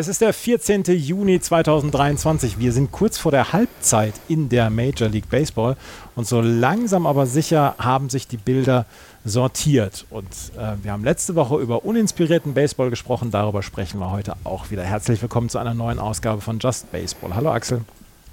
Es 0.00 0.08
ist 0.08 0.22
der 0.22 0.32
14. 0.32 0.84
Juni 0.84 1.40
2023. 1.40 2.58
Wir 2.58 2.72
sind 2.72 2.90
kurz 2.90 3.18
vor 3.18 3.32
der 3.32 3.52
Halbzeit 3.52 4.14
in 4.28 4.48
der 4.48 4.70
Major 4.70 5.10
League 5.10 5.28
Baseball 5.28 5.76
und 6.16 6.26
so 6.26 6.40
langsam 6.40 7.06
aber 7.06 7.26
sicher 7.26 7.74
haben 7.78 8.08
sich 8.08 8.26
die 8.26 8.38
Bilder 8.38 8.86
sortiert. 9.26 10.06
Und 10.08 10.26
äh, 10.56 10.82
wir 10.82 10.92
haben 10.92 11.04
letzte 11.04 11.34
Woche 11.34 11.58
über 11.58 11.84
uninspirierten 11.84 12.54
Baseball 12.54 12.88
gesprochen. 12.88 13.30
Darüber 13.30 13.62
sprechen 13.62 14.00
wir 14.00 14.10
heute 14.10 14.36
auch 14.44 14.70
wieder. 14.70 14.84
Herzlich 14.84 15.20
willkommen 15.20 15.50
zu 15.50 15.58
einer 15.58 15.74
neuen 15.74 15.98
Ausgabe 15.98 16.40
von 16.40 16.60
Just 16.60 16.90
Baseball. 16.90 17.34
Hallo 17.34 17.52
Axel. 17.52 17.82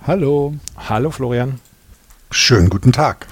Hallo. 0.07 0.53
Hallo 0.77 1.11
Florian. 1.11 1.59
Schönen 2.31 2.69
guten 2.69 2.93
Tag. 2.93 3.27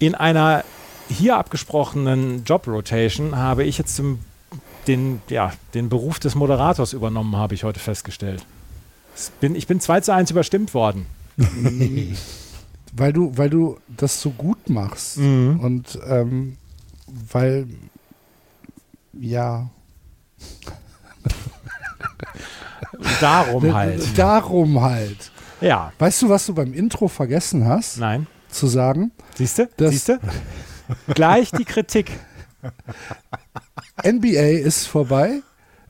In 0.00 0.16
einer 0.16 0.64
hier 1.08 1.36
abgesprochenen 1.36 2.42
Job 2.42 2.66
Rotation 2.66 3.36
habe 3.36 3.62
ich 3.62 3.78
jetzt 3.78 3.94
zum 3.94 4.18
den, 4.86 5.20
ja, 5.28 5.52
den 5.74 5.88
Beruf 5.88 6.18
des 6.18 6.34
Moderators 6.34 6.92
übernommen, 6.92 7.36
habe 7.36 7.54
ich 7.54 7.64
heute 7.64 7.80
festgestellt. 7.80 8.44
Bin, 9.40 9.54
ich 9.54 9.66
bin 9.66 9.80
2 9.80 10.00
zu 10.00 10.12
1 10.12 10.30
überstimmt 10.30 10.74
worden. 10.74 11.06
weil, 12.92 13.12
du, 13.12 13.36
weil 13.36 13.50
du 13.50 13.78
das 13.88 14.20
so 14.20 14.30
gut 14.30 14.68
machst. 14.68 15.18
Mhm. 15.18 15.60
Und 15.60 15.98
ähm, 16.06 16.56
weil, 17.32 17.66
ja. 19.12 19.70
Darum 23.20 23.74
halt. 23.74 24.18
Darum 24.18 24.80
halt. 24.80 25.30
Ja. 25.60 25.92
Weißt 25.98 26.22
du, 26.22 26.28
was 26.28 26.46
du 26.46 26.54
beim 26.54 26.72
Intro 26.74 27.08
vergessen 27.08 27.66
hast? 27.66 27.98
Nein. 27.98 28.26
Zu 28.48 28.66
sagen? 28.66 29.10
Siehst 29.34 29.58
du? 29.58 29.68
Siehst 29.78 30.08
du? 30.08 30.18
Gleich 31.08 31.50
die 31.50 31.64
Kritik. 31.64 32.12
NBA 34.04 34.60
ist 34.64 34.86
vorbei, 34.86 35.42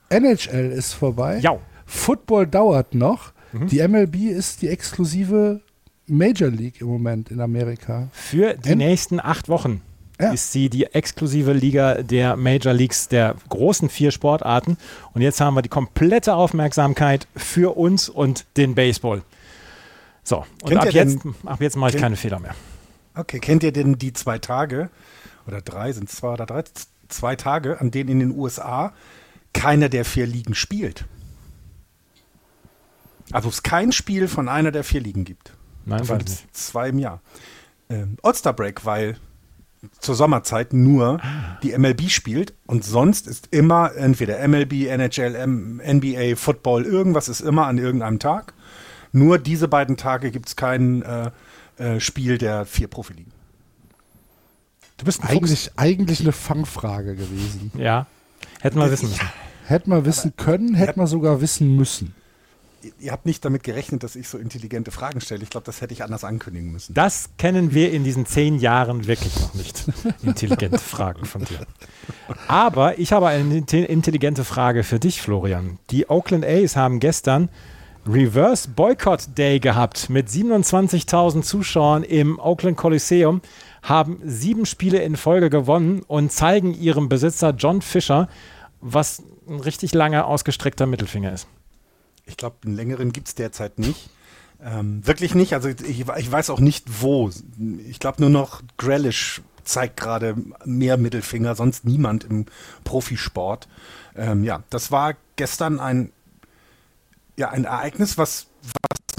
NHL 0.09 0.73
ist 0.73 0.93
vorbei, 0.93 1.39
ja. 1.39 1.59
Football 1.85 2.47
dauert 2.47 2.95
noch. 2.95 3.33
Mhm. 3.53 3.67
Die 3.69 3.87
MLB 3.87 4.17
ist 4.31 4.63
die 4.63 4.69
exklusive 4.69 5.61
Major 6.07 6.49
League 6.49 6.81
im 6.81 6.89
Moment 6.89 7.31
in 7.31 7.41
Amerika. 7.41 8.09
Für 8.13 8.55
die 8.55 8.71
M 8.71 8.79
nächsten 8.79 9.21
acht 9.21 9.49
Wochen 9.49 9.83
ja. 10.21 10.33
ist 10.33 10.53
sie 10.53 10.69
die 10.71 10.85
exklusive 10.87 11.53
Liga 11.53 12.03
der 12.03 12.37
Major 12.37 12.73
Leagues 12.73 13.09
der 13.09 13.37
großen 13.49 13.89
vier 13.89 14.11
Sportarten. 14.11 14.77
Und 15.13 15.23
jetzt 15.23 15.41
haben 15.41 15.55
wir 15.55 15.63
die 15.63 15.69
komplette 15.69 16.35
Aufmerksamkeit 16.35 17.27
für 17.37 17.77
uns 17.77 18.09
und 18.09 18.47
den 18.57 18.75
Baseball. 18.75 19.23
So, 20.23 20.45
und 20.63 20.77
ab 20.77 20.93
jetzt, 20.93 21.19
ab 21.45 21.61
jetzt 21.61 21.77
mache 21.77 21.97
ich 21.97 22.01
keine 22.01 22.17
Fehler 22.17 22.41
mehr. 22.41 22.55
Okay, 23.15 23.39
kennt 23.39 23.63
ihr 23.63 23.73
denn 23.73 23.97
die 23.97 24.13
zwei 24.13 24.39
Tage 24.39 24.91
oder 25.47 25.61
drei, 25.61 25.93
sind 25.93 26.09
es 26.09 26.17
zwei 26.17 26.33
oder 26.33 26.47
drei, 26.47 26.65
zwei 27.09 27.37
Tage, 27.37 27.81
an 27.81 27.91
denen 27.91 28.11
in 28.11 28.19
den 28.21 28.39
USA 28.39 28.93
keiner 29.53 29.89
der 29.89 30.05
vier 30.05 30.27
Ligen 30.27 30.55
spielt. 30.55 31.07
Also 33.33 33.49
es 33.49 33.63
kein 33.63 33.93
Spiel 33.93 34.29
von 34.29 34.49
einer 34.49 34.71
der 34.71 34.85
vier 34.85 35.01
Ligen 35.01 35.25
gibt. 35.25 35.53
Nein, 35.85 35.99
Davon 35.99 36.19
gibt 36.19 36.31
es 36.31 36.45
zwei 36.53 36.91
im 36.91 36.99
Jahr. 36.99 37.21
Ähm, 37.89 38.17
All-Star 38.23 38.53
Break, 38.53 38.85
weil 38.85 39.17
zur 40.01 40.15
Sommerzeit 40.15 40.73
nur 40.73 41.21
die 41.63 41.77
MLB 41.77 42.09
spielt 42.11 42.55
und 42.67 42.85
sonst 42.85 43.27
ist 43.27 43.49
immer 43.51 43.95
entweder 43.95 44.47
MLB, 44.47 44.87
NHL, 44.89 45.47
NBA, 45.47 46.37
Football, 46.37 46.85
irgendwas 46.85 47.29
ist 47.29 47.41
immer 47.41 47.67
an 47.67 47.79
irgendeinem 47.79 48.19
Tag. 48.19 48.55
Nur 49.13 49.39
diese 49.39 49.69
beiden 49.69 49.97
Tage 49.97 50.31
gibt 50.31 50.49
es 50.49 50.57
kein 50.57 51.03
äh, 51.03 51.31
äh, 51.79 52.01
Spiel 52.01 52.39
der 52.39 52.67
vier 52.67 52.89
Profiligen. 52.89 53.33
Du 54.97 55.05
bist 55.05 55.23
eigentlich, 55.25 55.71
eigentlich 55.77 56.21
eine 56.21 56.33
Fangfrage 56.33 57.15
gewesen. 57.17 57.71
Ja. 57.77 58.07
Hätten 58.61 58.79
wir 58.79 58.91
wissen 58.91 59.11
müssen. 59.11 59.31
Hätten 59.67 59.91
wir 59.91 60.05
wissen 60.05 60.35
können, 60.37 60.75
hätten 60.75 61.01
wir 61.01 61.07
sogar 61.07 61.41
wissen 61.41 61.75
müssen. 61.77 62.15
Ihr 63.01 63.11
habt 63.11 63.27
nicht 63.27 63.45
damit 63.45 63.65
gerechnet, 63.65 64.05
dass 64.05 64.15
ich 64.15 64.29
so 64.29 64.39
intelligente 64.39 64.93
Fragen 64.93 65.21
stelle. 65.21 65.43
Ich 65.43 65.51
glaube, 65.51 65.65
das 65.67 65.81
hätte 65.81 65.93
ich 65.93 66.05
anders 66.05 66.23
ankündigen 66.23 66.71
müssen. 66.71 66.95
Das 66.95 67.31
kennen 67.37 67.75
wir 67.75 67.93
in 67.93 68.05
diesen 68.05 68.27
zehn 68.27 68.59
Jahren 68.59 69.09
wirklich 69.09 69.35
noch 69.41 69.55
nicht. 69.55 69.85
Intelligente 70.23 70.79
Fragen 70.79 71.25
von 71.25 71.45
dir. 71.45 71.67
Aber 72.47 72.99
ich 72.99 73.13
habe 73.13 73.27
eine 73.27 73.57
intelligente 73.57 74.45
Frage 74.45 74.85
für 74.85 75.01
dich, 75.01 75.21
Florian. 75.21 75.79
Die 75.91 76.09
Oakland 76.09 76.45
A's 76.45 76.77
haben 76.77 77.01
gestern 77.01 77.49
Reverse 78.09 78.69
Boycott 78.69 79.37
Day 79.37 79.59
gehabt 79.59 80.09
mit 80.09 80.29
27.000 80.29 81.43
Zuschauern 81.43 82.05
im 82.05 82.39
Oakland 82.39 82.77
Coliseum 82.77 83.41
haben 83.87 84.21
sieben 84.25 84.67
Spiele 84.67 84.99
in 84.99 85.17
Folge 85.17 85.49
gewonnen 85.49 86.03
und 86.07 86.33
zeigen 86.33 86.75
ihrem 86.75 87.09
Besitzer 87.09 87.51
John 87.51 87.83
Fischer, 87.83 88.29
was 88.81 89.23
ein 89.49 89.61
richtig 89.61 89.95
langer, 89.95 90.27
ausgestreckter 90.27 90.87
Mittelfinger 90.87 91.33
ist. 91.33 91.47
Ich 92.25 92.37
glaube, 92.37 92.57
einen 92.65 92.75
längeren 92.75 93.13
gibt 93.13 93.29
es 93.29 93.37
derzeit 93.37 93.79
nicht. 93.79 94.11
Ähm, 94.63 95.07
wirklich 95.07 95.37
nicht. 95.37 95.53
Also 95.53 95.69
ich, 95.69 95.81
ich, 96.09 96.33
weiß 96.33 96.51
auch 96.51 96.59
nicht 96.59 97.03
wo. 97.03 97.31
Ich 97.87 98.01
glaube 98.01 98.21
nur 98.21 98.31
noch 98.31 98.63
Grealish 98.77 99.43
zeigt 99.63 99.99
gerade 99.99 100.35
mehr 100.65 100.97
Mittelfinger, 100.97 101.55
sonst 101.55 101.85
niemand 101.85 102.25
im 102.25 102.47
Profisport. 102.83 103.69
Ähm, 104.17 104.43
ja, 104.43 104.65
das 104.71 104.91
war 104.91 105.15
gestern 105.37 105.79
ein, 105.79 106.11
ja, 107.37 107.51
ein 107.51 107.65
Ereignis, 107.65 108.19
was, 108.19 108.47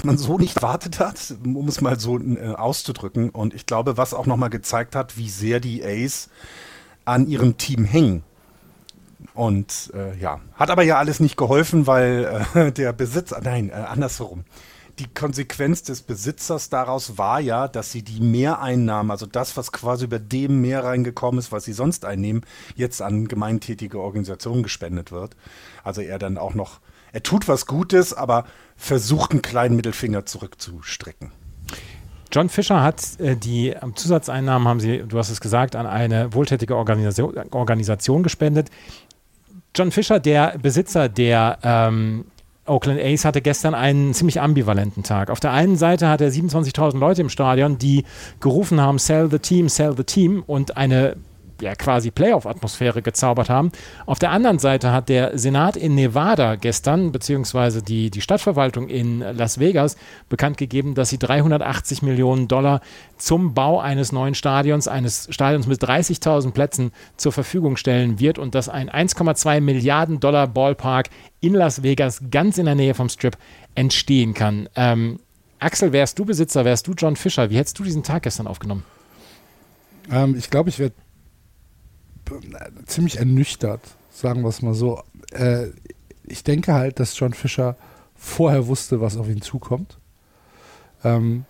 man 0.04 0.18
so 0.18 0.38
nicht 0.38 0.56
erwartet 0.56 1.00
hat, 1.00 1.34
um 1.44 1.68
es 1.68 1.80
mal 1.80 1.98
so 1.98 2.18
äh, 2.18 2.54
auszudrücken. 2.54 3.30
Und 3.30 3.54
ich 3.54 3.66
glaube, 3.66 3.96
was 3.96 4.14
auch 4.14 4.26
nochmal 4.26 4.50
gezeigt 4.50 4.94
hat, 4.94 5.16
wie 5.16 5.28
sehr 5.28 5.60
die 5.60 5.84
Ace 5.84 6.28
an 7.04 7.26
ihrem 7.26 7.56
Team 7.56 7.84
hängen. 7.84 8.22
Und 9.34 9.92
äh, 9.94 10.16
ja, 10.18 10.40
hat 10.54 10.70
aber 10.70 10.82
ja 10.82 10.98
alles 10.98 11.20
nicht 11.20 11.36
geholfen, 11.36 11.86
weil 11.86 12.44
äh, 12.54 12.72
der 12.72 12.92
Besitzer, 12.92 13.40
nein, 13.42 13.70
äh, 13.70 13.74
andersherum. 13.74 14.44
Die 14.98 15.06
Konsequenz 15.06 15.84
des 15.84 16.02
Besitzers 16.02 16.70
daraus 16.70 17.18
war 17.18 17.38
ja, 17.38 17.68
dass 17.68 17.92
sie 17.92 18.02
die 18.02 18.20
Mehreinnahmen, 18.20 19.12
also 19.12 19.26
das, 19.26 19.56
was 19.56 19.70
quasi 19.70 20.06
über 20.06 20.18
dem 20.18 20.60
Mehr 20.60 20.82
reingekommen 20.82 21.38
ist, 21.38 21.52
was 21.52 21.64
sie 21.64 21.72
sonst 21.72 22.04
einnehmen, 22.04 22.42
jetzt 22.74 23.00
an 23.00 23.28
gemeintätige 23.28 24.00
Organisationen 24.00 24.64
gespendet 24.64 25.12
wird. 25.12 25.36
Also 25.84 26.00
er 26.00 26.18
dann 26.18 26.36
auch 26.36 26.54
noch 26.54 26.80
er 27.12 27.22
tut 27.22 27.48
was 27.48 27.66
Gutes, 27.66 28.14
aber 28.14 28.44
versucht 28.76 29.32
einen 29.32 29.42
kleinen 29.42 29.76
Mittelfinger 29.76 30.26
zurückzustrecken. 30.26 31.32
John 32.32 32.48
Fischer 32.48 32.82
hat 32.82 33.18
äh, 33.20 33.36
die 33.36 33.74
Zusatzeinnahmen, 33.94 34.68
haben 34.68 34.80
Sie, 34.80 35.02
du 35.06 35.18
hast 35.18 35.30
es 35.30 35.40
gesagt, 35.40 35.76
an 35.76 35.86
eine 35.86 36.34
wohltätige 36.34 36.76
Organisation, 36.76 37.34
Organisation 37.52 38.22
gespendet. 38.22 38.70
John 39.74 39.90
Fischer, 39.90 40.20
der 40.20 40.58
Besitzer 40.58 41.08
der 41.08 41.58
ähm, 41.62 42.26
Oakland 42.66 43.00
A's, 43.00 43.24
hatte 43.24 43.40
gestern 43.40 43.74
einen 43.74 44.12
ziemlich 44.12 44.40
ambivalenten 44.40 45.02
Tag. 45.04 45.30
Auf 45.30 45.40
der 45.40 45.52
einen 45.52 45.76
Seite 45.76 46.08
hat 46.08 46.20
er 46.20 46.30
27.000 46.30 46.98
Leute 46.98 47.22
im 47.22 47.30
Stadion, 47.30 47.78
die 47.78 48.04
gerufen 48.40 48.80
haben, 48.80 48.98
sell 48.98 49.30
the 49.30 49.38
team, 49.38 49.68
sell 49.68 49.94
the 49.96 50.04
team 50.04 50.42
und 50.46 50.76
eine 50.76 51.16
ja 51.60 51.74
quasi 51.74 52.10
Playoff-Atmosphäre 52.10 53.02
gezaubert 53.02 53.48
haben. 53.48 53.72
Auf 54.06 54.18
der 54.18 54.30
anderen 54.30 54.58
Seite 54.58 54.92
hat 54.92 55.08
der 55.08 55.36
Senat 55.38 55.76
in 55.76 55.94
Nevada 55.94 56.56
gestern, 56.56 57.12
beziehungsweise 57.12 57.82
die, 57.82 58.10
die 58.10 58.20
Stadtverwaltung 58.20 58.88
in 58.88 59.20
Las 59.20 59.58
Vegas, 59.58 59.96
bekannt 60.28 60.56
gegeben, 60.56 60.94
dass 60.94 61.10
sie 61.10 61.18
380 61.18 62.02
Millionen 62.02 62.48
Dollar 62.48 62.80
zum 63.16 63.54
Bau 63.54 63.80
eines 63.80 64.12
neuen 64.12 64.34
Stadions, 64.34 64.88
eines 64.88 65.28
Stadions 65.30 65.66
mit 65.66 65.82
30.000 65.82 66.52
Plätzen 66.52 66.92
zur 67.16 67.32
Verfügung 67.32 67.76
stellen 67.76 68.20
wird 68.20 68.38
und 68.38 68.54
dass 68.54 68.68
ein 68.68 68.88
1,2 68.90 69.60
Milliarden 69.60 70.20
Dollar 70.20 70.46
Ballpark 70.46 71.10
in 71.40 71.54
Las 71.54 71.82
Vegas 71.82 72.22
ganz 72.30 72.58
in 72.58 72.66
der 72.66 72.74
Nähe 72.74 72.94
vom 72.94 73.08
Strip 73.08 73.36
entstehen 73.74 74.34
kann. 74.34 74.68
Ähm, 74.74 75.20
Axel, 75.60 75.92
wärst 75.92 76.18
du 76.18 76.24
Besitzer, 76.24 76.64
wärst 76.64 76.86
du 76.86 76.92
John 76.92 77.16
Fischer, 77.16 77.50
wie 77.50 77.56
hättest 77.56 77.78
du 77.78 77.82
diesen 77.82 78.02
Tag 78.02 78.22
gestern 78.22 78.46
aufgenommen? 78.46 78.84
Ähm, 80.10 80.36
ich 80.38 80.50
glaube, 80.50 80.68
ich 80.68 80.78
werde 80.78 80.94
ziemlich 82.86 83.18
ernüchtert, 83.18 83.80
sagen 84.10 84.42
wir 84.42 84.48
es 84.48 84.62
mal 84.62 84.74
so. 84.74 85.02
Äh, 85.32 85.68
ich 86.26 86.44
denke 86.44 86.74
halt, 86.74 87.00
dass 87.00 87.18
John 87.18 87.32
Fischer 87.32 87.76
vorher 88.14 88.66
wusste, 88.66 89.00
was 89.00 89.16
auf 89.16 89.28
ihn 89.28 89.42
zukommt. 89.42 89.98
Ähm, 91.04 91.44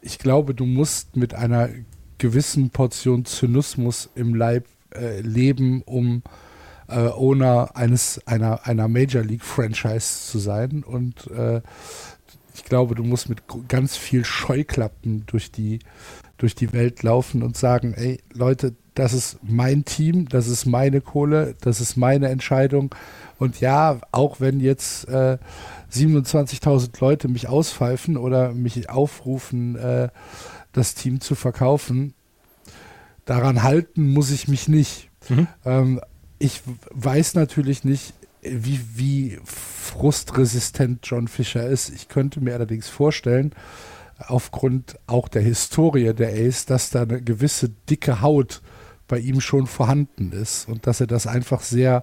ich 0.00 0.18
glaube, 0.18 0.54
du 0.54 0.64
musst 0.64 1.16
mit 1.16 1.34
einer 1.34 1.68
gewissen 2.18 2.70
Portion 2.70 3.24
Zynismus 3.24 4.08
im 4.14 4.34
Leib 4.34 4.66
äh, 4.94 5.20
leben, 5.20 5.82
um 5.82 6.22
äh, 6.88 7.08
Owner 7.08 7.70
eines 7.74 8.24
einer, 8.26 8.66
einer 8.66 8.88
Major 8.88 9.22
League 9.22 9.44
Franchise 9.44 10.26
zu 10.30 10.38
sein. 10.38 10.84
Und 10.84 11.26
äh, 11.30 11.60
ich 12.54 12.64
glaube, 12.64 12.94
du 12.94 13.02
musst 13.02 13.28
mit 13.28 13.42
ganz 13.68 13.96
viel 13.96 14.24
Scheuklappen 14.24 15.24
durch 15.26 15.50
die, 15.50 15.80
durch 16.38 16.54
die 16.54 16.72
Welt 16.72 17.02
laufen 17.02 17.42
und 17.42 17.56
sagen, 17.56 17.94
ey 17.94 18.20
Leute, 18.32 18.74
das 18.94 19.12
ist 19.12 19.38
mein 19.42 19.84
Team, 19.84 20.28
das 20.28 20.48
ist 20.48 20.64
meine 20.66 21.00
Kohle, 21.00 21.54
das 21.60 21.80
ist 21.80 21.96
meine 21.96 22.28
Entscheidung. 22.28 22.94
Und 23.38 23.60
ja, 23.60 24.00
auch 24.12 24.40
wenn 24.40 24.60
jetzt 24.60 25.06
äh, 25.08 25.38
27.000 25.92 27.00
Leute 27.00 27.28
mich 27.28 27.48
auspfeifen 27.48 28.16
oder 28.16 28.52
mich 28.52 28.88
aufrufen, 28.88 29.76
äh, 29.76 30.08
das 30.72 30.94
Team 30.94 31.20
zu 31.20 31.34
verkaufen, 31.34 32.14
daran 33.26 33.62
halten 33.62 34.08
muss 34.08 34.30
ich 34.30 34.48
mich 34.48 34.68
nicht. 34.68 35.10
Mhm. 35.28 35.46
Ähm, 35.64 36.00
ich 36.38 36.62
weiß 36.90 37.34
natürlich 37.34 37.84
nicht, 37.84 38.14
wie, 38.42 38.80
wie 38.94 39.38
frustresistent 39.44 41.00
John 41.02 41.28
Fischer 41.28 41.66
ist. 41.66 41.90
Ich 41.90 42.08
könnte 42.08 42.40
mir 42.40 42.54
allerdings 42.54 42.88
vorstellen, 42.88 43.52
aufgrund 44.18 44.98
auch 45.06 45.28
der 45.28 45.42
Historie 45.42 46.12
der 46.14 46.32
Ace, 46.32 46.66
dass 46.66 46.90
da 46.90 47.02
eine 47.02 47.20
gewisse 47.22 47.70
dicke 47.90 48.20
Haut 48.22 48.62
bei 49.08 49.18
ihm 49.18 49.40
schon 49.40 49.66
vorhanden 49.66 50.32
ist 50.32 50.68
und 50.68 50.86
dass 50.86 51.00
er 51.00 51.06
das 51.06 51.26
einfach 51.26 51.60
sehr, 51.60 52.02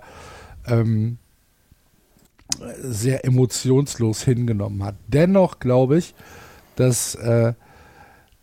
ähm, 0.68 1.18
sehr 2.82 3.26
emotionslos 3.26 4.24
hingenommen 4.24 4.84
hat. 4.84 4.96
Dennoch 5.08 5.60
glaube 5.60 5.98
ich, 5.98 6.14
dass 6.76 7.16
äh, 7.16 7.54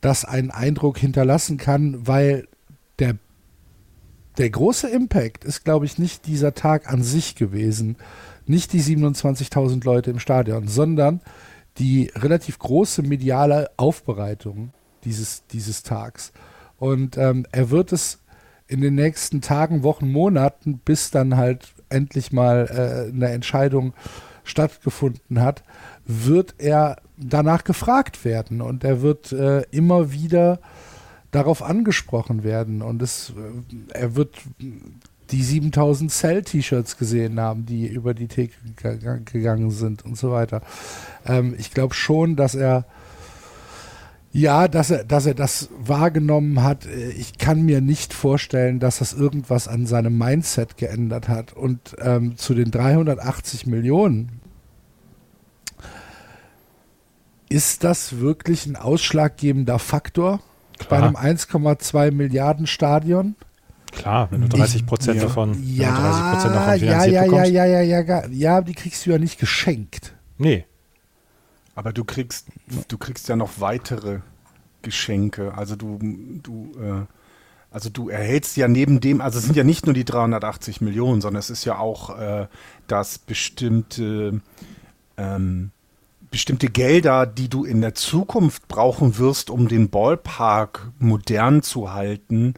das 0.00 0.24
einen 0.24 0.50
Eindruck 0.50 0.98
hinterlassen 0.98 1.56
kann, 1.56 2.06
weil 2.06 2.48
der, 2.98 3.16
der 4.38 4.50
große 4.50 4.88
Impact 4.88 5.44
ist, 5.44 5.64
glaube 5.64 5.86
ich, 5.86 5.98
nicht 5.98 6.26
dieser 6.26 6.54
Tag 6.54 6.90
an 6.92 7.02
sich 7.02 7.34
gewesen, 7.34 7.96
nicht 8.46 8.72
die 8.72 8.82
27.000 8.82 9.84
Leute 9.84 10.10
im 10.10 10.18
Stadion, 10.18 10.68
sondern 10.68 11.20
die 11.80 12.12
relativ 12.14 12.58
große 12.58 13.02
mediale 13.02 13.70
Aufbereitung 13.76 14.72
dieses, 15.04 15.46
dieses 15.46 15.82
Tags. 15.82 16.32
Und 16.78 17.16
ähm, 17.16 17.46
er 17.52 17.70
wird 17.70 17.92
es 17.92 18.20
in 18.68 18.80
den 18.80 18.94
nächsten 18.94 19.40
Tagen, 19.40 19.82
Wochen, 19.82 20.12
Monaten, 20.12 20.78
bis 20.78 21.10
dann 21.10 21.36
halt 21.36 21.74
endlich 21.88 22.32
mal 22.32 22.68
äh, 22.70 23.12
eine 23.12 23.30
Entscheidung 23.30 23.94
stattgefunden 24.44 25.40
hat, 25.40 25.64
wird 26.04 26.54
er 26.58 26.96
danach 27.16 27.64
gefragt 27.64 28.24
werden 28.24 28.60
und 28.60 28.84
er 28.84 29.02
wird 29.02 29.32
äh, 29.32 29.62
immer 29.70 30.12
wieder 30.12 30.60
darauf 31.30 31.62
angesprochen 31.62 32.42
werden 32.42 32.82
und 32.82 33.02
es, 33.02 33.30
äh, 33.30 33.98
er 33.98 34.16
wird 34.16 34.36
die 35.30 35.42
7000 35.42 36.10
Cell-T-Shirts 36.10 36.96
gesehen 36.96 37.40
haben, 37.40 37.66
die 37.66 37.86
über 37.86 38.14
die 38.14 38.28
Theke 38.28 38.54
gegangen 39.24 39.70
sind 39.70 40.04
und 40.04 40.16
so 40.16 40.30
weiter. 40.32 40.62
Ähm, 41.26 41.54
ich 41.58 41.72
glaube 41.72 41.94
schon, 41.94 42.36
dass 42.36 42.54
er 42.54 42.84
ja, 44.32 44.68
dass 44.68 44.90
er, 44.90 45.04
dass 45.04 45.26
er 45.26 45.34
das 45.34 45.70
wahrgenommen 45.76 46.62
hat. 46.62 46.86
Ich 46.86 47.38
kann 47.38 47.62
mir 47.62 47.80
nicht 47.80 48.14
vorstellen, 48.14 48.78
dass 48.78 48.98
das 48.98 49.12
irgendwas 49.12 49.66
an 49.66 49.86
seinem 49.86 50.16
Mindset 50.16 50.76
geändert 50.76 51.28
hat. 51.28 51.52
Und 51.52 51.96
ähm, 52.00 52.36
zu 52.36 52.54
den 52.54 52.70
380 52.70 53.66
Millionen, 53.66 54.40
ist 57.48 57.82
das 57.82 58.20
wirklich 58.20 58.66
ein 58.66 58.76
ausschlaggebender 58.76 59.80
Faktor 59.80 60.40
Klar. 60.78 60.88
bei 60.88 61.06
einem 61.06 61.16
1,2 61.16 62.12
Milliarden 62.12 62.68
Stadion? 62.68 63.34
Klar, 63.92 64.28
wenn 64.30 64.42
du 64.42 64.48
30 64.48 64.86
Prozent 64.86 65.16
ja. 65.16 65.24
davon, 65.24 65.62
ja, 65.64 65.90
30 65.90 66.32
Prozent 66.32 66.54
davon 66.54 66.78
finanziert 66.78 67.12
ja, 67.12 67.24
ja. 67.24 67.44
Ja, 67.44 67.64
ja, 67.66 67.80
ja, 67.80 68.00
ja, 68.00 68.26
ja, 68.28 68.60
die 68.60 68.74
kriegst 68.74 69.04
du 69.04 69.10
ja 69.10 69.18
nicht 69.18 69.38
geschenkt. 69.38 70.14
Nee. 70.38 70.64
Aber 71.74 71.92
du 71.92 72.04
kriegst, 72.04 72.48
du 72.88 72.98
kriegst 72.98 73.28
ja 73.28 73.36
noch 73.36 73.52
weitere 73.58 74.20
Geschenke. 74.82 75.54
Also 75.56 75.76
du, 75.76 75.98
du, 76.42 76.72
äh, 76.80 77.06
also 77.70 77.88
du 77.88 78.08
erhältst 78.08 78.56
ja 78.56 78.68
neben 78.68 79.00
dem, 79.00 79.20
also 79.20 79.38
es 79.38 79.44
sind 79.44 79.56
ja 79.56 79.64
nicht 79.64 79.86
nur 79.86 79.94
die 79.94 80.04
380 80.04 80.80
Millionen, 80.80 81.20
sondern 81.20 81.38
es 81.38 81.50
ist 81.50 81.64
ja 81.64 81.78
auch, 81.78 82.18
äh, 82.18 82.48
dass 82.86 83.18
bestimmte, 83.18 84.40
ähm, 85.16 85.70
bestimmte 86.30 86.68
Gelder, 86.68 87.26
die 87.26 87.48
du 87.48 87.64
in 87.64 87.80
der 87.80 87.94
Zukunft 87.94 88.68
brauchen 88.68 89.18
wirst, 89.18 89.50
um 89.50 89.68
den 89.68 89.88
Ballpark 89.90 90.90
modern 90.98 91.62
zu 91.62 91.92
halten, 91.92 92.54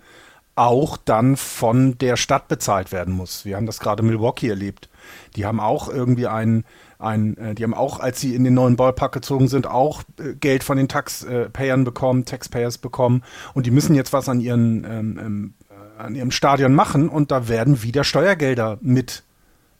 auch 0.54 0.96
dann 0.96 1.37
von 1.37 1.96
der 1.99 2.16
Stadt 2.16 2.49
bezahlt 2.49 2.93
werden 2.93 3.14
muss. 3.14 3.44
Wir 3.44 3.56
haben 3.56 3.66
das 3.66 3.81
gerade 3.81 4.02
Milwaukee 4.02 4.49
erlebt. 4.49 4.88
Die 5.37 5.46
haben 5.46 5.60
auch 5.60 5.88
irgendwie 5.88 6.26
einen 6.26 6.64
ein, 7.02 7.37
äh, 7.37 7.54
die 7.54 7.64
haben 7.64 7.75
auch, 7.75 8.00
als 8.00 8.20
sie 8.20 8.34
in 8.34 8.44
den 8.44 8.54
neuen 8.54 8.76
Ballpark 8.76 9.12
gezogen 9.12 9.49
sind, 9.49 9.66
auch 9.66 10.02
äh, 10.19 10.34
Geld 10.34 10.62
von 10.64 10.76
den 10.76 10.88
Taxpayern 10.88 11.84
bekommen, 11.84 12.25
Taxpayers 12.25 12.78
bekommen 12.78 13.22
und 13.54 13.66
die 13.66 13.70
müssen 13.70 13.94
jetzt 13.94 14.12
was 14.12 14.28
an 14.28 14.40
ihren 14.40 14.84
ähm, 14.84 15.19
ähm, 15.20 15.54
äh, 15.69 16.02
an 16.02 16.14
ihrem 16.14 16.31
Stadion 16.31 16.75
machen 16.75 17.08
und 17.08 17.31
da 17.31 17.49
werden 17.49 17.82
wieder 17.82 18.04
Steuergelder 18.04 18.78
mit 18.81 19.25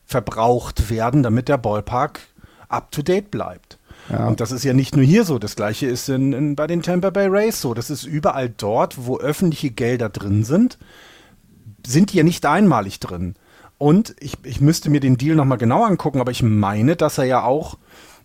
verbraucht 0.05 0.89
werden, 0.89 1.23
damit 1.23 1.47
der 1.47 1.57
Ballpark 1.57 2.19
up 2.67 2.91
to 2.91 3.01
date 3.01 3.31
bleibt. 3.31 3.79
Ja. 4.09 4.27
Und 4.27 4.39
das 4.39 4.51
ist 4.51 4.63
ja 4.63 4.73
nicht 4.73 4.95
nur 4.95 5.05
hier 5.05 5.23
so, 5.23 5.39
das 5.39 5.55
gleiche 5.55 5.87
ist 5.87 6.09
in, 6.09 6.33
in, 6.33 6.55
bei 6.55 6.67
den 6.67 6.81
Tampa 6.81 7.09
Bay 7.09 7.27
Rays 7.27 7.61
so. 7.61 7.73
Das 7.73 7.89
ist 7.89 8.03
überall 8.03 8.49
dort, 8.49 9.05
wo 9.05 9.17
öffentliche 9.17 9.71
Gelder 9.71 10.09
drin 10.09 10.43
sind, 10.43 10.77
sind 11.85 12.11
die 12.11 12.17
ja 12.17 12.23
nicht 12.23 12.45
einmalig 12.45 12.99
drin. 12.99 13.35
Und 13.77 14.15
ich, 14.19 14.37
ich 14.43 14.61
müsste 14.61 14.89
mir 14.89 14.99
den 14.99 15.17
Deal 15.17 15.35
nochmal 15.35 15.57
genau 15.57 15.83
angucken, 15.83 16.21
aber 16.21 16.31
ich 16.31 16.43
meine, 16.43 16.95
dass 16.95 17.17
er 17.17 17.25
ja 17.25 17.43
auch, 17.43 17.77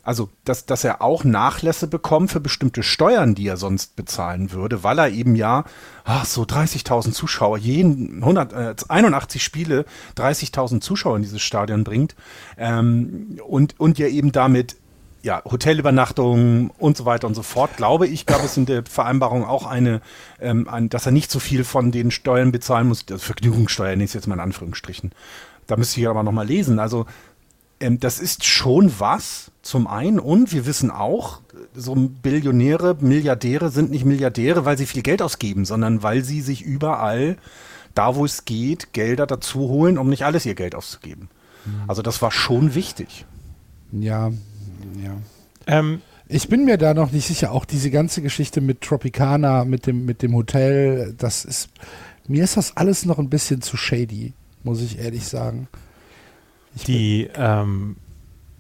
also 0.03 0.29
dass, 0.45 0.67
dass 0.67 0.85
er 0.85 1.03
auch 1.03 1.25
Nachlässe 1.25 1.89
bekommt 1.89 2.31
für 2.31 2.41
bestimmte 2.41 2.83
Steuern, 2.83 3.35
die 3.35 3.49
er 3.49 3.57
sonst 3.57 3.97
bezahlen 3.97 4.53
würde, 4.53 4.85
weil 4.85 4.99
er 4.99 5.11
eben 5.11 5.35
ja 5.35 5.65
ach, 6.05 6.27
so 6.27 6.43
30.000 6.43 7.13
Zuschauer, 7.13 7.59
jeden 7.59 8.23
100, 8.23 8.53
äh, 8.53 8.75
81 8.89 9.43
Spiele, 9.43 9.85
30.000 10.17 10.81
Zuschauer 10.81 11.17
in 11.17 11.23
dieses 11.23 11.43
Stadion 11.43 11.83
bringt 11.83 12.15
ähm, 12.57 13.41
und, 13.47 13.81
und 13.81 13.99
ja 13.99 14.07
eben 14.07 14.33
damit 14.33 14.77
ja, 15.23 15.43
Hotelübernachtungen 15.45 16.71
und 16.79 16.97
so 16.97 17.05
weiter 17.05 17.27
und 17.27 17.35
so 17.35 17.43
fort, 17.43 17.77
glaube 17.77 18.07
ich, 18.07 18.27
gab 18.27 18.45
es 18.45 18.57
in 18.57 18.67
der 18.67 18.85
Vereinbarung 18.85 19.45
auch 19.45 19.67
eine, 19.67 20.01
ähm, 20.41 20.69
ein, 20.69 20.89
dass 20.89 21.07
er 21.07 21.13
nicht 21.13 21.31
so 21.31 21.41
viel 21.41 21.65
von 21.65 21.91
den 21.91 22.11
Steuern 22.11 22.53
bezahlen 22.53 22.89
muss, 22.89 23.05
also 23.11 23.25
Vergnügungssteuer 23.25 23.95
ist 23.95 24.15
jetzt 24.15 24.27
mal 24.27 24.35
in 24.37 24.41
Anführungsstrichen. 24.41 25.13
Da 25.67 25.77
müsste 25.77 26.01
ich 26.01 26.09
aber 26.09 26.23
nochmal 26.23 26.47
lesen. 26.47 26.79
Also, 26.79 27.07
ähm, 27.81 27.99
das 28.01 28.21
ist 28.21 28.45
schon 28.45 28.93
was 28.99 29.51
zum 29.63 29.87
einen 29.87 30.19
und 30.19 30.53
wir 30.53 30.67
wissen 30.67 30.91
auch, 30.91 31.41
so 31.75 31.95
Billionäre, 31.95 32.97
Milliardäre 33.01 33.71
sind 33.71 33.91
nicht 33.91 34.05
Milliardäre, 34.05 34.65
weil 34.65 34.79
sie 34.79 34.87
viel 34.87 35.03
Geld 35.03 35.21
ausgeben, 35.21 35.65
sondern 35.65 36.03
weil 36.03 36.25
sie 36.25 36.41
sich 36.41 36.63
überall, 36.63 37.37
da 37.95 38.15
wo 38.15 38.25
es 38.25 38.45
geht, 38.45 38.93
Gelder 38.93 39.27
dazu 39.27 39.61
holen, 39.61 39.99
um 39.99 40.09
nicht 40.09 40.25
alles 40.25 40.47
ihr 40.47 40.55
Geld 40.55 40.75
auszugeben. 40.75 41.29
Mhm. 41.65 41.83
Also 41.89 42.03
das 42.03 42.23
war 42.23 42.31
schon 42.31 42.75
wichtig. 42.75 43.27
Ja, 43.93 44.31
ja. 45.03 45.17
Ähm, 45.67 46.03
ich 46.29 46.49
bin 46.49 46.65
mir 46.65 46.77
da 46.77 46.95
noch 46.95 47.11
nicht 47.11 47.27
sicher. 47.27 47.53
Auch 47.53 47.65
diese 47.65 47.91
ganze 47.91 48.21
Geschichte 48.21 48.61
mit 48.61 48.83
Tropicana, 48.83 49.65
mit 49.65 49.87
dem, 49.87 50.05
mit 50.05 50.23
dem 50.23 50.35
Hotel, 50.35 51.15
das 51.17 51.45
ist. 51.45 51.71
Mir 52.27 52.45
ist 52.45 52.59
das 52.59 52.77
alles 52.77 53.07
noch 53.07 53.19
ein 53.19 53.31
bisschen 53.31 53.63
zu 53.63 53.79
shady, 53.79 54.35
muss 54.63 54.83
ich 54.83 54.99
ehrlich 54.99 55.27
sagen. 55.27 55.69
Ich 56.77 56.85
Die 56.85 57.29
ähm, 57.35 57.97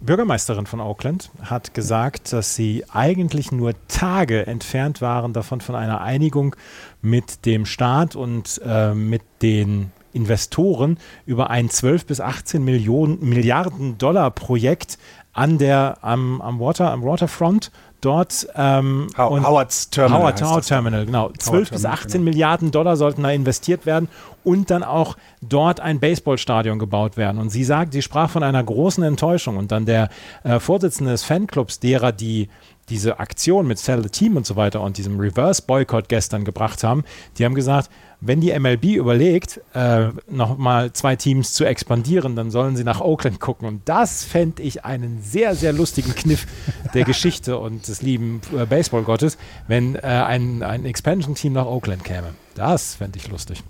Bürgermeisterin 0.01 0.65
von 0.67 0.81
Auckland 0.81 1.31
hat 1.43 1.75
gesagt, 1.75 2.33
dass 2.33 2.55
sie 2.55 2.85
eigentlich 2.91 3.53
nur 3.53 3.75
Tage 3.89 4.47
entfernt 4.47 5.03
waren 5.03 5.33
davon 5.33 5.61
von 5.61 5.75
einer 5.75 6.01
Einigung 6.01 6.57
mit 7.03 7.45
dem 7.45 7.67
Staat 7.67 8.17
und 8.17 8.61
äh, 8.65 8.95
mit 8.95 9.23
den 9.43 9.93
Investoren 10.13 10.99
über 11.27 11.51
ein 11.51 11.69
12 11.69 12.07
bis 12.07 12.21
18 12.21 12.65
Millionen 12.65 13.29
Milliarden 13.29 13.99
Dollar 13.99 14.31
Projekt 14.31 14.99
an 15.39 15.57
der, 15.57 15.99
am, 16.03 16.41
am 16.41 16.59
Water, 16.59 16.91
am 16.91 17.05
Waterfront 17.05 17.71
dort 18.01 18.49
ähm, 18.57 19.07
How 19.17 19.41
Howard's 19.41 19.89
Terminal. 19.91 20.21
Howard, 20.21 20.43
Howard 20.43 20.67
Terminal, 20.67 21.07
genau. 21.07 21.31
12 21.37 21.71
bis 21.71 21.85
18 21.85 22.13
genau. 22.13 22.25
Milliarden 22.25 22.71
Dollar 22.73 22.97
sollten 22.97 23.23
da 23.23 23.31
investiert 23.31 23.87
werden 23.87 24.09
und 24.43 24.71
dann 24.71 24.83
auch 24.83 25.17
dort 25.41 25.79
ein 25.79 26.01
Baseballstadion 26.01 26.81
gebaut 26.81 27.17
werden. 27.17 27.41
Und 27.41 27.51
sie 27.51 27.63
sagt, 27.63 27.93
sie 27.93 28.03
sprach 28.03 28.31
von 28.31 28.43
einer 28.43 28.63
großen 28.63 29.05
Enttäuschung. 29.05 29.57
Und 29.57 29.71
dann 29.71 29.87
der 29.87 30.09
äh, 30.43 30.59
Vorsitzende 30.59 31.13
des 31.13 31.23
Fanclubs, 31.23 31.79
derer, 31.79 32.11
die 32.11 32.49
diese 32.89 33.21
Aktion 33.21 33.67
mit 33.67 33.79
Sell 33.79 34.03
the 34.03 34.09
Team 34.09 34.37
und 34.37 34.47
so 34.47 34.57
weiter 34.57 34.81
und 34.81 34.97
diesem 34.97 35.19
Reverse-Boycott 35.19 36.09
gestern 36.09 36.45
gebracht 36.45 36.83
haben, 36.85 37.05
die 37.37 37.45
haben 37.45 37.55
gesagt, 37.55 37.91
wenn 38.21 38.41
die 38.41 38.59
MLB 38.59 38.97
überlegt, 38.97 39.61
äh, 39.75 40.09
nochmal 40.29 40.93
zwei 40.93 41.15
Teams 41.15 41.53
zu 41.53 41.65
expandieren, 41.65 42.35
dann 42.35 42.51
sollen 42.51 42.77
sie 42.77 42.83
nach 42.83 43.01
Oakland 43.01 43.39
gucken. 43.39 43.69
Und 43.69 43.89
das 43.89 44.25
fände 44.25 44.63
ich 44.63 44.85
einen 44.85 45.23
sehr, 45.23 45.55
sehr 45.55 45.73
lustigen 45.73 46.15
Kniff 46.15 46.47
der 46.95 47.05
Geschichte 47.05 47.59
und 47.59 47.87
des 47.87 48.03
lieben 48.03 48.41
äh, 48.57 48.67
Baseballgottes, 48.67 49.39
wenn 49.69 49.95
äh, 49.95 50.01
ein, 50.01 50.63
ein 50.63 50.85
Expansion-Team 50.85 51.53
nach 51.53 51.67
Oakland 51.67 52.03
käme. 52.03 52.35
Das 52.57 52.97
fände 52.97 53.19
ich 53.19 53.29
lustig. 53.29 53.63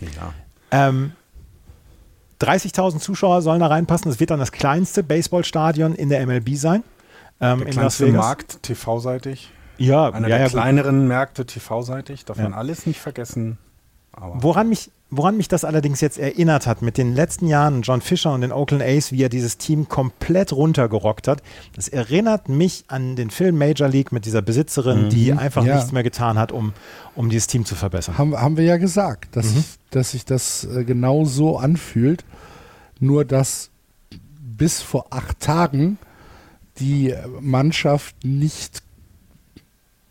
Ja. 0.00 0.32
Ähm, 0.70 1.12
30.000 2.40 3.00
Zuschauer 3.00 3.42
sollen 3.42 3.60
da 3.60 3.66
reinpassen. 3.66 4.10
Das 4.10 4.20
wird 4.20 4.30
dann 4.30 4.40
das 4.40 4.52
kleinste 4.52 5.02
Baseballstadion 5.02 5.94
in 5.94 6.08
der 6.08 6.26
MLB 6.26 6.54
sein. 6.54 6.82
Ähm, 7.40 7.60
Der 7.60 7.68
in 7.68 7.74
Las 7.74 8.00
Vegas. 8.00 8.14
Markt 8.16 8.62
TV-seitig. 8.62 9.50
Ja, 9.78 10.06
Einer 10.10 10.28
ja, 10.28 10.28
der 10.28 10.38
ja, 10.38 10.44
gut. 10.44 10.52
kleineren 10.52 11.06
Märkte 11.08 11.44
TV-seitig. 11.46 12.24
Darf 12.24 12.38
Ja. 12.38 12.44
man 12.44 12.54
alles 12.54 12.86
nicht 12.86 13.00
vergessen. 13.00 13.58
Aber 14.12 14.42
Woran 14.42 14.70
mich, 14.70 14.90
woran 15.10 15.36
mich 15.36 15.46
das 15.48 15.62
allerdings 15.66 16.00
jetzt 16.00 16.16
erinnert 16.16 16.66
hat, 16.66 16.80
mit 16.80 16.96
den 16.96 17.14
letzten 17.14 17.46
Jahren 17.46 17.82
John 17.82 18.00
Fisher 18.00 18.32
und 18.32 18.40
den 18.40 18.50
Oakland 18.52 18.82
A's, 18.82 19.12
wie 19.12 19.22
er 19.22 19.28
dieses 19.28 19.58
Team 19.58 19.90
komplett 19.90 20.54
runtergerockt 20.54 21.28
hat, 21.28 21.42
das 21.74 21.88
erinnert 21.88 22.48
mich 22.48 22.84
an 22.88 23.14
den 23.16 23.28
Film 23.28 23.58
Major 23.58 23.88
League 23.88 24.12
mit 24.12 24.24
dieser 24.24 24.40
Besitzerin, 24.40 25.10
die 25.10 25.34
einfach 25.34 25.64
Ja. 25.66 25.74
nichts 25.76 25.92
mehr 25.92 26.02
getan 26.02 26.38
hat, 26.38 26.50
um, 26.52 26.72
um 27.14 27.28
dieses 27.28 27.46
Team 27.46 27.66
zu 27.66 27.74
verbessern. 27.74 28.16
Haben, 28.16 28.34
haben 28.34 28.56
wir 28.56 28.64
ja 28.64 28.78
gesagt, 28.78 29.36
dass, 29.36 29.52
Mhm. 29.52 29.58
ich, 29.58 29.66
dass 29.90 30.12
sich 30.12 30.24
das 30.24 30.64
äh, 30.64 30.84
genau 30.84 31.26
so 31.26 31.58
anfühlt. 31.58 32.24
Nur, 32.98 33.26
dass 33.26 33.68
bis 34.40 34.80
vor 34.80 35.08
acht 35.10 35.38
Tagen 35.40 35.98
die 36.78 37.14
Mannschaft 37.40 38.24
nicht, 38.24 38.82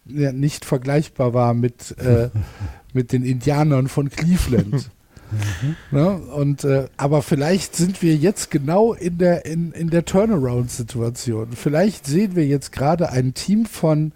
ja, 0.05 0.31
nicht 0.31 0.65
vergleichbar 0.65 1.33
war 1.33 1.53
mit, 1.53 1.97
äh, 1.99 2.29
mit 2.93 3.11
den 3.11 3.23
Indianern 3.23 3.87
von 3.87 4.09
Cleveland. 4.09 4.89
Ne? 5.91 6.11
Und, 6.11 6.63
äh, 6.63 6.87
aber 6.97 7.21
vielleicht 7.23 7.75
sind 7.75 8.01
wir 8.03 8.15
jetzt 8.15 8.51
genau 8.51 8.93
in 8.93 9.17
der, 9.17 9.45
in, 9.45 9.71
in 9.71 9.89
der 9.89 10.05
Turnaround-Situation. 10.05 11.49
Vielleicht 11.53 12.05
sehen 12.05 12.35
wir 12.35 12.45
jetzt 12.45 12.71
gerade 12.71 13.09
ein 13.09 13.33
Team 13.33 13.65
von 13.65 14.11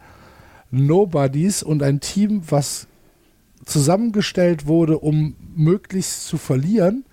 Nobodies 0.72 1.64
und 1.64 1.82
ein 1.84 2.00
Team, 2.00 2.44
was 2.50 2.88
zusammengestellt 3.66 4.68
wurde, 4.68 5.00
um 5.00 5.36
möglichst 5.56 6.28
zu 6.28 6.38
verlieren, 6.38 7.06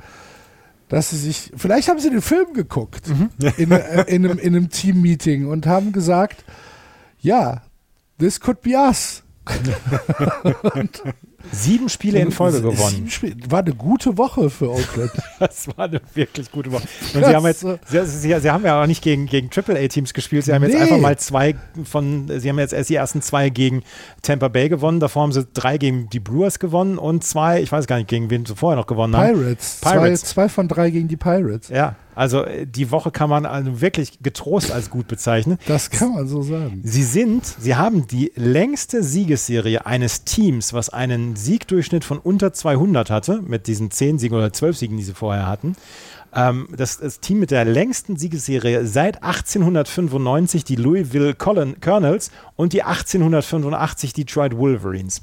dass 0.88 1.10
sie 1.10 1.16
sich, 1.16 1.52
vielleicht 1.56 1.88
haben 1.88 1.98
sie 1.98 2.10
den 2.10 2.22
Film 2.22 2.52
geguckt 2.52 3.08
in, 3.56 3.70
äh, 3.70 4.02
in, 4.04 4.24
einem, 4.24 4.38
in 4.38 4.56
einem 4.56 4.70
Team-Meeting 4.70 5.46
und 5.48 5.66
haben 5.66 5.92
gesagt, 5.92 6.44
ja, 7.20 7.62
this 8.18 8.40
could 8.40 8.60
be 8.62 8.70
us. 8.70 9.22
Sieben 11.52 11.88
Spiele 11.88 12.18
in 12.20 12.30
Folge 12.32 12.60
gewonnen. 12.62 13.08
Spiele. 13.08 13.36
War 13.48 13.60
eine 13.60 13.74
gute 13.74 14.16
Woche 14.18 14.50
für 14.50 14.70
Oakland. 14.70 15.10
Das 15.38 15.68
war 15.76 15.84
eine 15.86 16.00
wirklich 16.14 16.50
gute 16.50 16.72
Woche. 16.72 16.84
Und 17.14 17.24
sie 17.24 17.34
haben 17.34 17.44
jetzt, 17.46 17.60
sie, 17.60 18.06
sie, 18.06 18.40
sie 18.40 18.50
haben 18.50 18.64
ja 18.64 18.82
auch 18.82 18.86
nicht 18.86 19.02
gegen, 19.02 19.26
gegen 19.26 19.50
AAA-Teams 19.54 20.14
gespielt. 20.14 20.44
Sie 20.44 20.52
haben 20.54 20.62
jetzt 20.62 20.74
Nee. 20.74 20.80
einfach 20.80 20.98
mal 20.98 21.18
zwei 21.18 21.54
von, 21.84 22.30
sie 22.40 22.48
haben 22.48 22.58
jetzt 22.58 22.72
erst 22.72 22.88
die 22.90 22.94
ersten 22.94 23.20
zwei 23.20 23.50
gegen 23.50 23.82
Tampa 24.22 24.48
Bay 24.48 24.68
gewonnen. 24.68 24.98
Davor 25.00 25.22
haben 25.22 25.32
sie 25.32 25.46
drei 25.52 25.76
gegen 25.78 26.08
die 26.08 26.20
Brewers 26.20 26.58
gewonnen 26.58 26.96
und 26.98 27.22
zwei, 27.24 27.60
ich 27.60 27.70
weiß 27.70 27.86
gar 27.86 27.96
nicht, 27.98 28.08
gegen 28.08 28.30
wen 28.30 28.46
sie 28.46 28.56
vorher 28.56 28.76
noch 28.76 28.86
gewonnen 28.86 29.14
haben. 29.16 29.34
Pirates. 29.34 29.80
Pirates. 29.82 30.20
Zwei, 30.22 30.44
zwei 30.44 30.48
von 30.48 30.68
drei 30.68 30.90
gegen 30.90 31.08
die 31.08 31.16
Pirates. 31.16 31.68
Ja, 31.68 31.96
also 32.16 32.44
äh, 32.44 32.66
die 32.66 32.90
Woche 32.90 33.12
kann 33.12 33.30
man 33.30 33.46
also 33.46 33.80
wirklich 33.80 34.18
getrost 34.22 34.72
als 34.72 34.90
gut 34.90 35.06
bezeichnen. 35.06 35.58
Das 35.66 35.90
kann 35.90 36.14
man 36.14 36.26
so 36.26 36.42
sagen. 36.42 36.80
Sie 36.82 37.04
sind, 37.04 37.44
sie 37.44 37.76
haben 37.76 38.08
die 38.08 38.32
längste 38.34 39.04
Siegesserie 39.04 39.86
eines 39.86 40.24
Teams, 40.24 40.72
was 40.72 40.88
einen 40.88 41.36
Siegdurchschnitt 41.36 42.04
von 42.04 42.18
unter 42.18 42.52
200 42.52 43.10
hatte, 43.10 43.42
mit 43.42 43.66
diesen 43.66 43.90
10 43.90 44.18
Siegen 44.18 44.36
oder 44.36 44.52
12 44.52 44.78
Siegen, 44.78 44.96
die 44.96 45.04
sie 45.04 45.14
vorher 45.14 45.46
hatten. 45.46 45.76
Ähm, 46.34 46.68
das, 46.74 46.98
das 46.98 47.20
Team 47.20 47.38
mit 47.38 47.50
der 47.50 47.66
längsten 47.66 48.16
Siegesserie 48.16 48.86
seit 48.86 49.22
1895, 49.22 50.64
die 50.64 50.76
Louisville 50.76 51.34
Colon 51.34 51.80
Colonels 51.80 52.30
und 52.56 52.72
die 52.72 52.82
1885 52.82 54.14
Detroit 54.14 54.56
Wolverines. 54.56 55.20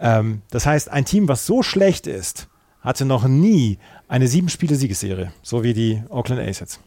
Ähm, 0.00 0.42
das 0.50 0.66
heißt, 0.66 0.90
ein 0.90 1.04
Team, 1.04 1.28
was 1.28 1.46
so 1.46 1.62
schlecht 1.62 2.08
ist, 2.08 2.48
hatte 2.86 3.04
noch 3.04 3.26
nie 3.28 3.78
eine 4.08 4.28
sieben 4.28 4.48
Spiele 4.48 4.76
Siegesserie, 4.76 5.32
so 5.42 5.62
wie 5.62 5.74
die 5.74 6.02
Oakland 6.08 6.40
A's 6.40 6.60
jetzt. 6.60 6.80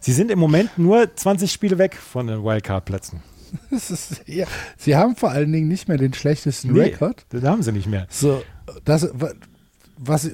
Sie 0.00 0.12
sind 0.12 0.30
im 0.30 0.38
Moment 0.38 0.78
nur 0.78 1.14
20 1.14 1.50
Spiele 1.50 1.78
weg 1.78 1.96
von 1.96 2.26
den 2.26 2.44
Wildcard-Plätzen. 2.44 3.22
Ja, 4.26 4.46
sie 4.76 4.96
haben 4.96 5.16
vor 5.16 5.30
allen 5.30 5.50
Dingen 5.52 5.68
nicht 5.68 5.88
mehr 5.88 5.96
den 5.98 6.12
schlechtesten 6.14 6.72
Nee, 6.72 6.80
Rekord. 6.82 7.24
Das 7.30 7.42
haben 7.44 7.62
sie 7.62 7.72
nicht 7.72 7.86
mehr. 7.86 8.06
So, 8.10 8.42
das, 8.84 9.08
wa- 9.14 9.32
was, 9.96 10.30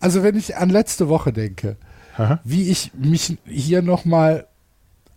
also 0.00 0.22
wenn 0.24 0.36
ich 0.36 0.56
an 0.56 0.70
letzte 0.70 1.08
Woche 1.08 1.32
denke, 1.32 1.76
Aha. 2.16 2.40
wie 2.44 2.70
ich 2.70 2.92
mich 2.94 3.36
hier 3.44 3.82
nochmal 3.82 4.46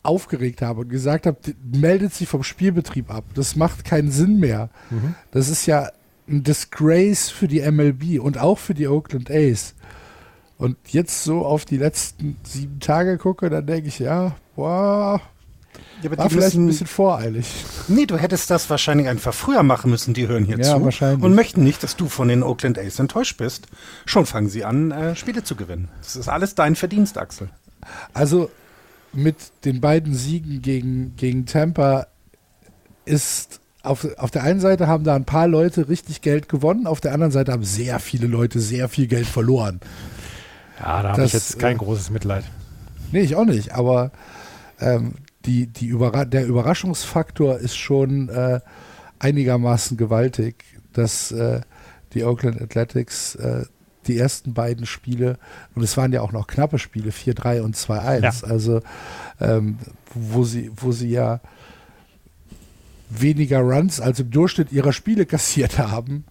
aufgeregt 0.03 0.61
habe 0.61 0.81
und 0.81 0.89
gesagt 0.89 1.25
habe, 1.27 1.37
meldet 1.73 2.13
sich 2.13 2.27
vom 2.27 2.43
Spielbetrieb 2.43 3.11
ab. 3.13 3.23
Das 3.35 3.55
macht 3.55 3.85
keinen 3.85 4.11
Sinn 4.11 4.39
mehr. 4.39 4.69
Mhm. 4.89 5.15
Das 5.31 5.47
ist 5.49 5.65
ja 5.65 5.89
ein 6.27 6.43
Disgrace 6.43 7.29
für 7.29 7.47
die 7.47 7.61
MLB 7.61 8.19
und 8.19 8.37
auch 8.37 8.57
für 8.57 8.73
die 8.73 8.87
Oakland 8.87 9.29
A's. 9.29 9.73
Und 10.57 10.77
jetzt 10.87 11.23
so 11.23 11.45
auf 11.45 11.65
die 11.65 11.77
letzten 11.77 12.37
sieben 12.43 12.79
Tage 12.79 13.17
gucke, 13.17 13.49
dann 13.49 13.65
denke 13.65 13.87
ich, 13.87 13.99
ja, 13.99 14.35
boah, 14.55 15.19
Ja, 16.03 16.09
aber 16.09 16.17
war 16.19 16.27
die 16.29 16.35
vielleicht 16.35 16.55
ein 16.55 16.65
müssen, 16.65 16.67
bisschen 16.67 16.87
voreilig. 16.87 17.65
nee, 17.87 18.05
du 18.05 18.17
hättest 18.17 18.49
das 18.51 18.69
wahrscheinlich 18.69 19.07
einfach 19.07 19.33
früher 19.33 19.63
machen 19.63 19.89
müssen. 19.91 20.13
Die 20.13 20.27
hören 20.27 20.45
hier 20.45 20.57
Ja, 20.57 20.75
zu 20.77 20.83
wahrscheinlich. 20.85 21.23
und 21.23 21.33
möchten 21.35 21.63
nicht, 21.63 21.81
dass 21.83 21.95
du 21.95 22.07
von 22.09 22.27
den 22.27 22.43
Oakland 22.43 22.77
A's 22.77 22.99
enttäuscht 22.99 23.37
bist. 23.37 23.67
Schon 24.05 24.25
fangen 24.27 24.49
sie 24.49 24.63
an, 24.63 24.91
äh, 24.91 25.15
Spiele 25.15 25.43
zu 25.43 25.55
gewinnen. 25.55 25.89
Das 26.01 26.15
ist 26.15 26.27
alles 26.29 26.53
dein 26.55 26.75
Verdienst, 26.75 27.17
Axel. 27.17 27.49
Also 28.13 28.51
mit 29.13 29.35
den 29.65 29.81
beiden 29.81 30.13
Siegen 30.13 30.61
gegen, 30.61 31.15
gegen 31.15 31.45
Tampa 31.45 32.07
ist 33.05 33.59
auf, 33.83 34.07
auf 34.17 34.31
der 34.31 34.43
einen 34.43 34.59
Seite 34.59 34.87
haben 34.87 35.03
da 35.03 35.15
ein 35.15 35.25
paar 35.25 35.47
Leute 35.47 35.89
richtig 35.89 36.21
Geld 36.21 36.49
gewonnen, 36.49 36.85
auf 36.87 37.01
der 37.01 37.13
anderen 37.13 37.31
Seite 37.31 37.51
haben 37.51 37.63
sehr 37.63 37.99
viele 37.99 38.27
Leute 38.27 38.59
sehr 38.59 38.89
viel 38.89 39.07
Geld 39.07 39.25
verloren. 39.25 39.79
Ja, 40.79 41.01
da 41.01 41.09
habe 41.13 41.25
ich 41.25 41.33
jetzt 41.33 41.59
kein 41.59 41.75
äh, 41.75 41.79
großes 41.79 42.11
Mitleid. 42.11 42.43
Nee, 43.11 43.21
ich 43.21 43.35
auch 43.35 43.45
nicht, 43.45 43.73
aber 43.73 44.11
ähm, 44.79 45.15
die, 45.45 45.67
die 45.67 45.87
Überra 45.87 46.25
der 46.25 46.45
Überraschungsfaktor 46.45 47.57
ist 47.57 47.75
schon 47.75 48.29
äh, 48.29 48.59
einigermaßen 49.19 49.97
gewaltig, 49.97 50.63
dass 50.93 51.31
äh, 51.31 51.61
die 52.13 52.23
Oakland 52.23 52.61
Athletics 52.61 53.35
äh, 53.35 53.65
die 54.07 54.17
ersten 54.17 54.53
beiden 54.53 54.85
Spiele, 54.85 55.37
und 55.75 55.83
es 55.83 55.97
waren 55.97 56.11
ja 56.11 56.21
auch 56.21 56.31
noch 56.31 56.47
knappe 56.47 56.79
Spiele, 56.79 57.11
4-3 57.11 57.61
und 57.61 57.75
2-1, 57.75 58.45
also 58.45 58.81
ähm, 59.39 59.77
wo, 60.13 60.43
sie, 60.43 60.71
wo 60.75 60.91
sie 60.91 61.09
ja 61.09 61.39
weniger 63.09 63.59
Runs 63.59 63.99
als 63.99 64.19
im 64.19 64.31
Durchschnitt 64.31 64.71
ihrer 64.71 64.93
Spiele 64.93 65.25
kassiert 65.27 65.77
haben, 65.77 66.25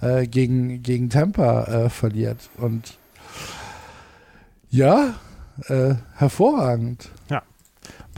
äh, 0.00 0.26
gegen, 0.26 0.82
gegen 0.82 1.10
Tampa 1.10 1.64
äh, 1.64 1.90
verliert. 1.90 2.48
Und 2.56 2.98
ja, 4.70 5.14
äh, 5.68 5.94
hervorragend. 6.14 7.10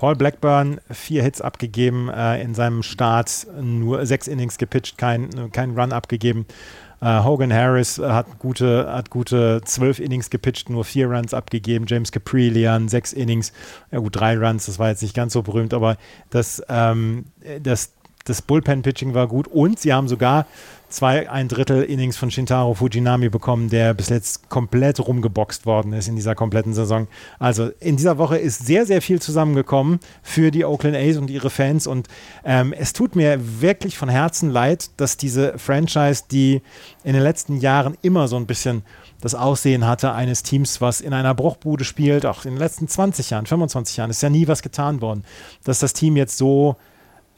Paul 0.03 0.17
Blackburn, 0.17 0.81
vier 0.91 1.23
Hits 1.23 1.41
abgegeben 1.41 2.09
äh, 2.09 2.43
in 2.43 2.57
seinem 2.57 2.83
Start, 2.83 3.47
nur 3.61 4.05
sechs 4.05 4.27
Innings 4.27 4.59
gepitcht, 4.59 4.99
kein, 4.99 5.53
kein 5.53 5.79
Run 5.79 5.93
abgegeben. 5.93 6.45
Äh, 7.03 7.25
Hogan 7.25 7.53
Harris 7.53 7.99
hat 7.99 8.39
gute, 8.39 8.91
hat 8.93 9.11
gute 9.11 9.61
zwölf 9.65 9.99
Innings 9.99 10.31
gepitcht, 10.31 10.71
nur 10.71 10.85
vier 10.85 11.11
Runs 11.11 11.35
abgegeben. 11.35 11.87
James 11.89 12.13
Caprillian, 12.13 12.89
sechs 12.89 13.13
Innings, 13.13 13.53
ja 13.91 13.99
gut, 13.99 14.15
drei 14.15 14.39
Runs, 14.39 14.67
das 14.67 14.79
war 14.79 14.89
jetzt 14.89 15.03
nicht 15.03 15.15
ganz 15.15 15.33
so 15.33 15.43
berühmt, 15.43 15.75
aber 15.75 15.97
das, 16.31 16.63
ähm, 16.69 17.25
das, 17.61 17.93
das 18.25 18.41
Bullpen-Pitching 18.41 19.15
war 19.15 19.27
gut 19.27 19.49
und 19.49 19.81
sie 19.81 19.93
haben 19.93 20.07
sogar 20.07 20.47
zwei, 20.93 21.29
ein 21.29 21.49
Drittel 21.49 21.83
Innings 21.83 22.17
von 22.17 22.31
Shintaro 22.31 22.75
Fujinami 22.75 23.29
bekommen, 23.29 23.71
der 23.71 23.95
bis 23.95 24.09
jetzt 24.09 24.49
komplett 24.49 25.01
rumgeboxt 25.01 25.67
worden 25.67 25.93
ist 25.93 26.09
in 26.09 26.17
dieser 26.17 26.35
kompletten 26.35 26.75
Saison. 26.75 27.09
Also 27.39 27.71
in 27.81 27.97
dieser 27.97 28.19
Woche 28.19 28.39
ist 28.39 28.67
sehr, 28.67 28.87
sehr 28.87 29.03
viel 29.03 29.21
zusammengekommen 29.21 30.01
für 30.23 30.51
die 30.51 30.65
Oakland 30.65 30.97
A's 30.97 31.17
und 31.17 31.31
ihre 31.31 31.51
Fans 31.51 31.87
und 31.87 32.09
ähm, 32.45 32.73
es 32.73 32.93
tut 32.93 33.17
mir 33.17 33.39
wirklich 33.61 33.99
von 33.99 34.09
Herzen 34.09 34.51
leid, 34.51 34.91
dass 34.99 35.17
diese 35.17 35.59
Franchise, 35.59 36.25
die 36.31 36.63
in 37.05 37.15
den 37.15 37.23
letzten 37.23 37.59
Jahren 37.59 37.97
immer 38.03 38.29
so 38.29 38.37
ein 38.37 38.47
bisschen 38.47 38.83
das 39.21 39.35
Aussehen 39.35 39.87
hatte 39.87 40.13
eines 40.13 40.43
Teams, 40.43 40.81
was 40.81 41.01
in 41.01 41.15
einer 41.15 41.35
Bruchbude 41.35 41.85
spielt, 41.85 42.27
auch 42.27 42.45
in 42.45 42.53
den 42.53 42.59
letzten 42.59 42.89
20 42.89 43.31
Jahren, 43.31 43.47
25 43.47 43.97
Jahren, 43.97 44.11
ist 44.11 44.23
ja 44.23 44.31
nie 44.31 44.49
was 44.49 44.63
getan 44.63 45.01
worden, 45.01 45.25
dass 45.65 45.79
das 45.79 45.93
Team 45.93 46.17
jetzt 46.17 46.37
so 46.37 46.77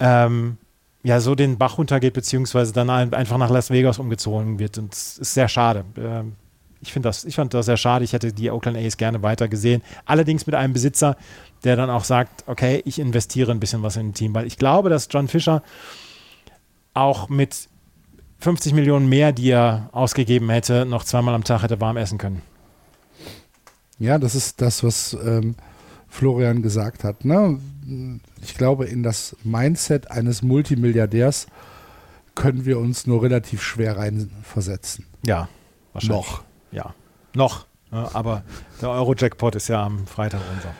ähm, 0.01 0.57
ja, 1.05 1.21
so 1.21 1.35
den 1.35 1.59
Bach 1.59 1.79
runtergeht, 1.79 2.15
beziehungsweise 2.15 2.73
dann 2.73 2.91
ein- 2.91 3.13
einfach 3.15 3.39
nach 3.39 3.51
Las 3.51 3.71
Vegas 3.71 3.99
umgezogen 3.99 4.59
wird. 4.59 4.79
Und 4.79 4.93
es 4.93 5.19
ist 5.19 5.35
sehr 5.35 5.49
schade. 5.49 5.85
Ähm, 5.97 6.33
ich 6.81 6.93
das, 7.01 7.25
ich 7.25 7.37
fand 7.37 7.55
das 7.55 7.67
sehr 7.67 7.77
schade. 7.77 8.05
Ich 8.05 8.13
hätte 8.13 8.33
die 8.33 8.51
Oakland 8.51 8.77
A's 8.77 8.97
gerne 8.97 9.23
weiter 9.23 9.47
gesehen. 9.49 9.83
Allerdings 10.07 10.47
mit 10.47 10.55
einem 10.55 10.73
Besitzer, 10.73 11.17
der 11.63 11.77
dann 11.77 11.89
auch 11.91 12.05
sagt, 12.05 12.45
okay, 12.47 12.83
ich 12.85 12.99
investiere 12.99 13.53
ein 13.53 13.61
bisschen 13.61 13.83
was 13.83 13.97
in 13.97 14.09
ein 14.09 14.15
Team. 14.15 14.35
Weil 14.35 14.47
ich 14.47 14.59
glaube, 14.59 14.91
dass 14.91 15.09
John 15.11 15.29
Fisher 15.29 15.63
auch 16.95 17.29
mit 17.29 17.69
50 18.41 18.73
Millionen 18.75 19.09
mehr, 19.09 19.33
die 19.33 19.51
er 19.51 19.89
ausgegeben 19.93 20.51
hätte, 20.51 20.85
noch 20.85 21.05
zweimal 21.05 21.35
am 21.35 21.45
Tag 21.45 21.63
hätte 21.63 21.81
warm 21.81 21.97
essen 21.97 22.19
können. 22.19 22.43
Ja, 23.99 24.19
das 24.19 24.35
ist 24.35 24.61
das, 24.61 24.83
was 24.83 25.15
ähm, 25.25 25.55
Florian 26.15 26.63
gesagt 26.63 27.03
hat. 27.03 27.25
Ne? 27.25 27.59
Ich 28.41 28.55
glaube, 28.55 28.87
in 28.87 29.03
das 29.03 29.37
Mindset 29.43 30.13
eines 30.13 30.43
Multimilliardärs 30.43 31.49
können 32.37 32.65
wir 32.65 32.79
uns 32.79 33.09
nur 33.09 33.23
relativ 33.23 33.63
schwer 33.63 33.97
reinversetzen. 33.97 35.07
Ja, 35.27 35.49
wahrscheinlich. 35.93 36.17
Noch. 36.17 36.45
Ja, 36.71 36.95
noch. 37.35 37.67
Aber 37.91 38.45
der 38.81 38.91
Euro-Jackpot 38.91 39.57
ist 39.57 39.69
ja 39.69 39.85
am 39.85 40.07
Freitag 40.07 40.41
unser. 40.55 40.75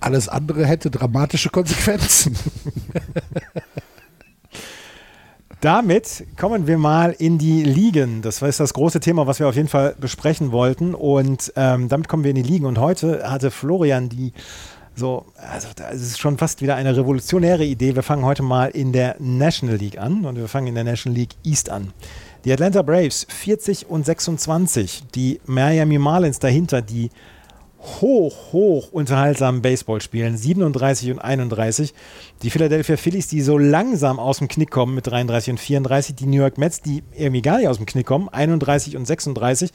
Alles 0.00 0.28
andere 0.28 0.64
hätte 0.64 0.90
dramatische 0.90 1.50
Konsequenzen. 1.50 2.36
Damit 5.64 6.26
kommen 6.36 6.66
wir 6.66 6.76
mal 6.76 7.16
in 7.18 7.38
die 7.38 7.62
Ligen. 7.62 8.20
Das 8.20 8.42
war 8.42 8.50
das 8.50 8.74
große 8.74 9.00
Thema, 9.00 9.26
was 9.26 9.40
wir 9.40 9.48
auf 9.48 9.56
jeden 9.56 9.68
Fall 9.68 9.94
besprechen 9.98 10.52
wollten. 10.52 10.94
Und 10.94 11.54
ähm, 11.56 11.88
damit 11.88 12.06
kommen 12.06 12.22
wir 12.22 12.32
in 12.32 12.36
die 12.36 12.42
Ligen. 12.42 12.66
Und 12.66 12.76
heute 12.76 13.30
hatte 13.30 13.50
Florian 13.50 14.10
die 14.10 14.34
so, 14.94 15.24
also 15.36 15.68
das 15.74 15.94
ist 15.94 16.20
schon 16.20 16.36
fast 16.36 16.60
wieder 16.60 16.76
eine 16.76 16.94
revolutionäre 16.94 17.64
Idee. 17.64 17.94
Wir 17.94 18.02
fangen 18.02 18.26
heute 18.26 18.42
mal 18.42 18.66
in 18.66 18.92
der 18.92 19.16
National 19.18 19.76
League 19.76 19.96
an 19.96 20.26
und 20.26 20.36
wir 20.36 20.48
fangen 20.48 20.66
in 20.66 20.74
der 20.74 20.84
National 20.84 21.18
League 21.18 21.34
East 21.44 21.70
an. 21.70 21.94
Die 22.44 22.52
Atlanta 22.52 22.82
Braves 22.82 23.26
40 23.30 23.88
und 23.88 24.04
26, 24.04 25.04
die 25.14 25.40
Miami 25.46 25.96
Marlins 25.96 26.40
dahinter, 26.40 26.82
die 26.82 27.08
hoch, 27.84 28.52
hoch 28.52 28.92
unterhaltsamen 28.92 29.62
Baseball 29.62 30.00
spielen, 30.00 30.36
37 30.36 31.10
und 31.10 31.18
31. 31.18 31.94
Die 32.42 32.50
Philadelphia 32.50 32.96
Phillies, 32.96 33.28
die 33.28 33.40
so 33.40 33.58
langsam 33.58 34.18
aus 34.18 34.38
dem 34.38 34.48
Knick 34.48 34.70
kommen 34.70 34.94
mit 34.94 35.06
33 35.06 35.52
und 35.52 35.58
34. 35.58 36.14
Die 36.14 36.26
New 36.26 36.38
York 36.38 36.58
Mets, 36.58 36.80
die 36.80 37.02
irgendwie 37.16 37.42
gar 37.42 37.58
nicht 37.58 37.68
aus 37.68 37.76
dem 37.76 37.86
Knick 37.86 38.06
kommen, 38.06 38.28
31 38.28 38.96
und 38.96 39.06
36 39.06 39.70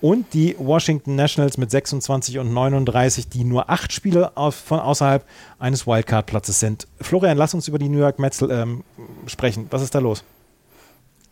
und 0.00 0.34
die 0.34 0.54
Washington 0.58 1.14
Nationals 1.16 1.56
mit 1.56 1.70
26 1.70 2.38
und 2.38 2.52
39, 2.52 3.28
die 3.28 3.44
nur 3.44 3.70
acht 3.70 3.92
Spiele 3.92 4.32
von 4.50 4.80
außerhalb 4.80 5.24
eines 5.58 5.86
Wildcard-Platzes 5.86 6.60
sind. 6.60 6.86
Florian, 7.00 7.38
lass 7.38 7.54
uns 7.54 7.68
über 7.68 7.78
die 7.78 7.88
New 7.88 8.00
York 8.00 8.18
Mets 8.18 8.42
ähm, 8.42 8.84
sprechen. 9.26 9.66
Was 9.70 9.82
ist 9.82 9.94
da 9.94 10.00
los? 10.00 10.22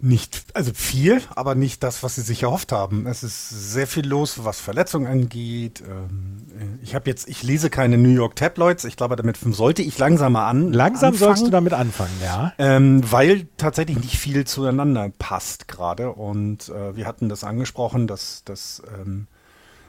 Nicht, 0.05 0.47
also 0.55 0.73
viel, 0.75 1.23
aber 1.37 1.55
nicht 1.55 1.85
das, 1.85 2.03
was 2.03 2.17
sie 2.17 2.23
sich 2.23 2.43
erhofft 2.43 2.73
haben. 2.73 3.07
Es 3.07 3.23
ist 3.23 3.49
sehr 3.49 3.87
viel 3.87 4.05
los, 4.05 4.45
was 4.45 4.59
Verletzungen 4.59 5.07
angeht. 5.07 5.81
Ähm, 5.89 6.79
ich 6.83 6.97
habe 6.97 7.09
jetzt, 7.09 7.29
ich 7.29 7.45
lese 7.45 7.71
keine 7.71 7.97
New 7.99 8.09
York 8.09 8.35
Tabloids. 8.35 8.83
Ich 8.83 8.97
glaube, 8.97 9.15
damit 9.15 9.37
sollte 9.37 9.83
ich 9.83 9.97
langsamer 9.99 10.47
an. 10.47 10.73
Langsam 10.73 11.13
anfangen, 11.13 11.37
sollst 11.37 11.47
du 11.47 11.51
damit 11.51 11.73
anfangen, 11.73 12.11
ja. 12.21 12.53
Ähm, 12.59 13.01
weil 13.13 13.47
tatsächlich 13.57 13.97
nicht 13.97 14.17
viel 14.19 14.45
zueinander 14.45 15.13
passt 15.21 15.69
gerade. 15.69 16.11
Und 16.11 16.69
äh, 16.69 16.97
wir 16.97 17.07
hatten 17.07 17.29
das 17.29 17.45
angesprochen, 17.45 18.09
dass, 18.09 18.43
dass 18.43 18.83
ähm, 18.99 19.29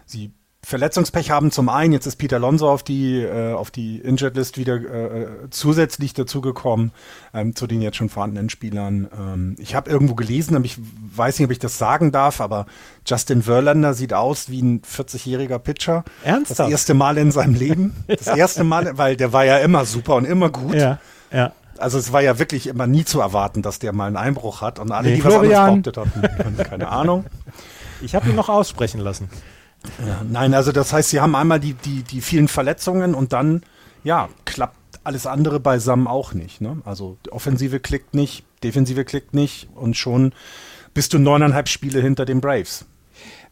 sie 0.06 0.32
Verletzungspech 0.66 1.30
haben 1.30 1.52
zum 1.52 1.68
einen, 1.68 1.92
jetzt 1.92 2.06
ist 2.06 2.16
Peter 2.16 2.38
Alonso 2.38 2.72
auf 2.72 2.84
die, 2.84 3.22
äh, 3.22 3.52
auf 3.54 3.70
die 3.70 3.98
Injured 3.98 4.38
List 4.38 4.58
wieder 4.58 4.76
äh, 4.76 5.28
zusätzlich 5.50 6.14
dazugekommen, 6.14 6.92
ähm, 7.34 7.54
zu 7.54 7.68
den 7.68 7.82
jetzt 7.82 7.98
schon 7.98 8.08
vorhandenen 8.08 8.50
Spielern. 8.50 9.10
Ähm, 9.14 9.56
ich 9.60 9.76
habe 9.76 9.90
irgendwo 9.90 10.16
gelesen, 10.16 10.56
aber 10.56 10.64
ich 10.64 10.78
weiß 11.16 11.38
nicht, 11.38 11.48
ob 11.48 11.52
ich 11.52 11.60
das 11.60 11.78
sagen 11.78 12.14
darf, 12.14 12.40
aber 12.40 12.66
Justin 13.06 13.44
Verlander 13.44 13.94
sieht 13.94 14.14
aus 14.14 14.50
wie 14.50 14.62
ein 14.62 14.82
40-jähriger 14.82 15.60
Pitcher. 15.60 16.06
Ernsthaft? 16.24 16.62
Das 16.62 16.70
erste 16.70 16.94
Mal 16.94 17.18
in 17.18 17.32
seinem 17.32 17.56
Leben. 17.56 17.94
Das 18.08 18.26
ja. 18.28 18.36
erste 18.38 18.64
Mal, 18.64 18.98
weil 18.98 19.18
der 19.18 19.34
war 19.34 19.44
ja 19.44 19.58
immer 19.58 19.86
super 19.86 20.16
und 20.16 20.26
immer 20.26 20.50
gut. 20.50 20.76
Ja, 20.76 21.00
ja. 21.32 21.52
Also 21.78 21.98
es 21.98 22.14
war 22.14 22.22
ja 22.22 22.40
wirklich 22.40 22.68
immer 22.68 22.88
nie 22.88 23.04
zu 23.04 23.20
erwarten, 23.20 23.62
dass 23.62 23.80
der 23.80 23.92
mal 23.92 24.06
einen 24.06 24.18
Einbruch 24.18 24.62
hat 24.62 24.80
und 24.80 24.92
alle, 24.92 25.10
Nee, 25.10 25.16
die 25.16 25.22
Florian. 25.22 25.52
was 25.52 25.60
anderes 25.60 25.94
behauptet 25.94 26.38
hatten, 26.38 26.58
keine 26.58 26.88
Ahnung. 26.90 27.26
Ich 28.02 28.16
habe 28.16 28.30
ihn 28.30 28.36
noch 28.36 28.50
aussprechen 28.50 29.02
lassen. 29.02 29.30
Ja, 30.06 30.22
nein, 30.28 30.54
also 30.54 30.72
das 30.72 30.94
heißt, 30.94 31.10
sie 31.10 31.20
haben 31.20 31.36
einmal 31.36 31.60
die, 31.60 31.74
die, 31.74 32.04
die 32.04 32.22
vielen 32.22 32.48
Verletzungen 32.48 33.14
und 33.14 33.34
dann, 33.34 33.64
ja, 34.04 34.30
klappt 34.46 34.78
alles 35.04 35.28
andere 35.28 35.60
beisammen 35.60 36.08
auch 36.08 36.34
nicht. 36.34 36.62
Ne? 36.62 36.82
Also 36.86 37.18
Offensive 37.30 37.80
klickt 37.80 38.14
nicht, 38.14 38.46
Defensive 38.64 39.04
klickt 39.06 39.34
nicht 39.34 39.68
und 39.76 39.98
schon 39.98 40.34
bist 40.94 41.14
du 41.14 41.20
neuneinhalb 41.20 41.68
Spiele 41.68 42.02
hinter 42.02 42.26
den 42.26 42.40
Braves. 42.40 42.86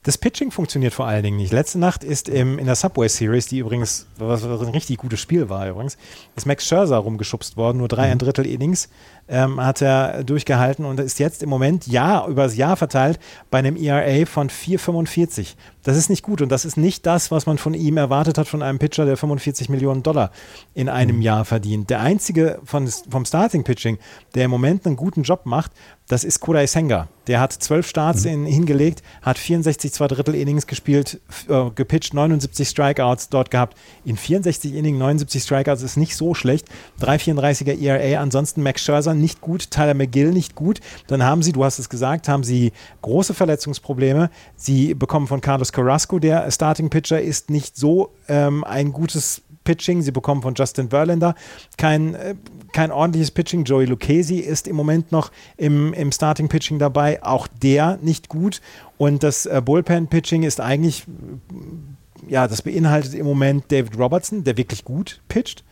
Das 0.03 0.17
Pitching 0.17 0.49
funktioniert 0.49 0.95
vor 0.95 1.05
allen 1.05 1.21
Dingen 1.21 1.37
nicht. 1.37 1.53
Letzte 1.53 1.77
Nacht 1.77 2.03
ist 2.03 2.27
im, 2.27 2.57
in 2.57 2.65
der 2.65 2.73
Subway 2.73 3.07
Series, 3.07 3.45
die 3.45 3.59
übrigens, 3.59 4.07
was 4.17 4.43
ein 4.43 4.69
richtig 4.69 4.97
gutes 4.97 5.19
Spiel 5.19 5.47
war 5.47 5.69
übrigens, 5.69 5.95
ist 6.35 6.47
Max 6.47 6.65
Scherzer 6.65 6.97
rumgeschubst 6.97 7.55
worden, 7.55 7.77
nur 7.77 7.87
drei 7.87 8.11
ein 8.11 8.17
Drittel 8.17 8.47
Innings 8.47 8.89
ähm, 9.31 9.61
hat 9.61 9.81
er 9.81 10.23
durchgehalten 10.23 10.85
und 10.85 10.99
ist 10.99 11.19
jetzt 11.19 11.41
im 11.41 11.49
Moment, 11.49 11.87
ja, 11.87 12.27
über 12.27 12.43
das 12.43 12.57
Jahr 12.57 12.75
verteilt, 12.75 13.19
bei 13.49 13.59
einem 13.59 13.77
ERA 13.77 14.25
von 14.25 14.49
4,45. 14.49 15.55
Das 15.83 15.95
ist 15.97 16.09
nicht 16.09 16.21
gut 16.21 16.41
und 16.41 16.51
das 16.51 16.65
ist 16.65 16.77
nicht 16.77 17.05
das, 17.05 17.31
was 17.31 17.45
man 17.45 17.57
von 17.57 17.73
ihm 17.73 17.97
erwartet 17.97 18.37
hat, 18.37 18.47
von 18.47 18.61
einem 18.61 18.77
Pitcher, 18.77 19.05
der 19.05 19.17
45 19.17 19.69
Millionen 19.69 20.03
Dollar 20.03 20.31
in 20.73 20.89
einem 20.89 21.21
Jahr 21.21 21.45
verdient. 21.45 21.89
Der 21.89 22.01
einzige 22.01 22.59
von, 22.65 22.87
vom 22.87 23.25
Starting 23.25 23.63
Pitching, 23.63 23.97
der 24.35 24.45
im 24.45 24.51
Moment 24.51 24.85
einen 24.85 24.97
guten 24.97 25.23
Job 25.23 25.45
macht, 25.45 25.71
das 26.11 26.25
ist 26.25 26.41
Kodai 26.41 26.67
Senga. 26.67 27.07
Der 27.27 27.39
hat 27.39 27.53
zwölf 27.53 27.87
Starts 27.87 28.25
in, 28.25 28.45
hingelegt, 28.45 29.01
hat 29.21 29.37
64 29.37 29.93
zwei 29.93 30.09
Drittel 30.09 30.35
Innings 30.35 30.67
gespielt, 30.67 31.21
äh, 31.47 31.69
gepitcht, 31.73 32.13
79 32.13 32.67
Strikeouts 32.67 33.29
dort 33.29 33.49
gehabt. 33.49 33.77
In 34.03 34.17
64 34.17 34.73
Innings 34.73 34.99
79 34.99 35.41
Strikeouts 35.41 35.83
ist 35.83 35.95
nicht 35.95 36.17
so 36.17 36.33
schlecht. 36.33 36.67
3,34er 36.99 37.79
ERA. 37.79 38.21
Ansonsten 38.21 38.61
Max 38.61 38.83
Scherzer 38.83 39.13
nicht 39.13 39.39
gut, 39.39 39.71
Tyler 39.71 39.93
McGill 39.93 40.31
nicht 40.31 40.53
gut. 40.53 40.81
Dann 41.07 41.23
haben 41.23 41.43
sie, 41.43 41.53
du 41.53 41.63
hast 41.63 41.79
es 41.79 41.87
gesagt, 41.87 42.27
haben 42.27 42.43
sie 42.43 42.73
große 43.03 43.33
Verletzungsprobleme. 43.33 44.29
Sie 44.57 44.93
bekommen 44.93 45.27
von 45.27 45.39
Carlos 45.39 45.71
Carrasco, 45.71 46.19
der 46.19 46.51
Starting 46.51 46.89
Pitcher, 46.89 47.21
ist 47.21 47.49
nicht 47.49 47.77
so 47.77 48.11
ähm, 48.27 48.65
ein 48.65 48.91
gutes 48.91 49.43
Pitching. 49.63 50.01
Sie 50.01 50.11
bekommen 50.11 50.41
von 50.41 50.53
Justin 50.55 50.89
Verlander 50.89 51.35
kein, 51.77 52.15
äh, 52.15 52.35
kein 52.73 52.91
ordentliches 52.91 53.31
Pitching. 53.31 53.63
Joey 53.63 53.85
Lucchesi 53.85 54.37
ist 54.37 54.67
im 54.67 54.75
Moment 54.75 55.11
noch 55.11 55.31
im, 55.57 55.93
im 55.93 56.11
Starting 56.11 56.47
Pitching 56.49 56.79
dabei. 56.79 57.23
Auch 57.23 57.47
der 57.47 57.97
nicht 58.01 58.29
gut. 58.29 58.61
Und 58.97 59.23
das 59.23 59.45
äh, 59.45 59.61
Bullpen 59.63 60.07
Pitching 60.07 60.43
ist 60.43 60.59
eigentlich, 60.61 61.05
äh, 61.07 62.31
ja, 62.31 62.47
das 62.47 62.61
beinhaltet 62.61 63.13
im 63.13 63.25
Moment 63.25 63.65
David 63.71 63.97
Robertson, 63.97 64.43
der 64.43 64.57
wirklich 64.57 64.85
gut 64.85 65.21
pitcht. 65.27 65.63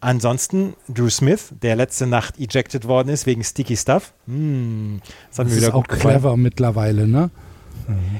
Ansonsten 0.00 0.74
Drew 0.88 1.08
Smith, 1.10 1.52
der 1.62 1.76
letzte 1.76 2.08
Nacht 2.08 2.36
ejected 2.40 2.88
worden 2.88 3.08
ist 3.08 3.24
wegen 3.24 3.44
Sticky 3.44 3.76
Stuff. 3.76 4.12
Hm, 4.26 5.00
das 5.28 5.36
Das 5.36 5.52
ist 5.52 5.56
wieder 5.62 5.74
auch 5.76 5.84
gefallen. 5.86 6.16
clever 6.16 6.36
mittlerweile, 6.36 7.06
ne? 7.06 7.30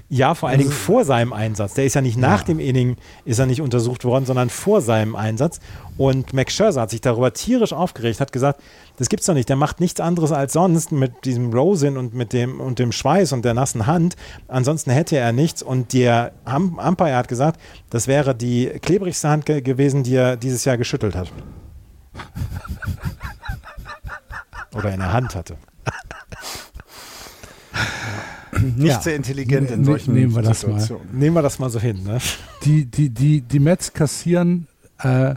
Ja, 0.08 0.34
vor 0.34 0.48
allen 0.48 0.58
Dingen 0.58 0.72
vor 0.72 1.04
seinem 1.04 1.32
Einsatz. 1.32 1.74
Der 1.74 1.84
ist 1.84 1.94
ja 1.94 2.00
nicht 2.00 2.18
nach 2.18 2.42
dem 2.42 2.58
Inning, 2.58 2.96
ist 3.24 3.38
er 3.38 3.46
nicht 3.46 3.60
untersucht 3.60 4.04
worden, 4.04 4.26
sondern 4.26 4.50
vor 4.50 4.80
seinem 4.80 5.14
Einsatz. 5.16 5.60
Und 5.96 6.32
Max 6.32 6.54
Scherzer 6.54 6.82
hat 6.82 6.90
sich 6.90 7.00
darüber 7.00 7.32
tierisch 7.32 7.72
aufgeregt, 7.72 8.20
hat 8.20 8.32
gesagt, 8.32 8.60
das 8.96 9.08
gibt's 9.08 9.26
doch 9.26 9.34
nicht. 9.34 9.48
Der 9.48 9.56
macht 9.56 9.80
nichts 9.80 10.00
anderes 10.00 10.32
als 10.32 10.52
sonst 10.52 10.92
mit 10.92 11.24
diesem 11.24 11.52
Rosin 11.52 11.96
und 11.96 12.14
mit 12.14 12.32
dem 12.32 12.60
und 12.60 12.78
dem 12.78 12.92
Schweiß 12.92 13.32
und 13.32 13.44
der 13.44 13.54
nassen 13.54 13.86
Hand. 13.86 14.16
Ansonsten 14.48 14.90
hätte 14.90 15.16
er 15.16 15.32
nichts. 15.32 15.62
Und 15.62 15.92
der 15.92 16.32
Am- 16.44 16.78
Umpire 16.78 17.16
hat 17.16 17.28
gesagt, 17.28 17.60
das 17.90 18.06
wäre 18.08 18.34
die 18.34 18.66
klebrigste 18.82 19.28
Hand 19.28 19.46
ge 19.46 19.60
gewesen, 19.60 20.02
die 20.02 20.16
er 20.16 20.36
dieses 20.36 20.64
Jahr 20.64 20.76
geschüttelt 20.76 21.14
hat. 21.16 21.30
Oder 24.74 24.92
in 24.92 25.00
der 25.00 25.12
Hand 25.12 25.34
hatte. 25.34 25.56
Nicht 28.76 28.86
Ja. 28.88 29.00
sehr 29.00 29.16
intelligent 29.16 29.70
in 29.70 29.80
Ne- 29.80 29.86
solchen 29.86 30.14
nehmen 30.14 30.34
wir 30.34 30.42
das 30.42 30.66
mal. 30.66 30.78
Situationen. 30.80 31.18
Nehmen 31.18 31.34
wir 31.36 31.42
das 31.42 31.58
mal 31.58 31.70
so 31.70 31.80
hin. 31.80 32.02
Ne? 32.04 32.18
Die, 32.64 32.84
die, 32.84 33.08
die, 33.10 33.40
die 33.40 33.58
Mets 33.60 33.92
kassieren 33.92 34.66
äh, 35.00 35.34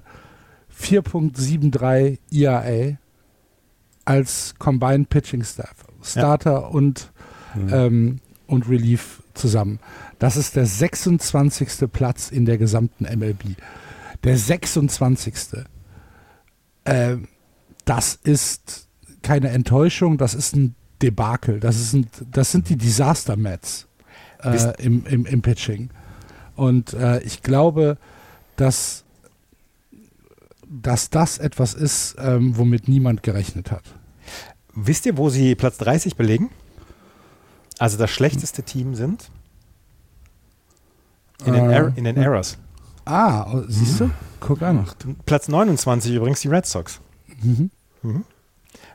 4.73 0.77 2.19
ERA 2.31 2.97
als 4.05 4.53
Combined 4.59 5.09
Pitching 5.09 5.43
Staff. 5.43 5.75
Starter 6.03 6.71
und, 6.71 7.11
ähm, 7.71 8.19
und 8.47 8.69
Relief 8.69 9.23
zusammen. 9.33 9.79
Das 10.19 10.37
ist 10.37 10.55
der 10.55 10.65
26. 10.67 11.89
Platz 11.91 12.29
in 12.29 12.45
der 12.45 12.57
gesamten 12.57 13.05
MLB. 13.05 13.55
Der 14.23 14.37
26. 14.37 15.33
Äh, 16.83 17.17
das 17.85 18.19
ist 18.23 18.87
keine 19.23 19.49
Enttäuschung, 19.49 20.17
das 20.17 20.35
ist 20.35 20.55
ein 20.55 20.75
Debakel. 21.01 21.59
Das, 21.59 21.75
ist 21.79 21.93
ein, 21.93 22.07
das 22.31 22.51
sind 22.51 22.69
die 22.69 22.77
Disaster 22.77 23.35
Mets 23.35 23.87
Wisst- 24.43 24.79
äh, 24.79 24.83
im, 24.83 25.05
im, 25.05 25.25
im 25.25 25.41
Pitching. 25.41 25.89
Und 26.55 26.93
äh, 26.93 27.19
ich 27.23 27.41
glaube, 27.43 27.97
dass, 28.55 29.03
dass 30.67 31.09
das 31.09 31.37
etwas 31.37 31.73
ist, 31.73 32.15
ähm, 32.19 32.57
womit 32.57 32.87
niemand 32.87 33.23
gerechnet 33.23 33.71
hat. 33.71 33.83
Wisst 34.73 35.05
ihr, 35.05 35.17
wo 35.17 35.29
sie 35.29 35.55
Platz 35.55 35.77
30 35.77 36.15
belegen? 36.15 36.49
Also 37.77 37.97
das 37.97 38.09
schlechteste 38.11 38.63
Team 38.63 38.95
sind? 38.95 39.29
In 41.45 41.53
den, 41.53 41.69
Äh, 41.69 41.91
in 41.95 42.03
den 42.05 42.15
Errors. 42.17 42.57
Ah, 43.03 43.51
oh, 43.53 43.63
siehst 43.67 43.99
du? 43.99 44.09
Guck 44.39 44.61
an. 44.61 44.85
Platz 45.25 45.47
29 45.47 46.13
übrigens 46.15 46.39
die 46.41 46.47
Red 46.47 46.65
Sox. 46.65 46.99
Mhm. 47.43 47.69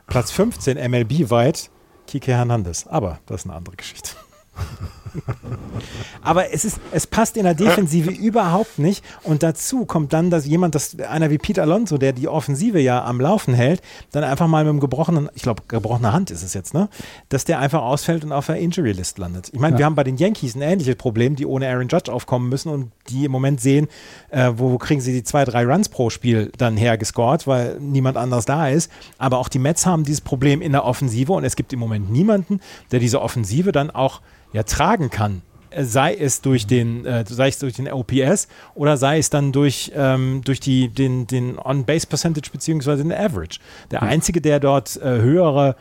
Platz 0.07 0.31
15 0.31 0.77
MLB-weit 0.91 1.69
Kike 2.11 2.33
Hernandez. 2.33 2.87
Aber 2.87 3.19
das 3.25 3.41
ist 3.41 3.45
eine 3.47 3.55
andere 3.55 3.77
Geschichte. 3.77 4.11
Aber 6.21 6.53
es 6.53 6.65
ist, 6.65 6.79
es 6.91 7.07
passt 7.07 7.37
in 7.37 7.43
der 7.43 7.53
Defensive 7.53 8.11
überhaupt 8.11 8.79
nicht. 8.79 9.03
Und 9.23 9.43
dazu 9.43 9.85
kommt 9.85 10.13
dann, 10.13 10.29
dass 10.29 10.45
jemand, 10.45 10.75
dass 10.75 10.97
einer 10.99 11.29
wie 11.29 11.37
Pete 11.37 11.61
Alonso, 11.61 11.97
der 11.97 12.13
die 12.13 12.27
Offensive 12.27 12.79
ja 12.79 13.03
am 13.03 13.19
Laufen 13.19 13.53
hält, 13.53 13.81
dann 14.11 14.23
einfach 14.23 14.47
mal 14.47 14.63
mit 14.63 14.71
einem 14.71 14.79
gebrochenen, 14.79 15.29
ich 15.35 15.43
glaube, 15.43 15.63
gebrochene 15.67 16.13
Hand 16.13 16.31
ist 16.31 16.43
es 16.43 16.53
jetzt, 16.53 16.73
ne? 16.73 16.89
Dass 17.29 17.45
der 17.45 17.59
einfach 17.59 17.81
ausfällt 17.81 18.23
und 18.23 18.31
auf 18.31 18.45
der 18.45 18.57
Injury 18.57 18.91
List 18.91 19.17
landet. 19.17 19.49
Ich 19.53 19.59
meine, 19.59 19.73
ja. 19.75 19.79
wir 19.79 19.85
haben 19.85 19.95
bei 19.95 20.03
den 20.03 20.17
Yankees 20.17 20.55
ein 20.55 20.61
ähnliches 20.61 20.95
Problem, 20.95 21.35
die 21.35 21.45
ohne 21.45 21.67
Aaron 21.67 21.87
Judge 21.87 22.11
aufkommen 22.11 22.49
müssen 22.49 22.69
und 22.69 22.91
die 23.09 23.25
im 23.25 23.31
Moment 23.31 23.61
sehen, 23.61 23.87
äh, 24.29 24.51
wo, 24.55 24.71
wo 24.71 24.77
kriegen 24.77 25.01
sie 25.01 25.13
die 25.13 25.23
zwei, 25.23 25.45
drei 25.45 25.65
Runs 25.65 25.89
pro 25.89 26.09
Spiel 26.09 26.51
dann 26.57 26.77
hergescored, 26.77 27.47
weil 27.47 27.79
niemand 27.79 28.17
anders 28.17 28.45
da 28.45 28.69
ist. 28.69 28.91
Aber 29.17 29.39
auch 29.39 29.49
die 29.49 29.59
Mets 29.59 29.85
haben 29.85 30.03
dieses 30.03 30.21
Problem 30.21 30.61
in 30.61 30.71
der 30.71 30.85
Offensive 30.85 31.33
und 31.33 31.43
es 31.43 31.55
gibt 31.55 31.73
im 31.73 31.79
Moment 31.79 32.11
niemanden, 32.11 32.59
der 32.91 32.99
diese 32.99 33.21
Offensive 33.21 33.71
dann 33.71 33.91
auch 33.91 34.21
ja, 34.53 34.63
tragen 34.63 35.09
kann 35.09 35.41
sei 35.77 36.15
es 36.15 36.41
durch 36.41 36.67
den, 36.67 37.05
äh, 37.05 37.23
sei 37.27 37.47
es 37.47 37.59
durch 37.59 37.75
den 37.75 37.91
OPS 37.91 38.47
oder 38.75 38.97
sei 38.97 39.17
es 39.17 39.29
dann 39.29 39.51
durch, 39.51 39.91
ähm, 39.95 40.41
durch 40.43 40.59
die, 40.59 40.89
den, 40.89 41.27
den 41.27 41.57
On-Base-Percentage 41.57 42.51
beziehungsweise 42.51 43.03
den 43.03 43.13
Average. 43.13 43.59
Der 43.89 44.01
Einzige, 44.01 44.41
der 44.41 44.59
dort 44.59 44.97
äh, 44.97 45.21
höhere, 45.21 45.75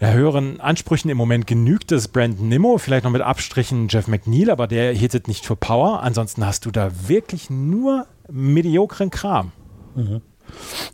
ja, 0.00 0.10
höheren 0.10 0.60
Ansprüchen 0.60 1.10
im 1.10 1.16
Moment 1.16 1.46
genügt, 1.46 1.92
ist 1.92 2.08
Brandon 2.08 2.48
Nimmo, 2.48 2.78
vielleicht 2.78 3.04
noch 3.04 3.10
mit 3.10 3.22
Abstrichen 3.22 3.88
Jeff 3.88 4.06
McNeil, 4.06 4.50
aber 4.50 4.66
der 4.66 4.94
hittet 4.94 5.28
nicht 5.28 5.46
für 5.46 5.56
Power. 5.56 6.02
Ansonsten 6.02 6.44
hast 6.46 6.66
du 6.66 6.70
da 6.70 6.90
wirklich 7.08 7.50
nur 7.50 8.06
mediokren 8.30 9.10
Kram. 9.10 9.52
Mhm. 9.94 10.20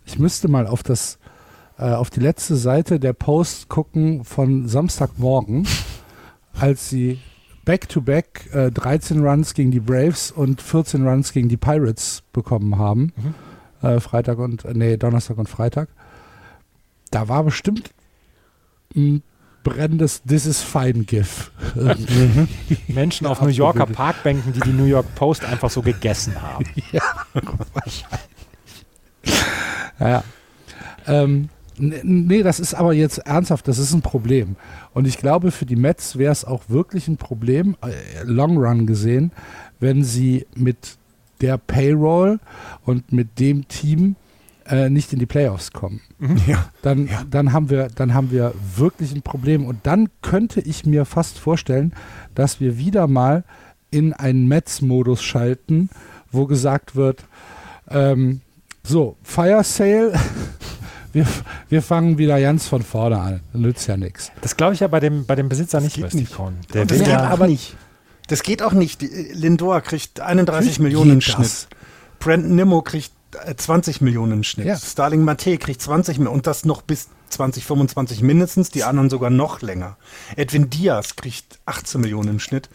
Ich 0.05 0.19
müsste 0.19 0.49
mal 0.49 0.67
auf 0.67 0.83
das 0.83 1.19
äh, 1.79 1.93
auf 1.93 2.11
die 2.11 2.21
letzte 2.21 2.57
Seite 2.57 2.99
der 3.01 3.13
Post 3.13 3.69
gucken 3.69 4.25
von 4.25 4.69
Samstagmorgen, 4.69 5.67
als 6.59 6.89
sie 6.89 7.19
back-to-back 7.65 8.49
-back, 8.53 8.67
äh, 8.67 8.71
13 8.71 9.27
Runs 9.27 9.55
gegen 9.55 9.71
die 9.71 9.81
Braves 9.81 10.31
und 10.31 10.63
14 10.63 11.07
Runs 11.07 11.33
gegen 11.33 11.49
die 11.49 11.57
Pirates 11.57 12.23
bekommen 12.33 12.79
haben. 12.79 13.13
Mhm. 13.17 13.35
Äh, 13.89 14.01
Freitag 14.01 14.39
und, 14.39 14.65
äh, 14.65 14.73
nee, 14.75 14.97
Donnerstag 14.97 15.39
und 15.39 15.49
Freitag. 15.49 15.89
Da 17.11 17.29
war 17.29 17.45
bestimmt 17.45 17.91
ein 18.95 19.23
brennendes 19.65 20.23
This 20.23 20.47
is 20.47 20.63
fine 20.63 21.05
GIF. 21.05 21.51
Mhm. 21.75 22.49
Menschen 22.89 23.27
auf 23.27 23.43
New 23.43 23.49
Yorker 23.49 23.87
Parkbänken, 23.87 24.53
die 24.53 24.61
die 24.61 24.73
New 24.73 24.85
York 24.85 25.15
Post 25.17 25.45
einfach 25.45 25.71
so 25.71 25.83
gegessen 25.83 26.41
haben. 26.41 26.65
ja, 26.93 27.03
wahrscheinlich. 27.75 28.07
Ja. 29.99 30.23
Ähm, 31.09 31.49
Nee, 31.79 32.43
das 32.43 32.61
ist 32.61 32.75
aber 32.75 32.93
jetzt 32.95 33.19
ernsthaft, 33.19 33.69
das 33.69 33.79
ist 33.79 33.93
ein 33.93 34.03
Problem. 34.03 34.57
Und 34.95 35.07
ich 35.07 35.19
glaube, 35.19 35.51
für 35.51 35.67
die 35.67 35.77
Mets 35.77 36.17
wäre 36.17 36.33
es 36.33 36.45
auch 36.45 36.63
wirklich 36.69 37.09
ein 37.09 37.17
Problem, 37.17 37.77
äh, 37.83 38.23
Long 38.25 38.57
Run 38.57 38.87
gesehen, 38.87 39.33
wenn 39.79 40.03
sie 40.03 40.47
mit 40.55 40.97
der 41.41 41.59
Payroll 41.59 42.41
und 42.85 43.13
mit 43.13 43.39
dem 43.39 43.69
Team 43.69 44.17
äh, 44.69 44.89
nicht 44.89 45.13
in 45.13 45.19
die 45.19 45.27
Playoffs 45.27 45.73
kommen. 45.73 46.01
Mhm. 46.19 46.41
Ja. 46.47 46.71
Dann, 46.83 47.07
ja. 47.07 47.25
dann, 47.31 47.53
haben 47.53 47.71
wir, 47.71 47.89
dann 47.95 48.15
haben 48.15 48.31
wir 48.31 48.55
wirklich 48.77 49.15
ein 49.15 49.23
Problem. 49.23 49.65
Und 49.65 49.81
dann 49.85 50.09
könnte 50.23 50.61
ich 50.61 50.87
mir 50.87 51.05
fast 51.05 51.39
vorstellen, 51.39 51.93
dass 52.35 52.61
wir 52.61 52.79
wieder 52.79 53.07
mal 53.07 53.45
in 53.91 54.13
einen 54.13 54.49
Mets-Modus 54.49 55.23
schalten, 55.23 55.91
wo 56.31 56.47
gesagt 56.47 56.97
wird, 56.97 57.25
ähm, 57.89 58.41
so, 58.83 59.17
Fire 59.23 59.65
Sale 59.65 60.13
wir, 61.17 61.27
wir 61.71 61.83
fangen 61.83 62.19
wieder 62.19 62.39
ganz 62.41 62.69
von 62.69 62.83
vorne 62.83 63.19
an. 63.19 63.41
Nützt 63.55 63.89
ja 63.89 63.97
nichts. 63.97 64.31
Das 64.43 64.57
glaube 64.57 64.75
ich 64.75 64.81
ja 64.81 64.89
bei 64.89 65.01
dem, 65.01 65.25
bei 65.25 65.35
dem 65.35 65.49
Besitzer 65.49 65.81
das 65.81 65.97
nicht, 65.97 66.15
nicht. 66.15 66.39
Der 66.75 66.85
das 66.85 66.99
geht 66.99 67.09
ja 67.09 67.25
aber 67.25 67.49
nicht. 67.49 67.75
Das 68.29 68.43
geht 68.43 68.63
auch 68.63 68.73
nicht. 68.73 69.03
Lindor 69.33 69.81
kriegt 69.81 70.21
31 70.21 70.73
kriegt 70.73 70.81
Millionen 70.81 71.13
im 71.13 71.21
Schnitt. 71.23 71.69
Brandon 72.19 72.55
Nimmo 72.55 72.83
kriegt 72.83 73.13
20 73.57 74.01
äh, 74.01 74.05
Millionen 74.05 74.33
im 74.33 74.43
Schnitt. 74.43 74.67
Ja. 74.67 74.77
Starling 74.77 75.23
Mate 75.23 75.57
kriegt 75.57 75.81
20 75.81 76.19
Millionen 76.19 76.37
und 76.37 76.47
das 76.47 76.65
noch 76.65 76.83
bis 76.83 77.09
2025 77.31 78.23
mindestens, 78.23 78.71
die 78.71 78.85
anderen 78.85 79.09
sogar 79.11 79.31
noch 79.31 79.63
länger. 79.63 79.97
Edwin 80.37 80.69
Diaz 80.71 81.17
kriegt 81.17 81.61
18 81.65 82.01
Millionen 82.01 82.29
im 82.29 82.41
Schnitt. 82.41 82.69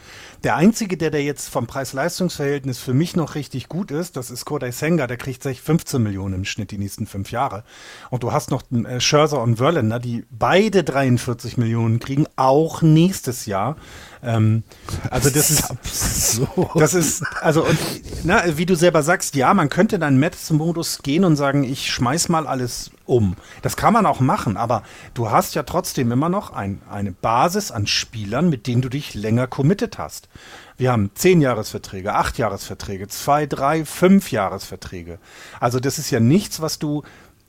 Der 0.43 0.55
einzige, 0.55 0.97
der, 0.97 1.11
der 1.11 1.23
jetzt 1.23 1.49
vom 1.49 1.67
Preis-Leistungs-Verhältnis 1.67 2.79
für 2.79 2.95
mich 2.95 3.15
noch 3.15 3.35
richtig 3.35 3.69
gut 3.69 3.91
ist, 3.91 4.17
das 4.17 4.31
ist 4.31 4.43
Kodai 4.43 4.71
Senga, 4.71 5.05
der 5.05 5.17
kriegt 5.17 5.43
15 5.43 6.01
Millionen 6.01 6.33
im 6.33 6.45
Schnitt 6.45 6.71
die 6.71 6.79
nächsten 6.79 7.05
fünf 7.05 7.31
Jahre. 7.31 7.63
Und 8.09 8.23
du 8.23 8.31
hast 8.31 8.49
noch 8.49 8.63
äh, 8.71 8.99
Scherzer 8.99 9.39
und 9.41 9.57
Verlander, 9.57 9.99
die 9.99 10.25
beide 10.31 10.83
43 10.83 11.57
Millionen 11.57 11.99
kriegen, 11.99 12.25
auch 12.37 12.81
nächstes 12.81 13.45
Jahr. 13.45 13.75
Ähm, 14.23 14.63
also 15.11 15.29
das, 15.29 15.47
das 15.47 15.51
ist, 15.51 15.71
absurd. 15.71 16.81
das 16.81 16.93
ist, 16.95 17.23
also 17.41 17.63
und, 17.63 17.77
na, 18.23 18.57
wie 18.57 18.65
du 18.65 18.75
selber 18.75 19.03
sagst, 19.03 19.35
ja, 19.35 19.53
man 19.53 19.69
könnte 19.69 19.97
in 19.97 20.03
einen 20.03 20.19
Mets-Modus 20.19 21.03
gehen 21.03 21.23
und 21.23 21.35
sagen, 21.35 21.63
ich 21.63 21.91
schmeiß 21.91 22.29
mal 22.29 22.47
alles 22.47 22.89
um. 23.05 23.35
Das 23.61 23.77
kann 23.77 23.93
man 23.93 24.05
auch 24.05 24.19
machen, 24.21 24.57
aber 24.57 24.83
du 25.13 25.29
hast 25.29 25.53
ja 25.53 25.63
trotzdem 25.63 26.11
immer 26.11 26.29
noch 26.29 26.53
ein, 26.53 26.81
eine 26.89 27.11
Basis 27.11 27.69
an 27.71 27.85
Spielern, 27.85 28.49
mit 28.49 28.65
denen 28.67 28.81
du 28.81 28.89
dich 28.89 29.13
länger 29.13 29.47
committed 29.47 29.97
hast. 29.97 30.29
Wir 30.77 30.91
haben 30.91 31.11
zehn 31.13 31.41
Jahresverträge, 31.41 32.13
acht 32.15 32.37
Jahresverträge, 32.37 33.07
zwei, 33.07 33.45
drei, 33.45 33.85
fünf 33.85 34.31
Jahresverträge. 34.31 35.19
Also 35.59 35.79
das 35.79 35.99
ist 35.99 36.09
ja 36.11 36.19
nichts, 36.19 36.61
was 36.61 36.79
du 36.79 37.03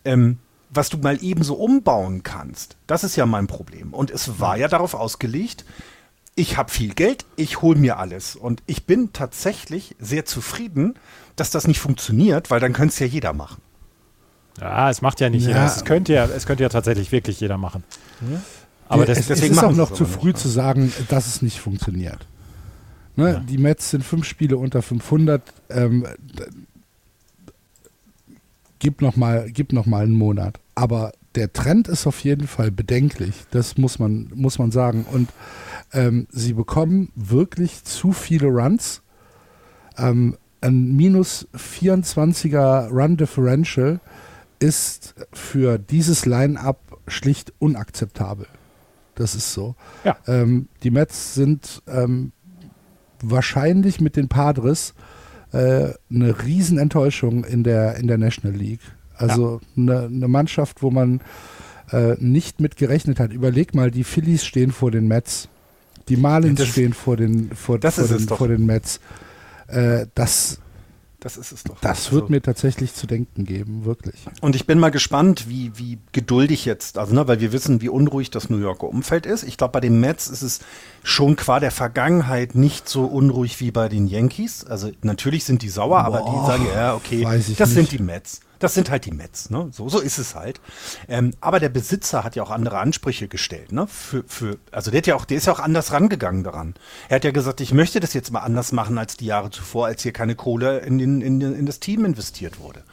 ähm, 0.05 0.38
was 0.75 0.88
du 0.88 0.99
mal 0.99 1.18
ebenso 1.23 1.55
umbauen 1.55 2.23
kannst. 2.23 2.77
Das 2.87 3.05
ist 3.05 3.16
ja 3.16 3.27
mein 3.27 3.47
Problem. 3.47 3.92
Und 3.92 4.11
es 4.11 4.40
war 4.40 4.57
ja 4.57 4.68
darauf 4.68 4.95
ausgelegt, 4.95 5.64
ich 6.35 6.57
habe 6.57 6.71
viel 6.71 6.95
Geld, 6.95 7.27
ich 7.37 7.61
hole 7.61 7.79
mir 7.79 7.99
alles. 7.99 8.37
Und 8.37 8.62
ich 8.66 8.87
bin 8.87 9.12
tatsächlich 9.12 9.95
sehr 9.99 10.25
zufrieden, 10.25 10.95
dass 11.37 11.51
das 11.51 11.66
nicht 11.66 11.79
funktioniert, 11.79 12.51
weil 12.51 12.61
dann 12.61 12.73
könnte 12.73 12.95
es 12.95 12.99
ja 12.99 13.07
jeder 13.07 13.35
machen. 13.35 13.61
Ja, 14.61 14.88
es 14.88 15.03
macht 15.03 15.21
ja 15.21 15.29
nicht 15.29 15.42
ja. 15.42 15.49
jeder. 15.49 15.66
Es 15.66 15.85
könnte 15.85 16.14
ja, 16.14 16.25
es 16.25 16.47
könnte 16.47 16.62
ja 16.62 16.71
tatsächlich 16.71 17.12
wirklich 17.12 17.40
jeder 17.40 17.59
machen. 17.59 17.85
Ja. 18.23 18.40
Aber 18.88 19.07
das, 19.07 19.18
es, 19.21 19.27
deswegen 19.27 19.53
es 19.53 19.59
ist 19.59 19.64
auch 19.64 19.73
noch 19.73 19.92
zu 19.92 20.05
früh 20.05 20.29
nicht. 20.29 20.38
zu 20.38 20.49
sagen, 20.49 20.92
dass 21.09 21.27
es 21.27 21.42
nicht 21.42 21.61
funktioniert. 21.61 22.27
Ne? 23.16 23.33
Ja. 23.33 23.40
Die 23.40 23.59
Mets 23.59 23.90
sind 23.90 24.05
fünf 24.05 24.25
Spiele 24.25 24.57
unter 24.57 24.83
500. 24.83 25.42
Ähm, 25.70 26.07
gib 28.79 29.01
noch 29.01 29.16
mal, 29.16 29.51
gib 29.51 29.72
noch 29.72 29.87
mal 29.87 30.05
einen 30.05 30.16
Monat. 30.16 30.59
Aber 30.75 31.12
der 31.35 31.53
Trend 31.53 31.88
ist 31.88 32.07
auf 32.07 32.20
jeden 32.20 32.46
Fall 32.46 32.70
bedenklich. 32.70 33.35
Das 33.51 33.79
muss 33.79 33.98
man, 33.98 34.31
muss 34.35 34.59
man 34.59 34.70
sagen. 34.70 35.07
Und 35.11 35.31
ähm, 35.92 36.27
sie 36.31 36.53
bekommen 36.53 37.11
wirklich 37.14 37.85
zu 37.85 38.12
viele 38.12 38.48
Runs. 38.48 39.03
Ähm, 39.96 40.37
ein 40.61 40.94
minus 40.96 41.48
24er 41.55 42.88
Run 42.88 43.16
Differential 43.16 44.01
ist 44.59 45.14
für 45.33 45.79
dieses 45.79 46.25
Line-up 46.25 46.79
schlicht 47.09 47.53
unakzeptabel. 47.59 48.46
Das 49.14 49.35
ist 49.35 49.53
so. 49.53 49.75
Ja. 50.05 50.16
Ähm, 50.27 50.68
die 50.83 50.90
Mets 50.90 51.35
sind 51.35 51.83
ähm, 51.87 52.33
wahrscheinlich 53.23 54.01
mit 54.01 54.17
den 54.17 54.29
Padres 54.29 54.95
äh, 55.53 55.91
eine 56.11 56.43
Riesenenttäuschung 56.45 57.45
in 57.45 57.63
der, 57.63 57.97
in 57.97 58.07
der 58.07 58.19
National 58.19 58.57
League. 58.57 58.81
Also 59.17 59.61
ja. 59.77 59.83
eine, 59.83 60.07
eine, 60.07 60.29
Mannschaft, 60.29 60.83
wo 60.83 60.91
man 60.91 61.21
äh, 61.93 62.15
nicht 62.19 62.61
mit 62.61 62.77
gerechnet 62.77 63.21
hat. 63.21 63.33
Überleg 63.33 63.75
mal, 63.75 63.91
die 63.91 64.05
Phillies 64.05 64.45
stehen 64.45 64.73
vor 64.73 64.91
den 64.91 65.07
Mets. 65.09 65.49
Die 66.09 66.17
Marlins 66.17 66.59
das, 66.59 66.69
stehen 66.69 66.93
vor 66.93 67.17
den, 67.17 67.51
vor, 67.55 67.79
vor 67.81 68.09
den, 68.09 68.29
vor 68.29 68.49
den 68.49 68.67
Mets. 68.67 69.01
Äh, 69.69 70.07
das, 70.15 70.59
das 71.23 71.37
ist 71.37 71.53
es 71.53 71.63
doch. 71.63 71.79
Das 71.81 72.11
wird 72.11 72.23
also, 72.23 72.33
mir 72.33 72.43
tatsächlich 72.43 72.95
zu 72.95 73.07
denken 73.07 73.45
geben, 73.45 73.85
wirklich. 73.85 74.25
Und 74.41 74.57
ich 74.57 74.67
bin 74.67 74.81
mal 74.81 74.91
gespannt, 74.91 75.49
wie, 75.49 75.71
wie 75.77 75.99
geduldig 76.11 76.65
jetzt, 76.65 76.99
also 76.99 77.15
ne, 77.15 77.29
weil 77.29 77.41
wir 77.41 77.53
wissen, 77.53 77.81
wie 77.81 77.89
unruhig 77.89 78.31
das 78.31 78.51
New 78.51 78.59
Yorker 78.59 78.89
Umfeld 78.89 79.25
ist. 79.25 79.45
Ich 79.45 79.57
glaube, 79.57 79.73
bei 79.73 79.81
den 79.81 80.01
Mets 80.01 80.27
ist 80.27 80.43
es 80.43 80.61
schon 81.05 81.37
qua 81.37 81.61
der 81.61 81.71
Vergangenheit 81.71 82.57
nicht 82.57 82.89
so 82.89 83.05
unruhig 83.05 83.61
wie 83.61 83.71
bei 83.71 83.89
den 83.89 84.09
Yankees. 84.09 84.65
Also 84.65 84.91
natürlich 85.03 85.45
sind 85.45 85.63
die 85.63 85.69
sauer, 85.69 86.03
Boah, 86.03 86.07
aber 86.07 86.19
die 86.29 86.47
sagen, 86.47 86.67
ja, 86.75 86.95
okay, 86.95 87.23
das 87.23 87.49
nicht. 87.49 87.67
sind 87.69 87.93
die 87.93 88.03
Mets. 88.03 88.41
Das 88.62 88.75
sind 88.75 88.90
halt 88.90 89.07
die 89.07 89.11
Mets, 89.11 89.51
ne? 89.51 89.70
So, 89.72 89.88
so 89.88 89.98
ist 89.98 90.18
es 90.18 90.37
halt. 90.37 90.61
Ähm, 91.09 91.33
aber 91.40 91.59
der 91.59 91.68
Besitzer 91.68 92.22
hat 92.22 92.37
ja 92.37 92.44
auch 92.44 92.51
andere 92.51 92.79
Ansprüche 92.79 93.27
gestellt, 93.27 93.72
ne? 93.72 93.88
Für, 93.88 94.22
für, 94.29 94.57
also 94.70 94.92
der 94.92 94.98
hat 94.98 95.09
ja 95.09 95.16
auch, 95.16 95.25
der 95.25 95.38
ist 95.38 95.48
ja 95.48 95.53
auch 95.53 95.59
anders 95.59 95.90
rangegangen 95.90 96.44
daran. 96.44 96.75
Er 97.09 97.16
hat 97.16 97.25
ja 97.25 97.33
gesagt, 97.33 97.61
ich 97.61 97.75
möchte 97.75 97.98
das 97.98 98.14
jetzt 98.14 98.31
mal 98.31 98.38
anders 98.38 98.70
machen 98.70 98.98
als 98.98 99.16
die 99.16 99.27
Jahre 99.27 99.51
zuvor, 99.51 99.87
als 99.87 100.05
hier 100.05 100.12
keine 100.12 100.37
Kohle 100.37 100.79
in, 100.79 100.98
den, 100.98 101.22
in, 101.22 101.40
in 101.40 101.66
das 101.66 101.81
Team 101.81 102.05
investiert 102.05 102.61
wurde. 102.61 102.85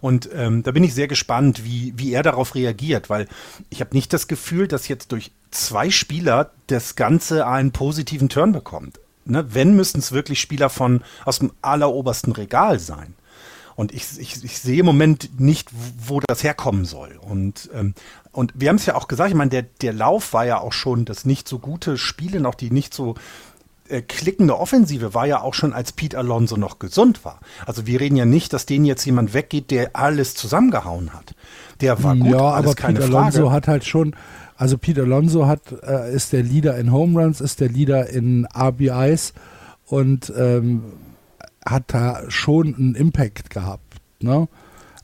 Und 0.00 0.30
ähm, 0.32 0.62
da 0.62 0.70
bin 0.70 0.82
ich 0.82 0.94
sehr 0.94 1.08
gespannt, 1.08 1.62
wie, 1.62 1.92
wie 1.96 2.12
er 2.14 2.22
darauf 2.22 2.54
reagiert, 2.54 3.10
weil 3.10 3.28
ich 3.68 3.82
habe 3.82 3.94
nicht 3.94 4.14
das 4.14 4.28
Gefühl, 4.28 4.66
dass 4.66 4.88
jetzt 4.88 5.12
durch 5.12 5.30
zwei 5.50 5.90
Spieler 5.90 6.52
das 6.68 6.96
Ganze 6.96 7.46
einen 7.46 7.72
positiven 7.72 8.30
Turn 8.30 8.52
bekommt. 8.52 8.98
Ne? 9.26 9.44
Wenn, 9.52 9.76
müssten 9.76 9.98
es 9.98 10.12
wirklich 10.12 10.40
Spieler 10.40 10.70
von 10.70 11.02
aus 11.26 11.40
dem 11.40 11.52
allerobersten 11.60 12.32
Regal 12.32 12.78
sein. 12.78 13.14
Und 13.78 13.94
ich, 13.94 14.18
ich, 14.18 14.42
ich 14.42 14.58
sehe 14.58 14.80
im 14.80 14.86
Moment 14.86 15.38
nicht, 15.38 15.68
wo 16.04 16.18
das 16.18 16.42
herkommen 16.42 16.84
soll. 16.84 17.16
Und, 17.20 17.70
ähm, 17.72 17.94
und 18.32 18.52
wir 18.56 18.70
haben 18.70 18.76
es 18.76 18.86
ja 18.86 18.96
auch 18.96 19.06
gesagt, 19.06 19.30
ich 19.30 19.36
meine, 19.36 19.50
der, 19.50 19.62
der 19.62 19.92
Lauf 19.92 20.32
war 20.32 20.44
ja 20.44 20.58
auch 20.58 20.72
schon 20.72 21.04
das 21.04 21.24
nicht 21.24 21.46
so 21.46 21.60
gute 21.60 21.96
Spielen, 21.96 22.44
auch 22.44 22.56
die 22.56 22.72
nicht 22.72 22.92
so 22.92 23.14
äh, 23.88 24.02
klickende 24.02 24.58
Offensive 24.58 25.14
war 25.14 25.26
ja 25.26 25.42
auch 25.42 25.54
schon, 25.54 25.72
als 25.72 25.92
Pete 25.92 26.18
Alonso 26.18 26.56
noch 26.56 26.80
gesund 26.80 27.24
war. 27.24 27.38
Also 27.66 27.86
wir 27.86 28.00
reden 28.00 28.16
ja 28.16 28.24
nicht, 28.24 28.52
dass 28.52 28.66
denen 28.66 28.84
jetzt 28.84 29.04
jemand 29.04 29.32
weggeht, 29.32 29.70
der 29.70 29.94
alles 29.94 30.34
zusammengehauen 30.34 31.14
hat. 31.14 31.36
Der 31.80 32.02
war 32.02 32.16
gut, 32.16 32.32
ja, 32.32 32.40
aber 32.40 32.74
keine 32.74 32.98
Pete 32.98 33.12
Frage. 33.12 33.36
Alonso 33.36 33.52
hat 33.52 33.68
halt 33.68 33.84
schon, 33.84 34.16
also 34.56 34.76
Pete 34.76 35.02
Alonso 35.02 35.46
hat, 35.46 35.60
äh, 35.86 36.12
ist 36.12 36.32
der 36.32 36.42
Leader 36.42 36.76
in 36.78 36.90
Home 36.90 37.22
Runs, 37.22 37.40
ist 37.40 37.60
der 37.60 37.68
Leader 37.68 38.08
in 38.08 38.44
RBIs 38.56 39.34
und 39.86 40.32
ähm, 40.36 40.82
hat 41.70 41.84
da 41.88 42.22
schon 42.28 42.74
einen 42.74 42.94
Impact 42.94 43.50
gehabt. 43.50 43.96
Ne? 44.20 44.48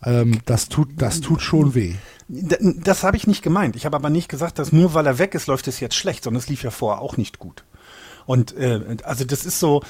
Ähm, 0.04 0.40
das, 0.46 0.68
tut, 0.68 0.88
das 0.96 1.20
tut 1.20 1.40
schon 1.40 1.74
weh. 1.74 1.94
Das 2.28 3.02
habe 3.04 3.16
ich 3.16 3.26
nicht 3.26 3.42
gemeint. 3.42 3.76
Ich 3.76 3.86
habe 3.86 3.96
aber 3.96 4.10
nicht 4.10 4.28
gesagt, 4.28 4.58
dass 4.58 4.72
nur 4.72 4.94
weil 4.94 5.06
er 5.06 5.18
weg 5.18 5.34
ist, 5.34 5.46
läuft 5.46 5.68
es 5.68 5.80
jetzt 5.80 5.94
schlecht, 5.94 6.24
sondern 6.24 6.40
es 6.40 6.48
lief 6.48 6.62
ja 6.62 6.70
vorher 6.70 7.02
auch 7.02 7.16
nicht 7.16 7.38
gut. 7.38 7.64
Und 8.26 8.56
äh, 8.56 8.96
also 9.02 9.24
das 9.24 9.44
ist 9.44 9.60
so, 9.60 9.82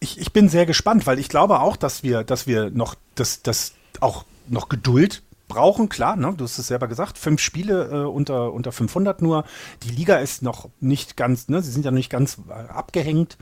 ich, 0.00 0.20
ich 0.20 0.32
bin 0.32 0.48
sehr 0.48 0.66
gespannt, 0.66 1.06
weil 1.06 1.18
ich 1.18 1.28
glaube 1.28 1.60
auch, 1.60 1.76
dass 1.76 2.02
wir, 2.02 2.24
dass 2.24 2.46
wir 2.46 2.70
noch 2.70 2.94
das, 3.14 3.42
das 3.42 3.74
auch 4.00 4.24
noch 4.48 4.68
Geduld 4.68 5.22
brauchen, 5.48 5.88
klar, 5.88 6.16
ne? 6.16 6.34
du 6.36 6.44
hast 6.44 6.58
es 6.58 6.68
selber 6.68 6.88
gesagt, 6.88 7.18
fünf 7.18 7.40
Spiele 7.40 7.88
äh, 7.90 8.06
unter, 8.06 8.52
unter 8.52 8.70
500 8.70 9.22
nur. 9.22 9.44
Die 9.82 9.90
Liga 9.90 10.16
ist 10.16 10.42
noch 10.42 10.68
nicht 10.80 11.16
ganz, 11.16 11.48
ne? 11.48 11.62
sie 11.62 11.70
sind 11.70 11.84
ja 11.84 11.90
noch 11.90 11.96
nicht 11.96 12.10
ganz 12.10 12.38
äh, 12.48 12.52
abgehängt. 12.52 13.38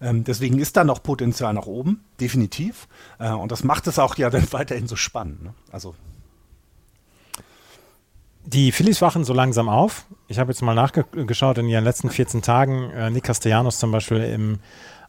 Ähm, 0.00 0.24
deswegen 0.24 0.58
ist 0.58 0.76
da 0.76 0.84
noch 0.84 1.02
Potenzial 1.02 1.52
nach 1.52 1.66
oben, 1.66 2.04
definitiv. 2.20 2.88
Äh, 3.18 3.30
und 3.32 3.52
das 3.52 3.64
macht 3.64 3.86
es 3.86 3.98
auch 3.98 4.16
ja 4.16 4.30
dann 4.30 4.46
weiterhin 4.52 4.86
so 4.86 4.96
spannend. 4.96 5.42
Ne? 5.42 5.54
Also 5.72 5.94
Die 8.44 8.72
Phillies 8.72 9.02
wachen 9.02 9.24
so 9.24 9.32
langsam 9.34 9.68
auf. 9.68 10.06
Ich 10.26 10.38
habe 10.38 10.50
jetzt 10.52 10.62
mal 10.62 10.74
nachgeschaut 10.74 11.58
in 11.58 11.68
ihren 11.68 11.84
letzten 11.84 12.10
14 12.10 12.42
Tagen. 12.42 12.90
Äh, 12.90 13.10
Nick 13.10 13.24
Castellanos 13.24 13.78
zum 13.78 13.92
Beispiel 13.92 14.22
im, 14.22 14.58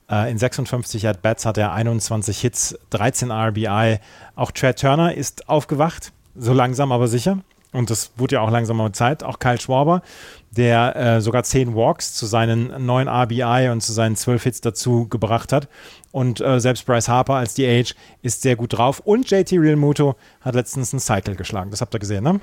äh, 0.10 0.30
in 0.30 0.38
56 0.38 1.08
At-Bats 1.08 1.46
hat 1.46 1.58
er 1.58 1.72
21 1.72 2.40
Hits, 2.40 2.78
13 2.90 3.32
RBI. 3.32 4.00
Auch 4.36 4.52
Chad 4.52 4.80
Turner 4.80 5.16
ist 5.16 5.48
aufgewacht, 5.48 6.12
so 6.36 6.52
langsam 6.54 6.92
aber 6.92 7.08
sicher. 7.08 7.40
Und 7.74 7.90
das 7.90 8.12
wurde 8.18 8.36
ja 8.36 8.42
auch 8.42 8.52
langsam 8.52 8.78
mal 8.78 8.92
Zeit. 8.92 9.24
Auch 9.24 9.40
Kyle 9.40 9.60
Schwarber, 9.60 10.02
der 10.52 10.96
äh, 10.96 11.22
sogar 11.22 11.44
10 11.44 11.74
Walks 11.74 12.14
zu 12.14 12.26
seinen 12.26 12.86
9 12.86 13.08
RBI 13.08 13.70
und 13.72 13.82
zu 13.82 13.94
seinen 13.94 14.16
12 14.16 14.44
Hits 14.44 14.62
dazu 14.62 15.08
gebracht 15.08 15.54
hat. 15.54 15.70
Und 16.12 16.42
äh, 16.42 16.60
selbst 16.60 16.86
Bryce 16.86 17.08
Harper 17.08 17.36
als 17.36 17.54
DH 17.54 17.96
ist 18.22 18.42
sehr 18.42 18.58
gut 18.58 18.74
drauf. 18.74 19.00
Und 19.00 19.30
JT 19.30 19.54
Realmuto 19.54 20.16
hat 20.42 20.56
letztens 20.56 20.94
einen 20.94 21.00
Cycle 21.00 21.36
geschlagen. 21.36 21.72
Das 21.72 21.80
habt 21.80 21.96
ihr 21.96 22.00
gesehen, 22.00 22.24
ne? 22.24 22.42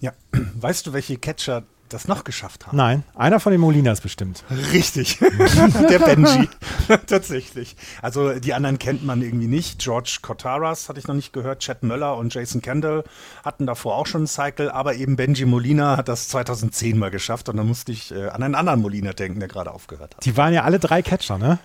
Ja, 0.00 0.12
weißt 0.60 0.88
du, 0.88 0.92
welche 0.92 1.16
Catcher 1.16 1.62
das 1.88 2.08
noch 2.08 2.24
geschafft 2.24 2.66
haben? 2.66 2.76
Nein, 2.76 3.02
einer 3.14 3.40
von 3.40 3.52
den 3.52 3.60
Molinas 3.60 4.00
bestimmt. 4.00 4.44
Richtig. 4.72 5.18
Der 5.90 5.98
Benji. 5.98 6.48
Tatsächlich. 7.06 7.76
Also 8.02 8.38
die 8.38 8.54
anderen 8.54 8.78
kennt 8.78 9.04
man 9.04 9.22
irgendwie 9.22 9.46
nicht. 9.46 9.78
George 9.78 10.18
Cotaras 10.22 10.88
hatte 10.88 10.98
ich 10.98 11.06
noch 11.06 11.14
nicht 11.14 11.32
gehört. 11.32 11.60
Chad 11.60 11.82
Möller 11.82 12.16
und 12.16 12.34
Jason 12.34 12.62
Kendall 12.62 13.04
hatten 13.44 13.66
davor 13.66 13.96
auch 13.96 14.06
schon 14.06 14.22
einen 14.22 14.26
Cycle. 14.26 14.70
Aber 14.70 14.94
eben 14.94 15.16
Benji 15.16 15.44
Molina 15.44 15.96
hat 15.96 16.08
das 16.08 16.28
2010 16.28 16.98
mal 16.98 17.10
geschafft. 17.10 17.48
Und 17.48 17.56
da 17.56 17.62
musste 17.64 17.92
ich 17.92 18.12
äh, 18.12 18.28
an 18.28 18.42
einen 18.42 18.54
anderen 18.54 18.80
Molina 18.82 19.12
denken, 19.12 19.40
der 19.40 19.48
gerade 19.48 19.70
aufgehört 19.72 20.16
hat. 20.16 20.24
Die 20.24 20.36
waren 20.36 20.52
ja 20.52 20.64
alle 20.64 20.78
drei 20.78 21.02
Catcher, 21.02 21.38
ne? 21.38 21.58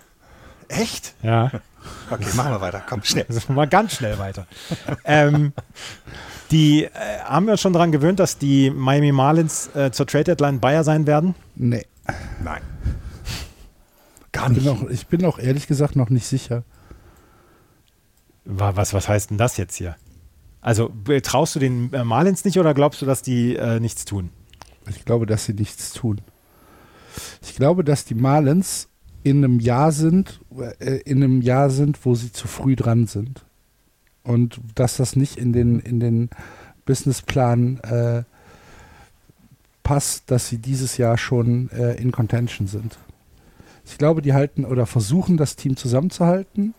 Echt? 0.68 1.14
Ja. 1.22 1.50
Okay, 2.10 2.26
machen 2.34 2.52
wir 2.52 2.60
weiter. 2.60 2.82
Komm, 2.88 3.02
schnell. 3.02 3.26
Also 3.28 3.52
mal 3.52 3.66
ganz 3.66 3.94
schnell 3.96 4.18
weiter. 4.18 4.46
ähm, 5.04 5.52
die 6.52 6.84
äh, 6.84 6.90
haben 7.24 7.46
wir 7.46 7.52
uns 7.52 7.60
schon 7.60 7.72
daran 7.72 7.90
gewöhnt, 7.90 8.20
dass 8.20 8.38
die 8.38 8.70
Miami 8.70 9.10
Marlins 9.12 9.68
äh, 9.74 9.90
zur 9.90 10.06
Trade 10.06 10.24
Deadline 10.24 10.60
Bayer 10.60 10.84
sein 10.84 11.06
werden. 11.06 11.34
Nee. 11.56 11.84
Nein. 12.44 12.60
Gar 14.32 14.50
Ich 14.50 14.56
nicht. 14.58 14.64
bin, 14.64 14.72
auch, 14.72 14.90
ich 14.90 15.06
bin 15.08 15.24
auch 15.24 15.38
ehrlich 15.38 15.66
gesagt 15.66 15.96
noch 15.96 16.10
nicht 16.10 16.26
sicher. 16.26 16.62
Wa- 18.44 18.72
Was, 18.76 18.92
was 18.94 19.08
heißt 19.08 19.30
denn 19.30 19.38
das 19.38 19.56
jetzt 19.56 19.76
hier? 19.76 19.96
Also 20.60 20.92
traust 21.22 21.56
du 21.56 21.58
den 21.58 21.92
äh, 21.92 22.04
Marlins 22.04 22.44
nicht 22.44 22.58
oder 22.58 22.72
glaubst 22.74 23.02
du, 23.02 23.06
dass 23.06 23.22
die 23.22 23.56
äh, 23.56 23.80
nichts 23.80 24.04
tun? 24.04 24.30
Ich 24.88 25.04
glaube, 25.04 25.26
dass 25.26 25.44
sie 25.44 25.54
nichts 25.54 25.92
tun. 25.92 26.20
Ich 27.42 27.56
glaube, 27.56 27.84
dass 27.84 28.04
die 28.04 28.14
Marlins 28.14 28.88
in 29.22 29.38
einem 29.44 29.60
Jahr 29.60 29.92
sind, 29.92 30.40
äh, 30.78 30.98
in 31.04 31.22
einem 31.22 31.40
Jahr 31.42 31.68
sind, 31.70 32.04
wo 32.04 32.14
sie 32.14 32.32
zu 32.32 32.48
früh 32.48 32.74
dran 32.76 33.06
sind. 33.06 33.44
Und 34.24 34.60
dass 34.74 34.96
das 34.96 35.16
nicht 35.16 35.36
in 35.36 35.52
den, 35.52 35.80
in 35.80 36.00
den 36.00 36.30
Businessplan 36.84 37.78
äh, 37.80 38.22
passt, 39.82 40.30
dass 40.30 40.48
sie 40.48 40.58
dieses 40.58 40.96
Jahr 40.96 41.18
schon 41.18 41.70
äh, 41.70 41.94
in 41.94 42.12
Contention 42.12 42.66
sind. 42.66 42.98
Ich 43.84 43.98
glaube, 43.98 44.22
die 44.22 44.32
halten 44.32 44.64
oder 44.64 44.86
versuchen, 44.86 45.36
das 45.36 45.56
Team 45.56 45.76
zusammenzuhalten, 45.76 46.74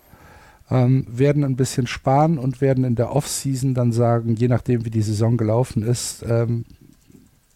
ähm, 0.72 1.06
werden 1.10 1.44
ein 1.44 1.58
bisschen 1.58 1.88
sparen 1.88 2.38
und 2.38 2.62
werden 2.62 2.86
in 2.86 2.96
der 2.96 3.14
Offseason 3.14 3.74
dann 3.74 3.92
sagen, 3.92 4.36
je 4.36 4.48
nachdem, 4.48 4.86
wie 4.86 4.90
die 4.90 5.02
Saison 5.02 5.38
gelaufen 5.38 5.84
ist, 5.84 6.24
ähm, 6.28 6.66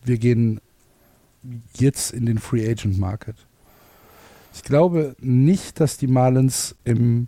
wir 0.03 0.17
gehen 0.17 0.59
jetzt 1.75 2.11
in 2.11 2.25
den 2.25 2.39
Free 2.39 2.69
Agent 2.69 2.97
Market. 2.97 3.35
Ich 4.53 4.63
glaube 4.63 5.15
nicht, 5.19 5.79
dass 5.79 5.97
die 5.97 6.07
Marlins 6.07 6.75
im, 6.83 7.27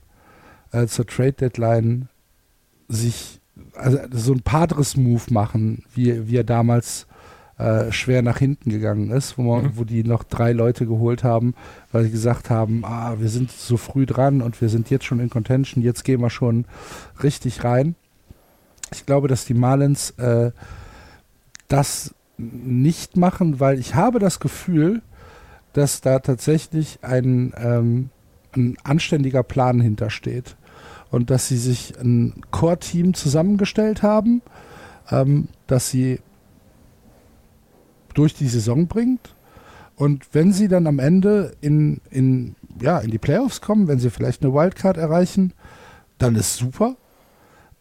äh, 0.71 0.87
zur 0.87 1.05
Trade 1.05 1.33
Deadline 1.33 2.09
sich 2.89 3.39
also 3.75 3.97
so 4.12 4.34
ein 4.34 4.41
Padres-Move 4.41 5.32
machen, 5.32 5.84
wie, 5.93 6.28
wie 6.28 6.38
er 6.38 6.43
damals 6.43 7.08
äh, 7.58 7.91
schwer 7.91 8.21
nach 8.21 8.38
hinten 8.39 8.69
gegangen 8.69 9.12
ist, 9.12 9.38
wo, 9.38 9.43
man, 9.43 9.63
Mhm. 9.65 9.71
wo 9.75 9.84
die 9.84 10.04
noch 10.04 10.23
drei 10.23 10.54
Leute 10.54 10.86
geholt 10.86 11.23
haben, 11.23 11.54
weil 11.91 12.06
sie 12.06 12.12
gesagt 12.12 12.49
haben, 12.49 12.84
ah, 12.86 13.15
wir 13.19 13.30
sind 13.30 13.52
so 13.52 13.78
früh 13.78 14.06
dran 14.06 14.41
und 14.41 14.60
wir 14.62 14.69
sind 14.69 14.89
jetzt 14.89 15.06
schon 15.06 15.19
in 15.19 15.30
Contention, 15.30 15.84
jetzt 15.84 16.04
gehen 16.04 16.21
wir 16.21 16.30
schon 16.30 16.65
richtig 17.21 17.63
rein. 17.63 17.95
Ich 18.93 19.06
glaube, 19.06 19.28
dass 19.28 19.45
die 19.45 19.54
Marlins 19.54 20.12
äh, 20.12 20.52
das 21.67 22.15
nicht 22.38 23.17
machen, 23.17 23.60
weil 23.60 23.78
ich 23.78 23.93
habe 23.95 24.19
das 24.19 24.39
Gefühl, 24.39 25.02
dass 25.73 26.02
da 26.02 26.19
tatsächlich 26.19 26.99
ein, 27.02 27.54
ähm, 27.58 28.10
ein 28.56 28.78
anständiger 28.84 29.43
Plan 29.43 29.80
hintersteht 29.82 30.56
und 31.11 31.29
dass 31.29 31.47
sie 31.47 31.57
sich 31.57 31.99
ein 31.99 32.41
Core-Team 32.51 33.13
zusammengestellt 33.13 34.03
haben, 34.03 34.41
ähm, 35.11 35.47
dass 35.67 35.89
sie 35.89 36.19
durch 38.13 38.33
die 38.33 38.47
Saison 38.47 38.87
bringt 38.87 39.35
und 39.99 40.33
wenn 40.33 40.53
sie 40.53 40.69
dann 40.69 40.87
am 40.87 40.97
Ende 40.97 41.57
in, 41.59 41.99
in, 42.09 42.55
ja, 42.81 42.99
in 42.99 43.11
die 43.11 43.17
Playoffs 43.17 43.59
kommen, 43.59 43.89
wenn 43.89 43.99
sie 43.99 44.09
vielleicht 44.09 44.41
eine 44.41 44.53
Wildcard 44.53 44.95
erreichen, 44.95 45.53
dann 46.17 46.35
ist 46.35 46.55
super. 46.55 46.95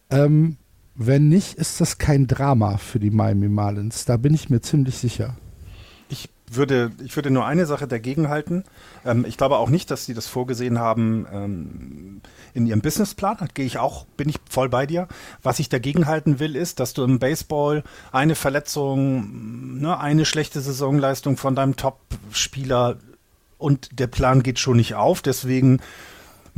Ähm, 0.09 0.57
wenn 0.95 1.29
nicht, 1.29 1.53
ist 1.53 1.79
das 1.79 1.97
kein 1.97 2.27
Drama 2.27 2.75
für 2.75 2.99
die 2.99 3.09
Miami 3.09 3.47
Marlins. 3.47 4.03
Da 4.03 4.17
bin 4.17 4.33
ich 4.33 4.49
mir 4.49 4.59
ziemlich 4.59 4.97
sicher. 4.97 5.37
Ich 6.49 6.55
würde, 6.55 6.91
ich 7.03 7.15
würde 7.15 7.29
nur 7.29 7.45
eine 7.45 7.65
Sache 7.65 7.87
dagegen 7.87 8.29
halten. 8.29 8.63
Ähm, 9.05 9.25
ich 9.27 9.37
glaube 9.37 9.57
auch 9.57 9.69
nicht, 9.69 9.91
dass 9.91 10.05
sie 10.05 10.13
das 10.13 10.27
vorgesehen 10.27 10.79
haben 10.79 11.27
ähm, 11.31 12.21
in 12.53 12.65
ihrem 12.65 12.81
Businessplan. 12.81 13.37
Da 13.39 13.45
gehe 13.53 13.65
ich 13.65 13.77
auch, 13.77 14.05
bin 14.17 14.29
ich 14.29 14.37
voll 14.49 14.69
bei 14.69 14.85
dir. 14.85 15.07
Was 15.43 15.59
ich 15.59 15.69
dagegen 15.69 16.07
halten 16.07 16.39
will, 16.39 16.55
ist, 16.55 16.79
dass 16.79 16.93
du 16.93 17.03
im 17.03 17.19
Baseball 17.19 17.83
eine 18.11 18.35
Verletzung, 18.35 19.79
ne, 19.79 19.99
eine 19.99 20.25
schlechte 20.25 20.59
Saisonleistung 20.59 21.37
von 21.37 21.55
deinem 21.55 21.75
Top-Spieler 21.75 22.97
und 23.59 23.99
der 23.99 24.07
Plan 24.07 24.41
geht 24.41 24.57
schon 24.57 24.77
nicht 24.77 24.95
auf. 24.95 25.21
Deswegen 25.21 25.81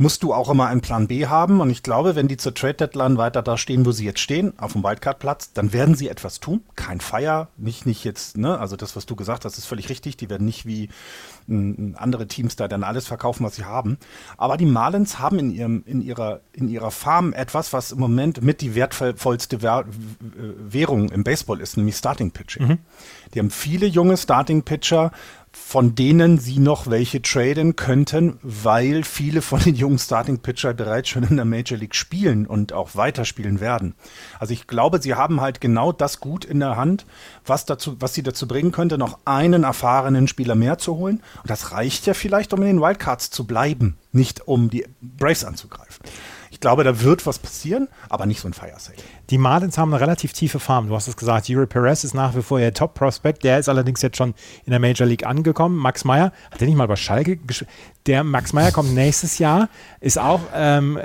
musst 0.02 0.24
du 0.24 0.34
auch 0.34 0.50
immer 0.50 0.66
einen 0.66 0.80
Plan 0.80 1.06
B 1.06 1.26
haben. 1.26 1.60
Und 1.60 1.70
ich 1.70 1.82
glaube, 1.82 2.16
wenn 2.16 2.28
die 2.28 2.36
zur 2.36 2.54
Trade 2.54 2.74
Deadline 2.74 3.16
weiter 3.16 3.40
da 3.40 3.56
stehen, 3.56 3.86
wo 3.86 3.92
sie 3.92 4.04
jetzt 4.04 4.20
stehen, 4.20 4.52
auf 4.58 4.72
dem 4.72 4.82
Wildcard-Platz, 4.82 5.52
dann 5.52 5.72
werden 5.72 5.94
sie 5.94 6.08
etwas 6.08 6.40
tun. 6.40 6.62
Kein 6.74 7.00
Feier, 7.00 7.48
nicht, 7.56 7.86
nicht 7.86 8.04
jetzt, 8.04 8.36
ne, 8.36 8.58
also 8.58 8.76
das, 8.76 8.96
was 8.96 9.06
du 9.06 9.16
gesagt 9.16 9.44
hast, 9.44 9.56
ist 9.56 9.66
völlig 9.66 9.88
richtig. 9.88 10.16
Die 10.16 10.28
werden 10.28 10.44
nicht 10.44 10.66
wie 10.66 10.88
andere 11.48 12.26
Teams 12.26 12.56
da 12.56 12.68
dann 12.68 12.84
alles 12.84 13.06
verkaufen, 13.06 13.44
was 13.44 13.56
sie 13.56 13.64
haben. 13.64 13.98
Aber 14.36 14.56
die 14.56 14.66
Marlins 14.66 15.18
haben 15.18 15.38
in 15.38 15.50
ihrem, 15.50 15.82
in 15.86 16.02
ihrer, 16.02 16.40
in 16.52 16.68
ihrer 16.68 16.90
Farm 16.90 17.32
etwas, 17.32 17.72
was 17.72 17.92
im 17.92 17.98
Moment 17.98 18.42
mit 18.42 18.60
die 18.60 18.74
wertvollste 18.74 19.62
Währ 19.62 19.84
Währung 20.58 21.08
im 21.10 21.24
Baseball 21.24 21.60
ist, 21.60 21.76
nämlich 21.76 21.96
Starting 21.96 22.30
Pitching. 22.30 22.78
Die 23.34 23.38
haben 23.38 23.50
viele 23.50 23.86
junge 23.86 24.16
Starting 24.16 24.62
Pitcher, 24.62 25.12
von 25.52 25.94
denen 25.94 26.38
sie 26.38 26.58
noch 26.58 26.88
welche 26.88 27.20
traden 27.20 27.76
könnten, 27.76 28.38
weil 28.42 29.04
viele 29.04 29.42
von 29.42 29.60
den 29.60 29.74
jungen 29.74 29.98
Starting 29.98 30.38
Pitcher 30.38 30.72
bereits 30.72 31.10
schon 31.10 31.24
in 31.24 31.36
der 31.36 31.44
Major 31.44 31.78
League 31.78 31.94
spielen 31.94 32.46
und 32.46 32.72
auch 32.72 32.94
weiterspielen 32.94 33.60
werden. 33.60 33.94
Also 34.38 34.54
ich 34.54 34.66
glaube, 34.66 35.00
sie 35.00 35.14
haben 35.14 35.42
halt 35.42 35.60
genau 35.60 35.92
das 35.92 36.20
gut 36.20 36.46
in 36.46 36.60
der 36.60 36.76
Hand, 36.76 37.04
was 37.44 37.66
dazu, 37.66 37.96
was 38.00 38.14
sie 38.14 38.22
dazu 38.22 38.48
bringen 38.48 38.72
könnte, 38.72 38.96
noch 38.96 39.18
einen 39.26 39.64
erfahrenen 39.64 40.26
Spieler 40.26 40.54
mehr 40.54 40.78
zu 40.78 40.96
holen. 40.96 41.22
Und 41.42 41.50
das 41.50 41.72
reicht 41.72 42.06
ja 42.06 42.14
vielleicht, 42.14 42.52
um 42.52 42.60
in 42.62 42.68
den 42.68 42.80
Wildcards 42.80 43.30
zu 43.30 43.44
bleiben, 43.44 43.96
nicht 44.12 44.46
um 44.46 44.70
die 44.70 44.86
Braves 45.00 45.44
anzugreifen. 45.44 46.04
Ich 46.50 46.60
glaube, 46.60 46.84
da 46.84 47.00
wird 47.00 47.26
was 47.26 47.38
passieren, 47.38 47.88
aber 48.08 48.26
nicht 48.26 48.40
so 48.40 48.48
ein 48.48 48.52
Fire 48.52 48.78
Sale. 48.78 48.98
Die 49.30 49.38
Marlins 49.38 49.78
haben 49.78 49.92
eine 49.94 50.00
relativ 50.00 50.32
tiefe 50.32 50.58
Farm. 50.58 50.88
Du 50.88 50.94
hast 50.94 51.08
es 51.08 51.16
gesagt, 51.16 51.48
Yuri 51.48 51.66
Perez 51.66 52.04
ist 52.04 52.14
nach 52.14 52.36
wie 52.36 52.42
vor 52.42 52.60
ihr 52.60 52.74
Top-Prospect. 52.74 53.44
Der 53.44 53.58
ist 53.58 53.68
allerdings 53.68 54.02
jetzt 54.02 54.16
schon 54.16 54.34
in 54.64 54.70
der 54.70 54.80
Major 54.80 55.06
League 55.06 55.26
angekommen. 55.26 55.76
Max 55.76 56.04
Meyer, 56.04 56.32
hat 56.50 56.60
der 56.60 56.66
nicht 56.68 56.76
mal 56.76 56.88
bei 56.88 56.96
Schalke 56.96 57.36
gespielt? 57.36 57.70
Der 58.06 58.24
Max 58.24 58.52
Meyer 58.52 58.72
kommt 58.72 58.92
nächstes 58.94 59.38
Jahr, 59.38 59.68
ist 60.00 60.18
auch 60.18 60.40
ähm, 60.52 60.98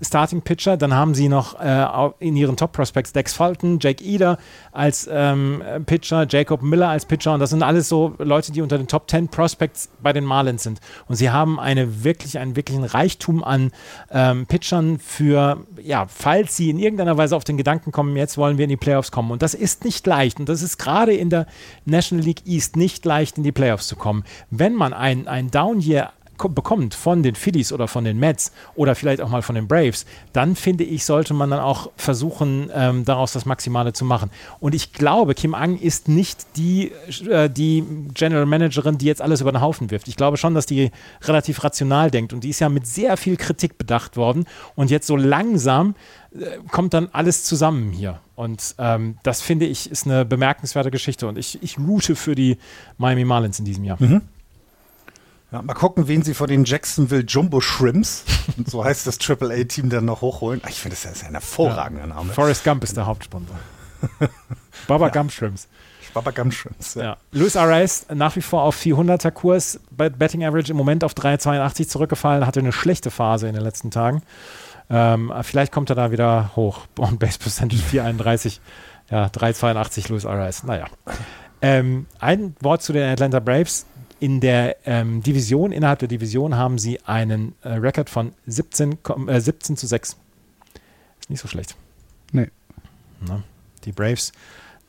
Starting 0.00 0.40
Pitcher. 0.40 0.78
Dann 0.78 0.94
haben 0.94 1.14
sie 1.14 1.28
noch 1.28 1.60
äh, 1.60 1.86
in 2.20 2.36
ihren 2.36 2.56
Top 2.56 2.72
Prospects 2.72 3.12
Dex 3.12 3.34
Fulton, 3.34 3.78
Jake 3.80 4.02
Eder 4.02 4.38
als 4.72 5.06
ähm, 5.12 5.62
Pitcher, 5.84 6.26
Jacob 6.26 6.62
Miller 6.62 6.88
als 6.88 7.04
Pitcher. 7.04 7.34
Und 7.34 7.40
das 7.40 7.50
sind 7.50 7.62
alles 7.62 7.90
so 7.90 8.14
Leute, 8.18 8.50
die 8.50 8.62
unter 8.62 8.78
den 8.78 8.86
Top 8.86 9.10
10 9.10 9.28
Prospects 9.28 9.90
bei 10.02 10.14
den 10.14 10.24
Marlins 10.24 10.62
sind. 10.62 10.80
Und 11.06 11.16
sie 11.16 11.28
haben 11.28 11.60
eine 11.60 12.02
wirklich, 12.02 12.38
einen 12.38 12.56
wirklichen 12.56 12.84
Reichtum 12.84 13.44
an 13.44 13.70
ähm, 14.10 14.46
Pitchern 14.46 14.98
für, 14.98 15.66
ja, 15.82 16.06
falls 16.08 16.56
sie 16.56 16.70
in 16.70 16.78
irgendeiner 16.78 17.18
Weise 17.18 17.36
auf 17.36 17.44
den 17.44 17.57
Gedanken 17.58 17.92
kommen, 17.92 18.16
jetzt 18.16 18.38
wollen 18.38 18.56
wir 18.56 18.64
in 18.64 18.70
die 18.70 18.78
Playoffs 18.78 19.10
kommen. 19.10 19.30
Und 19.30 19.42
das 19.42 19.52
ist 19.52 19.84
nicht 19.84 20.06
leicht. 20.06 20.40
Und 20.40 20.48
das 20.48 20.62
ist 20.62 20.78
gerade 20.78 21.12
in 21.12 21.28
der 21.28 21.46
National 21.84 22.24
League 22.24 22.46
East 22.46 22.76
nicht 22.76 23.04
leicht, 23.04 23.36
in 23.36 23.44
die 23.44 23.52
Playoffs 23.52 23.86
zu 23.86 23.96
kommen. 23.96 24.24
Wenn 24.50 24.74
man 24.74 24.94
ein, 24.94 25.28
ein 25.28 25.50
Down-Year 25.50 26.12
bekommt 26.38 26.94
von 26.94 27.22
den 27.22 27.34
Phillies 27.34 27.72
oder 27.72 27.88
von 27.88 28.04
den 28.04 28.18
Mets 28.18 28.52
oder 28.74 28.94
vielleicht 28.94 29.20
auch 29.20 29.28
mal 29.28 29.42
von 29.42 29.54
den 29.54 29.68
Braves, 29.68 30.06
dann 30.32 30.56
finde 30.56 30.84
ich, 30.84 31.04
sollte 31.04 31.34
man 31.34 31.50
dann 31.50 31.60
auch 31.60 31.90
versuchen, 31.96 32.70
ähm, 32.74 33.04
daraus 33.04 33.32
das 33.32 33.44
Maximale 33.44 33.92
zu 33.92 34.04
machen. 34.04 34.30
Und 34.60 34.74
ich 34.74 34.92
glaube, 34.92 35.34
Kim 35.34 35.54
Ang 35.54 35.78
ist 35.78 36.08
nicht 36.08 36.56
die, 36.56 36.92
äh, 37.28 37.50
die 37.50 37.84
General 38.14 38.46
Managerin, 38.46 38.98
die 38.98 39.06
jetzt 39.06 39.20
alles 39.20 39.40
über 39.40 39.52
den 39.52 39.60
Haufen 39.60 39.90
wirft. 39.90 40.08
Ich 40.08 40.16
glaube 40.16 40.36
schon, 40.36 40.54
dass 40.54 40.66
die 40.66 40.90
relativ 41.22 41.62
rational 41.64 42.10
denkt 42.10 42.32
und 42.32 42.44
die 42.44 42.50
ist 42.50 42.60
ja 42.60 42.68
mit 42.68 42.86
sehr 42.86 43.16
viel 43.16 43.36
Kritik 43.36 43.78
bedacht 43.78 44.16
worden 44.16 44.46
und 44.74 44.90
jetzt 44.90 45.06
so 45.06 45.16
langsam 45.16 45.94
äh, 46.32 46.58
kommt 46.70 46.94
dann 46.94 47.08
alles 47.12 47.44
zusammen 47.44 47.90
hier. 47.92 48.20
Und 48.34 48.76
ähm, 48.78 49.16
das 49.22 49.42
finde 49.42 49.66
ich 49.66 49.90
ist 49.90 50.06
eine 50.06 50.24
bemerkenswerte 50.24 50.90
Geschichte 50.90 51.26
und 51.26 51.38
ich, 51.38 51.62
ich 51.62 51.78
route 51.78 52.14
für 52.14 52.34
die 52.34 52.58
Miami 52.96 53.24
Marlins 53.24 53.58
in 53.58 53.64
diesem 53.64 53.84
Jahr. 53.84 53.96
Mhm. 54.00 54.22
Ja, 55.50 55.62
mal 55.62 55.74
gucken, 55.74 56.08
wen 56.08 56.22
sie 56.22 56.34
vor 56.34 56.46
den 56.46 56.64
Jacksonville 56.64 57.24
Jumbo 57.26 57.60
Shrimps, 57.60 58.24
und 58.56 58.70
so 58.70 58.84
heißt 58.84 59.06
das 59.06 59.18
AAA-Team, 59.18 59.88
dann 59.88 60.04
noch 60.04 60.20
hochholen. 60.20 60.60
Ich 60.68 60.80
finde, 60.80 60.96
das 61.00 61.10
ist 61.10 61.24
ein 61.24 61.32
hervorragender 61.32 62.06
ja. 62.06 62.14
Name. 62.14 62.32
Forrest 62.32 62.64
Gump 62.64 62.84
ist 62.84 62.96
der 62.96 63.06
Hauptsponsor. 63.06 63.56
Baba 64.86 65.06
ja. 65.06 65.12
Gump 65.12 65.32
Shrimps. 65.32 65.68
Baba 66.12 66.30
Gump 66.30 66.52
Shrimps, 66.52 66.94
ja. 66.94 67.02
ja. 67.02 67.16
Luis 67.32 67.56
Arraez 67.56 68.06
nach 68.14 68.36
wie 68.36 68.42
vor 68.42 68.62
auf 68.62 68.76
400er 68.76 69.30
Kurs, 69.30 69.80
bei 69.90 70.08
Betting 70.08 70.44
Average 70.44 70.72
im 70.72 70.76
Moment 70.76 71.02
auf 71.02 71.14
3,82 71.14 71.88
zurückgefallen, 71.88 72.46
hatte 72.46 72.60
eine 72.60 72.72
schlechte 72.72 73.10
Phase 73.10 73.48
in 73.48 73.54
den 73.54 73.62
letzten 73.62 73.90
Tagen. 73.90 74.22
Ähm, 74.90 75.32
vielleicht 75.42 75.72
kommt 75.72 75.90
er 75.90 75.96
da 75.96 76.10
wieder 76.10 76.50
hoch. 76.56 76.86
On 76.98 77.18
Base 77.18 77.38
Percentage 77.38 77.82
4,31. 77.82 78.58
Ja, 79.10 79.26
3,82 79.26 80.10
Luis 80.10 80.26
Arraez. 80.26 80.62
Naja. 80.64 80.86
Ähm, 81.60 82.06
ein 82.20 82.54
Wort 82.60 82.82
zu 82.82 82.92
den 82.92 83.10
Atlanta 83.10 83.40
Braves 83.40 83.86
in 84.20 84.40
der 84.40 84.76
ähm, 84.84 85.22
Division, 85.22 85.72
innerhalb 85.72 86.00
der 86.00 86.08
Division 86.08 86.56
haben 86.56 86.78
sie 86.78 87.00
einen 87.04 87.54
äh, 87.62 87.70
Rekord 87.70 88.10
von 88.10 88.32
17, 88.46 88.98
äh, 89.26 89.40
17 89.40 89.76
zu 89.76 89.86
6. 89.86 90.16
Ist 91.20 91.30
nicht 91.30 91.40
so 91.40 91.48
schlecht. 91.48 91.76
Nee. 92.32 92.48
Na, 93.20 93.42
die 93.84 93.92
Braves, 93.92 94.32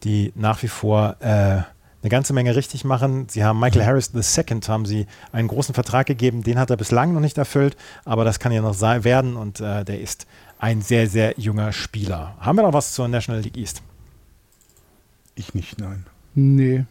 die 0.04 0.32
nach 0.36 0.62
wie 0.64 0.68
vor 0.68 1.16
äh, 1.20 1.62
eine 2.02 2.10
ganze 2.10 2.34
Menge 2.34 2.56
richtig 2.56 2.86
machen. 2.86 3.28
Sie 3.30 3.44
haben 3.44 3.60
Michael 3.60 3.86
Harris 3.86 4.12
II, 4.14 4.62
haben 4.68 4.86
sie 4.86 5.06
einen 5.32 5.48
großen 5.48 5.76
Vertrag 5.76 6.08
gegeben, 6.08 6.44
den 6.44 6.58
hat 6.58 6.70
er 6.70 6.78
bislang 6.78 7.14
noch 7.14 7.20
nicht 7.20 7.38
erfüllt, 7.38 7.76
aber 8.06 8.24
das 8.24 8.40
kann 8.40 8.52
ja 8.52 8.62
noch 8.62 8.80
werden 8.80 9.36
und 9.36 9.60
äh, 9.60 9.84
der 9.84 10.00
ist 10.00 10.26
ein 10.60 10.82
sehr, 10.82 11.08
sehr 11.08 11.34
junger 11.38 11.72
Spieler. 11.72 12.36
Haben 12.40 12.58
wir 12.58 12.64
noch 12.64 12.74
was 12.74 12.94
zur 12.94 13.08
National 13.08 13.42
League 13.42 13.58
East? 13.58 13.82
Ich 15.36 15.54
nicht, 15.54 15.80
nein. 15.80 16.06
Nee. 16.36 16.86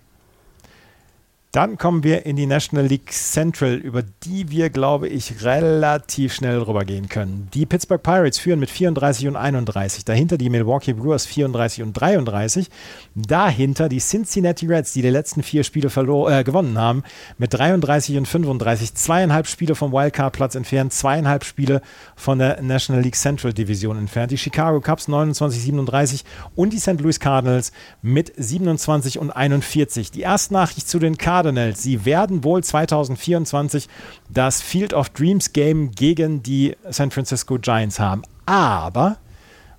Dann 1.53 1.79
kommen 1.79 2.05
wir 2.05 2.27
in 2.27 2.37
die 2.37 2.45
National 2.45 2.85
League 2.85 3.11
Central, 3.11 3.77
über 3.77 4.03
die 4.03 4.51
wir, 4.51 4.69
glaube 4.69 5.09
ich, 5.09 5.43
relativ 5.43 6.35
schnell 6.35 6.59
rübergehen 6.59 7.09
können. 7.09 7.49
Die 7.55 7.65
Pittsburgh 7.65 8.03
Pirates 8.03 8.39
führen 8.39 8.61
mit 8.61 8.69
34 8.69 9.29
und 9.29 9.37
31. 9.37 10.05
Dahinter 10.05 10.37
die 10.37 10.51
Milwaukee 10.51 10.93
Brewers 10.93 11.25
34 11.25 11.85
und 11.85 11.95
33. 11.95 12.69
Dahinter 13.15 13.89
die 13.89 13.99
Cincinnati 13.99 14.67
Reds, 14.67 14.93
die 14.93 15.01
die 15.01 15.09
letzten 15.09 15.43
vier 15.43 15.65
Spiele 15.65 15.89
äh, 15.89 16.45
gewonnen 16.45 16.77
haben, 16.77 17.03
mit 17.39 17.55
33 17.55 18.19
und 18.19 18.29
35. 18.29 18.93
Zweieinhalb 18.93 19.47
Spiele 19.47 19.75
vom 19.75 19.91
Wildcard-Platz 19.91 20.55
entfernt, 20.55 20.93
zweieinhalb 20.93 21.45
Spiele 21.45 21.81
von 22.15 22.39
der 22.41 22.61
National 22.61 23.03
League 23.03 23.17
Central 23.17 23.55
Division 23.55 23.97
entfernt. 23.97 24.33
Die 24.33 24.39
Chicago 24.39 24.83
Cubs 24.83 25.09
29, 25.09 25.63
37 25.63 26.25
und 26.55 26.75
die 26.75 26.79
St. 26.79 27.01
Louis 27.01 27.21
Cardinals 27.21 27.73
mit 28.03 28.35
27 28.37 29.19
und 29.19 29.31
41. 29.31 30.11
Die 30.11 30.21
erste 30.21 30.53
Nachricht 30.53 30.87
zu 30.87 30.99
den 30.99 31.17
Cardinals 31.17 31.38
Cardinals. 31.39 31.85
Sie 31.85 32.05
werden 32.05 32.43
wohl 32.43 32.65
2024 32.65 33.89
das 34.29 34.61
Field 34.61 34.93
of 34.93 35.11
Dreams 35.11 35.53
Game 35.53 35.93
gegen 35.93 36.43
die 36.43 36.77
San 36.91 37.13
Francisco 37.13 37.59
Giants 37.59 38.01
haben. 38.01 38.23
Aber 38.45 39.19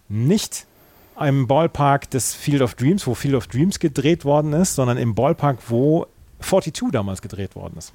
nicht 0.07 0.65
im 1.19 1.47
Ballpark 1.47 2.09
des 2.11 2.33
Field 2.33 2.61
of 2.61 2.75
Dreams, 2.75 3.05
wo 3.07 3.13
Field 3.13 3.35
of 3.35 3.47
Dreams 3.47 3.79
gedreht 3.79 4.23
worden 4.23 4.53
ist, 4.53 4.75
sondern 4.75 4.97
im 4.97 5.15
Ballpark, 5.15 5.57
wo 5.67 6.07
42 6.39 6.91
damals 6.93 7.21
gedreht 7.21 7.57
worden 7.57 7.75
ist. 7.77 7.91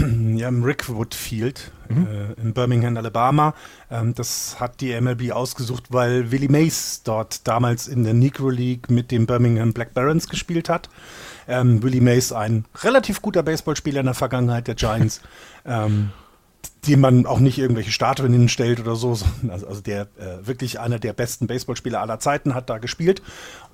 Ja, 0.40 0.48
im 0.48 0.64
Rickwood 0.64 1.14
Field 1.14 1.70
mhm. 1.88 2.06
äh, 2.06 2.40
in 2.40 2.52
Birmingham, 2.54 2.96
Alabama. 2.96 3.54
Ähm, 3.90 4.14
das 4.14 4.58
hat 4.58 4.80
die 4.80 4.98
MLB 4.98 5.32
ausgesucht, 5.32 5.84
weil 5.90 6.30
Willie 6.30 6.50
Mays 6.50 7.02
dort 7.04 7.46
damals 7.46 7.88
in 7.88 8.04
der 8.04 8.14
Negro 8.14 8.48
League 8.48 8.90
mit 8.90 9.10
den 9.10 9.26
Birmingham 9.26 9.72
Black 9.72 9.94
Barons 9.94 10.28
gespielt 10.28 10.68
hat. 10.68 10.88
Ähm, 11.48 11.82
Willie 11.82 12.00
Mays, 12.00 12.32
ein 12.32 12.64
relativ 12.82 13.22
guter 13.22 13.42
Baseballspieler 13.42 14.00
in 14.00 14.06
der 14.06 14.14
Vergangenheit 14.14 14.68
der 14.68 14.76
Giants, 14.76 15.20
ähm, 15.64 16.10
dem 16.86 17.00
man 17.00 17.26
auch 17.26 17.40
nicht 17.40 17.58
irgendwelche 17.58 17.90
Statuen 17.90 18.32
hinstellt 18.32 18.80
oder 18.80 18.96
so, 18.96 19.14
sondern 19.14 19.50
also, 19.50 19.66
also 19.66 19.80
der 19.82 20.02
äh, 20.18 20.46
wirklich 20.46 20.80
einer 20.80 20.98
der 20.98 21.12
besten 21.12 21.46
Baseballspieler 21.46 22.00
aller 22.00 22.20
Zeiten 22.20 22.54
hat 22.54 22.70
da 22.70 22.78
gespielt. 22.78 23.20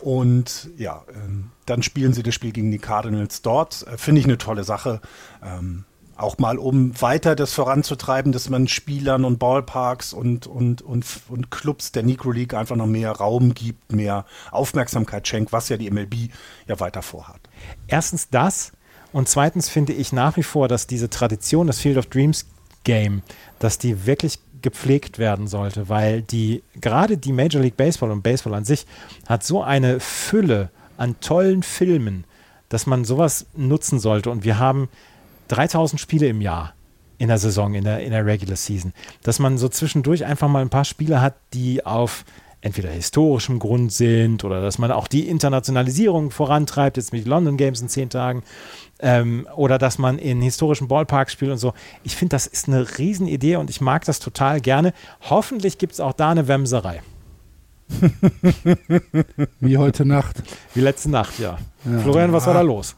Und 0.00 0.70
ja, 0.76 1.04
ähm, 1.14 1.50
dann 1.66 1.82
spielen 1.82 2.12
sie 2.12 2.22
das 2.22 2.34
Spiel 2.34 2.52
gegen 2.52 2.70
die 2.70 2.78
Cardinals 2.78 3.42
dort. 3.42 3.86
Äh, 3.86 3.98
Finde 3.98 4.20
ich 4.20 4.26
eine 4.26 4.38
tolle 4.38 4.64
Sache. 4.64 5.00
Ähm, 5.44 5.84
auch 6.16 6.38
mal 6.38 6.58
um 6.58 7.00
weiter 7.00 7.36
das 7.36 7.52
voranzutreiben, 7.52 8.32
dass 8.32 8.48
man 8.48 8.68
Spielern 8.68 9.24
und 9.24 9.38
Ballparks 9.38 10.12
und, 10.12 10.46
und, 10.46 10.82
und, 10.82 11.04
und 11.28 11.50
Clubs 11.50 11.92
der 11.92 12.02
Negro 12.02 12.30
League 12.30 12.54
einfach 12.54 12.76
noch 12.76 12.86
mehr 12.86 13.12
Raum 13.12 13.54
gibt, 13.54 13.92
mehr 13.92 14.24
Aufmerksamkeit 14.50 15.28
schenkt, 15.28 15.52
was 15.52 15.68
ja 15.68 15.76
die 15.76 15.90
MLB 15.90 16.30
ja 16.66 16.80
weiter 16.80 17.02
vorhat. 17.02 17.40
Erstens 17.86 18.30
das 18.30 18.72
und 19.12 19.28
zweitens 19.28 19.68
finde 19.68 19.92
ich 19.92 20.12
nach 20.12 20.36
wie 20.36 20.42
vor, 20.42 20.68
dass 20.68 20.86
diese 20.86 21.10
Tradition 21.10 21.66
des 21.66 21.80
Field 21.80 21.98
of 21.98 22.06
Dreams 22.06 22.46
Game, 22.84 23.22
dass 23.58 23.78
die 23.78 24.06
wirklich 24.06 24.38
gepflegt 24.62 25.18
werden 25.18 25.48
sollte, 25.48 25.88
weil 25.88 26.22
die 26.22 26.62
gerade 26.80 27.18
die 27.18 27.32
Major 27.32 27.60
League 27.60 27.76
Baseball 27.76 28.10
und 28.10 28.22
Baseball 28.22 28.54
an 28.54 28.64
sich 28.64 28.86
hat 29.28 29.44
so 29.44 29.62
eine 29.62 30.00
Fülle 30.00 30.70
an 30.96 31.20
tollen 31.20 31.62
Filmen, 31.62 32.24
dass 32.68 32.86
man 32.86 33.04
sowas 33.04 33.46
nutzen 33.54 33.98
sollte 33.98 34.30
und 34.30 34.44
wir 34.44 34.58
haben 34.58 34.88
3000 35.48 36.00
Spiele 36.00 36.28
im 36.28 36.40
Jahr 36.40 36.74
in 37.18 37.28
der 37.28 37.38
Saison, 37.38 37.74
in 37.74 37.84
der, 37.84 38.00
in 38.00 38.10
der 38.10 38.26
Regular 38.26 38.56
Season. 38.56 38.92
Dass 39.22 39.38
man 39.38 39.58
so 39.58 39.68
zwischendurch 39.68 40.24
einfach 40.24 40.48
mal 40.48 40.62
ein 40.62 40.70
paar 40.70 40.84
Spiele 40.84 41.20
hat, 41.20 41.34
die 41.54 41.84
auf 41.84 42.24
entweder 42.60 42.90
historischem 42.90 43.58
Grund 43.58 43.92
sind 43.92 44.42
oder 44.42 44.60
dass 44.60 44.78
man 44.78 44.90
auch 44.90 45.06
die 45.06 45.28
Internationalisierung 45.28 46.30
vorantreibt, 46.30 46.96
jetzt 46.96 47.12
mit 47.12 47.26
London 47.26 47.56
Games 47.56 47.80
in 47.80 47.88
zehn 47.88 48.10
Tagen, 48.10 48.42
ähm, 48.98 49.46
oder 49.54 49.78
dass 49.78 49.98
man 49.98 50.18
in 50.18 50.42
historischen 50.42 50.88
Ballparks 50.88 51.32
spielt 51.32 51.52
und 51.52 51.58
so. 51.58 51.74
Ich 52.02 52.16
finde, 52.16 52.34
das 52.34 52.46
ist 52.46 52.66
eine 52.66 52.98
Riesenidee 52.98 53.56
und 53.56 53.70
ich 53.70 53.80
mag 53.80 54.04
das 54.04 54.18
total 54.18 54.60
gerne. 54.60 54.92
Hoffentlich 55.28 55.78
gibt 55.78 55.92
es 55.92 56.00
auch 56.00 56.12
da 56.12 56.30
eine 56.30 56.48
Wemserei. 56.48 57.02
Wie 59.60 59.78
heute 59.78 60.04
Nacht. 60.04 60.42
Wie 60.74 60.80
letzte 60.80 61.10
Nacht, 61.10 61.38
ja. 61.38 61.58
ja. 61.84 61.98
Florian, 62.00 62.32
was 62.32 62.46
war 62.46 62.54
da 62.54 62.62
los? 62.62 62.96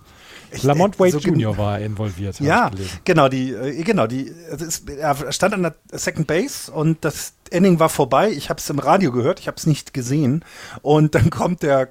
Lamont 0.62 0.98
Wade 0.98 1.12
so 1.12 1.18
Jr. 1.18 1.56
war 1.56 1.78
involviert. 1.78 2.40
Ja, 2.40 2.70
genau, 3.04 3.28
die, 3.28 3.52
äh, 3.52 3.82
genau, 3.82 4.06
die, 4.06 4.22
ist, 4.22 4.88
er 4.88 5.32
stand 5.32 5.54
an 5.54 5.62
der 5.62 5.74
Second 5.92 6.26
Base 6.26 6.70
und 6.70 7.04
das 7.04 7.34
Inning 7.50 7.78
war 7.80 7.88
vorbei. 7.88 8.30
Ich 8.30 8.50
habe 8.50 8.58
es 8.58 8.68
im 8.70 8.78
Radio 8.78 9.12
gehört, 9.12 9.40
ich 9.40 9.46
habe 9.46 9.56
es 9.56 9.66
nicht 9.66 9.94
gesehen. 9.94 10.44
Und 10.82 11.14
dann 11.14 11.30
kommt 11.30 11.62
der 11.62 11.88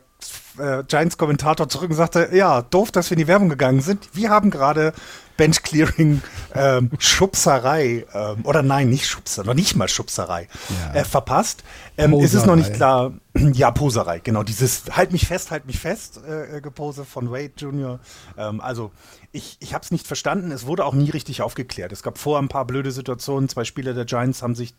äh, 0.57 0.83
Giants-Kommentator 0.83 1.69
zurück 1.69 1.89
und 1.91 1.95
sagte, 1.95 2.29
ja, 2.33 2.61
doof, 2.61 2.91
dass 2.91 3.09
wir 3.09 3.17
in 3.17 3.23
die 3.23 3.27
Werbung 3.27 3.49
gegangen 3.49 3.81
sind. 3.81 4.09
Wir 4.13 4.29
haben 4.29 4.49
gerade 4.49 4.93
Bench 5.37 5.63
Clearing 5.63 6.21
ähm, 6.53 6.89
Schubserei 6.99 8.05
ähm, 8.13 8.43
oder 8.43 8.63
nein, 8.63 8.89
nicht 8.89 9.07
Schubser, 9.07 9.43
noch 9.43 9.53
nicht 9.53 9.75
mal 9.75 9.87
Schubserei 9.87 10.47
ja. 10.93 11.01
äh, 11.01 11.05
verpasst. 11.05 11.63
Ähm, 11.97 12.13
ist 12.13 12.33
es 12.33 12.45
noch 12.45 12.55
nicht 12.55 12.73
klar, 12.73 13.13
ja, 13.53 13.71
Poserei, 13.71 14.19
genau, 14.19 14.43
dieses 14.43 14.83
Halt 14.91 15.11
mich 15.11 15.27
fest, 15.27 15.51
halt 15.51 15.65
mich 15.65 15.79
fest 15.79 16.19
äh, 16.27 16.57
äh 16.57 16.61
Gepose 16.61 17.05
von 17.05 17.31
Wade 17.31 17.53
Jr. 17.57 17.99
Ähm, 18.37 18.59
also 18.59 18.91
ich, 19.31 19.57
ich 19.59 19.73
habe 19.73 19.83
es 19.83 19.91
nicht 19.91 20.07
verstanden, 20.07 20.51
es 20.51 20.65
wurde 20.65 20.83
auch 20.85 20.93
nie 20.93 21.09
richtig 21.09 21.41
aufgeklärt. 21.41 21.91
Es 21.91 22.03
gab 22.03 22.17
vorher 22.17 22.41
ein 22.41 22.49
paar 22.49 22.65
blöde 22.65 22.91
Situationen, 22.91 23.49
zwei 23.49 23.63
Spieler 23.63 23.93
der 23.93 24.05
Giants 24.05 24.41
haben 24.41 24.55
sich 24.55 24.73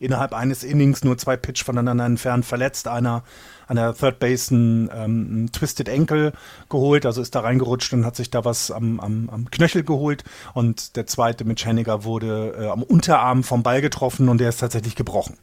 innerhalb 0.00 0.32
eines 0.32 0.64
Innings 0.64 1.04
nur 1.04 1.16
zwei 1.18 1.36
Pitch 1.36 1.62
voneinander 1.62 2.06
entfernt 2.06 2.44
verletzt. 2.44 2.88
Einer 2.88 3.22
an 3.68 3.76
der 3.76 3.94
Third 3.94 4.18
Base 4.18 4.52
ein, 4.52 4.90
ähm, 4.92 5.50
Twisted 5.52 5.88
Ankle 5.88 6.32
geholt, 6.68 7.06
also 7.06 7.22
ist 7.22 7.34
da 7.34 7.40
reingerutscht 7.40 7.92
und 7.92 8.04
hat 8.04 8.16
sich 8.16 8.30
da 8.30 8.44
was 8.44 8.72
am, 8.72 8.98
am, 8.98 9.30
am 9.30 9.50
Knöchel 9.50 9.84
geholt. 9.84 10.24
Und 10.54 10.96
der 10.96 11.06
zweite 11.06 11.44
mit 11.44 11.64
Henniger 11.64 12.02
wurde 12.02 12.56
äh, 12.58 12.66
am 12.66 12.82
Unterarm 12.82 13.44
vom 13.44 13.62
Ball 13.62 13.80
getroffen 13.80 14.28
und 14.28 14.38
der 14.38 14.48
ist 14.48 14.58
tatsächlich 14.58 14.96
gebrochen. 14.96 15.36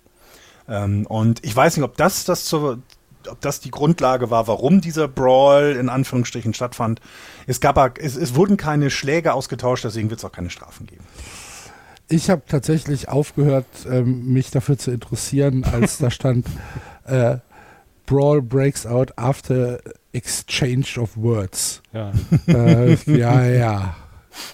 Ähm, 0.68 1.06
und 1.06 1.44
ich 1.46 1.56
weiß 1.56 1.78
nicht, 1.78 1.86
ob 1.86 1.96
das, 1.96 2.26
das 2.26 2.46
zur, 2.46 2.80
ob 3.30 3.40
das 3.42 3.60
die 3.60 3.72
Grundlage 3.72 4.30
war, 4.30 4.48
warum 4.48 4.82
dieser 4.82 5.08
Brawl 5.08 5.78
in 5.80 5.88
Anführungsstrichen 5.88 6.54
stattfand. 6.54 7.00
Es, 7.46 7.62
gab, 7.62 7.98
es, 8.00 8.16
es 8.16 8.36
wurden 8.36 8.58
keine 8.58 8.90
Schläge 8.90 9.34
ausgetauscht, 9.34 9.86
deswegen 9.86 10.10
wird 10.10 10.20
es 10.20 10.26
auch 10.26 10.32
keine 10.32 10.50
Strafen 10.50 10.88
geben. 10.88 11.04
Ich 12.10 12.30
habe 12.30 12.44
tatsächlich 12.48 13.10
aufgehört, 13.10 13.66
ähm, 13.90 14.32
mich 14.32 14.52
dafür 14.52 14.78
zu 14.78 14.92
interessieren, 14.92 15.64
als 15.66 15.98
da 15.98 16.10
stand, 16.10 16.48
äh, 17.06 17.38
Brawl 18.06 18.42
breaks 18.42 18.86
out 18.86 19.18
after 19.18 19.80
exchange 20.14 20.98
of 20.98 21.18
words. 21.18 21.82
Ja. 21.92 22.14
Äh, 22.48 22.96
ja, 23.06 23.46
ja. 23.46 23.96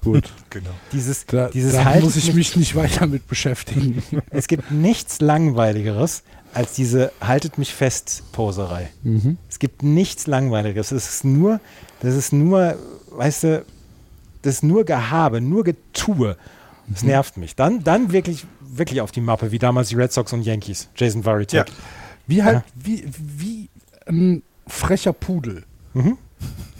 Gut. 0.04 0.32
Genau. 0.50 0.72
Dieses, 0.92 1.26
Da, 1.26 1.50
dieses 1.50 1.74
da 1.74 1.86
Halten 1.86 2.06
muss 2.06 2.16
ich 2.16 2.34
mich 2.34 2.56
nicht 2.56 2.76
weiter 2.76 3.06
mit 3.06 3.28
beschäftigen. 3.28 4.02
Es 4.32 4.48
gibt 4.48 4.72
nichts 4.72 5.22
langweiligeres 5.22 6.24
als 6.54 6.74
diese 6.74 7.12
Haltet 7.20 7.58
mich 7.58 7.74
fest 7.74 8.24
Poserei. 8.32 8.90
mhm. 9.04 9.38
Es 9.50 9.60
gibt 9.60 9.84
nichts 9.84 10.28
langweiligeres. 10.28 10.92
Es 10.92 11.10
ist 11.10 11.26
nur, 11.26 11.60
das 12.02 12.16
ist 12.16 12.32
nur, 12.34 12.76
weißt 13.12 13.44
du, 13.44 13.66
das 14.42 14.56
ist 14.56 14.64
nur 14.64 14.84
Gehabe, 14.84 15.42
nur 15.42 15.64
Getue. 15.64 16.38
Das 16.88 17.02
Mhm. 17.04 17.10
nervt 17.10 17.38
mich. 17.38 17.56
Dann, 17.56 17.84
dann 17.84 18.12
wirklich, 18.12 18.46
wirklich 18.62 19.02
auf 19.02 19.12
die 19.12 19.22
Mappe, 19.22 19.52
wie 19.52 19.60
damals 19.60 19.90
die 19.90 19.96
Red 19.96 20.12
Sox 20.12 20.34
und 20.34 20.42
Yankees. 20.44 20.90
Jason 20.96 21.24
Varitek. 21.26 21.68
Ja. 21.70 21.74
Wie 22.28 22.44
halt, 22.44 22.56
Ja. 22.58 22.64
wie, 22.76 23.04
wie 23.18 23.70
ein 24.08 24.44
frecher 24.68 25.14
Pudel, 25.14 25.64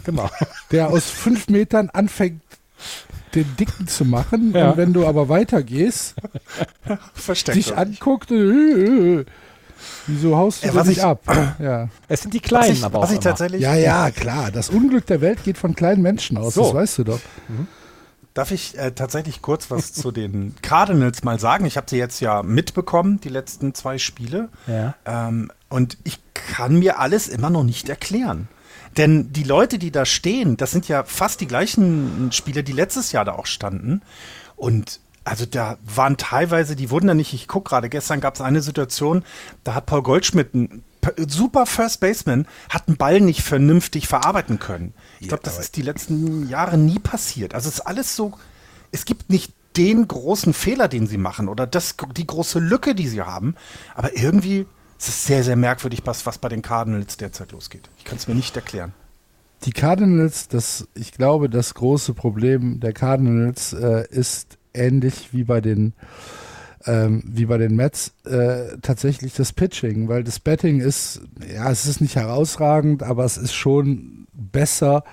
Genau. 0.04 0.28
der 0.70 0.88
aus 0.90 1.08
fünf 1.10 1.48
Metern 1.48 1.90
anfängt, 1.90 2.42
den 3.34 3.56
Dicken 3.56 3.86
zu 3.88 4.04
machen. 4.04 4.52
Ja. 4.54 4.70
Und 4.70 4.76
wenn 4.76 4.92
du 4.92 5.06
aber 5.06 5.28
weitergehst, 5.28 6.14
Versteckt. 7.14 7.56
dich 7.56 7.76
anguckt, 7.76 8.30
äh, 8.30 8.34
äh, 8.34 9.20
äh, 9.20 9.24
wieso 10.06 10.36
haust 10.36 10.64
du 10.64 10.74
was 10.74 10.86
nicht 10.86 10.98
ich- 10.98 11.04
ab? 11.04 11.22
Ja. 11.58 11.88
Es 12.08 12.22
sind 12.22 12.32
die 12.34 12.38
was 12.42 12.48
Kleinen, 12.48 12.72
ich, 12.74 12.84
aber 12.84 13.00
was 13.00 13.08
auch 13.08 13.12
ich 13.12 13.16
immer. 13.16 13.22
tatsächlich. 13.24 13.60
ja, 13.62 13.74
ja, 13.74 14.10
klar. 14.10 14.50
Das 14.50 14.68
Unglück 14.70 15.06
der 15.06 15.20
Welt 15.20 15.42
geht 15.44 15.58
von 15.58 15.74
kleinen 15.74 16.02
Menschen 16.02 16.36
aus, 16.36 16.54
So. 16.54 16.62
das 16.64 16.74
weißt 16.74 16.98
du 16.98 17.04
doch. 17.04 17.20
Darf 18.34 18.50
ich 18.50 18.76
äh, 18.76 18.90
tatsächlich 18.90 19.42
kurz 19.42 19.70
was 19.70 19.92
zu 19.92 20.10
den 20.10 20.56
Cardinals 20.62 21.22
mal 21.22 21.38
sagen? 21.38 21.66
Ich 21.66 21.76
habe 21.76 21.88
sie 21.88 21.98
jetzt 21.98 22.20
ja 22.20 22.42
mitbekommen, 22.42 23.20
die 23.20 23.28
letzten 23.28 23.74
zwei 23.74 23.98
Spiele. 23.98 24.48
Ja. 24.66 24.94
Ähm, 25.04 25.52
und 25.68 25.98
ich 26.02 26.18
kann 26.34 26.78
mir 26.78 26.98
alles 26.98 27.28
immer 27.28 27.50
noch 27.50 27.62
nicht 27.62 27.88
erklären. 27.88 28.48
Denn 28.96 29.32
die 29.32 29.44
Leute, 29.44 29.78
die 29.78 29.90
da 29.90 30.04
stehen, 30.04 30.56
das 30.56 30.72
sind 30.72 30.88
ja 30.88 31.04
fast 31.04 31.40
die 31.40 31.46
gleichen 31.46 32.30
Spieler, 32.32 32.62
die 32.62 32.72
letztes 32.72 33.12
Jahr 33.12 33.24
da 33.24 33.32
auch 33.32 33.46
standen. 33.46 34.02
Und 34.56 35.00
also 35.24 35.46
da 35.46 35.78
waren 35.84 36.16
teilweise, 36.16 36.76
die 36.76 36.90
wurden 36.90 37.06
da 37.06 37.14
nicht, 37.14 37.32
ich 37.32 37.48
gucke 37.48 37.70
gerade, 37.70 37.88
gestern 37.88 38.20
gab 38.20 38.34
es 38.34 38.40
eine 38.40 38.62
Situation, 38.62 39.24
da 39.64 39.74
hat 39.74 39.86
Paul 39.86 40.02
Goldschmidt, 40.02 40.54
ein 40.54 40.84
super 41.26 41.66
First 41.66 42.00
Baseman, 42.00 42.46
hat 42.68 42.88
einen 42.88 42.96
Ball 42.96 43.20
nicht 43.20 43.42
vernünftig 43.42 44.06
verarbeiten 44.06 44.58
können. 44.58 44.92
Ich 45.24 45.28
glaube, 45.28 45.42
das 45.42 45.58
ist 45.58 45.76
die 45.76 45.82
letzten 45.82 46.48
Jahre 46.48 46.78
nie 46.78 46.98
passiert. 46.98 47.54
Also 47.54 47.68
es 47.68 47.76
ist 47.76 47.80
alles 47.80 48.14
so, 48.14 48.34
es 48.92 49.04
gibt 49.04 49.30
nicht 49.30 49.52
den 49.76 50.06
großen 50.06 50.54
Fehler, 50.54 50.88
den 50.88 51.06
sie 51.06 51.18
machen 51.18 51.48
oder 51.48 51.66
das, 51.66 51.96
die 52.16 52.26
große 52.26 52.58
Lücke, 52.58 52.94
die 52.94 53.08
sie 53.08 53.22
haben. 53.22 53.56
Aber 53.94 54.16
irgendwie 54.16 54.66
ist 54.98 55.08
es 55.08 55.26
sehr, 55.26 55.42
sehr 55.42 55.56
merkwürdig, 55.56 56.02
was, 56.04 56.26
was 56.26 56.38
bei 56.38 56.48
den 56.48 56.62
Cardinals 56.62 57.16
derzeit 57.16 57.52
losgeht. 57.52 57.88
Ich 57.98 58.04
kann 58.04 58.18
es 58.18 58.28
mir 58.28 58.34
nicht 58.34 58.54
erklären. 58.54 58.92
Die 59.64 59.72
Cardinals, 59.72 60.48
das, 60.48 60.86
ich 60.94 61.12
glaube, 61.12 61.48
das 61.48 61.74
große 61.74 62.14
Problem 62.14 62.80
der 62.80 62.92
Cardinals 62.92 63.72
äh, 63.72 64.06
ist 64.10 64.58
ähnlich 64.74 65.32
wie 65.32 65.44
bei 65.44 65.60
den 65.60 65.94
ähm, 66.86 67.22
wie 67.26 67.46
bei 67.46 67.58
den 67.58 67.76
Mets 67.76 68.12
äh, 68.24 68.76
tatsächlich 68.82 69.34
das 69.34 69.52
Pitching, 69.52 70.08
weil 70.08 70.24
das 70.24 70.38
Betting 70.40 70.80
ist, 70.80 71.22
ja, 71.52 71.70
es 71.70 71.86
ist 71.86 72.00
nicht 72.00 72.16
herausragend, 72.16 73.02
aber 73.02 73.24
es 73.24 73.36
ist 73.36 73.54
schon 73.54 74.26
besser 74.32 75.04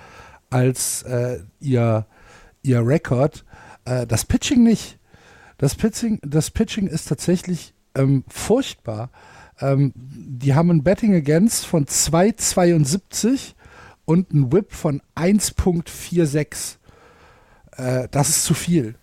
als 0.50 1.02
äh, 1.02 1.38
ihr, 1.60 2.06
ihr 2.62 2.86
Rekord. 2.86 3.44
Äh, 3.84 4.06
das 4.06 4.24
Pitching 4.24 4.62
nicht. 4.62 4.98
Das 5.58 5.74
Pitching, 5.74 6.18
das 6.22 6.50
Pitching 6.50 6.88
ist 6.88 7.08
tatsächlich 7.08 7.74
ähm, 7.94 8.24
furchtbar. 8.28 9.10
Ähm, 9.60 9.92
die 9.94 10.54
haben 10.54 10.70
ein 10.70 10.82
Betting 10.82 11.14
Against 11.14 11.66
von 11.66 11.86
2,72 11.86 13.54
und 14.04 14.32
ein 14.32 14.52
Whip 14.52 14.72
von 14.72 15.00
1,46. 15.14 16.76
Äh, 17.76 18.08
das 18.10 18.28
ist 18.28 18.44
zu 18.44 18.54
viel. 18.54 18.96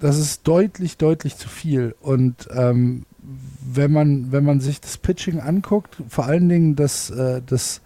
Das 0.00 0.18
ist 0.18 0.48
deutlich, 0.48 0.96
deutlich 0.96 1.36
zu 1.36 1.48
viel. 1.48 1.94
Und 2.00 2.48
ähm, 2.54 3.04
wenn, 3.62 3.92
man, 3.92 4.32
wenn 4.32 4.44
man 4.44 4.60
sich 4.60 4.80
das 4.80 4.96
Pitching 4.96 5.40
anguckt, 5.40 5.96
vor 6.08 6.24
allen 6.24 6.48
Dingen 6.48 6.74
das, 6.74 7.10
äh, 7.10 7.42
das 7.44 7.82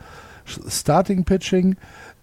Starting 0.69 1.25
Pitching, 1.25 1.77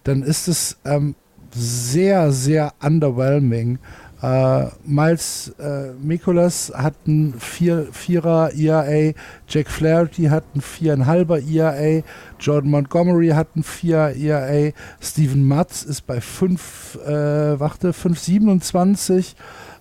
dann 0.04 0.22
ist 0.22 0.48
es 0.48 0.78
ähm, 0.84 1.14
sehr, 1.54 2.32
sehr 2.32 2.72
underwhelming. 2.82 3.78
Äh, 4.22 4.66
Miles 4.84 5.52
äh, 5.58 5.92
Mikolas 6.00 6.72
hat 6.74 6.94
ein 7.08 7.34
4, 7.36 7.88
4er 7.92 8.56
ERA, 8.56 9.12
Jack 9.48 9.68
Flaherty 9.68 10.24
hat 10.26 10.44
ein 10.54 10.60
4,5er 10.60 11.52
ERA, 11.52 12.04
Jordan 12.38 12.70
Montgomery 12.70 13.30
hat 13.30 13.56
ein 13.56 13.64
4 13.64 14.14
ERA, 14.16 14.72
Steven 15.00 15.44
Matz 15.44 15.82
ist 15.82 16.06
bei 16.06 16.20
5, 16.20 17.00
äh, 17.04 17.58
warte, 17.58 17.90
5,27, 17.90 19.18
äh, 19.18 19.34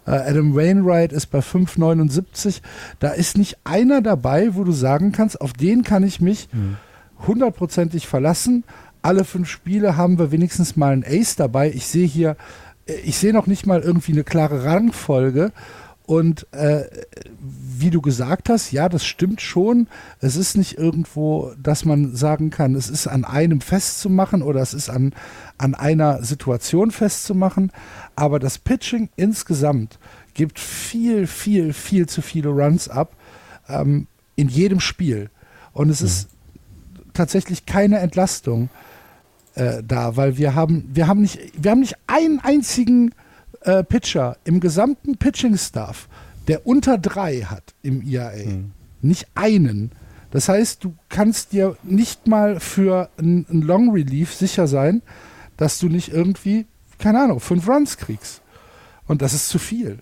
Adam 0.06 0.56
Wainwright 0.56 1.14
ist 1.14 1.28
bei 1.28 1.40
5,79. 1.40 2.62
Da 3.00 3.10
ist 3.10 3.38
nicht 3.38 3.58
einer 3.64 4.02
dabei, 4.02 4.56
wo 4.56 4.64
du 4.64 4.72
sagen 4.72 5.12
kannst, 5.12 5.40
auf 5.42 5.54
den 5.54 5.84
kann 5.84 6.04
ich 6.04 6.20
mich 6.22 6.50
hundertprozentig 7.28 8.08
verlassen. 8.08 8.64
Alle 9.02 9.24
fünf 9.24 9.50
Spiele 9.50 9.98
haben 9.98 10.20
wir 10.20 10.32
wenigstens 10.32 10.76
mal 10.76 10.94
einen 10.94 11.04
Ace 11.04 11.36
dabei. 11.36 11.72
Ich 11.72 11.88
sehe 11.88 12.06
hier, 12.06 12.36
äh, 12.86 12.94
ich 13.04 13.18
sehe 13.18 13.34
noch 13.34 13.48
nicht 13.48 13.66
mal 13.66 13.82
irgendwie 13.82 14.12
eine 14.12 14.24
klare 14.24 14.64
Rangfolge. 14.64 15.52
Und 16.12 16.46
äh, 16.52 16.84
wie 17.40 17.90
du 17.90 18.02
gesagt 18.02 18.50
hast, 18.50 18.74
ja, 18.74 18.90
das 18.90 19.06
stimmt 19.06 19.40
schon. 19.40 19.88
Es 20.20 20.36
ist 20.36 20.58
nicht 20.58 20.78
irgendwo, 20.78 21.54
dass 21.58 21.86
man 21.86 22.14
sagen 22.14 22.50
kann, 22.50 22.76
es 22.76 22.90
ist 22.90 23.08
an 23.08 23.24
einem 23.24 23.62
festzumachen 23.62 24.42
oder 24.42 24.60
es 24.60 24.74
ist 24.74 24.90
an, 24.90 25.14
an 25.58 25.74
einer 25.74 26.22
Situation 26.22 26.92
festzumachen. 26.92 27.72
Aber 28.18 28.40
das 28.40 28.58
Pitching 28.58 29.08
insgesamt 29.16 30.00
gibt 30.34 30.60
viel, 30.60 31.28
viel, 31.28 31.72
viel 31.72 32.10
zu 32.10 32.22
viele 32.22 32.50
Runs 32.50 32.90
ab 32.90 33.16
ähm, 33.70 34.08
in 34.36 34.50
jedem 34.50 34.82
Spiel. 34.82 35.30
Und 35.72 35.90
es 35.90 36.02
ist 36.02 36.28
tatsächlich 37.14 37.66
keine 37.66 38.00
Entlastung 38.00 38.68
äh, 39.56 39.82
da, 39.82 40.18
weil 40.18 40.38
wir 40.38 40.56
haben, 40.56 40.90
wir 40.94 41.08
haben 41.08 41.22
nicht, 41.22 41.40
wir 41.56 41.72
haben 41.72 41.80
nicht 41.80 41.96
einen 42.08 42.42
einzigen 42.42 43.12
äh, 43.62 43.84
Pitcher 43.84 44.38
im 44.44 44.60
gesamten 44.60 45.18
Pitching-Staff, 45.18 46.08
der 46.48 46.66
unter 46.66 46.98
drei 46.98 47.42
hat 47.42 47.74
im 47.82 48.02
IAA. 48.02 48.64
Nicht 49.02 49.28
einen. 49.36 49.92
Das 50.32 50.50
heißt, 50.50 50.84
du 50.84 50.96
kannst 51.10 51.52
dir 51.52 51.78
nicht 51.84 52.28
mal 52.28 52.60
für 52.60 53.10
ein, 53.18 53.46
ein 53.50 53.62
Long 53.62 53.92
Relief 53.92 54.34
sicher 54.34 54.68
sein, 54.68 55.02
dass 55.58 55.80
du 55.80 55.90
nicht 55.90 56.10
irgendwie, 56.10 56.66
keine 56.98 57.22
Ahnung, 57.22 57.40
fünf 57.40 57.68
Runs 57.68 57.98
kriegst. 57.98 58.42
Und 59.08 59.22
das 59.22 59.34
ist 59.34 59.50
zu 59.50 59.60
viel. 59.60 60.00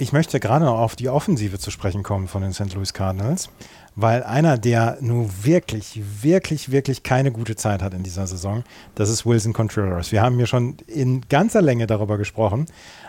Ich 0.00 0.14
möchte 0.14 0.40
gerade 0.40 0.64
noch 0.64 0.78
auf 0.78 0.96
die 0.96 1.10
Offensive 1.10 1.58
zu 1.58 1.70
sprechen 1.70 2.02
kommen 2.02 2.26
von 2.26 2.40
den 2.40 2.54
St. 2.54 2.72
Louis 2.72 2.94
Cardinals, 2.94 3.50
weil 3.96 4.22
einer, 4.22 4.56
der 4.56 4.96
nun 5.02 5.30
wirklich, 5.42 6.00
wirklich, 6.22 6.70
wirklich 6.70 7.02
keine 7.02 7.30
gute 7.30 7.54
Zeit 7.54 7.82
hat 7.82 7.92
in 7.92 8.02
dieser 8.02 8.26
Saison, 8.26 8.64
das 8.94 9.10
ist 9.10 9.26
Wilson 9.26 9.52
Contreras. 9.52 10.10
Wir 10.10 10.22
haben 10.22 10.36
hier 10.36 10.46
schon 10.46 10.78
in 10.86 11.20
ganzer 11.28 11.60
Länge 11.60 11.86
darüber 11.86 12.16
gesprochen, 12.16 12.64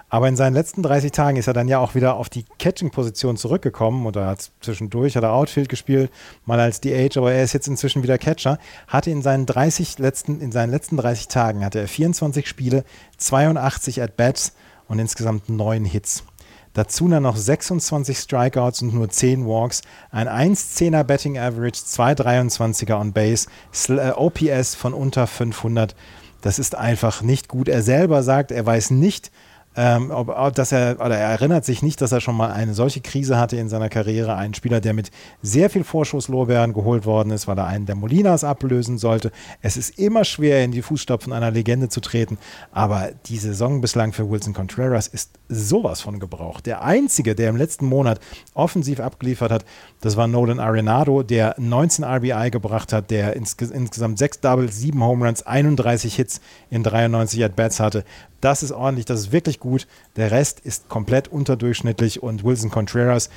aber 0.09 0.27
in 0.27 0.35
seinen 0.35 0.53
letzten 0.53 0.83
30 0.83 1.13
Tagen 1.13 1.37
ist 1.37 1.47
er 1.47 1.53
dann 1.53 1.69
ja 1.69 1.79
auch 1.79 1.95
wieder 1.95 2.17
auf 2.17 2.27
die 2.27 2.43
Catching-Position 2.59 3.37
zurückgekommen 3.37 4.05
oder 4.05 4.27
hat 4.27 4.51
zwischendurch 4.59 5.15
hat 5.15 5.23
er 5.23 5.31
Outfield 5.31 5.69
gespielt, 5.69 6.11
mal 6.45 6.59
als 6.59 6.81
DH, 6.81 7.15
aber 7.15 7.31
er 7.31 7.45
ist 7.45 7.53
jetzt 7.53 7.69
inzwischen 7.69 8.03
wieder 8.03 8.17
Catcher. 8.17 8.57
Hatte 8.89 9.11
in 9.11 9.21
seinen 9.21 9.45
30 9.45 9.97
letzten, 9.97 10.41
in 10.41 10.51
seinen 10.51 10.71
letzten 10.71 10.97
30 10.97 11.29
Tagen 11.29 11.63
hatte 11.63 11.79
er 11.79 11.87
24 11.87 12.49
Spiele, 12.49 12.83
82 13.17 14.01
At-Bats 14.01 14.51
und 14.89 14.99
insgesamt 14.99 15.47
neun 15.47 15.85
Hits. 15.85 16.25
Dazu 16.73 17.07
dann 17.09 17.23
noch 17.23 17.35
26 17.35 18.17
Strikeouts 18.17 18.81
und 18.81 18.93
nur 18.93 19.09
10 19.09 19.45
Walks, 19.45 19.81
ein 20.09 20.27
1,10er 20.27 21.03
Betting 21.03 21.37
Average, 21.37 21.81
2,23er 21.85 22.99
on 22.99 23.11
Base, 23.11 23.47
Sl 23.73 23.99
äh, 23.99 24.11
OPS 24.11 24.75
von 24.75 24.93
unter 24.93 25.27
500. 25.27 25.95
Das 26.41 26.59
ist 26.59 26.75
einfach 26.75 27.21
nicht 27.21 27.49
gut. 27.49 27.67
Er 27.67 27.83
selber 27.83 28.23
sagt, 28.23 28.51
er 28.51 28.65
weiß 28.65 28.91
nicht, 28.91 29.31
ähm, 29.75 30.11
ob, 30.11 30.53
dass 30.55 30.71
er, 30.71 30.97
oder 30.99 31.17
er 31.17 31.29
erinnert 31.29 31.63
sich 31.63 31.81
nicht, 31.81 32.01
dass 32.01 32.11
er 32.11 32.19
schon 32.19 32.35
mal 32.35 32.51
eine 32.51 32.73
solche 32.73 32.99
Krise 32.99 33.37
hatte 33.37 33.55
in 33.55 33.69
seiner 33.69 33.87
Karriere. 33.87 34.35
Ein 34.35 34.53
Spieler, 34.53 34.81
der 34.81 34.93
mit 34.93 35.11
sehr 35.41 35.69
viel 35.69 35.85
Vorschusslorbeeren 35.85 36.73
geholt 36.73 37.05
worden 37.05 37.31
ist, 37.31 37.47
weil 37.47 37.57
er 37.57 37.67
einen 37.67 37.85
der 37.85 37.95
Molinas 37.95 38.43
ablösen 38.43 38.97
sollte. 38.97 39.31
Es 39.61 39.77
ist 39.77 39.97
immer 39.97 40.25
schwer, 40.25 40.63
in 40.63 40.71
die 40.71 40.81
Fußstapfen 40.81 41.31
einer 41.31 41.51
Legende 41.51 41.87
zu 41.87 42.01
treten, 42.01 42.37
aber 42.71 43.11
die 43.27 43.37
Saison 43.37 43.79
bislang 43.79 44.11
für 44.11 44.29
Wilson 44.29 44.53
Contreras 44.53 45.07
ist 45.07 45.31
sowas 45.47 46.01
von 46.01 46.19
gebraucht. 46.19 46.65
Der 46.65 46.83
einzige, 46.83 47.33
der 47.35 47.49
im 47.49 47.57
letzten 47.57 47.85
Monat 47.85 48.19
offensiv 48.53 48.99
abgeliefert 48.99 49.51
hat, 49.51 49.65
das 50.01 50.17
war 50.17 50.27
Nolan 50.27 50.59
Arenado, 50.59 51.23
der 51.23 51.55
19 51.57 52.03
RBI 52.03 52.49
gebracht 52.51 52.91
hat, 52.91 53.09
der 53.09 53.35
ins, 53.35 53.53
insgesamt 53.53 54.17
6 54.17 54.41
Doubles, 54.41 54.79
7 54.79 55.01
Home 55.01 55.25
Runs, 55.25 55.43
31 55.43 56.15
Hits 56.15 56.41
in 56.69 56.83
93 56.83 57.43
At-Bats 57.43 57.79
hatte. 57.79 58.03
Das 58.41 58.63
ist 58.63 58.71
ordentlich, 58.71 59.05
das 59.05 59.19
ist 59.19 59.31
wirklich 59.31 59.59
gut. 59.59 59.87
Der 60.15 60.31
Rest 60.31 60.59
ist 60.59 60.89
komplett 60.89 61.27
unterdurchschnittlich 61.27 62.21
und 62.21 62.43
Wilson 62.43 62.71
Contreras 62.71 63.29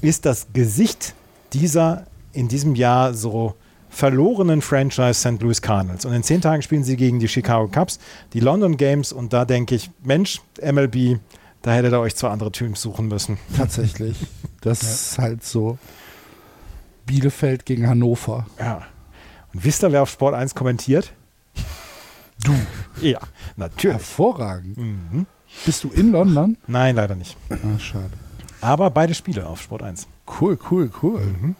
ist 0.00 0.26
das 0.26 0.48
Gesicht 0.52 1.14
dieser 1.52 2.06
in 2.32 2.48
diesem 2.48 2.74
Jahr 2.74 3.14
so 3.14 3.54
verlorenen 3.88 4.62
Franchise 4.62 5.14
St. 5.14 5.42
Louis 5.42 5.60
Cardinals. 5.60 6.04
Und 6.04 6.12
in 6.12 6.22
zehn 6.22 6.40
Tagen 6.40 6.62
spielen 6.62 6.84
sie 6.84 6.96
gegen 6.96 7.18
die 7.18 7.28
Chicago 7.28 7.68
Cubs, 7.68 7.98
die 8.32 8.40
London 8.40 8.76
Games 8.76 9.12
und 9.12 9.32
da 9.32 9.44
denke 9.44 9.74
ich, 9.74 9.90
Mensch, 10.02 10.40
MLB, 10.62 11.18
da 11.62 11.72
hättet 11.72 11.92
ihr 11.92 12.00
euch 12.00 12.14
zwei 12.16 12.28
andere 12.28 12.52
Teams 12.52 12.80
suchen 12.80 13.08
müssen. 13.08 13.38
Tatsächlich. 13.56 14.16
Das 14.62 14.82
ja. 14.82 14.88
ist 14.90 15.18
halt 15.18 15.42
so. 15.42 15.78
Bielefeld 17.06 17.64
gegen 17.64 17.88
Hannover. 17.88 18.44
Ja. 18.58 18.82
Und 19.54 19.64
wisst 19.64 19.82
ihr, 19.82 19.90
wer 19.90 20.02
auf 20.02 20.10
Sport 20.10 20.34
1 20.34 20.54
kommentiert? 20.54 21.14
Du. 22.44 22.54
Ja, 23.00 23.20
natürlich. 23.56 23.96
Hervorragend. 23.96 24.76
Mhm. 24.76 25.26
Bist 25.66 25.84
du 25.84 25.88
in 25.90 26.12
London? 26.12 26.56
Nein, 26.66 26.96
leider 26.96 27.14
nicht. 27.14 27.36
Ah, 27.50 27.78
schade. 27.78 28.10
Aber 28.60 28.90
beide 28.90 29.14
Spiele 29.14 29.46
auf 29.46 29.60
Sport 29.60 29.82
1. 29.82 30.06
Cool, 30.40 30.58
cool, 30.70 30.90
cool. 31.02 31.20
Mhm. 31.20 31.56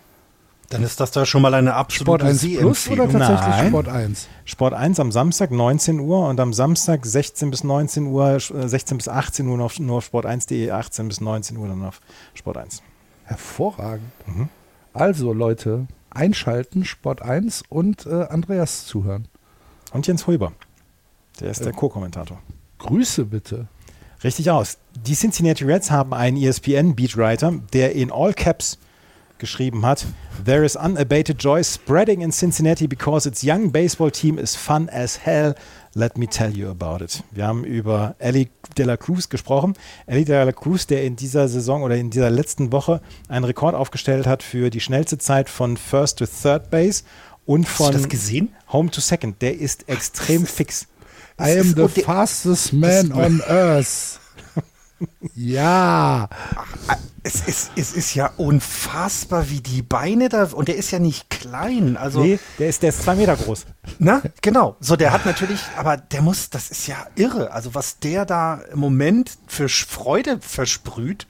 Dann 0.68 0.84
ist 0.84 1.00
das 1.00 1.10
da 1.10 1.26
schon 1.26 1.42
mal 1.42 1.52
eine 1.54 1.74
absolute 1.74 2.04
Sport 2.04 2.22
1 2.22 2.58
Plus 2.58 2.88
oder 2.88 3.08
tatsächlich 3.08 3.56
Nein. 3.56 3.68
Sport 3.68 3.88
1? 3.88 4.28
Sport 4.44 4.74
1 4.74 5.00
am 5.00 5.10
Samstag 5.10 5.50
19 5.50 5.98
Uhr 5.98 6.28
und 6.28 6.38
am 6.38 6.52
Samstag 6.52 7.04
16 7.04 7.50
bis 7.50 7.64
19 7.64 8.06
Uhr, 8.06 8.38
16 8.38 8.96
bis 8.98 9.08
18 9.08 9.48
Uhr 9.48 9.60
auf, 9.60 9.80
nur 9.80 9.96
auf 9.96 10.08
sport1.de, 10.08 10.70
18 10.70 11.08
bis 11.08 11.20
19 11.20 11.56
Uhr 11.56 11.66
dann 11.66 11.84
auf 11.84 12.00
Sport 12.34 12.58
1. 12.58 12.82
Hervorragend. 13.24 14.12
Mhm. 14.26 14.48
Also 14.92 15.32
Leute, 15.32 15.88
einschalten, 16.10 16.84
Sport 16.84 17.22
1 17.22 17.64
und 17.68 18.06
äh, 18.06 18.26
Andreas 18.28 18.86
zuhören. 18.86 19.26
Und 19.92 20.06
Jens 20.06 20.28
Hulber. 20.28 20.52
Der 21.40 21.50
ist 21.50 21.64
der 21.64 21.72
Co-Kommentator. 21.72 22.38
Grüße 22.78 23.24
bitte. 23.24 23.68
Richtig 24.22 24.50
aus. 24.50 24.76
Die 25.06 25.14
Cincinnati 25.14 25.64
Reds 25.64 25.90
haben 25.90 26.12
einen 26.12 26.36
ESPN-Beatwriter, 26.36 27.54
der 27.72 27.94
in 27.94 28.12
All 28.12 28.34
Caps 28.34 28.78
geschrieben 29.38 29.86
hat: 29.86 30.06
There 30.44 30.64
is 30.64 30.76
unabated 30.76 31.42
joy 31.42 31.64
spreading 31.64 32.20
in 32.20 32.30
Cincinnati 32.30 32.86
because 32.86 33.26
its 33.26 33.42
young 33.42 33.72
baseball 33.72 34.10
team 34.10 34.36
is 34.36 34.54
fun 34.54 34.90
as 34.90 35.18
hell. 35.24 35.54
Let 35.94 36.18
me 36.18 36.26
tell 36.26 36.54
you 36.56 36.68
about 36.68 37.02
it. 37.02 37.24
Wir 37.30 37.46
haben 37.46 37.64
über 37.64 38.14
Ellie 38.18 38.50
de 38.76 38.84
la 38.84 38.96
Cruz 38.96 39.28
gesprochen. 39.30 39.74
Ellie 40.06 40.26
de 40.26 40.44
la 40.44 40.52
Cruz, 40.52 40.86
der 40.86 41.04
in 41.04 41.16
dieser 41.16 41.48
Saison 41.48 41.82
oder 41.82 41.96
in 41.96 42.10
dieser 42.10 42.30
letzten 42.30 42.70
Woche 42.72 43.00
einen 43.28 43.44
Rekord 43.44 43.74
aufgestellt 43.74 44.26
hat 44.26 44.42
für 44.42 44.68
die 44.68 44.80
schnellste 44.80 45.16
Zeit 45.16 45.48
von 45.48 45.78
First 45.78 46.18
to 46.18 46.26
Third 46.26 46.70
Base 46.70 47.02
und 47.46 47.66
von 47.66 47.96
Home 48.72 48.90
to 48.90 49.00
Second. 49.00 49.40
Der 49.40 49.58
ist 49.58 49.88
extrem 49.88 50.46
fix. 50.46 50.86
I 51.40 51.58
am 51.58 51.74
the 51.74 51.88
fastest 52.02 52.72
man 52.72 53.12
on 53.12 53.42
earth. 53.42 54.20
ja. 55.34 56.28
Es 57.22 57.46
ist, 57.46 57.72
es 57.76 57.92
ist 57.92 58.14
ja 58.14 58.32
unfassbar, 58.38 59.50
wie 59.50 59.60
die 59.60 59.82
Beine 59.82 60.28
da. 60.28 60.44
Und 60.44 60.68
der 60.68 60.76
ist 60.76 60.90
ja 60.90 60.98
nicht 60.98 61.28
klein. 61.28 61.96
Also, 61.96 62.22
nee, 62.22 62.38
der 62.58 62.68
ist, 62.68 62.82
der 62.82 62.90
ist 62.90 63.02
zwei 63.02 63.14
Meter 63.14 63.36
groß. 63.36 63.66
Na, 63.98 64.22
genau. 64.40 64.76
So, 64.80 64.96
der 64.96 65.12
hat 65.12 65.26
natürlich, 65.26 65.60
aber 65.76 65.96
der 65.98 66.22
muss, 66.22 66.50
das 66.50 66.70
ist 66.70 66.86
ja 66.86 67.06
irre. 67.16 67.52
Also, 67.52 67.74
was 67.74 67.98
der 67.98 68.24
da 68.24 68.60
im 68.72 68.78
Moment 68.78 69.32
für 69.46 69.68
Freude 69.68 70.38
versprüht 70.40 71.26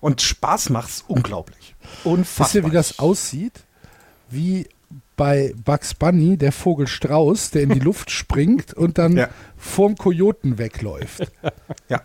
und 0.00 0.22
Spaß 0.22 0.70
macht, 0.70 0.88
ist 0.88 1.04
unglaublich. 1.08 1.74
Unfassbar. 2.04 2.46
Wisst 2.46 2.54
ihr, 2.54 2.64
wie 2.64 2.74
das 2.74 2.98
aussieht? 2.98 3.64
Wie 4.30 4.68
bei 5.16 5.54
Bugs 5.64 5.94
Bunny 5.94 6.36
der 6.36 6.52
Vogel 6.52 6.86
Strauß, 6.86 7.50
der 7.50 7.62
in 7.62 7.70
die 7.70 7.78
Luft 7.80 8.10
springt 8.10 8.74
und 8.74 8.98
dann 8.98 9.16
ja. 9.16 9.28
vorm 9.56 9.96
Kojoten 9.96 10.58
wegläuft. 10.58 11.30
Ja. 11.88 12.02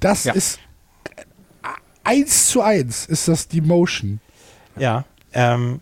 Das 0.00 0.24
ja. 0.24 0.34
ist 0.34 0.58
eins 2.04 2.48
zu 2.48 2.60
eins 2.60 3.06
ist 3.06 3.28
das 3.28 3.48
die 3.48 3.60
Motion. 3.60 4.20
Ja. 4.76 5.04
Ähm, 5.32 5.80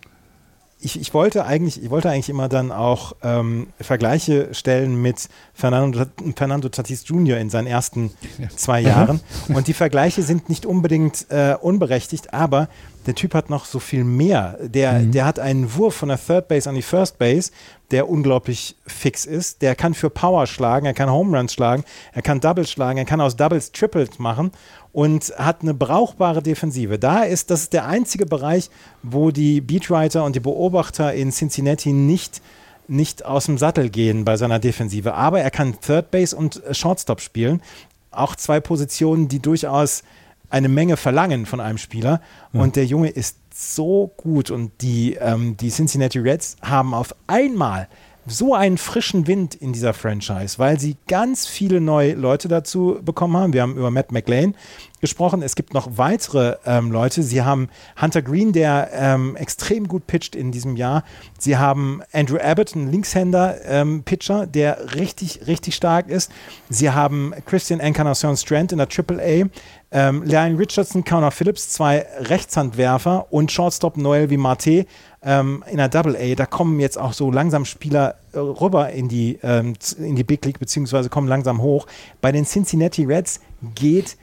ich, 0.80 1.00
ich, 1.00 1.12
wollte 1.12 1.44
eigentlich, 1.44 1.82
ich 1.82 1.90
wollte 1.90 2.10
eigentlich 2.10 2.28
immer 2.28 2.48
dann 2.48 2.70
auch 2.70 3.14
ähm, 3.22 3.68
Vergleiche 3.80 4.54
stellen 4.54 5.00
mit 5.00 5.28
Fernando, 5.52 6.04
Fernando 6.36 6.68
Tatis 6.68 7.08
Jr. 7.08 7.38
in 7.38 7.50
seinen 7.50 7.66
ersten 7.66 8.12
zwei 8.56 8.80
Jahren. 8.80 9.20
Und 9.48 9.66
die 9.66 9.74
Vergleiche 9.74 10.22
sind 10.22 10.48
nicht 10.48 10.66
unbedingt 10.66 11.26
äh, 11.30 11.56
unberechtigt, 11.60 12.32
aber 12.32 12.68
der 13.06 13.14
Typ 13.14 13.34
hat 13.34 13.48
noch 13.48 13.64
so 13.64 13.78
viel 13.78 14.04
mehr. 14.04 14.58
Der, 14.60 15.00
mhm. 15.00 15.12
der 15.12 15.24
hat 15.24 15.38
einen 15.38 15.74
Wurf 15.74 15.94
von 15.94 16.10
der 16.10 16.18
Third 16.18 16.46
Base 16.46 16.68
an 16.68 16.74
die 16.74 16.82
First 16.82 17.18
Base, 17.18 17.50
der 17.90 18.08
unglaublich 18.08 18.76
fix 18.86 19.24
ist. 19.24 19.62
Der 19.62 19.74
kann 19.74 19.94
für 19.94 20.10
Power 20.10 20.46
schlagen, 20.46 20.84
er 20.84 20.94
kann 20.94 21.10
Home 21.10 21.36
Runs 21.36 21.54
schlagen, 21.54 21.84
er 22.12 22.22
kann 22.22 22.40
Doubles 22.40 22.70
schlagen, 22.70 22.98
er 22.98 23.06
kann 23.06 23.20
aus 23.20 23.34
Doubles 23.34 23.72
Triples 23.72 24.18
machen 24.18 24.52
und 24.92 25.32
hat 25.36 25.62
eine 25.62 25.74
brauchbare 25.74 26.42
Defensive. 26.42 26.98
Da 26.98 27.22
ist, 27.22 27.50
das 27.50 27.62
ist 27.62 27.72
der 27.72 27.86
einzige 27.86 28.26
Bereich, 28.26 28.70
wo 29.02 29.30
die 29.30 29.60
Beatwriter 29.60 30.24
und 30.24 30.36
die 30.36 30.40
Beobachter 30.40 31.12
in 31.14 31.30
Cincinnati 31.30 31.92
nicht 31.92 32.40
nicht 32.88 33.24
aus 33.24 33.44
dem 33.44 33.58
Sattel 33.58 33.90
gehen 33.90 34.24
bei 34.24 34.36
seiner 34.36 34.58
Defensive. 34.58 35.14
Aber 35.14 35.40
er 35.40 35.50
kann 35.50 35.78
Third 35.80 36.10
Base 36.10 36.34
und 36.34 36.62
Shortstop 36.72 37.20
spielen. 37.20 37.62
Auch 38.10 38.34
zwei 38.34 38.60
Positionen, 38.60 39.28
die 39.28 39.40
durchaus 39.40 40.02
eine 40.50 40.68
Menge 40.68 40.96
verlangen 40.96 41.44
von 41.44 41.60
einem 41.60 41.78
Spieler. 41.78 42.22
Mhm. 42.52 42.60
Und 42.60 42.76
der 42.76 42.86
Junge 42.86 43.10
ist 43.10 43.36
so 43.54 44.10
gut. 44.16 44.50
Und 44.50 44.72
die, 44.80 45.14
ähm, 45.14 45.56
die 45.58 45.68
Cincinnati 45.68 46.18
Reds 46.18 46.56
haben 46.62 46.94
auf 46.94 47.14
einmal 47.26 47.88
so 48.28 48.54
einen 48.54 48.78
frischen 48.78 49.26
Wind 49.26 49.54
in 49.54 49.72
dieser 49.72 49.94
Franchise, 49.94 50.58
weil 50.58 50.78
sie 50.78 50.96
ganz 51.06 51.46
viele 51.46 51.80
neue 51.80 52.14
Leute 52.14 52.48
dazu 52.48 52.98
bekommen 53.02 53.36
haben. 53.36 53.52
Wir 53.52 53.62
haben 53.62 53.76
über 53.76 53.90
Matt 53.90 54.12
McLean 54.12 54.54
gesprochen. 55.00 55.42
Es 55.42 55.54
gibt 55.54 55.74
noch 55.74 55.96
weitere 55.96 56.56
ähm, 56.66 56.90
Leute. 56.90 57.22
Sie 57.22 57.42
haben 57.42 57.68
Hunter 58.00 58.22
Green, 58.22 58.52
der 58.52 58.90
ähm, 58.92 59.36
extrem 59.36 59.88
gut 59.88 60.06
pitcht 60.06 60.34
in 60.34 60.50
diesem 60.50 60.76
Jahr. 60.76 61.04
Sie 61.38 61.56
haben 61.56 62.02
Andrew 62.12 62.38
Abbott, 62.38 62.74
einen 62.74 62.90
Linkshänder-Pitcher, 62.90 64.42
ähm, 64.42 64.52
der 64.52 64.94
richtig, 64.94 65.46
richtig 65.46 65.74
stark 65.74 66.08
ist. 66.08 66.32
Sie 66.68 66.90
haben 66.90 67.32
Christian 67.46 67.80
Encarnacion 67.80 68.36
Strand 68.36 68.72
in 68.72 68.78
der 68.78 68.88
AAA. 68.88 69.48
Ähm, 69.90 70.22
Lion 70.22 70.56
Richardson, 70.56 71.04
Connor 71.04 71.30
Phillips, 71.30 71.70
zwei 71.70 72.04
Rechtshandwerfer 72.18 73.26
und 73.30 73.50
Shortstop 73.50 73.96
Noel 73.96 74.28
Vimarte 74.28 74.84
ähm, 75.28 75.62
in 75.70 75.76
der 75.76 75.90
Double 75.90 76.16
A. 76.16 76.34
Da 76.34 76.46
kommen 76.46 76.80
jetzt 76.80 76.96
auch 76.96 77.12
so 77.12 77.30
langsam 77.30 77.66
Spieler 77.66 78.14
äh, 78.32 78.38
rüber 78.38 78.90
in 78.90 79.08
die, 79.08 79.38
ähm, 79.42 79.74
in 79.98 80.16
die 80.16 80.24
Big 80.24 80.42
League, 80.46 80.58
beziehungsweise 80.58 81.10
kommen 81.10 81.28
langsam 81.28 81.60
hoch. 81.60 81.86
Bei 82.22 82.32
den 82.32 82.46
Cincinnati 82.46 83.04
Reds 83.04 83.40
geht 83.74 84.16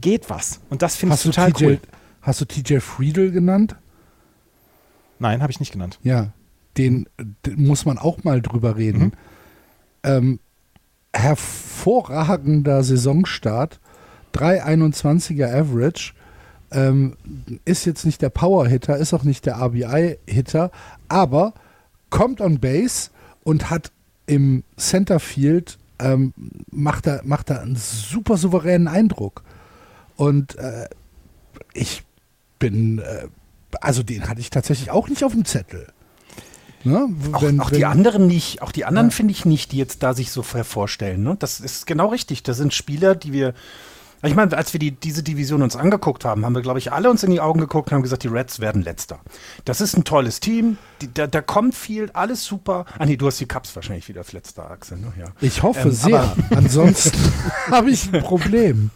geht 0.00 0.30
was. 0.30 0.60
Und 0.70 0.82
das 0.82 0.96
finde 0.96 1.14
ich 1.14 1.22
total 1.22 1.52
TJ, 1.52 1.64
cool. 1.64 1.80
Hast 2.22 2.40
du 2.40 2.44
TJ 2.44 2.78
Friedel 2.78 3.30
genannt? 3.30 3.76
Nein, 5.18 5.42
habe 5.42 5.52
ich 5.52 5.60
nicht 5.60 5.72
genannt. 5.72 5.98
Ja, 6.02 6.28
den, 6.76 7.08
den, 7.46 7.66
muss 7.66 7.84
man 7.84 7.98
auch 7.98 8.24
mal 8.24 8.40
drüber 8.40 8.76
reden. 8.76 9.02
Mhm. 9.02 9.12
Ähm, 10.02 10.40
hervorragender 11.12 12.82
Saisonstart, 12.82 13.80
3,21er 14.34 15.52
Average. 15.52 16.14
Ähm, 16.72 17.16
ist 17.64 17.84
jetzt 17.84 18.04
nicht 18.04 18.22
der 18.22 18.30
Power-Hitter, 18.30 18.96
ist 18.96 19.12
auch 19.12 19.24
nicht 19.24 19.46
der 19.46 19.56
RBI-Hitter, 19.56 20.70
aber 21.08 21.54
kommt 22.10 22.40
on 22.40 22.60
Base 22.60 23.10
und 23.42 23.70
hat 23.70 23.90
im 24.26 24.62
Centerfield 24.76 25.78
ähm, 25.98 26.32
macht 26.70 27.06
er, 27.06 27.22
macht 27.24 27.50
er 27.50 27.62
einen 27.62 27.76
super 27.76 28.36
souveränen 28.36 28.88
Eindruck. 28.88 29.42
Und 30.16 30.56
äh, 30.56 30.88
ich 31.74 32.02
bin, 32.58 32.98
äh, 32.98 33.28
also 33.80 34.02
den 34.02 34.28
hatte 34.28 34.40
ich 34.40 34.50
tatsächlich 34.50 34.90
auch 34.90 35.08
nicht 35.08 35.24
auf 35.24 35.32
dem 35.32 35.44
Zettel. 35.44 35.86
Ne? 36.84 37.08
Wenn, 37.10 37.34
auch, 37.34 37.42
auch 37.66 37.70
wenn, 37.70 37.78
die 37.78 37.84
anderen 37.84 38.26
nicht, 38.26 38.62
auch 38.62 38.72
die 38.72 38.84
anderen 38.84 39.08
ja. 39.08 39.14
finde 39.14 39.32
ich 39.32 39.44
nicht, 39.44 39.72
die 39.72 39.76
jetzt 39.76 40.02
da 40.02 40.14
sich 40.14 40.30
so 40.30 40.44
hervorstellen. 40.44 41.22
Ne? 41.22 41.36
Das 41.38 41.60
ist 41.60 41.86
genau 41.86 42.08
richtig. 42.08 42.42
Das 42.42 42.56
sind 42.56 42.72
Spieler, 42.72 43.14
die 43.14 43.32
wir 43.32 43.54
Ich 44.22 44.34
meine, 44.34 44.56
als 44.56 44.72
wir 44.72 44.80
die, 44.80 44.90
diese 44.92 45.22
Division 45.22 45.62
uns 45.62 45.76
angeguckt 45.76 46.24
haben, 46.24 46.44
haben 46.44 46.54
wir, 46.54 46.62
glaube 46.62 46.78
ich, 46.78 46.92
alle 46.92 47.10
uns 47.10 47.22
in 47.22 47.30
die 47.30 47.40
Augen 47.40 47.60
geguckt 47.60 47.88
und 47.88 47.94
haben 47.94 48.02
gesagt, 48.02 48.22
die 48.22 48.28
Reds 48.28 48.60
werden 48.60 48.82
letzter. 48.82 49.20
Das 49.64 49.80
ist 49.80 49.96
ein 49.96 50.04
tolles 50.04 50.40
Team, 50.40 50.76
die, 51.00 51.12
da, 51.12 51.26
da 51.26 51.40
kommt 51.40 51.74
viel, 51.74 52.10
alles 52.12 52.44
super. 52.44 52.84
Ah 52.98 53.06
nee, 53.06 53.16
du 53.16 53.26
hast 53.26 53.40
die 53.40 53.46
Cups 53.46 53.74
wahrscheinlich 53.74 54.08
wieder 54.08 54.20
als 54.20 54.32
letzter, 54.32 54.70
Axel. 54.70 54.98
Ne? 54.98 55.12
Ja. 55.18 55.26
Ich 55.40 55.62
hoffe 55.62 55.88
ähm, 55.88 55.92
sehr. 55.92 56.36
Ansonsten 56.50 57.18
habe 57.70 57.90
ich 57.90 58.12
ein 58.12 58.22
Problem. 58.22 58.90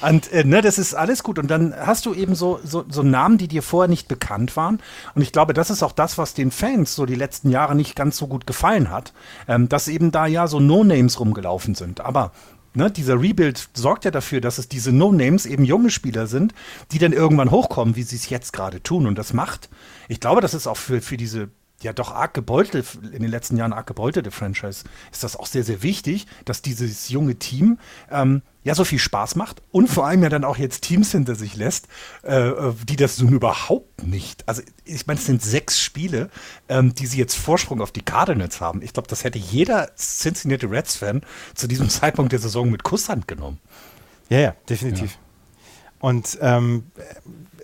Und 0.00 0.30
äh, 0.32 0.44
ne, 0.44 0.62
das 0.62 0.78
ist 0.78 0.94
alles 0.94 1.22
gut. 1.22 1.38
Und 1.38 1.50
dann 1.50 1.74
hast 1.74 2.06
du 2.06 2.14
eben 2.14 2.34
so, 2.34 2.60
so, 2.64 2.84
so 2.88 3.02
Namen, 3.02 3.38
die 3.38 3.48
dir 3.48 3.62
vorher 3.62 3.88
nicht 3.88 4.08
bekannt 4.08 4.56
waren. 4.56 4.80
Und 5.14 5.22
ich 5.22 5.32
glaube, 5.32 5.54
das 5.54 5.70
ist 5.70 5.82
auch 5.82 5.92
das, 5.92 6.18
was 6.18 6.34
den 6.34 6.50
Fans 6.50 6.94
so 6.94 7.06
die 7.06 7.14
letzten 7.14 7.50
Jahre 7.50 7.74
nicht 7.74 7.96
ganz 7.96 8.16
so 8.16 8.26
gut 8.26 8.46
gefallen 8.46 8.90
hat, 8.90 9.12
ähm, 9.48 9.68
dass 9.68 9.88
eben 9.88 10.12
da 10.12 10.26
ja 10.26 10.46
so 10.46 10.60
No-Names 10.60 11.18
rumgelaufen 11.20 11.74
sind. 11.74 12.00
Aber 12.00 12.32
ne, 12.74 12.90
dieser 12.90 13.20
Rebuild 13.20 13.68
sorgt 13.74 14.04
ja 14.04 14.10
dafür, 14.10 14.40
dass 14.40 14.58
es 14.58 14.68
diese 14.68 14.92
No-Names 14.92 15.46
eben 15.46 15.64
junge 15.64 15.90
Spieler 15.90 16.26
sind, 16.26 16.54
die 16.92 16.98
dann 16.98 17.12
irgendwann 17.12 17.50
hochkommen, 17.50 17.96
wie 17.96 18.02
sie 18.02 18.16
es 18.16 18.28
jetzt 18.28 18.52
gerade 18.52 18.82
tun. 18.82 19.06
Und 19.06 19.16
das 19.16 19.32
macht, 19.32 19.68
ich 20.08 20.20
glaube, 20.20 20.40
das 20.40 20.54
ist 20.54 20.66
auch 20.66 20.76
für, 20.76 21.00
für 21.00 21.16
diese 21.16 21.48
ja 21.82 21.92
doch 21.92 22.12
arg 22.12 22.34
gebeutelte, 22.34 22.98
in 23.12 23.22
den 23.22 23.30
letzten 23.30 23.56
Jahren 23.56 23.72
arg 23.72 23.86
gebeutelte 23.86 24.30
Franchise, 24.30 24.84
ist 25.12 25.22
das 25.22 25.36
auch 25.36 25.46
sehr, 25.46 25.64
sehr 25.64 25.82
wichtig, 25.82 26.26
dass 26.44 26.62
dieses 26.62 27.08
junge 27.08 27.36
Team 27.36 27.78
ähm, 28.10 28.42
ja 28.62 28.74
so 28.74 28.84
viel 28.84 28.98
Spaß 28.98 29.36
macht 29.36 29.62
und 29.70 29.88
vor 29.88 30.06
allem 30.06 30.22
ja 30.22 30.30
dann 30.30 30.44
auch 30.44 30.56
jetzt 30.56 30.82
Teams 30.82 31.12
hinter 31.12 31.34
sich 31.34 31.54
lässt, 31.56 31.86
äh, 32.22 32.52
die 32.88 32.96
das 32.96 33.18
nun 33.20 33.34
überhaupt 33.34 34.02
nicht. 34.02 34.48
Also 34.48 34.62
ich 34.84 35.06
meine, 35.06 35.20
es 35.20 35.26
sind 35.26 35.42
sechs 35.42 35.80
Spiele, 35.80 36.30
ähm, 36.68 36.94
die 36.94 37.06
sie 37.06 37.18
jetzt 37.18 37.34
Vorsprung 37.34 37.82
auf 37.82 37.92
die 37.92 38.02
Cardinals 38.02 38.60
haben. 38.60 38.80
Ich 38.82 38.92
glaube, 38.94 39.08
das 39.08 39.22
hätte 39.22 39.38
jeder 39.38 39.94
Cincinnati 39.96 40.66
Reds-Fan 40.66 41.22
zu 41.54 41.66
diesem 41.68 41.88
Zeitpunkt 41.90 42.32
der 42.32 42.40
Saison 42.40 42.70
mit 42.70 42.82
Kusshand 42.82 43.28
genommen. 43.28 43.58
Ja, 44.30 44.40
ja, 44.40 44.56
definitiv. 44.68 45.12
Ja. 45.12 45.18
Und 46.00 46.38
ähm, 46.40 46.84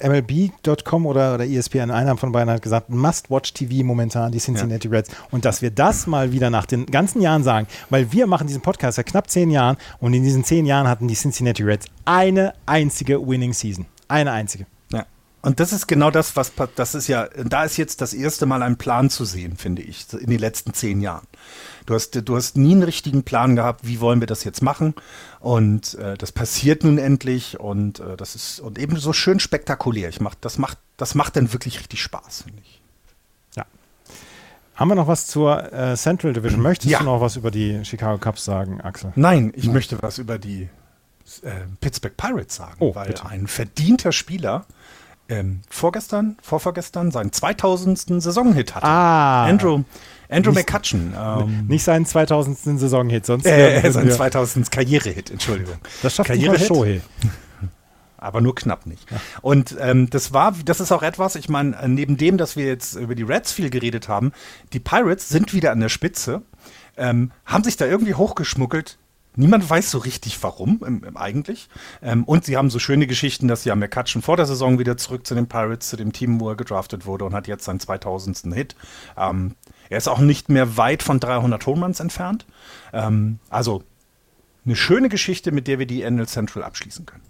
MLB.com 0.03 1.07
oder, 1.07 1.35
oder 1.35 1.47
ESPN, 1.47 1.91
einer 1.91 2.17
von 2.17 2.33
beiden 2.33 2.51
hat 2.51 2.63
gesagt, 2.63 2.91
Must-Watch-TV 2.91 3.85
momentan, 3.85 4.33
die 4.33 4.39
Cincinnati 4.39 4.89
ja. 4.89 4.95
Reds. 4.95 5.11
Und 5.31 5.45
dass 5.45 5.63
wir 5.63 5.71
das 5.71 6.07
mal 6.07 6.33
wieder 6.33 6.51
nach 6.51 6.67
den 6.67 6.87
ganzen 6.87 7.21
Jahren 7.21 7.43
sagen, 7.43 7.67
weil 7.91 8.13
wir 8.13 8.27
machen 8.27 8.47
diesen 8.47 8.63
Podcast 8.63 8.97
seit 8.97 9.07
knapp 9.07 9.31
zehn 9.31 9.51
Jahren 9.51 9.77
und 10.01 10.15
in 10.15 10.23
diesen 10.23 10.45
zehn 10.45 10.67
Jahren 10.67 10.89
hatten 10.89 11.09
die 11.09 11.15
Cincinnati 11.15 11.63
Reds 11.63 11.87
eine 12.05 12.55
einzige 12.67 13.27
Winning 13.27 13.53
Season. 13.53 13.87
Eine 14.09 14.33
einzige. 14.33 14.67
Und 15.43 15.59
das 15.59 15.73
ist 15.73 15.87
genau 15.87 16.11
das, 16.11 16.37
was 16.37 16.53
das 16.75 16.95
ist 16.95 17.09
ja, 17.09 17.29
da 17.29 17.65
ist 17.65 17.79
jetzt 17.79 18.03
das 18.03 18.13
erste 18.13 18.45
Mal 18.45 18.63
ein 18.63 18.77
Plan 18.77 19.09
zu 19.09 19.25
sehen, 19.25 19.57
finde 19.57 19.81
ich, 19.81 20.07
in 20.13 20.29
den 20.29 20.39
letzten 20.39 20.75
zehn 20.75 21.01
Jahren. 21.01 21.27
Du 21.87 21.95
hast, 21.95 22.29
du 22.29 22.37
hast 22.37 22.59
nie 22.59 22.73
einen 22.73 22.83
richtigen 22.83 23.23
Plan 23.23 23.57
gehabt, 23.57 23.87
wie 23.87 24.01
wollen 24.01 24.21
wir 24.21 24.27
das 24.27 24.45
jetzt 24.45 24.63
machen. 24.63 24.95
Und 25.41 25.95
äh, 25.95 26.17
das 26.19 26.31
passiert 26.33 26.85
nun 26.85 26.99
endlich 26.99 27.59
und 27.59 28.01
äh, 28.01 28.17
das 28.19 28.35
ist 28.35 28.61
und 28.61 28.79
eben 28.79 28.97
so 28.97 29.15
schön 29.15 29.41
spektakulär. 29.41 30.11
Ich 30.11 30.21
mach, 30.21 30.35
das 30.35 30.59
macht, 30.59 30.77
das 30.99 31.15
macht 31.15 31.37
dann 31.37 31.55
wirklich 31.55 31.79
richtig 31.79 32.03
Spaß, 32.03 32.43
finde 32.43 32.61
ich. 32.63 32.83
Ja. 33.57 33.65
Haben 34.75 34.89
wir 34.89 34.95
noch 34.95 35.09
was 35.09 35.27
zur 35.27 35.73
äh, 35.73 35.97
Central 35.97 36.35
Division? 36.35 36.61
Möchtest 36.61 36.91
ja. 36.91 36.99
du 36.99 37.07
noch 37.07 37.23
was 37.23 37.37
über 37.37 37.51
die 37.51 37.83
Chicago 37.87 38.19
Cubs 38.19 38.45
sagen, 38.45 38.83
Axel? 38.83 39.13
Nein, 39.17 39.53
ich 39.57 39.65
Nein. 39.65 39.73
möchte 39.73 40.03
was 40.03 40.19
über 40.19 40.39
die 40.39 40.69
äh, 41.43 41.51
Pittsburgh 41.81 42.17
Pirates 42.17 42.57
sagen, 42.57 42.77
oh, 42.81 42.95
weil 42.95 43.09
bitte. 43.09 43.27
ein 43.27 43.47
verdienter 43.47 44.13
Spieler 44.13 44.67
ähm, 45.31 45.61
vorgestern, 45.71 46.37
vorvorgestern 46.43 47.11
seinen 47.11 47.33
2000. 47.33 48.23
Saisonhit 48.23 48.75
hatte. 48.75 48.87
Ah. 48.87 49.47
Andrew, 49.47 49.85
Andrew 50.29 50.53
nicht, 50.53 50.69
McCutcheon. 50.69 51.15
Ähm, 51.17 51.67
nicht 51.69 51.85
seinen 51.85 52.05
2000. 52.05 52.79
Saisonhit, 52.79 53.25
sonst. 53.25 53.47
Äh, 53.47 53.81
äh 53.81 53.91
seinen 53.93 54.11
2000. 54.11 54.71
Karrierehit, 54.71 55.31
Entschuldigung. 55.31 55.77
Das 56.03 56.15
schafft 56.15 56.29
Karriere 56.29 56.53
nicht 56.53 56.67
Shohei. 56.67 57.01
aber 58.19 58.41
nur 58.41 58.55
knapp 58.55 58.87
nicht. 58.87 59.07
Und 59.41 59.77
ähm, 59.81 60.11
das 60.11 60.33
war, 60.33 60.55
das 60.65 60.81
ist 60.81 60.93
auch 60.93 61.03
etwas, 61.03 61.37
ich 61.37 61.49
meine, 61.49 61.77
äh, 61.77 61.89
neben 61.89 62.17
dem, 62.17 62.37
dass 62.37 62.57
wir 62.57 62.67
jetzt 62.67 62.95
über 62.95 63.15
die 63.15 63.23
Reds 63.23 63.53
viel 63.53 63.71
geredet 63.71 64.09
haben, 64.09 64.33
die 64.73 64.81
Pirates 64.81 65.29
sind 65.29 65.55
wieder 65.55 65.73
an 65.73 65.81
der 65.81 65.89
Spitze, 65.89 66.43
ähm, 66.97 67.31
haben 67.47 67.65
sich 67.65 67.77
da 67.77 67.87
irgendwie 67.87 68.15
hochgeschmuggelt 68.15 68.99
Niemand 69.37 69.69
weiß 69.69 69.91
so 69.91 69.99
richtig 69.99 70.43
warum, 70.43 70.83
im, 70.85 71.05
im 71.05 71.17
eigentlich. 71.17 71.69
Ähm, 72.03 72.25
und 72.25 72.45
sie 72.45 72.57
haben 72.57 72.71
so 72.71 72.79
schöne 72.79 73.07
Geschichten, 73.07 73.49
dass 73.49 73.65
ja 73.65 73.75
McCutcheon 73.77 74.23
vor 74.23 74.37
der 74.37 74.47
Saison 74.47 74.79
wieder 74.79 74.97
zurück 74.97 75.27
zu 75.27 75.35
den 75.35 75.49
Pirates, 75.49 75.89
zu 75.89 75.97
dem 75.97 76.13
Team, 76.13 76.41
wo 76.41 76.49
er 76.49 76.57
gedraftet 76.57 77.07
wurde 77.07 77.25
und 77.25 77.35
hat 77.35 77.47
jetzt 77.47 77.65
seinen 77.65 77.81
2000. 77.81 78.55
Hit. 78.55 78.77
Ähm, 79.17 79.55
er 79.89 79.99
ist 79.99 80.09
auch 80.09 80.19
nicht 80.19 80.49
mehr 80.49 80.77
weit 80.77 81.03
von 81.03 81.21
300 81.21 81.65
Homeruns 81.67 82.01
entfernt. 82.01 82.47
Ähm, 82.93 83.39
also 83.49 83.85
eine 84.65 84.77
schöne 84.77 85.09
Geschichte, 85.09 85.53
mit 85.53 85.69
der 85.69 85.79
wir 85.79 85.87
die 85.87 86.03
NL 86.03 86.27
Central 86.27 86.65
abschließen 86.65 87.07
können. 87.07 87.23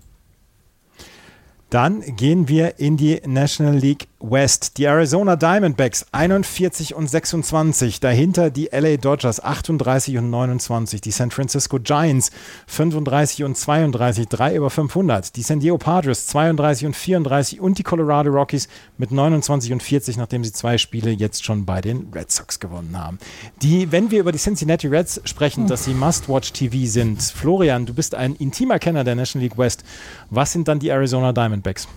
Dann 1.70 2.00
gehen 2.16 2.48
wir 2.48 2.80
in 2.80 2.96
die 2.96 3.22
National 3.24 3.76
League 3.76 4.08
West. 4.18 4.76
Die 4.76 4.84
Arizona 4.84 5.36
Diamondbacks 5.36 6.04
41 6.10 6.96
und 6.96 7.08
26. 7.08 8.00
Dahinter 8.00 8.50
die 8.50 8.68
LA 8.72 8.96
Dodgers 8.96 9.42
38 9.42 10.18
und 10.18 10.30
29. 10.30 11.00
Die 11.00 11.12
San 11.12 11.30
Francisco 11.30 11.78
Giants 11.78 12.32
35 12.66 13.44
und 13.44 13.56
32, 13.56 14.26
3 14.26 14.56
über 14.56 14.68
500. 14.68 15.36
Die 15.36 15.42
San 15.42 15.60
Diego 15.60 15.78
Padres 15.78 16.26
32 16.26 16.86
und 16.86 16.96
34 16.96 17.60
und 17.60 17.78
die 17.78 17.84
Colorado 17.84 18.30
Rockies 18.30 18.68
mit 18.98 19.12
29 19.12 19.72
und 19.72 19.82
40, 19.82 20.16
nachdem 20.16 20.42
sie 20.42 20.52
zwei 20.52 20.76
Spiele 20.76 21.10
jetzt 21.10 21.44
schon 21.44 21.64
bei 21.64 21.80
den 21.80 22.08
Red 22.12 22.32
Sox 22.32 22.58
gewonnen 22.58 22.98
haben. 22.98 23.18
Die, 23.62 23.92
wenn 23.92 24.10
wir 24.10 24.18
über 24.20 24.32
die 24.32 24.38
Cincinnati 24.38 24.88
Reds 24.88 25.20
sprechen, 25.24 25.68
dass 25.68 25.84
sie 25.84 25.94
Must-Watch-TV 25.94 26.90
sind. 26.90 27.22
Florian, 27.22 27.86
du 27.86 27.94
bist 27.94 28.16
ein 28.16 28.34
intimer 28.34 28.80
Kenner 28.80 29.04
der 29.04 29.14
National 29.14 29.44
League 29.44 29.56
West. 29.56 29.84
Was 30.30 30.50
sind 30.52 30.66
dann 30.66 30.80
die 30.80 30.88
Arizona 30.88 31.32
Diamondbacks? 31.32 31.59
Diamondbacks? 31.62 31.88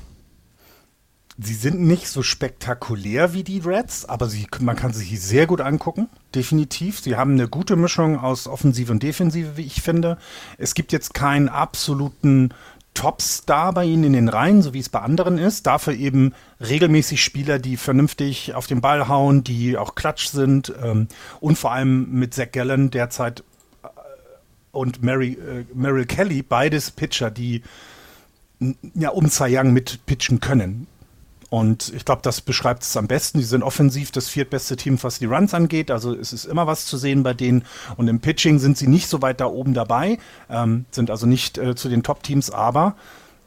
Sie 1.39 1.55
sind 1.55 1.81
nicht 1.81 2.07
so 2.09 2.21
spektakulär 2.21 3.33
wie 3.33 3.43
die 3.43 3.57
Reds, 3.57 4.05
aber 4.05 4.27
sie, 4.27 4.45
man 4.59 4.75
kann 4.75 4.93
sie 4.93 5.17
sehr 5.17 5.47
gut 5.47 5.61
angucken, 5.61 6.07
definitiv. 6.35 6.99
Sie 6.99 7.15
haben 7.15 7.33
eine 7.33 7.47
gute 7.47 7.75
Mischung 7.75 8.19
aus 8.19 8.47
Offensive 8.47 8.91
und 8.91 9.01
Defensive, 9.01 9.57
wie 9.57 9.65
ich 9.65 9.81
finde. 9.81 10.19
Es 10.59 10.75
gibt 10.75 10.91
jetzt 10.91 11.15
keinen 11.15 11.49
absoluten 11.49 12.53
Topstar 12.93 13.73
bei 13.73 13.85
ihnen 13.85 14.03
in 14.03 14.13
den 14.13 14.29
Reihen, 14.29 14.61
so 14.61 14.75
wie 14.75 14.79
es 14.79 14.89
bei 14.89 14.99
anderen 14.99 15.39
ist. 15.39 15.65
Dafür 15.65 15.93
eben 15.93 16.35
regelmäßig 16.59 17.23
Spieler, 17.23 17.57
die 17.57 17.77
vernünftig 17.77 18.53
auf 18.53 18.67
den 18.67 18.81
Ball 18.81 19.07
hauen, 19.07 19.43
die 19.43 19.75
auch 19.75 19.95
klatsch 19.95 20.27
sind 20.27 20.71
ähm, 20.83 21.07
und 21.39 21.57
vor 21.57 21.71
allem 21.71 22.11
mit 22.11 22.35
Zach 22.35 22.51
Gallen 22.51 22.91
derzeit 22.91 23.43
äh, 23.81 23.87
und 24.71 25.01
Mary, 25.01 25.31
äh, 25.31 25.65
Merrill 25.73 26.05
Kelly, 26.05 26.43
beides 26.43 26.91
Pitcher, 26.91 27.31
die 27.31 27.63
ja, 28.95 29.09
um 29.09 29.29
Cy 29.29 29.57
Young 29.57 29.73
mit 29.73 30.05
pitchen 30.05 30.39
können. 30.39 30.87
Und 31.53 31.93
ich 31.95 32.03
glaube, 32.03 32.23
das 32.23 32.41
beschreibt 32.41 32.81
es 32.81 32.97
am 32.97 33.05
besten. 33.05 33.37
Die 33.37 33.43
sind 33.43 33.61
offensiv 33.61 34.09
das 34.09 34.27
viertbeste 34.27 34.75
Team, 34.75 34.97
was 35.03 35.19
die 35.19 35.25
Runs 35.25 35.53
angeht. 35.53 35.91
Also 35.91 36.15
es 36.15 36.33
ist 36.33 36.45
immer 36.45 36.65
was 36.65 36.87
zu 36.87 36.97
sehen 36.97 37.21
bei 37.21 37.35
denen. 37.35 37.63
Und 37.95 38.07
im 38.07 38.21
Pitching 38.21 38.57
sind 38.57 38.75
sie 38.75 38.87
nicht 38.87 39.07
so 39.07 39.21
weit 39.21 39.39
da 39.39 39.45
oben 39.45 39.75
dabei, 39.75 40.17
ähm, 40.49 40.85
sind 40.89 41.11
also 41.11 41.27
nicht 41.27 41.59
äh, 41.59 41.75
zu 41.75 41.89
den 41.89 42.01
Top-Teams, 42.01 42.49
aber 42.49 42.95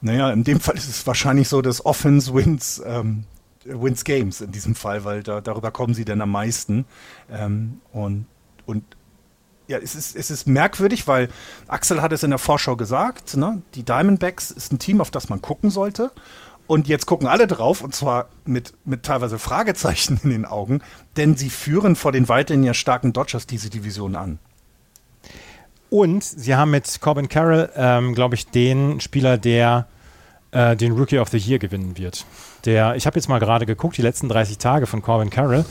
naja, 0.01 0.31
in 0.31 0.45
dem 0.45 0.61
Fall 0.61 0.77
ist 0.77 0.89
es 0.89 1.05
wahrscheinlich 1.05 1.49
so, 1.49 1.63
dass 1.63 1.85
Offense 1.85 2.33
wins, 2.33 2.81
ähm, 2.87 3.25
wins 3.65 4.05
Games 4.05 4.41
in 4.41 4.53
diesem 4.53 4.77
Fall, 4.77 5.05
weil 5.05 5.25
da, 5.25 5.41
darüber 5.41 5.73
kommen 5.73 5.95
sie 5.95 6.05
denn 6.05 6.21
am 6.21 6.31
meisten. 6.31 6.85
Ähm, 7.29 7.81
und, 7.93 8.27
und 8.67 8.85
ja, 9.69 9.79
es 9.79 9.95
ist, 9.95 10.17
es 10.17 10.31
ist 10.31 10.47
merkwürdig, 10.47 11.07
weil 11.07 11.29
Axel 11.67 12.03
hat 12.03 12.13
es 12.13 12.23
in 12.23 12.31
der 12.31 12.39
Vorschau 12.39 12.77
gesagt, 12.77 13.37
ne? 13.37 13.63
die 13.75 13.83
Diamondbacks 13.83 14.51
ist 14.51 14.73
ein 14.73 14.79
Team, 14.79 15.01
auf 15.01 15.11
das 15.11 15.29
man 15.29 15.43
gucken 15.43 15.71
sollte. 15.71 16.13
Und 16.67 16.89
jetzt 16.89 17.07
gucken 17.07 17.29
alle 17.29 17.47
drauf, 17.47 17.81
und 17.81 17.95
zwar 17.95 18.29
mit, 18.45 18.75
mit 18.85 19.05
teilweise 19.05 19.39
Fragezeichen 19.39 20.21
in 20.25 20.31
den 20.31 20.45
Augen, 20.45 20.83
denn 21.17 21.37
sie 21.37 21.51
führen 21.51 21.95
vor 21.95 22.13
den 22.13 22.29
weiterhin 22.29 22.65
ja 22.65 22.75
starken 22.75 23.13
Dodgers 23.13 23.47
diese 23.47 23.71
Division 23.71 24.17
an. 24.17 24.39
Und 25.91 26.25
sie 26.25 26.57
haben 26.57 26.73
mit 26.73 27.01
Corbin 27.01 27.29
Carroll, 27.29 27.71
ähm, 27.77 28.15
glaube 28.15 28.35
ich, 28.35 28.49
den 28.49 29.01
Spieler, 29.01 29.39
der 29.39 29.87
äh, 30.51 30.75
den 30.77 30.93
Rookie 30.93 31.19
of 31.19 31.29
the 31.29 31.39
Year 31.39 31.61
gewinnen 31.61 31.97
wird. 31.97 32.25
Der, 32.67 32.97
ich 32.97 33.07
habe 33.07 33.17
jetzt 33.17 33.29
mal 33.29 33.39
gerade 33.39 33.65
geguckt, 33.65 33.97
die 33.97 34.03
letzten 34.03 34.29
30 34.29 34.59
Tage 34.59 34.87
von 34.87 35.01
Corbin 35.01 35.31
Carroll. 35.31 35.65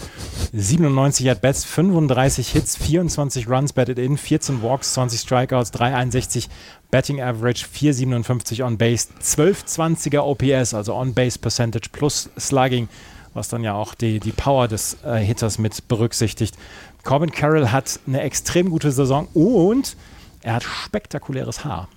97 0.53 1.29
at 1.29 1.41
bats, 1.41 1.65
35 1.65 2.47
Hits, 2.47 2.77
24 2.77 3.49
Runs 3.49 3.73
batted 3.73 3.99
in, 3.99 4.17
14 4.17 4.61
Walks, 4.61 4.93
20 4.93 5.19
Strikeouts, 5.19 5.71
361 5.71 6.49
Batting 6.91 7.21
Average, 7.21 7.65
457 7.65 8.63
on 8.63 8.77
Base, 8.77 9.09
1220er 9.21 10.19
OPS, 10.19 10.73
also 10.73 10.95
On 10.95 11.13
Base 11.13 11.37
Percentage 11.37 11.89
plus 11.91 12.29
Slugging, 12.39 12.87
was 13.33 13.49
dann 13.49 13.61
ja 13.61 13.73
auch 13.73 13.93
die, 13.93 14.21
die 14.21 14.31
Power 14.31 14.69
des 14.69 14.97
äh, 15.03 15.17
Hitters 15.17 15.59
mit 15.59 15.89
berücksichtigt. 15.89 16.55
Corbin 17.03 17.31
Carroll 17.31 17.73
hat 17.73 17.99
eine 18.07 18.21
extrem 18.21 18.69
gute 18.69 18.91
Saison 18.91 19.27
und 19.33 19.97
er 20.41 20.53
hat 20.53 20.63
spektakuläres 20.63 21.65
Haar. 21.65 21.89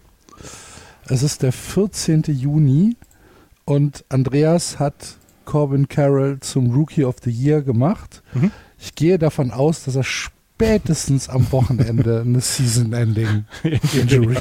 Es 1.06 1.22
ist 1.22 1.42
der 1.42 1.52
14. 1.52 2.24
Juni 2.26 2.96
und 3.68 4.04
Andreas 4.08 4.78
hat 4.78 5.18
Corbin 5.44 5.88
Carroll 5.88 6.40
zum 6.40 6.72
Rookie 6.72 7.04
of 7.04 7.16
the 7.22 7.30
Year 7.30 7.60
gemacht. 7.60 8.22
Mhm. 8.32 8.50
Ich 8.78 8.94
gehe 8.94 9.18
davon 9.18 9.50
aus, 9.50 9.84
dass 9.84 9.94
er 9.94 10.04
spätestens 10.04 11.28
am 11.28 11.52
Wochenende 11.52 12.20
eine 12.24 12.40
Season-Ending-Injury 12.40 14.38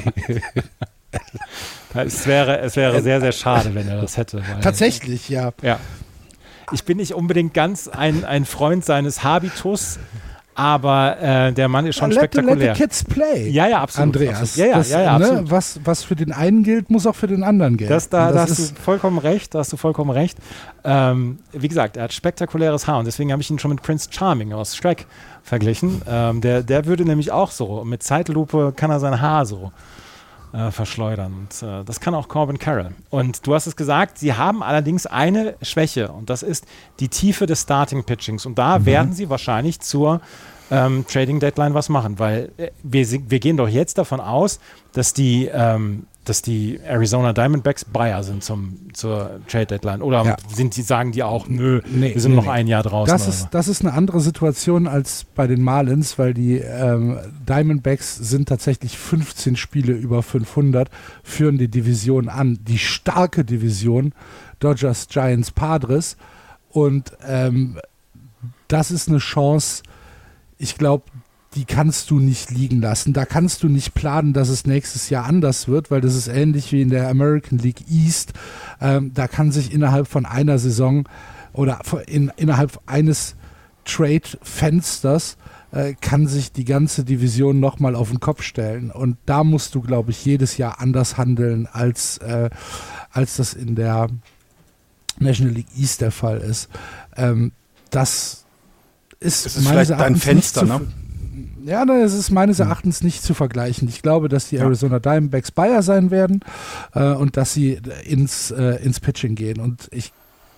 Es 1.92 2.26
wäre, 2.26 2.60
es 2.60 2.76
wäre 2.76 3.02
sehr, 3.02 3.20
sehr 3.20 3.32
schade, 3.32 3.74
wenn 3.74 3.86
er 3.86 4.00
das 4.00 4.16
hätte. 4.16 4.42
Tatsächlich, 4.62 5.28
ja. 5.28 5.52
Ja. 5.60 5.78
Ich 6.72 6.84
bin 6.84 6.96
nicht 6.96 7.12
unbedingt 7.12 7.52
ganz 7.52 7.86
ein, 7.86 8.24
ein 8.24 8.46
Freund 8.46 8.82
seines 8.82 9.24
Habitus, 9.24 9.98
aber 10.58 11.20
äh, 11.20 11.52
der 11.52 11.68
Mann 11.68 11.86
ist 11.86 11.94
schon 11.96 12.10
let 12.10 12.18
spektakulär. 12.18 12.56
The, 12.56 12.64
let 12.66 12.76
the 12.76 12.82
kids 12.82 13.04
play. 13.04 13.48
Ja, 13.48 13.68
ja, 13.68 13.80
absolut. 13.80 14.16
Andreas. 14.16 14.40
Absolut. 14.40 14.56
Ja, 14.56 14.66
ja, 14.66 14.78
das, 14.78 14.90
ja, 14.90 15.00
ja, 15.02 15.18
ne, 15.18 15.24
absolut. 15.26 15.50
was, 15.52 15.80
was 15.84 16.02
für 16.02 16.16
den 16.16 16.32
einen 16.32 16.64
gilt, 16.64 16.90
muss 16.90 17.06
auch 17.06 17.14
für 17.14 17.28
den 17.28 17.44
anderen 17.44 17.76
gelten. 17.76 17.92
Das, 17.92 18.08
da, 18.08 18.26
Und 18.26 18.34
da 18.34 18.40
das 18.40 18.50
hast 18.50 18.58
ist, 18.58 18.76
du 18.76 18.82
vollkommen 18.82 19.18
recht, 19.18 19.54
da 19.54 19.60
hast 19.60 19.72
du 19.72 19.76
vollkommen 19.76 20.10
recht. 20.10 20.36
Ähm, 20.82 21.38
wie 21.52 21.68
gesagt, 21.68 21.96
er 21.96 22.02
hat 22.04 22.12
spektakuläres 22.12 22.88
Haar 22.88 22.98
und 22.98 23.04
deswegen 23.04 23.30
habe 23.30 23.40
ich 23.40 23.48
ihn 23.50 23.60
schon 23.60 23.70
mit 23.70 23.82
Prince 23.82 24.08
Charming 24.10 24.52
aus 24.52 24.76
Shrek 24.76 25.06
verglichen. 25.44 26.02
Ähm, 26.08 26.40
der, 26.40 26.64
der 26.64 26.86
würde 26.86 27.04
nämlich 27.04 27.30
auch 27.30 27.52
so, 27.52 27.84
mit 27.84 28.02
Zeitlupe 28.02 28.72
kann 28.74 28.90
er 28.90 28.98
sein 28.98 29.20
Haar 29.20 29.46
so 29.46 29.70
äh, 30.52 30.70
verschleudern. 30.70 31.34
Und, 31.34 31.62
äh, 31.66 31.84
das 31.84 32.00
kann 32.00 32.14
auch 32.14 32.28
Corbin 32.28 32.58
Carroll. 32.58 32.92
Und 33.10 33.46
du 33.46 33.54
hast 33.54 33.66
es 33.66 33.76
gesagt, 33.76 34.18
sie 34.18 34.34
haben 34.34 34.62
allerdings 34.62 35.06
eine 35.06 35.54
Schwäche 35.62 36.10
und 36.10 36.30
das 36.30 36.42
ist 36.42 36.66
die 37.00 37.08
Tiefe 37.08 37.46
des 37.46 37.62
Starting 37.62 38.04
Pitchings. 38.04 38.46
Und 38.46 38.58
da 38.58 38.84
werden 38.84 39.12
sie 39.12 39.28
wahrscheinlich 39.30 39.80
zur 39.80 40.20
ähm, 40.70 41.04
Trading 41.06 41.40
Deadline 41.40 41.74
was 41.74 41.88
machen, 41.88 42.18
weil 42.18 42.50
äh, 42.56 42.70
wir, 42.82 43.06
wir 43.30 43.40
gehen 43.40 43.56
doch 43.56 43.68
jetzt 43.68 43.98
davon 43.98 44.20
aus, 44.20 44.60
dass 44.92 45.12
die, 45.14 45.46
ähm, 45.46 46.06
dass 46.28 46.42
die 46.42 46.78
Arizona 46.84 47.32
Diamondbacks 47.32 47.84
Buyer 47.84 48.22
sind 48.22 48.44
zum, 48.44 48.92
zur 48.92 49.40
Trade 49.48 49.66
Deadline. 49.66 50.02
Oder 50.02 50.24
Ja. 50.24 50.36
sind 50.54 50.76
die, 50.76 50.82
sagen 50.82 51.12
die 51.12 51.22
auch, 51.22 51.48
nö, 51.48 51.80
Nee, 51.86 52.14
wir 52.14 52.20
sind 52.20 52.32
nee, 52.32 52.36
noch 52.36 52.44
nee. 52.44 52.50
ein 52.50 52.66
Jahr 52.66 52.82
draußen. 52.82 53.10
das, 53.12 53.26
ist, 53.28 53.48
das 53.52 53.68
ist 53.68 53.82
eine 53.82 53.92
andere 53.94 54.20
Situation 54.20 54.86
als 54.86 55.24
bei 55.34 55.46
den 55.46 55.62
Marlins, 55.62 56.18
weil 56.18 56.34
die 56.34 56.56
ähm, 56.58 57.18
Diamondbacks 57.48 58.16
sind 58.16 58.48
tatsächlich 58.48 58.98
15 58.98 59.56
Spiele 59.56 59.92
über 59.92 60.22
500, 60.22 60.90
führen 61.22 61.58
die 61.58 61.68
Division 61.68 62.28
an, 62.28 62.58
die 62.62 62.78
starke 62.78 63.44
Division, 63.44 64.12
Dodgers, 64.60 65.08
Giants, 65.08 65.50
Padres. 65.50 66.16
Und 66.70 67.12
ähm, 67.26 67.78
das 68.68 68.90
ist 68.90 69.08
eine 69.08 69.18
Chance, 69.18 69.82
ich 70.58 70.76
glaube, 70.76 71.04
die 71.54 71.64
kannst 71.64 72.10
du 72.10 72.20
nicht 72.20 72.50
liegen 72.50 72.80
lassen. 72.80 73.12
Da 73.12 73.24
kannst 73.24 73.62
du 73.62 73.68
nicht 73.68 73.94
planen, 73.94 74.32
dass 74.32 74.48
es 74.48 74.66
nächstes 74.66 75.10
Jahr 75.10 75.24
anders 75.24 75.66
wird, 75.68 75.90
weil 75.90 76.00
das 76.00 76.14
ist 76.14 76.28
ähnlich 76.28 76.72
wie 76.72 76.82
in 76.82 76.90
der 76.90 77.08
American 77.08 77.58
League 77.58 77.90
East. 77.90 78.32
Ähm, 78.80 79.12
da 79.14 79.28
kann 79.28 79.50
sich 79.50 79.72
innerhalb 79.72 80.08
von 80.08 80.26
einer 80.26 80.58
Saison 80.58 81.08
oder 81.52 81.80
in, 82.06 82.30
innerhalb 82.36 82.78
eines 82.86 83.34
Trade-Fensters 83.84 85.38
äh, 85.72 85.94
kann 86.00 86.26
sich 86.26 86.52
die 86.52 86.64
ganze 86.64 87.04
Division 87.04 87.60
nochmal 87.60 87.94
auf 87.94 88.10
den 88.10 88.20
Kopf 88.20 88.42
stellen. 88.42 88.90
Und 88.90 89.16
da 89.26 89.44
musst 89.44 89.74
du, 89.74 89.80
glaube 89.80 90.10
ich, 90.10 90.24
jedes 90.24 90.56
Jahr 90.56 90.80
anders 90.80 91.16
handeln, 91.16 91.66
als, 91.66 92.18
äh, 92.18 92.50
als 93.10 93.36
das 93.36 93.54
in 93.54 93.74
der 93.74 94.08
National 95.18 95.54
League 95.54 95.76
East 95.76 96.00
der 96.00 96.12
Fall 96.12 96.38
ist. 96.38 96.68
Ähm, 97.16 97.52
das 97.90 98.44
ist, 99.20 99.46
ist 99.46 99.56
meines 99.56 99.68
vielleicht 99.68 99.90
dein 99.90 99.98
Erachtens 99.98 100.24
Fenster, 100.24 100.62
nicht 100.62 100.72
zu, 100.72 100.84
ne? 100.84 100.92
Ja, 101.64 101.84
ne, 101.84 102.02
es 102.02 102.14
ist 102.14 102.30
meines 102.30 102.60
Erachtens 102.60 103.02
nicht 103.02 103.22
zu 103.22 103.34
vergleichen. 103.34 103.88
Ich 103.88 104.02
glaube, 104.02 104.28
dass 104.28 104.48
die. 104.48 104.56
Arizona 104.56 104.98
Diamondbacks 104.98 105.50
Bayer 105.50 105.82
sein 105.82 106.10
werden 106.10 106.40
äh, 106.94 107.12
und 107.12 107.36
dass 107.36 107.52
sie 107.52 107.80
ins, 108.04 108.50
äh, 108.50 108.82
ins 108.82 109.00
Pitching 109.00 109.34
gehen. 109.34 109.60
Und 109.60 109.88
ich 109.90 110.12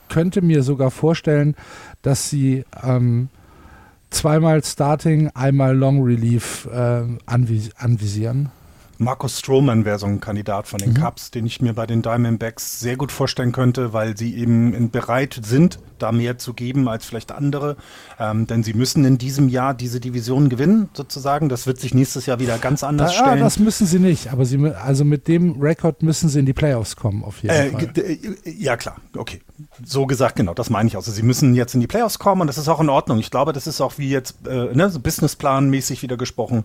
könnte 0.09 0.43
mir 0.43 0.63
sogar 0.63 0.91
vorstellen, 0.91 1.55
dass 2.03 2.29
sie 2.29 2.65
ähm, 2.83 3.29
zweimal 4.11 4.63
Starting, 4.65 5.31
einmal 5.35 5.77
Long 5.77 6.03
Relief 6.03 6.69
äh, 6.73 7.03
anvis 7.27 7.71
anvisieren. 7.77 8.51
Markus 9.03 9.39
Stroman 9.39 9.87
wäre 9.87 9.99
so 9.99 10.05
ein 10.05 10.21
Kandidat 10.21 10.67
von 10.69 10.79
den 10.79 10.93
Cubs, 10.93 11.31
den 11.31 11.47
ich 11.47 11.63
mir 11.63 11.73
bei 11.73 11.87
den 11.87 12.03
Diamondbacks 12.03 12.81
sehr 12.81 12.97
gut 12.99 13.11
vorstellen 13.11 13.51
könnte, 13.51 13.95
weil 13.95 14.15
sie 14.15 14.37
eben 14.37 14.91
bereit 14.91 15.41
sind, 15.43 15.79
da 15.99 16.13
mehr 16.13 16.37
zu 16.37 16.53
geben 16.53 16.87
als 16.87 17.07
vielleicht 17.07 17.33
andere. 17.33 17.77
Ähm, 18.19 18.47
denn 18.47 18.63
sie 18.63 18.75
müssen 18.75 19.07
in 19.07 19.17
diesem 19.17 19.49
Jahr 19.49 19.73
diese 19.73 20.01
Division 20.01 20.51
gewinnen, 20.51 20.91
sozusagen. 20.93 21.49
Das 21.49 21.67
wird 21.67 21.81
sich 21.81 21.95
nächstes 21.95 22.27
Jahr 22.27 22.41
wieder 22.41 22.59
ganz 22.59 22.85
anders 22.85 23.13
Ah, 23.13 23.25
stellen. 23.25 23.41
das 23.41 23.59
müssen 23.59 23.87
sie 23.87 23.99
nicht, 24.01 24.31
aber 24.33 24.45
sie, 24.45 24.63
also 24.75 25.07
mit 25.07 25.29
dem 25.29 25.59
Rekord 25.63 26.03
müssen 26.03 26.29
sie 26.29 26.41
in 26.41 26.45
die 26.47 26.53
Playoffs 26.53 26.95
kommen, 26.95 27.25
auf 27.25 27.43
jeden 27.43 27.55
Äh, 27.55 27.71
Fall. 27.71 27.93
ja, 28.45 28.77
klar, 28.77 28.97
okay. 29.17 29.41
So 29.83 30.05
gesagt, 30.07 30.37
genau, 30.37 30.53
das 30.53 30.69
meine 30.69 30.89
ich. 30.89 30.97
Also 30.97 31.11
sie 31.11 31.23
müssen 31.23 31.55
jetzt 31.55 31.75
in 31.75 31.81
die 31.81 31.87
Playoffs 31.87 32.19
kommen 32.19 32.43
und 32.43 32.49
das 32.49 32.59
ist 32.59 32.69
auch 32.69 32.81
in 32.81 32.91
Ordnung. 32.91 33.19
Ich 33.19 33.31
glaube, 33.31 33.55
das 33.55 33.67
ist 33.67 33.81
auch 33.81 33.97
wie 33.97 34.11
jetzt 34.11 34.47
äh, 34.47 34.75
ne, 34.75 34.91
so 34.91 34.99
Businessplan-mäßig 35.01 36.03
wieder 36.03 36.19
gesprochen. 36.19 36.65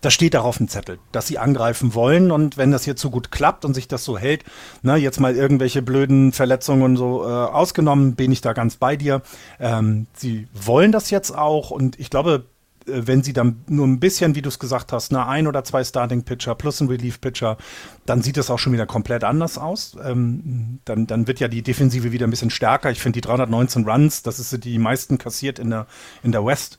Das 0.00 0.14
steht 0.14 0.36
auch 0.36 0.44
auf 0.44 0.58
dem 0.58 0.68
Zettel, 0.68 0.98
dass 1.10 1.26
sie 1.26 1.38
angreifen 1.38 1.94
wollen 1.94 2.30
und 2.30 2.56
wenn 2.56 2.70
das 2.70 2.86
jetzt 2.86 3.00
so 3.00 3.10
gut 3.10 3.30
klappt 3.30 3.64
und 3.64 3.74
sich 3.74 3.88
das 3.88 4.04
so 4.04 4.16
hält, 4.16 4.44
ne, 4.82 4.96
jetzt 4.96 5.18
mal 5.18 5.34
irgendwelche 5.34 5.82
blöden 5.82 6.32
Verletzungen 6.32 6.82
und 6.82 6.96
so 6.96 7.24
äh, 7.24 7.26
ausgenommen, 7.26 8.14
bin 8.14 8.30
ich 8.30 8.40
da 8.40 8.52
ganz 8.52 8.76
bei 8.76 8.96
dir. 8.96 9.22
Ähm, 9.58 10.06
sie 10.14 10.46
wollen 10.52 10.92
das 10.92 11.10
jetzt 11.10 11.36
auch 11.36 11.70
und 11.70 11.98
ich 11.98 12.10
glaube, 12.10 12.44
äh, 12.88 13.06
wenn 13.06 13.22
sie 13.22 13.32
dann 13.32 13.64
nur 13.66 13.86
ein 13.86 14.00
bisschen, 14.00 14.34
wie 14.34 14.42
du 14.42 14.48
es 14.48 14.58
gesagt 14.58 14.92
hast, 14.92 15.12
ne, 15.12 15.26
ein 15.26 15.46
oder 15.46 15.64
zwei 15.64 15.84
Starting-Pitcher 15.84 16.54
plus 16.54 16.80
ein 16.80 16.88
Relief-Pitcher, 16.88 17.56
dann 18.06 18.22
sieht 18.22 18.36
das 18.36 18.50
auch 18.50 18.58
schon 18.58 18.72
wieder 18.72 18.86
komplett 18.86 19.24
anders 19.24 19.58
aus. 19.58 19.96
Ähm, 20.02 20.80
dann, 20.84 21.06
dann 21.06 21.26
wird 21.26 21.40
ja 21.40 21.48
die 21.48 21.62
Defensive 21.62 22.12
wieder 22.12 22.26
ein 22.26 22.30
bisschen 22.30 22.50
stärker. 22.50 22.90
Ich 22.90 23.00
finde 23.00 23.18
die 23.18 23.26
319 23.26 23.88
Runs, 23.88 24.22
das 24.22 24.38
ist 24.38 24.64
die 24.64 24.78
meisten 24.78 25.18
kassiert 25.18 25.58
in 25.58 25.70
der, 25.70 25.86
in 26.22 26.32
der 26.32 26.44
West. 26.44 26.78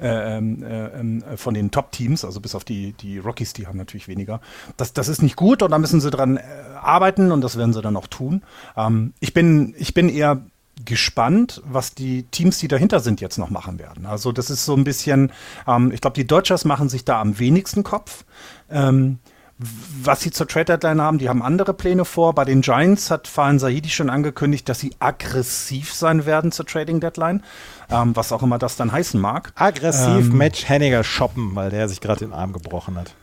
Äh, 0.00 0.36
ähm, 0.36 0.62
äh, 0.62 0.86
ähm, 1.00 1.22
von 1.36 1.54
den 1.54 1.70
Top-Teams, 1.70 2.24
also 2.24 2.40
bis 2.40 2.54
auf 2.54 2.64
die, 2.64 2.92
die 2.92 3.18
Rockies, 3.18 3.52
die 3.52 3.66
haben 3.66 3.78
natürlich 3.78 4.08
weniger. 4.08 4.40
Das, 4.76 4.92
das 4.92 5.08
ist 5.08 5.22
nicht 5.22 5.36
gut 5.36 5.62
und 5.62 5.70
da 5.70 5.78
müssen 5.78 6.00
sie 6.00 6.10
dran 6.10 6.36
äh, 6.36 6.42
arbeiten 6.80 7.32
und 7.32 7.40
das 7.40 7.56
werden 7.56 7.72
sie 7.72 7.82
dann 7.82 7.96
auch 7.96 8.06
tun. 8.06 8.42
Ähm, 8.76 9.12
ich, 9.20 9.34
bin, 9.34 9.74
ich 9.78 9.94
bin 9.94 10.08
eher 10.08 10.42
gespannt, 10.84 11.62
was 11.64 11.94
die 11.94 12.24
Teams, 12.24 12.58
die 12.58 12.68
dahinter 12.68 13.00
sind, 13.00 13.20
jetzt 13.20 13.38
noch 13.38 13.50
machen 13.50 13.78
werden. 13.78 14.06
Also 14.06 14.32
das 14.32 14.50
ist 14.50 14.64
so 14.64 14.74
ein 14.74 14.84
bisschen, 14.84 15.32
ähm, 15.66 15.92
ich 15.92 16.00
glaube, 16.00 16.14
die 16.14 16.26
Dodgers 16.26 16.64
machen 16.64 16.88
sich 16.88 17.04
da 17.04 17.20
am 17.20 17.38
wenigsten 17.38 17.82
Kopf. 17.82 18.24
Ähm, 18.70 19.18
was 20.02 20.20
sie 20.20 20.30
zur 20.30 20.46
Trade 20.46 20.66
Deadline 20.66 21.02
haben, 21.02 21.18
die 21.18 21.28
haben 21.28 21.42
andere 21.42 21.74
Pläne 21.74 22.04
vor. 22.04 22.34
Bei 22.34 22.44
den 22.44 22.60
Giants 22.60 23.10
hat 23.10 23.26
Fahan 23.26 23.58
Saidi 23.58 23.88
schon 23.88 24.08
angekündigt, 24.08 24.68
dass 24.68 24.78
sie 24.78 24.92
aggressiv 25.00 25.92
sein 25.92 26.26
werden 26.26 26.52
zur 26.52 26.64
Trading 26.64 27.00
Deadline, 27.00 27.42
ähm, 27.90 28.14
was 28.14 28.30
auch 28.32 28.42
immer 28.42 28.58
das 28.58 28.76
dann 28.76 28.92
heißen 28.92 29.20
mag. 29.20 29.52
Aggressiv 29.56 30.28
Ähm, 30.28 30.36
Match 30.36 30.68
Henniger 30.68 31.02
shoppen, 31.02 31.56
weil 31.56 31.70
der 31.70 31.88
sich 31.88 32.00
gerade 32.00 32.20
den 32.20 32.32
Arm 32.32 32.52
gebrochen 32.52 32.96
hat. 32.96 33.14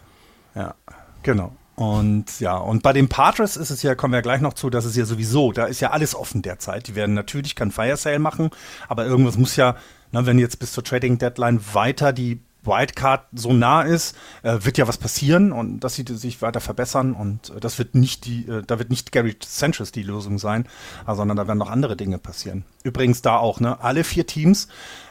Ja, 0.55 0.75
genau. 1.23 1.53
Und 1.75 2.39
ja, 2.39 2.55
und 2.55 2.83
bei 2.83 2.93
den 2.93 3.09
Padres 3.09 3.57
ist 3.57 3.69
es 3.69 3.81
ja, 3.81 3.95
kommen 3.95 4.13
wir 4.13 4.21
gleich 4.21 4.39
noch 4.39 4.53
zu, 4.53 4.69
das 4.69 4.85
ist 4.85 4.95
ja 4.95 5.05
sowieso, 5.05 5.51
da 5.51 5.65
ist 5.65 5.81
ja 5.81 5.91
alles 5.91 6.15
offen 6.15 6.41
derzeit. 6.41 6.87
Die 6.87 6.95
werden 6.95 7.15
natürlich 7.15 7.55
kein 7.55 7.71
Fire 7.71 7.97
Sale 7.97 8.19
machen, 8.19 8.49
aber 8.87 9.05
irgendwas 9.05 9.37
muss 9.37 9.57
ja, 9.57 9.75
na, 10.11 10.25
wenn 10.25 10.39
jetzt 10.39 10.59
bis 10.59 10.71
zur 10.71 10.85
Trading 10.85 11.17
Deadline 11.17 11.59
weiter 11.73 12.13
die 12.13 12.41
Wildcard 12.65 13.27
so 13.33 13.53
nah 13.53 13.81
ist, 13.81 14.15
äh, 14.43 14.59
wird 14.61 14.77
ja 14.77 14.87
was 14.87 14.97
passieren 14.97 15.51
und 15.51 15.79
dass 15.81 15.95
sie 15.95 16.05
sich 16.07 16.41
weiter 16.41 16.61
verbessern 16.61 17.13
und 17.13 17.49
äh, 17.49 17.59
das 17.59 17.77
wird 17.77 17.95
nicht 17.95 18.25
die, 18.25 18.47
äh, 18.47 18.63
da 18.65 18.79
wird 18.79 18.89
nicht 18.89 19.11
Gary 19.11 19.35
Sanchez 19.45 19.91
die 19.91 20.03
Lösung 20.03 20.37
sein, 20.37 20.67
äh, 21.07 21.15
sondern 21.15 21.37
da 21.37 21.47
werden 21.47 21.59
noch 21.59 21.71
andere 21.71 21.95
Dinge 21.95 22.17
passieren. 22.17 22.65
Übrigens 22.83 23.21
da 23.21 23.37
auch, 23.37 23.59
ne, 23.59 23.81
alle 23.81 24.03
vier 24.03 24.25
Teams, 24.27 24.67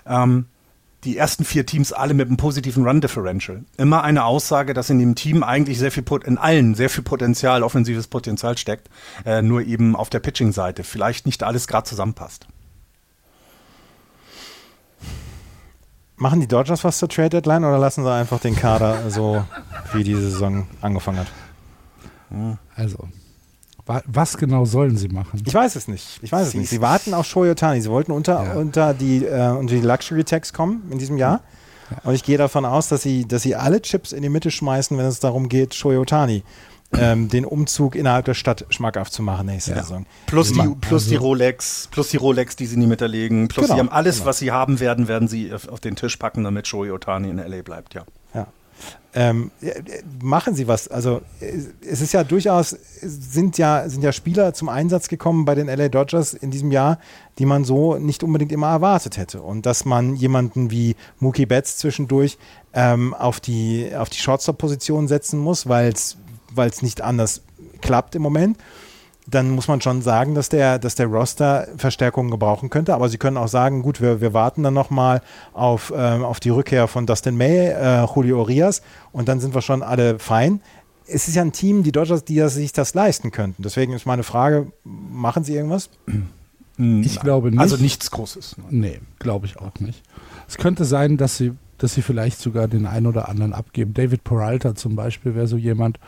ähm, 0.06 0.46
die 1.04 1.18
ersten 1.18 1.44
vier 1.44 1.66
Teams 1.66 1.92
alle 1.92 2.14
mit 2.14 2.28
einem 2.28 2.36
positiven 2.36 2.84
Run 2.84 3.00
Differential. 3.00 3.64
Immer 3.76 4.02
eine 4.02 4.24
Aussage, 4.24 4.74
dass 4.74 4.90
in 4.90 4.98
dem 4.98 5.14
Team 5.14 5.42
eigentlich 5.42 5.78
sehr 5.78 5.92
viel 5.92 6.02
Pot 6.02 6.24
in 6.24 6.38
allen 6.38 6.74
sehr 6.74 6.90
viel 6.90 7.04
Potenzial, 7.04 7.62
offensives 7.62 8.06
Potenzial 8.06 8.56
steckt, 8.56 8.88
äh, 9.24 9.42
nur 9.42 9.62
eben 9.62 9.96
auf 9.96 10.10
der 10.10 10.20
Pitching-Seite 10.20 10.82
vielleicht 10.82 11.26
nicht 11.26 11.42
alles 11.42 11.66
gerade 11.66 11.86
zusammenpasst. 11.86 12.46
Machen 16.16 16.40
die 16.40 16.46
Dodgers 16.46 16.84
was 16.84 16.98
zur 16.98 17.08
Trade 17.08 17.30
Deadline 17.30 17.64
oder 17.64 17.78
lassen 17.78 18.04
sie 18.04 18.12
einfach 18.12 18.38
den 18.40 18.54
Kader 18.54 19.10
so, 19.10 19.44
wie 19.92 20.04
die 20.04 20.14
Saison 20.14 20.66
angefangen 20.80 21.18
hat? 21.18 21.26
Also, 22.76 23.08
wa 23.84 24.00
was 24.06 24.36
genau 24.36 24.64
sollen 24.64 24.96
sie 24.96 25.08
machen? 25.08 25.42
Ich 25.44 25.52
weiß 25.54 25.74
es 25.76 25.88
nicht. 25.88 26.20
Ich 26.22 26.30
weiß 26.30 26.48
es 26.48 26.54
nicht. 26.54 26.70
Sie 26.70 26.80
warten 26.80 27.14
auf 27.14 27.26
Shohei 27.26 27.50
Otani. 27.50 27.80
Sie 27.80 27.90
wollten 27.90 28.12
unter, 28.12 28.44
Ja. 28.44 28.52
unter, 28.54 28.94
die, 28.94 29.24
äh, 29.24 29.50
unter 29.50 29.74
die 29.74 29.80
Luxury 29.80 30.24
Tax 30.24 30.52
kommen 30.52 30.84
in 30.90 30.98
diesem 30.98 31.18
Jahr. 31.18 31.40
Und 32.04 32.14
ich 32.14 32.22
gehe 32.24 32.38
davon 32.38 32.64
aus, 32.64 32.88
dass 32.88 33.02
sie, 33.02 33.26
dass 33.26 33.42
sie 33.42 33.54
alle 33.56 33.82
Chips 33.82 34.12
in 34.12 34.22
die 34.22 34.28
Mitte 34.30 34.50
schmeißen, 34.50 34.96
wenn 34.96 35.04
es 35.06 35.20
darum 35.20 35.48
geht, 35.48 35.74
Shohei 35.74 35.98
Otani 35.98 36.42
ähm, 36.98 37.28
den 37.28 37.44
Umzug 37.44 37.94
innerhalb 37.94 38.24
der 38.24 38.34
Stadt 38.34 38.64
schmackhaft 38.70 39.12
zu 39.12 39.22
machen 39.22 39.46
nächste 39.46 39.72
Ja. 39.72 39.82
Saison. 39.82 40.06
Plus, 40.26 40.52
die, 40.52 40.60
plus 40.80 41.06
die 41.08 41.14
also- 41.16 41.26
Rolex, 41.26 41.88
plus 41.90 42.08
die 42.08 42.16
Rolex, 42.16 42.56
die 42.56 42.66
sie 42.66 42.74
in 42.74 42.80
die 42.80 42.86
Mitte 42.86 43.06
legen, 43.06 43.48
plus 43.48 43.66
Genau, 43.66 43.74
sie 43.74 43.80
haben 43.80 43.88
alles, 43.90 44.16
genau. 44.16 44.26
was 44.26 44.38
sie 44.38 44.50
haben 44.52 44.80
werden, 44.80 45.08
werden 45.08 45.28
sie 45.28 45.52
auf, 45.52 45.80
den 45.80 45.96
Tisch 45.96 46.16
packen, 46.16 46.44
damit 46.44 46.66
Shohei 46.68 46.92
Otani 46.92 47.28
in 47.30 47.38
LA 47.38 47.62
bleibt, 47.62 47.94
ja. 47.94 48.04
Ja. 48.34 48.46
Ähm, 49.16 49.52
äh, 49.60 49.80
machen 50.20 50.56
Sie 50.56 50.66
was. 50.66 50.88
Also 50.88 51.20
äh, 51.40 51.52
es 51.88 52.00
ist 52.00 52.12
ja 52.12 52.24
durchaus, 52.24 52.70
sind 53.00 53.56
ja, 53.58 53.88
sind 53.88 54.02
ja 54.02 54.10
Spieler 54.10 54.52
zum 54.54 54.68
Einsatz 54.68 55.06
gekommen 55.06 55.44
bei 55.44 55.54
den 55.54 55.68
LA 55.68 55.88
Dodgers 55.88 56.34
in 56.34 56.50
diesem 56.50 56.72
Jahr, 56.72 56.98
die 57.38 57.46
man 57.46 57.64
so 57.64 57.96
nicht 57.96 58.24
unbedingt 58.24 58.50
immer 58.50 58.66
erwartet 58.70 59.16
hätte. 59.16 59.40
Und 59.40 59.66
dass 59.66 59.84
man 59.84 60.16
jemanden 60.16 60.72
wie 60.72 60.96
Mookie 61.20 61.46
Betts 61.46 61.76
zwischendurch 61.78 62.36
ähm, 62.72 63.14
auf 63.14 63.38
die, 63.38 63.92
auf 63.96 64.10
die 64.10 64.18
Shortstop-Position 64.18 65.06
setzen 65.06 65.38
muss, 65.38 65.68
weil 65.68 65.92
es 65.92 66.16
nicht 66.82 67.00
anders 67.00 67.42
klappt 67.80 68.14
im 68.14 68.22
Moment, 68.22 68.58
dann 69.26 69.50
muss 69.50 69.68
man 69.68 69.80
schon 69.80 70.02
sagen, 70.02 70.34
dass 70.34 70.48
der, 70.48 70.78
dass 70.78 70.94
der 70.94 71.06
Roster 71.06 71.68
Verstärkungen 71.76 72.30
gebrauchen 72.30 72.70
könnte. 72.70 72.94
Aber 72.94 73.08
sie 73.08 73.18
können 73.18 73.36
auch 73.36 73.48
sagen, 73.48 73.82
gut, 73.82 74.00
wir, 74.00 74.20
wir 74.20 74.34
warten 74.34 74.62
dann 74.62 74.74
nochmal 74.74 75.22
auf, 75.52 75.92
ähm, 75.96 76.24
auf 76.24 76.40
die 76.40 76.50
Rückkehr 76.50 76.88
von 76.88 77.06
Dustin 77.06 77.36
May, 77.36 77.68
äh, 77.68 78.04
Julio 78.14 78.40
Urias 78.40 78.82
und 79.12 79.28
dann 79.28 79.40
sind 79.40 79.54
wir 79.54 79.62
schon 79.62 79.82
alle 79.82 80.18
fein. 80.18 80.60
Es 81.06 81.28
ist 81.28 81.34
ja 81.34 81.42
ein 81.42 81.52
Team, 81.52 81.82
die 81.82 81.92
Dodgers, 81.92 82.24
die 82.24 82.36
das, 82.36 82.54
sich 82.54 82.72
das 82.72 82.94
leisten 82.94 83.30
könnten. 83.30 83.62
Deswegen 83.62 83.92
ist 83.92 84.06
meine 84.06 84.22
Frage, 84.22 84.72
machen 84.84 85.44
sie 85.44 85.54
irgendwas? 85.54 85.90
Ich 86.76 87.20
glaube 87.20 87.50
nicht. 87.50 87.60
Also 87.60 87.76
nichts 87.76 88.10
Großes. 88.10 88.56
Nee, 88.70 89.00
glaube 89.18 89.46
ich 89.46 89.58
auch 89.58 89.78
nicht. 89.80 90.02
Es 90.48 90.56
könnte 90.56 90.84
sein, 90.84 91.16
dass 91.16 91.36
sie, 91.36 91.52
dass 91.78 91.94
sie 91.94 92.02
vielleicht 92.02 92.40
sogar 92.40 92.68
den 92.68 92.86
einen 92.86 93.06
oder 93.06 93.28
anderen 93.28 93.52
abgeben. 93.52 93.94
David 93.94 94.24
Peralta 94.24 94.74
zum 94.74 94.96
Beispiel 94.96 95.34
wäre 95.34 95.46
so 95.46 95.56
jemand, 95.56 95.98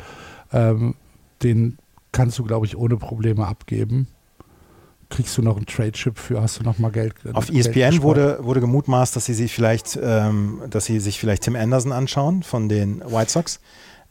ähm, 0.53 0.94
den 1.42 1.78
kannst 2.12 2.38
du, 2.38 2.44
glaube 2.44 2.66
ich, 2.66 2.76
ohne 2.76 2.97
Probleme 2.97 3.47
abgeben. 3.47 4.09
Kriegst 5.09 5.38
du 5.38 5.42
noch 5.42 5.57
einen 5.57 5.66
Trade-Chip 5.66 6.18
für, 6.18 6.42
hast 6.42 6.59
du 6.59 6.64
noch 6.64 6.78
mal 6.80 6.90
Geld? 6.90 7.14
Auf 7.32 7.47
Geld 7.47 7.59
ESPN 7.59 7.74
gespart? 7.90 8.03
wurde, 8.03 8.38
wurde 8.42 8.61
gemutmaßt, 8.61 9.14
dass 9.14 9.24
sie 9.26 9.34
sich 9.34 9.53
vielleicht, 9.53 9.97
ähm, 10.03 10.62
dass 10.68 10.86
sie 10.86 10.99
sich 10.99 11.20
vielleicht 11.20 11.44
Tim 11.44 11.55
Anderson 11.55 11.92
anschauen 11.92 12.42
von 12.42 12.68
den 12.68 13.01
White 13.05 13.30
Sox. 13.30 13.61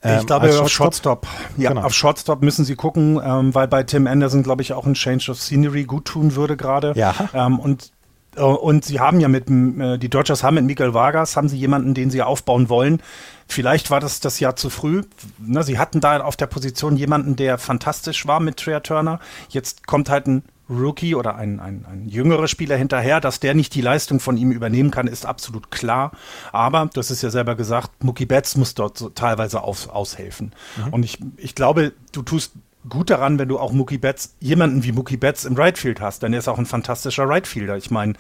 Ähm, 0.02 0.20
ich 0.20 0.26
glaube, 0.28 0.58
auf 0.62 0.70
Shortstop. 0.70 1.28
Ja, 1.58 1.70
Genau. 1.70 1.82
auf 1.84 1.94
Shortstop 1.94 2.42
müssen 2.44 2.64
sie 2.64 2.76
gucken, 2.76 3.20
ähm, 3.24 3.54
weil 3.54 3.68
bei 3.68 3.84
Tim 3.84 4.08
Anderson, 4.08 4.44
glaube 4.44 4.62
ich, 4.62 4.72
auch 4.72 4.86
ein 4.86 4.94
Change 4.94 5.32
of 5.32 5.42
Scenery 5.42 5.84
gut 5.84 6.06
tun 6.06 6.36
würde 6.36 6.56
gerade. 6.56 6.94
Ja. 6.96 7.14
Ähm, 7.34 7.60
und, 7.60 7.92
äh, 8.38 8.42
und 8.42 8.86
sie 8.86 9.02
haben 9.02 9.20
ja 9.20 9.28
mit, 9.28 9.50
dem, 9.50 9.82
äh, 9.82 9.98
die 9.98 10.10
Dodgers 10.10 10.44
haben 10.44 10.56
mit 10.56 10.66
Miguel 10.66 10.94
Vargas, 10.94 11.36
haben 11.36 11.50
sie 11.50 11.58
jemanden, 11.58 11.94
den 11.94 12.10
sie 12.10 12.22
aufbauen 12.22 12.70
wollen. 12.70 13.02
Vielleicht 13.48 13.92
war 13.92 14.00
das 14.00 14.20
das 14.20 14.40
Jahr 14.40 14.56
zu 14.56 14.70
früh. 14.70 15.04
Ne, 15.38 15.64
sie 15.64 15.78
hatten 15.78 16.02
da 16.02 16.20
auf 16.22 16.36
der 16.36 16.48
Position 16.48 16.98
jemanden, 16.98 17.36
der 17.36 17.58
fantastisch 17.58 18.28
war 18.28 18.40
mit 18.40 18.58
Trea 18.58 18.80
Turner. 18.80 19.20
Jetzt 19.50 19.88
kommt 19.88 20.10
halt 20.10 20.28
ein 20.28 20.44
Rookie 20.70 21.14
oder 21.14 21.36
ein, 21.36 21.60
ein, 21.60 21.86
ein 21.86 22.08
jüngerer 22.08 22.48
Spieler 22.48 22.76
hinterher, 22.76 23.22
dass 23.22 23.40
der 23.40 23.54
nicht 23.54 23.76
die 23.76 23.82
Leistung 23.82 24.20
von 24.20 24.36
ihm 24.36 24.52
übernehmen 24.52 24.90
kann, 24.90 25.08
ist 25.08 25.26
absolut 25.26 25.70
klar. 25.70 26.12
Aber, 26.52 26.90
hast 26.96 27.12
es 27.12 27.22
ja 27.22 27.30
selber 27.30 27.56
gesagt, 27.56 28.04
Mookie 28.04 28.26
Betts 28.26 28.56
muss 28.56 28.74
dort 28.74 28.98
so 28.98 29.10
teilweise 29.10 29.62
aus, 29.62 29.88
aushelfen. 29.88 30.54
Und 30.92 31.04
ich, 31.04 31.20
ich 31.38 31.54
glaube, 31.54 31.94
du 32.12 32.24
tust 32.24 32.54
gut 32.90 33.10
daran, 33.10 33.40
wenn 33.40 33.48
du 33.48 33.60
auch 33.60 33.72
Mookie 33.72 33.98
Betts, 33.98 34.36
jemanden 34.40 34.84
wie 34.84 34.92
Mookie 34.92 35.18
Betts 35.18 35.46
im 35.46 35.56
Right 35.56 35.78
Field 35.78 36.02
hast, 36.02 36.24
denn 36.24 36.34
er 36.34 36.40
ist 36.40 36.48
auch 36.48 36.58
ein 36.58 36.66
fantastischer 36.66 37.28
Right 37.28 37.48
Fielder. 37.48 37.78
Ich 37.78 37.92
meine, 37.92 38.14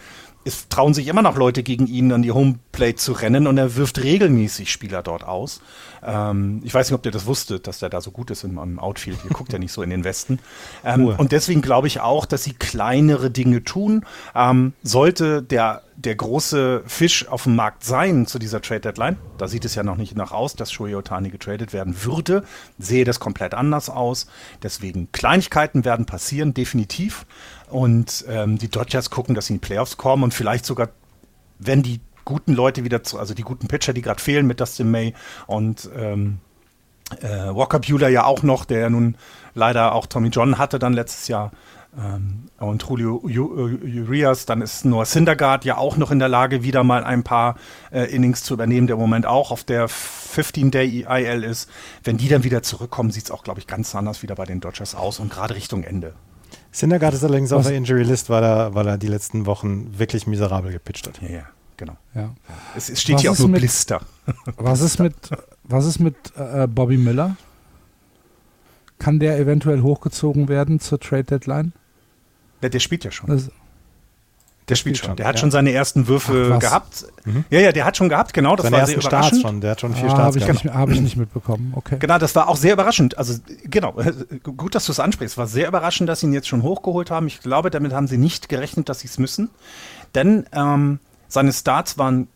es 0.46 0.70
trauen 0.70 0.94
sich 0.94 1.08
immer 1.08 1.24
noch 1.24 1.38
Leute 1.38 1.64
gegen 1.64 1.88
ihn 1.88 2.12
an 2.12 2.22
die 2.22 2.32
Homeplate 2.32 2.96
zu 2.96 3.14
rennen 3.14 3.48
und 3.48 3.58
er 3.58 3.76
wirft 3.76 4.04
regelmäßig 4.04 4.72
Spieler 4.72 5.02
dort 5.02 5.24
aus. 5.24 5.60
Ähm, 6.04 6.62
ich 6.64 6.74
weiß 6.74 6.90
nicht, 6.90 6.98
ob 6.98 7.06
ihr 7.06 7.12
das 7.12 7.26
wusstet, 7.26 7.66
dass 7.68 7.80
der 7.80 7.90
da 7.90 8.00
so 8.00 8.12
gut 8.12 8.30
ist 8.30 8.44
im, 8.44 8.60
im 8.60 8.80
Outfield. 8.80 9.18
Ihr 9.24 9.32
guckt 9.32 9.52
ja 9.52 9.60
nicht 9.60 9.72
so 9.72 9.82
in 9.82 9.90
den 9.90 10.04
Westen. 10.04 10.40
Ähm, 10.84 11.08
und 11.08 11.32
deswegen 11.32 11.64
glaube 11.64 11.88
ich 11.88 12.00
auch, 12.00 12.26
dass 12.28 12.44
sie 12.44 12.54
kleinere 12.54 13.32
Dinge 13.32 13.64
tun. 13.64 14.06
Ähm, 14.36 14.74
sollte 14.84 15.42
der, 15.42 15.82
der 16.06 16.16
große 16.16 16.84
Fisch 16.86 17.28
auf 17.28 17.44
dem 17.44 17.56
Markt 17.56 17.84
sein 17.84 18.28
zu 18.28 18.40
dieser 18.40 18.62
Trade 18.62 18.82
Deadline, 18.82 19.18
da 19.38 19.48
sieht 19.48 19.66
es 19.66 19.76
ja 19.76 19.84
noch 19.84 19.98
nicht 19.98 20.16
nach 20.16 20.32
aus, 20.32 20.56
dass 20.56 20.72
Shohei 20.72 20.96
Otani 20.96 21.30
getradet 21.30 21.74
werden 21.74 22.04
würde, 22.04 22.44
sehe 22.78 23.04
das 23.04 23.20
komplett 23.20 23.54
anders 23.54 23.90
aus. 23.90 24.28
Deswegen 24.64 25.12
Kleinigkeiten 25.12 25.84
werden 25.84 26.06
passieren, 26.06 26.54
definitiv. 26.54 27.26
Und 27.70 28.26
ähm, 28.30 28.58
die 28.58 28.70
Dodgers 28.70 29.10
gucken, 29.10 29.36
dass 29.36 29.48
sie 29.48 29.54
in 29.54 29.60
die 29.60 29.66
Playoffs 29.66 29.98
kommen 29.98 30.24
und 30.24 30.34
vielleicht 30.34 30.66
sogar, 30.66 30.90
wenn 31.60 31.82
die 31.82 32.00
guten 32.24 32.54
Leute 32.54 32.84
wieder 32.84 33.04
zu, 33.04 33.20
also 33.20 33.34
die 33.34 33.44
guten 33.44 33.68
Pitcher, 33.68 33.94
die 33.94 34.02
gerade 34.02 34.22
fehlen 34.22 34.48
mit 34.48 34.60
Dustin 34.60 34.92
May 34.92 35.14
und 35.48 35.90
ähm, 35.96 36.40
äh, 37.22 37.28
Walker 37.28 37.80
Bueller 37.80 38.10
ja 38.10 38.26
auch 38.26 38.44
noch, 38.44 38.66
der 38.66 38.80
ja 38.80 38.90
nun 38.90 39.16
leider 39.54 39.94
auch 39.94 40.06
Tommy 40.06 40.30
John 40.30 40.58
hatte 40.58 40.80
dann 40.80 40.94
letztes 40.94 41.28
Jahr. 41.28 41.52
Ähm, 41.98 42.44
und 42.60 42.84
Julio 42.84 43.22
Ju- 43.26 43.70
äh, 43.86 44.02
Urias, 44.02 44.46
dann 44.46 44.62
ist 44.62 44.84
Noah 44.86 45.06
Syndergaard 45.06 45.64
ja 45.64 45.78
auch 45.78 45.96
noch 45.98 46.12
in 46.12 46.20
der 46.20 46.28
Lage, 46.28 46.62
wieder 46.64 46.84
mal 46.84 47.04
ein 47.06 47.24
paar 47.24 47.56
äh, 47.92 48.04
Innings 48.14 48.44
zu 48.44 48.54
übernehmen, 48.54 48.88
der 48.88 48.96
im 48.96 49.00
Moment 49.02 49.26
auch 49.26 49.52
auf 49.52 49.64
der 49.64 49.88
15-Day 49.88 51.06
IL 51.10 51.44
ist. 51.44 51.70
Wenn 52.04 52.18
die 52.18 52.28
dann 52.28 52.44
wieder 52.44 52.62
zurückkommen, 52.64 53.12
sieht 53.12 53.26
es 53.26 53.32
auch, 53.32 53.44
glaube 53.44 53.60
ich, 53.62 53.68
ganz 53.68 53.96
anders 53.96 54.24
wieder 54.24 54.36
bei 54.36 54.46
den 54.46 54.60
Dodgers 54.60 54.94
aus 54.94 55.20
und 55.20 55.32
gerade 55.32 55.56
Richtung 55.56 55.84
Ende. 55.84 56.14
Syndergaard 56.72 57.14
ist 57.14 57.24
allerdings 57.24 57.54
auf 57.54 57.60
Was- 57.60 57.68
der 57.68 57.78
Injury 57.78 58.04
List, 58.04 58.30
weil 58.30 58.44
er, 58.44 58.76
weil 58.76 58.88
er 58.88 58.98
die 58.98 59.08
letzten 59.08 59.46
Wochen 59.46 59.98
wirklich 59.98 60.28
miserabel 60.28 60.74
gepitcht 60.74 61.08
hat. 61.08 61.22
Ja, 61.22 61.30
ja, 61.30 61.44
genau. 61.78 61.96
Ja. 62.14 62.36
Es, 62.76 62.90
es 62.90 63.02
steht 63.02 63.16
Was 63.16 63.22
hier 63.22 63.32
auch 63.32 63.40
nur 63.40 63.48
mit- 63.48 63.62
Blister. 63.62 64.02
Was 64.58 64.82
ist 64.82 65.00
mit, 65.00 65.16
was 65.64 65.86
ist 65.86 66.00
mit 66.00 66.16
äh, 66.36 66.68
Bobby 66.68 66.98
Miller? 66.98 67.38
Kann 69.00 69.20
der 69.20 69.38
eventuell 69.40 69.82
hochgezogen 69.82 70.48
werden 70.48 70.80
zur 70.80 71.00
Trade 71.00 71.24
Deadline? 71.26 71.74
Der, 72.66 72.70
der 72.72 72.80
spielt 72.80 73.04
ja 73.04 73.12
schon. 73.12 73.30
Das, 73.30 73.50
Der 74.68 74.74
spielt 74.76 74.98
schon. 74.98 75.16
Der 75.16 75.28
hat 75.28 75.36
ja. 75.36 75.42
schon 75.42 75.52
seine 75.52 75.72
ersten 75.72 76.08
Würfe 76.08 76.54
Ach, 76.56 76.60
gehabt. 76.60 77.06
Ja, 77.52 77.60
ja, 77.60 77.72
der 77.72 77.86
hat 77.86 77.96
schon 77.98 78.10
gehabt, 78.10 78.34
genau. 78.34 78.56
Das 78.56 78.64
Seine 78.66 78.78
war 78.78 78.88
sehr 78.88 79.00
Starts 79.02 79.12
überraschend. 79.28 79.42
schon, 79.44 79.62
der 79.62 79.72
hat 79.72 79.82
schon 79.82 79.94
vier 79.94 80.06
ah, 80.06 80.10
Starts 80.10 80.26
habe 80.26 80.38
ich, 80.40 80.46
gehabt. 80.48 80.66
nicht- 80.66 80.74
hab 80.74 80.90
ich 80.90 81.02
nicht 81.02 81.18
mitbekommen. 81.18 81.74
Okay. 81.76 81.98
Genau, 82.00 82.18
das 82.18 82.34
war 82.36 82.48
auch 82.50 82.56
sehr 82.58 82.74
überraschend. 82.74 83.18
Also 83.20 83.36
genau, 83.66 83.94
gut, 84.44 84.74
dass 84.74 84.86
du 84.88 84.92
es 84.92 85.00
ansprichst. 85.00 85.38
War 85.38 85.46
sehr 85.46 85.68
überraschend, 85.68 86.10
dass 86.10 86.22
sie 86.22 86.26
ihn 86.26 86.34
jetzt 86.34 86.48
schon 86.48 86.64
hochgeholt 86.64 87.12
haben. 87.12 87.28
Ich 87.28 87.42
glaube, 87.42 87.70
damit 87.70 87.94
haben 87.94 88.08
sie 88.08 88.18
nicht 88.18 88.50
gerechnet, 88.50 88.90
dass 88.90 89.02
sie 89.02 89.08
es 89.08 89.20
müssen. 89.20 89.52
Denn 90.16 90.46
ähm, 90.52 90.98
seine 91.28 91.54
Starts 91.54 92.00
waren, 92.00 92.28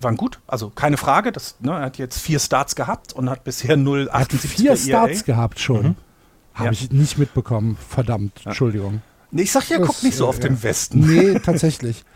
waren 0.00 0.16
gut. 0.16 0.40
Also 0.46 0.70
keine 0.70 0.96
Frage. 0.96 1.30
Das, 1.32 1.56
ne, 1.60 1.72
er 1.72 1.80
hat 1.82 1.98
jetzt 1.98 2.18
vier 2.20 2.38
Starts 2.38 2.74
gehabt 2.74 3.12
und 3.12 3.28
hat 3.28 3.44
bisher 3.44 3.70
Er 3.76 4.12
hat 4.12 4.30
0,78 4.30 4.38
vier 4.48 4.70
ERA. 4.70 4.76
Starts 4.78 5.24
gehabt 5.24 5.60
schon. 5.60 5.96
Habe 6.54 6.66
Ja. 6.66 6.72
ich 6.72 6.90
nicht 6.90 7.18
mitbekommen. 7.18 7.76
Verdammt. 7.90 8.40
Entschuldigung. 8.46 9.02
Ich 9.38 9.52
sag 9.52 9.68
ja, 9.68 9.78
guck 9.78 10.02
nicht 10.02 10.16
so 10.16 10.26
auf 10.26 10.38
den 10.40 10.54
ja. 10.54 10.62
Westen. 10.62 11.00
Nee, 11.00 11.38
tatsächlich. 11.38 12.04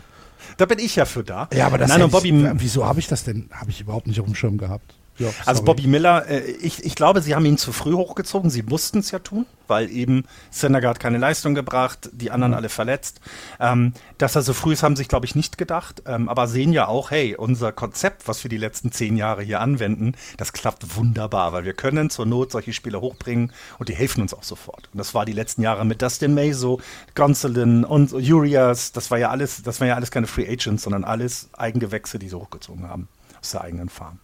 Da 0.57 0.67
bin 0.67 0.79
ich 0.79 0.97
ja 0.97 1.07
für 1.07 1.25
da. 1.25 1.49
Ja, 1.55 1.67
aber 1.67 1.79
das 1.79 1.89
Nein, 1.89 2.03
und 2.03 2.11
Bobby, 2.11 2.29
ich, 2.29 2.51
wieso 2.55 2.85
habe 2.85 3.01
ich 3.01 3.07
das 3.07 3.25
denn? 3.25 3.49
Habe 3.51 3.71
ich 3.71 3.81
überhaupt 3.81 4.07
nicht 4.07 4.21
auf 4.21 4.27
dem 4.27 4.35
Schirm 4.35 4.59
gehabt. 4.59 4.95
Ja, 5.21 5.29
Also. 5.45 5.63
Bobby 5.63 5.87
Miller, 5.87 6.27
äh, 6.29 6.51
ich, 6.51 6.85
ich 6.85 6.95
glaube, 6.95 7.21
sie 7.21 7.35
haben 7.35 7.45
ihn 7.45 7.59
zu 7.59 7.73
früh 7.73 7.93
hochgezogen. 7.93 8.49
Sie 8.49 8.63
mussten 8.63 9.01
es 9.01 9.11
ja 9.11 9.19
tun, 9.19 9.45
weil 9.69 9.91
eben 9.91 10.25
Syndergaard 10.51 10.99
keine 10.99 11.19
Leistung 11.19 11.55
gebracht, 11.55 12.09
die 12.13 12.31
anderen 12.31 12.55
alle 12.55 12.71
verletzt. 12.71 13.21
Ähm, 13.61 13.93
dass 14.17 14.35
er 14.35 14.43
so 14.43 14.55
früh 14.55 14.73
ist, 14.73 14.83
haben 14.83 14.97
sich, 14.97 15.09
glaube 15.09 15.27
ich, 15.27 15.35
nicht 15.35 15.59
gedacht. 15.59 16.03
Ähm, 16.07 16.31
aber 16.31 16.49
sehen 16.49 16.73
ja 16.73 16.89
auch, 16.89 17.11
hey, 17.11 17.37
unser 17.37 17.71
Konzept, 17.71 18.29
was 18.29 18.43
wir 18.43 18.49
die 18.49 18.57
letzten 18.57 18.93
zehn 18.93 19.19
Jahre 19.19 19.43
hier 19.43 19.61
anwenden, 19.61 20.15
das 20.39 20.55
klappt 20.55 20.97
wunderbar, 20.97 21.53
weil 21.53 21.65
wir 21.65 21.75
können 21.75 22.09
zur 22.09 22.25
Not 22.25 22.53
solche 22.53 22.73
Spieler 22.73 23.03
hochbringen 23.03 23.53
und 23.79 23.91
die 23.91 23.95
helfen 23.95 24.23
uns 24.23 24.33
auch 24.33 24.43
sofort. 24.43 24.89
Und 24.93 24.99
das 24.99 25.15
war 25.15 25.27
die 25.27 25.33
letzten 25.33 25.61
Jahre 25.61 25.85
mit 25.85 26.01
Dustin 26.01 26.33
May 26.33 26.55
so, 26.55 26.81
Gonsolin 27.15 27.85
und 27.85 28.15
Urias. 28.15 28.93
Das 28.93 29.11
war 29.11 29.19
ja 29.19 29.29
alles, 29.29 29.63
das 29.63 29.81
waren 29.81 29.89
ja 29.89 29.97
alles 29.97 30.11
keine 30.11 30.27
Free 30.27 30.49
Agents, 30.51 30.85
sondern 30.85 31.05
alles 31.05 31.51
Eigengewächse, 31.53 32.19
die 32.19 32.31
sie 32.31 32.37
hochgezogen 32.37 32.89
haben 32.89 33.09
aus 33.39 33.51
der 33.51 33.61
eigenen 33.61 33.91
Farm. 33.91 34.19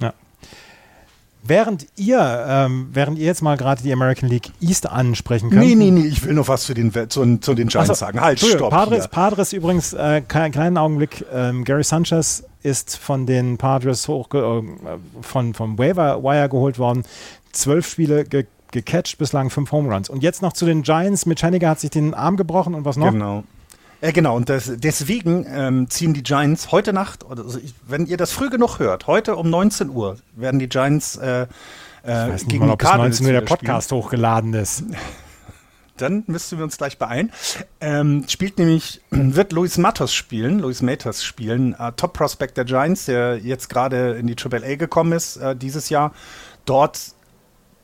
Ja. 0.00 0.12
Während 1.42 1.86
ihr, 1.96 2.44
ähm, 2.48 2.90
während 2.92 3.18
ihr 3.18 3.24
jetzt 3.24 3.42
mal 3.42 3.56
gerade 3.56 3.82
die 3.82 3.92
American 3.92 4.28
League 4.28 4.50
East 4.60 4.86
ansprechen 4.86 5.48
könnt. 5.48 5.62
Nee, 5.64 5.74
nee, 5.74 5.90
nee, 5.90 6.06
ich 6.06 6.22
will 6.24 6.34
noch 6.34 6.48
was 6.48 6.64
zu 6.64 6.74
den, 6.74 6.92
zu, 6.92 7.38
zu 7.38 7.54
den 7.54 7.68
Giants 7.68 7.90
Achso, 7.90 7.94
sagen. 7.94 8.20
Halt, 8.20 8.40
stopp. 8.40 8.70
Padres, 8.70 9.04
hier. 9.04 9.08
Padres 9.08 9.52
übrigens, 9.54 9.94
äh, 9.94 10.20
kleinen 10.20 10.76
Augenblick. 10.76 11.24
Ähm, 11.32 11.64
Gary 11.64 11.82
Sanchez 11.82 12.44
ist 12.62 12.98
von 12.98 13.24
den 13.24 13.56
Padres 13.56 14.06
hoch, 14.06 14.28
äh, 14.34 14.62
von, 15.22 15.54
vom 15.54 15.78
Waiver 15.78 16.22
Wire 16.22 16.50
geholt 16.50 16.78
worden. 16.78 17.04
Zwölf 17.52 17.88
Spiele 17.88 18.24
ge 18.24 18.44
gecatcht, 18.72 19.18
bislang 19.18 19.50
fünf 19.50 19.72
Home 19.72 19.92
Runs. 19.92 20.08
Und 20.08 20.22
jetzt 20.22 20.42
noch 20.42 20.52
zu 20.52 20.64
den 20.64 20.82
Giants. 20.82 21.26
Mitch 21.26 21.44
Haniger 21.44 21.70
hat 21.70 21.80
sich 21.80 21.90
den 21.90 22.14
Arm 22.14 22.36
gebrochen 22.36 22.76
und 22.76 22.84
was 22.84 22.96
noch? 22.96 23.10
Genau. 23.10 23.42
Äh, 24.00 24.12
genau, 24.12 24.36
und 24.36 24.48
das, 24.48 24.72
deswegen 24.76 25.46
ähm, 25.48 25.90
ziehen 25.90 26.14
die 26.14 26.22
Giants 26.22 26.72
heute 26.72 26.92
Nacht, 26.92 27.24
also 27.28 27.58
ich, 27.58 27.74
wenn 27.86 28.06
ihr 28.06 28.16
das 28.16 28.32
früh 28.32 28.48
genug 28.48 28.78
hört, 28.78 29.06
heute 29.06 29.36
um 29.36 29.50
19 29.50 29.90
Uhr 29.90 30.16
werden 30.36 30.58
die 30.58 30.68
Giants 30.68 31.16
äh, 31.16 31.46
äh, 32.02 32.36
gegen 32.46 32.60
mal, 32.60 32.66
die 32.66 32.72
ob 32.72 32.78
bis 32.78 32.88
Cardinals 32.88 33.20
19 33.20 33.26
Uhr 33.26 33.32
der 33.32 33.42
wieder 33.42 33.46
spielen. 33.46 33.58
Podcast 33.58 33.92
hochgeladen 33.92 34.54
ist. 34.54 34.84
Dann 35.98 36.24
müssten 36.28 36.56
wir 36.56 36.64
uns 36.64 36.78
gleich 36.78 36.96
beeilen. 36.96 37.30
Ähm, 37.82 38.24
spielt 38.26 38.58
nämlich, 38.58 39.02
wird 39.10 39.52
Luis 39.52 39.76
Matos 39.76 40.14
spielen, 40.14 40.60
Luis 40.60 40.80
Matos 40.80 41.22
spielen, 41.22 41.74
äh, 41.78 41.92
Top 41.92 42.14
Prospect 42.14 42.56
der 42.56 42.64
Giants, 42.64 43.04
der 43.04 43.36
jetzt 43.36 43.68
gerade 43.68 44.12
in 44.12 44.26
die 44.26 44.34
Triple 44.34 44.64
A 44.64 44.76
gekommen 44.76 45.12
ist 45.12 45.36
äh, 45.36 45.54
dieses 45.54 45.90
Jahr. 45.90 46.12
Dort 46.64 47.14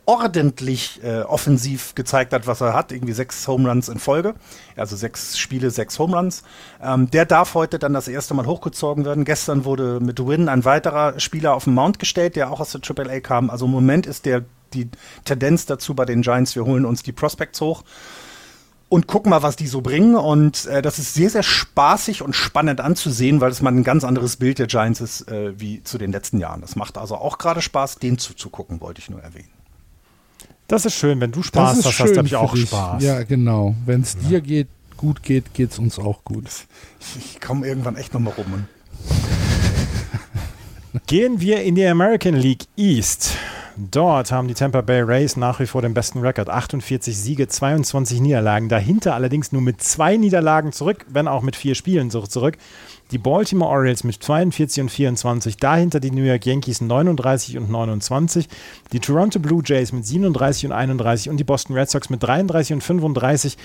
ordentlich 0.06 1.02
äh, 1.02 1.22
offensiv 1.22 1.94
gezeigt 1.94 2.32
hat, 2.32 2.46
was 2.46 2.60
er 2.60 2.72
hat. 2.72 2.92
Irgendwie 2.92 3.12
sechs 3.12 3.46
Home 3.46 3.68
Runs 3.68 3.88
in 3.88 3.98
Folge. 3.98 4.34
Also 4.76 4.96
sechs 4.96 5.38
Spiele, 5.38 5.70
sechs 5.70 5.98
Home 5.98 6.16
Runs. 6.16 6.42
Ähm, 6.82 7.10
der 7.10 7.26
darf 7.26 7.54
heute 7.54 7.78
dann 7.78 7.92
das 7.92 8.08
erste 8.08 8.32
Mal 8.34 8.46
hochgezogen 8.46 9.04
werden. 9.04 9.24
Gestern 9.24 9.64
wurde 9.64 10.00
mit 10.00 10.24
Win 10.24 10.48
ein 10.48 10.64
weiterer 10.64 11.20
Spieler 11.20 11.54
auf 11.54 11.64
den 11.64 11.74
Mount 11.74 11.98
gestellt, 11.98 12.36
der 12.36 12.50
auch 12.50 12.60
aus 12.60 12.72
der 12.72 12.80
Triple 12.80 13.10
A 13.10 13.20
kam. 13.20 13.50
Also 13.50 13.66
im 13.66 13.72
Moment 13.72 14.06
ist 14.06 14.24
der 14.24 14.44
die 14.72 14.88
Tendenz 15.24 15.66
dazu 15.66 15.94
bei 15.94 16.04
den 16.04 16.22
Giants, 16.22 16.56
wir 16.56 16.64
holen 16.64 16.84
uns 16.84 17.02
die 17.02 17.12
Prospects 17.12 17.60
hoch 17.60 17.84
und 18.88 19.06
gucken 19.06 19.30
mal, 19.30 19.42
was 19.42 19.56
die 19.56 19.66
so 19.66 19.80
bringen. 19.80 20.14
Und 20.14 20.66
äh, 20.66 20.82
das 20.82 20.98
ist 20.98 21.14
sehr, 21.14 21.30
sehr 21.30 21.42
spaßig 21.42 22.22
und 22.22 22.34
spannend 22.34 22.80
anzusehen, 22.80 23.40
weil 23.40 23.50
es 23.50 23.62
mal 23.62 23.72
ein 23.72 23.84
ganz 23.84 24.04
anderes 24.04 24.36
Bild 24.36 24.58
der 24.58 24.66
Giants 24.66 25.00
ist 25.00 25.28
äh, 25.28 25.58
wie 25.58 25.82
zu 25.82 25.98
den 25.98 26.12
letzten 26.12 26.38
Jahren. 26.38 26.60
Das 26.60 26.76
macht 26.76 26.98
also 26.98 27.16
auch 27.16 27.38
gerade 27.38 27.62
Spaß, 27.62 27.96
den 27.96 28.18
zuzugucken, 28.18 28.80
wollte 28.80 29.00
ich 29.00 29.10
nur 29.10 29.22
erwähnen. 29.22 29.55
Das 30.68 30.84
ist 30.84 30.94
schön, 30.94 31.20
wenn 31.20 31.30
du 31.30 31.42
Spaß 31.42 31.84
hast, 31.84 31.98
hast 32.00 32.16
habe 32.16 32.26
ich 32.26 32.36
auch 32.36 32.52
dich. 32.52 32.68
Spaß. 32.68 33.02
Ja, 33.02 33.22
genau. 33.22 33.74
Wenn 33.84 34.00
es 34.00 34.16
ja. 34.22 34.28
dir 34.28 34.40
geht, 34.40 34.68
gut 34.96 35.22
geht, 35.22 35.54
geht 35.54 35.70
es 35.70 35.78
uns 35.78 35.98
auch 35.98 36.24
gut. 36.24 36.44
Ich, 37.00 37.34
ich 37.34 37.40
komme 37.40 37.66
irgendwann 37.66 37.96
echt 37.96 38.12
nochmal 38.14 38.34
rum. 38.36 38.66
Gehen 41.06 41.40
wir 41.40 41.62
in 41.62 41.74
die 41.76 41.86
American 41.86 42.34
League 42.34 42.64
East. 42.76 43.36
Dort 43.76 44.32
haben 44.32 44.48
die 44.48 44.54
Tampa 44.54 44.80
Bay 44.80 45.02
Rays 45.02 45.36
nach 45.36 45.60
wie 45.60 45.66
vor 45.66 45.82
den 45.82 45.92
besten 45.92 46.20
Rekord. 46.20 46.48
48 46.48 47.16
Siege, 47.16 47.46
22 47.46 48.20
Niederlagen. 48.20 48.70
Dahinter 48.70 49.14
allerdings 49.14 49.52
nur 49.52 49.60
mit 49.60 49.82
zwei 49.82 50.16
Niederlagen 50.16 50.72
zurück, 50.72 51.04
wenn 51.10 51.28
auch 51.28 51.42
mit 51.42 51.56
vier 51.56 51.74
Spielen 51.74 52.10
zurück. 52.10 52.56
Die 53.12 53.18
Baltimore 53.18 53.70
Orioles 53.70 54.02
mit 54.02 54.22
42 54.22 54.82
und 54.82 54.88
24. 54.88 55.56
Dahinter 55.58 56.00
die 56.00 56.10
New 56.10 56.24
York 56.24 56.44
Yankees 56.44 56.80
39 56.80 57.56
und 57.56 57.70
29. 57.70 58.48
Die 58.92 58.98
Toronto 58.98 59.38
Blue 59.38 59.62
Jays 59.64 59.92
mit 59.92 60.04
37 60.04 60.66
und 60.66 60.72
31. 60.72 61.30
Und 61.30 61.36
die 61.36 61.44
Boston 61.44 61.76
Red 61.76 61.88
Sox 61.88 62.10
mit 62.10 62.22
33 62.22 62.74
und 62.74 62.82
35 62.82 63.56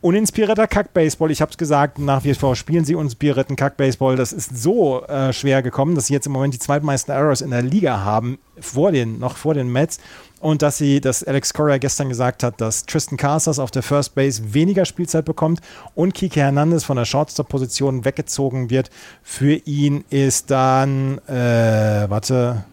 uninspirierter 0.00 0.66
Kack-Baseball. 0.66 1.30
Ich 1.30 1.40
habe 1.40 1.50
es 1.50 1.58
gesagt, 1.58 1.98
nach 1.98 2.24
wie 2.24 2.34
vor 2.34 2.56
spielen 2.56 2.84
sie 2.84 2.94
uninspirierten 2.94 3.56
Kack-Baseball. 3.56 4.16
Das 4.16 4.32
ist 4.32 4.56
so 4.56 5.04
äh, 5.04 5.32
schwer 5.32 5.62
gekommen, 5.62 5.94
dass 5.94 6.06
sie 6.06 6.12
jetzt 6.12 6.26
im 6.26 6.32
Moment 6.32 6.54
die 6.54 6.58
zweitmeisten 6.58 7.14
Errors 7.14 7.40
in 7.40 7.50
der 7.50 7.62
Liga 7.62 8.04
haben, 8.04 8.38
vor 8.60 8.92
den, 8.92 9.18
noch 9.18 9.36
vor 9.36 9.54
den 9.54 9.70
Mets. 9.70 9.98
Und 10.40 10.62
dass 10.62 10.78
sie, 10.78 11.00
dass 11.00 11.24
Alex 11.24 11.54
Cora 11.54 11.78
gestern 11.78 12.08
gesagt 12.08 12.42
hat, 12.42 12.60
dass 12.60 12.84
Tristan 12.84 13.16
Casas 13.16 13.58
auf 13.58 13.70
der 13.70 13.82
First 13.82 14.14
Base 14.14 14.52
weniger 14.52 14.84
Spielzeit 14.84 15.24
bekommt 15.24 15.60
und 15.94 16.14
Kike 16.14 16.40
Hernandez 16.40 16.84
von 16.84 16.96
der 16.96 17.06
Shortstop-Position 17.06 18.04
weggezogen 18.04 18.68
wird. 18.70 18.90
Für 19.22 19.54
ihn 19.54 20.04
ist 20.10 20.50
dann, 20.50 21.18
äh, 21.26 22.08
warte, 22.08 22.64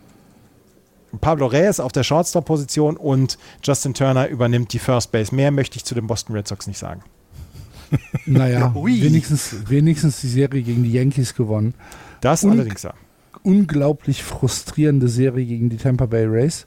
Pablo 1.21 1.45
Reyes 1.45 1.79
auf 1.79 1.91
der 1.91 2.03
Shortstop-Position 2.03 2.97
und 2.97 3.37
Justin 3.63 3.93
Turner 3.93 4.27
übernimmt 4.27 4.73
die 4.73 4.79
First 4.79 5.11
Base. 5.11 5.33
Mehr 5.33 5.51
möchte 5.51 5.77
ich 5.77 5.85
zu 5.85 5.95
den 5.95 6.07
Boston 6.07 6.35
Red 6.35 6.47
Sox 6.47 6.67
nicht 6.67 6.79
sagen. 6.79 7.03
Naja, 8.25 8.73
wenigstens, 8.75 9.55
wenigstens 9.67 10.21
die 10.21 10.27
Serie 10.27 10.61
gegen 10.63 10.83
die 10.83 10.91
Yankees 10.91 11.35
gewonnen. 11.35 11.73
Das 12.21 12.43
Un 12.43 12.51
allerdings 12.51 12.83
ja. 12.83 12.93
Unglaublich 13.43 14.23
frustrierende 14.23 15.07
Serie 15.07 15.45
gegen 15.45 15.69
die 15.69 15.77
Tampa 15.77 16.05
Bay 16.05 16.25
Rays. 16.25 16.65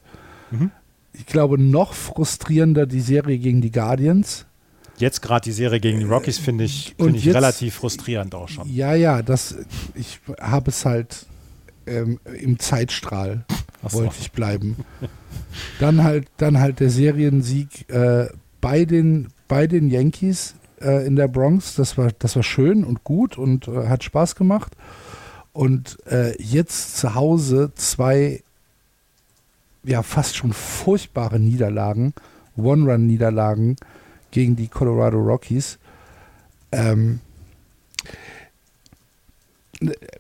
Mhm. 0.51 0.71
Ich 1.13 1.27
glaube, 1.27 1.59
noch 1.59 1.95
frustrierender 1.95 2.87
die 2.87 3.01
Serie 3.01 3.39
gegen 3.39 3.63
die 3.63 3.73
Guardians. 3.73 4.45
Jetzt 4.99 5.23
gerade 5.23 5.45
die 5.45 5.53
Serie 5.53 5.81
gegen 5.81 5.99
die 5.99 6.05
Rockies 6.05 6.39
finde 6.39 6.65
ich, 6.65 6.95
find 6.99 7.17
ich 7.17 7.25
jetzt, 7.25 7.35
relativ 7.35 7.75
frustrierend 7.75 8.35
auch 8.35 8.49
schon. 8.49 8.69
Ja, 8.71 8.95
ja, 8.95 9.23
das, 9.23 9.57
ich 9.95 10.21
habe 10.41 10.71
es 10.71 10.85
halt 10.85 11.27
ähm, 11.87 12.19
im 12.39 12.59
Zeitstrahl 12.59 13.45
so. 13.89 13.99
wollte 13.99 14.17
ich 14.21 14.33
bleiben. 14.33 14.77
dann 15.81 16.03
halt, 16.03 16.29
dann 16.37 16.59
halt 16.59 16.81
der 16.81 16.91
Seriensieg 16.91 17.89
äh, 17.91 18.29
bei 18.61 18.85
den 18.85 19.29
bei 19.49 19.67
den 19.67 19.89
Yankees 19.91 20.55
äh, 20.81 21.07
in 21.07 21.17
der 21.17 21.29
Bronx. 21.29 21.75
Das 21.75 21.97
war, 21.99 22.11
das 22.19 22.37
war 22.37 22.43
schön 22.43 22.85
und 22.85 23.05
gut 23.05 23.39
und 23.39 23.69
äh, 23.69 23.89
hat 23.89 24.05
Spaß 24.05 24.35
gemacht. 24.37 24.73
Und 25.53 25.99
äh, 26.07 26.41
jetzt 26.43 26.97
zu 26.99 27.15
Hause 27.15 27.73
zwei, 27.75 28.43
ja, 29.85 30.03
fast 30.03 30.37
schon 30.37 30.53
furchtbare 30.53 31.41
Niederlagen, 31.41 32.13
One-Run-Niederlagen 32.57 33.77
gegen 34.31 34.57
die 34.57 34.69
Colorado 34.69 35.19
Rockies. 35.19 35.79
Ähm, 36.73 37.21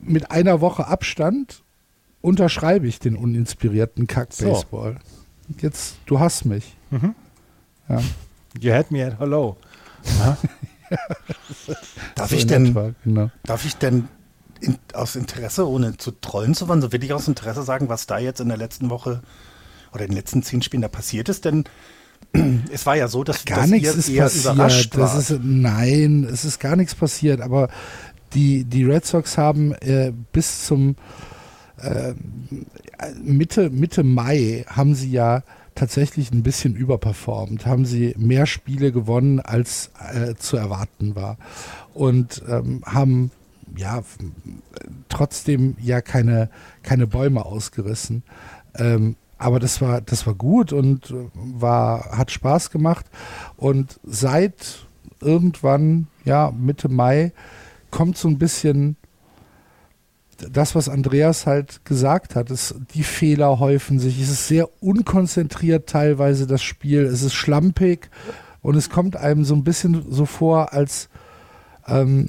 mit 0.00 0.30
einer 0.30 0.60
Woche 0.60 0.86
Abstand 0.86 1.62
unterschreibe 2.22 2.86
ich 2.86 2.98
den 2.98 3.16
uninspirierten 3.16 4.06
Kack-Baseball. 4.06 4.94
So. 4.94 5.54
Jetzt, 5.60 5.96
du 6.06 6.18
hast 6.18 6.44
mich. 6.44 6.76
Mhm. 6.90 7.14
Ja. 7.88 8.02
You 8.60 8.72
had 8.72 8.90
me 8.90 9.06
at 9.06 9.18
hello. 9.18 9.56
darf, 12.14 12.30
so 12.30 12.36
ich 12.36 12.46
denn, 12.46 12.94
genau. 13.04 13.30
darf 13.44 13.64
ich 13.64 13.76
denn 13.76 14.08
in, 14.60 14.78
aus 14.92 15.16
Interesse, 15.16 15.68
ohne 15.68 15.96
zu 15.96 16.12
trollen 16.12 16.54
zu 16.54 16.68
wollen, 16.68 16.80
so 16.80 16.92
will 16.92 17.02
ich 17.02 17.12
aus 17.12 17.28
Interesse 17.28 17.62
sagen, 17.62 17.88
was 17.88 18.06
da 18.06 18.18
jetzt 18.18 18.40
in 18.40 18.48
der 18.48 18.56
letzten 18.56 18.90
Woche 18.90 19.22
oder 19.92 20.04
in 20.04 20.10
den 20.10 20.16
letzten 20.16 20.42
zehn 20.42 20.62
Spielen 20.62 20.82
da 20.82 20.88
passiert 20.88 21.28
ist? 21.28 21.44
Denn 21.44 21.64
es 22.72 22.86
war 22.86 22.96
ja 22.96 23.08
so, 23.08 23.24
dass, 23.24 23.44
gar 23.44 23.60
dass 23.60 23.70
nichts 23.70 23.94
ist 23.94 24.08
eher 24.08 24.24
passiert. 24.24 24.54
überrascht 24.54 24.96
das 24.96 25.30
ist, 25.30 25.40
Nein, 25.42 26.26
es 26.30 26.44
ist 26.44 26.58
gar 26.58 26.76
nichts 26.76 26.94
passiert, 26.94 27.40
aber 27.40 27.68
die, 28.34 28.64
die 28.64 28.84
Red 28.84 29.06
Sox 29.06 29.38
haben 29.38 29.72
äh, 29.74 30.12
bis 30.32 30.66
zum 30.66 30.96
äh, 31.78 32.14
Mitte, 33.22 33.70
Mitte 33.70 34.02
Mai 34.02 34.64
haben 34.68 34.94
sie 34.94 35.10
ja 35.10 35.42
tatsächlich 35.76 36.32
ein 36.32 36.42
bisschen 36.42 36.74
überperformt, 36.74 37.66
haben 37.66 37.84
sie 37.84 38.14
mehr 38.18 38.46
Spiele 38.46 38.90
gewonnen, 38.90 39.38
als 39.38 39.92
äh, 40.12 40.34
zu 40.34 40.56
erwarten 40.56 41.14
war. 41.14 41.36
Und 41.94 42.42
ähm, 42.48 42.82
haben 42.84 43.30
ja 43.76 44.02
trotzdem 45.08 45.76
ja 45.80 46.00
keine, 46.00 46.50
keine 46.82 47.06
Bäume 47.06 47.44
ausgerissen. 47.44 48.22
Ähm, 48.74 49.16
aber 49.38 49.60
das 49.60 49.80
war, 49.80 50.00
das 50.00 50.26
war 50.26 50.34
gut 50.34 50.72
und 50.72 51.14
war, 51.34 52.16
hat 52.16 52.30
Spaß 52.30 52.70
gemacht. 52.70 53.06
Und 53.56 54.00
seit 54.02 54.86
irgendwann, 55.20 56.08
ja, 56.24 56.50
Mitte 56.50 56.88
Mai, 56.88 57.32
kommt 57.90 58.16
so 58.16 58.28
ein 58.28 58.38
bisschen 58.38 58.96
das, 60.36 60.74
was 60.74 60.88
Andreas 60.88 61.46
halt 61.46 61.84
gesagt 61.84 62.34
hat, 62.34 62.50
ist, 62.50 62.74
die 62.94 63.02
Fehler 63.02 63.58
häufen 63.58 63.98
sich. 63.98 64.20
Es 64.20 64.28
ist 64.28 64.48
sehr 64.48 64.68
unkonzentriert 64.82 65.88
teilweise 65.88 66.46
das 66.46 66.62
Spiel. 66.62 67.04
Es 67.04 67.22
ist 67.22 67.34
schlampig 67.34 68.10
und 68.62 68.76
es 68.76 68.90
kommt 68.90 69.16
einem 69.16 69.44
so 69.44 69.54
ein 69.54 69.64
bisschen 69.64 70.04
so 70.10 70.26
vor, 70.26 70.72
als 70.72 71.08
ähm, 71.86 72.28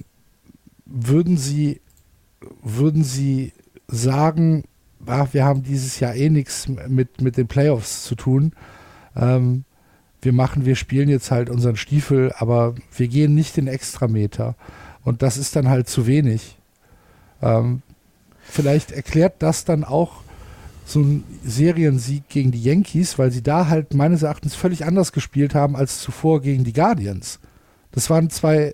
würden 0.86 1.38
sie, 1.38 1.82
würden 2.64 3.04
sie 3.04 3.54
sagen, 3.88 4.64
ach, 5.06 5.34
wir 5.34 5.46
haben 5.46 5.64
dieses 5.64 6.00
Jahr 6.00 6.16
eh 6.16 6.30
nichts 6.30 6.68
mit, 6.68 7.22
mit 7.22 7.38
den 7.38 7.48
Playoffs 7.48 8.04
zu 8.04 8.16
tun. 8.16 8.54
Ähm, 9.16 9.64
wir 10.22 10.34
machen, 10.34 10.66
wir 10.66 10.76
spielen 10.76 11.10
jetzt 11.10 11.32
halt 11.32 11.50
unseren 11.50 11.76
Stiefel, 11.76 12.34
aber 12.38 12.76
wir 12.96 13.08
gehen 13.08 13.36
nicht 13.36 13.58
den 13.58 13.68
Extrameter. 13.68 14.56
Und 15.04 15.22
das 15.22 15.38
ist 15.38 15.56
dann 15.56 15.70
halt 15.70 15.88
zu 15.88 16.08
wenig. 16.08 16.58
Ähm, 17.42 17.82
Vielleicht 18.50 18.92
erklärt 18.92 19.36
das 19.40 19.66
dann 19.66 19.84
auch 19.84 20.24
so 20.86 21.02
ein 21.02 21.24
Seriensieg 21.44 22.30
gegen 22.30 22.52
die 22.52 22.64
Yankees, 22.64 23.20
weil 23.20 23.32
sie 23.32 23.44
da 23.44 23.68
halt 23.68 23.94
meines 23.94 24.24
Erachtens 24.24 24.56
völlig 24.56 24.86
anders 24.86 25.12
gespielt 25.12 25.54
haben 25.54 25.76
als 25.76 26.00
zuvor 26.00 26.42
gegen 26.42 26.64
die 26.64 26.74
Guardians. 26.74 27.40
Das 27.92 28.10
waren 28.10 28.30
zwei 28.30 28.74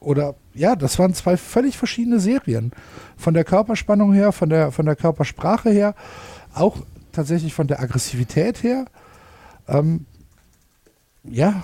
oder 0.00 0.34
ja, 0.54 0.74
das 0.74 0.98
waren 0.98 1.14
zwei 1.14 1.36
völlig 1.36 1.78
verschiedene 1.78 2.18
Serien. 2.18 2.72
Von 3.16 3.34
der 3.34 3.44
Körperspannung 3.44 4.12
her, 4.12 4.32
von 4.32 4.48
der, 4.48 4.72
von 4.72 4.86
der 4.86 4.96
Körpersprache 4.96 5.70
her, 5.70 5.94
auch 6.54 6.78
tatsächlich 7.12 7.54
von 7.54 7.68
der 7.68 7.80
Aggressivität 7.80 8.62
her. 8.62 8.86
Ähm, 9.68 10.06
ja, 11.22 11.62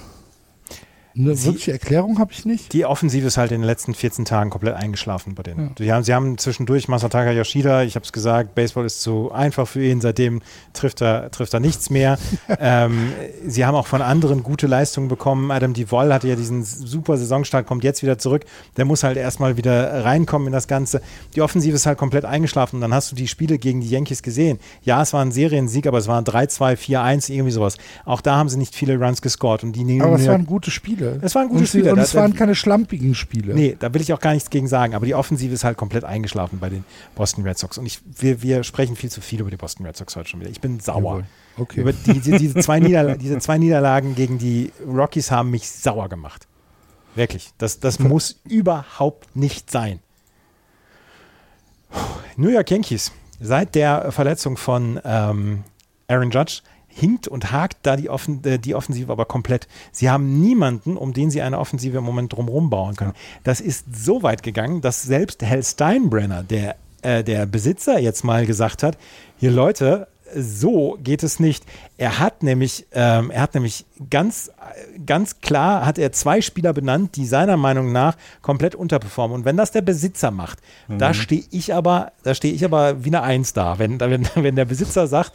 eine 1.19 1.35
sie, 1.35 1.47
wirkliche 1.47 1.73
Erklärung 1.73 2.19
habe 2.19 2.33
ich 2.33 2.45
nicht. 2.45 2.73
Die 2.73 2.85
Offensive 2.85 3.27
ist 3.27 3.37
halt 3.37 3.51
in 3.53 3.61
den 3.61 3.67
letzten 3.67 3.95
14 3.95 4.25
Tagen 4.25 4.51
komplett 4.51 4.75
eingeschlafen 4.75 5.35
bei 5.35 5.43
denen. 5.43 5.69
Ja. 5.69 5.75
Sie, 5.79 5.93
haben, 5.93 6.05
sie 6.05 6.15
haben 6.15 6.39
zwischendurch 6.39 6.89
Masataka 6.89 7.31
Yoshida, 7.33 7.83
ich 7.83 7.95
habe 7.95 8.05
es 8.05 8.13
gesagt, 8.13 8.55
Baseball 8.55 8.85
ist 8.85 9.01
zu 9.01 9.33
einfach 9.33 9.67
für 9.67 9.83
ihn, 9.83 10.01
seitdem 10.01 10.43
trifft 10.75 11.01
er, 11.01 11.31
trifft 11.31 11.55
er 11.55 11.61
nichts 11.61 11.91
mehr. 11.91 12.19
ähm, 12.61 13.13
sie 13.47 13.65
haben 13.65 13.75
auch 13.75 13.87
von 13.87 14.03
anderen 14.03 14.43
gute 14.43 14.67
Leistungen 14.67 15.09
bekommen. 15.09 15.51
Adam 15.51 15.73
Duvall 15.73 16.13
hatte 16.13 16.29
ja 16.29 16.37
diesen 16.37 16.65
super 16.65 17.17
Saisonstart, 17.17 17.67
kommt 17.67 17.85
jetzt 17.85 18.03
wieder 18.03 18.19
zurück. 18.19 18.45
Der 18.77 18.85
muss 18.85 19.03
halt 19.03 19.17
erstmal 19.17 19.57
wieder 19.57 20.05
reinkommen 20.05 20.49
in 20.49 20.53
das 20.53 20.69
Ganze. 20.69 21.01
Die 21.35 21.41
Offensive 21.41 21.75
ist 21.75 21.87
halt 21.87 21.99
komplett 21.99 22.25
eingeschlafen. 22.25 22.77
Und 22.77 22.81
dann 22.83 22.93
hast 22.93 23.11
du 23.13 23.17
die 23.17 23.29
Spiele 23.29 23.59
gegen 23.59 23.81
die 23.81 23.89
Yankees 23.89 24.23
gesehen. 24.23 24.59
Ja, 24.83 25.03
es 25.03 25.13
war 25.13 25.23
ein 25.23 25.33
Seriensieg, 25.33 25.87
aber 25.87 25.99
es 25.99 26.09
waren 26.09 26.25
3-2, 26.25 26.77
4-1, 26.77 27.33
irgendwie 27.33 27.53
sowas. 27.53 27.77
Auch 28.05 28.21
da 28.21 28.37
haben 28.37 28.49
sie 28.49 28.59
nicht 28.59 28.75
viele 28.75 28.99
Runs 28.99 29.23
gescored. 29.23 29.65
Und 29.65 29.73
die 29.73 30.01
aber 30.01 30.17
es 30.17 30.27
waren 30.27 30.47
gute 30.47 30.71
Spiele. 30.71 31.06
Spiele. 31.11 31.27
Es 31.27 31.35
waren 31.35 31.49
gute 31.49 31.61
und 31.61 31.67
Spiele. 31.67 31.93
Und 31.93 31.99
es 31.99 32.15
waren 32.15 32.35
keine 32.35 32.55
schlampigen 32.55 33.15
Spiele. 33.15 33.55
Nee, 33.55 33.77
da 33.79 33.93
will 33.93 34.01
ich 34.01 34.13
auch 34.13 34.21
gar 34.21 34.33
nichts 34.33 34.51
gegen 34.51 34.69
sagen. 34.69 34.95
Aber 34.95 35.07
die 35.07 35.15
Offensive 35.15 35.53
ist 35.53 35.65
halt 35.65 35.77
komplett 35.77 36.05
eingeschlafen 36.05 36.59
bei 36.59 36.69
den 36.69 36.85
Boston 37.15 37.45
Red 37.45 37.59
Sox. 37.59 37.79
Und 37.79 37.87
ich, 37.87 38.01
wir, 38.19 38.43
wir 38.43 38.65
sprechen 38.65 38.97
viel 38.97 39.11
zu 39.11 39.21
viel 39.21 39.41
über 39.41 39.51
die 39.51 39.57
Boston 39.57 39.87
Red 39.87 39.97
Sox 39.97 40.17
heute 40.17 40.29
schon 40.29 40.41
wieder. 40.41 40.51
Ich 40.51 40.61
bin 40.61 40.81
sauer. 40.81 41.25
Okay. 41.57 41.81
Über 41.81 41.93
die, 41.93 42.21
die, 42.21 42.39
diese, 42.39 42.61
zwei 42.61 42.81
diese 43.21 43.39
zwei 43.39 43.59
Niederlagen 43.59 44.15
gegen 44.15 44.39
die 44.39 44.73
Rockies 44.87 45.31
haben 45.31 45.51
mich 45.51 45.69
sauer 45.69 46.09
gemacht. 46.09 46.47
Wirklich. 47.15 47.51
Das, 47.59 47.81
das 47.81 47.99
muss 47.99 48.41
überhaupt 48.45 49.35
nicht 49.35 49.71
sein. 49.71 50.01
New 52.37 52.51
York 52.51 52.71
Yankees. 52.71 53.13
Seit 53.41 53.75
der 53.75 54.13
Verletzung 54.13 54.57
von 54.57 55.01
ähm, 55.05 55.65
Aaron 56.09 56.31
Judge 56.31 56.61
hinkt 56.97 57.29
und 57.29 57.53
hakt 57.53 57.79
da 57.83 57.97
die, 57.97 58.09
Offen 58.09 58.43
äh, 58.45 58.59
die 58.59 58.75
Offensive 58.75 59.13
aber 59.13 59.27
komplett. 59.27 59.69
Sie 59.93 60.09
haben 60.09 60.41
niemanden, 60.41 60.97
um 60.97 61.13
den 61.13 61.31
sie 61.31 61.43
eine 61.43 61.59
Offensive 61.59 61.99
im 61.99 62.05
Moment 62.05 62.33
drumherum 62.33 62.71
bauen 62.71 62.97
können. 62.97 63.13
Das 63.45 63.61
ist 63.61 63.85
so 63.95 64.23
weit 64.23 64.43
gegangen, 64.43 64.81
dass 64.81 65.03
selbst 65.03 65.43
Hal 65.43 65.63
Steinbrenner, 65.63 66.43
der, 66.43 66.77
äh, 67.03 67.23
der 67.23 67.45
Besitzer, 67.45 67.99
jetzt 67.99 68.25
mal 68.25 68.47
gesagt 68.47 68.83
hat, 68.83 68.97
hier 69.39 69.51
Leute, 69.51 70.09
so 70.35 70.99
geht 71.03 71.23
es 71.23 71.39
nicht. 71.39 71.65
Er 71.99 72.19
hat 72.19 72.43
nämlich, 72.43 72.87
ähm, 72.93 73.31
er 73.31 73.43
hat 73.43 73.55
nämlich 73.55 73.85
ganz, 74.11 74.51
ganz 75.05 75.41
klar 75.41 75.87
hat 75.87 75.99
er 75.99 76.13
zwei 76.13 76.41
Spieler 76.41 76.73
benannt, 76.73 77.17
die 77.17 77.27
seiner 77.27 77.57
Meinung 77.57 77.93
nach 77.93 78.17
komplett 78.43 78.75
unterperformen. 78.75 79.37
Und 79.37 79.45
wenn 79.45 79.57
das 79.57 79.71
der 79.71 79.83
Besitzer 79.83 80.31
macht, 80.31 80.59
mhm. 80.89 80.99
da 80.99 81.15
stehe 81.15 81.45
ich 81.51 81.75
aber, 81.75 82.13
da 82.23 82.35
stehe 82.35 82.55
ich 82.55 82.65
aber 82.65 83.05
wie 83.05 83.11
eine 83.11 83.23
Eins 83.23 83.53
da. 83.53 83.79
Wenn, 83.79 84.01
wenn, 84.01 84.29
wenn 84.35 84.57
der 84.57 84.65
Besitzer 84.65 85.07
sagt, 85.07 85.33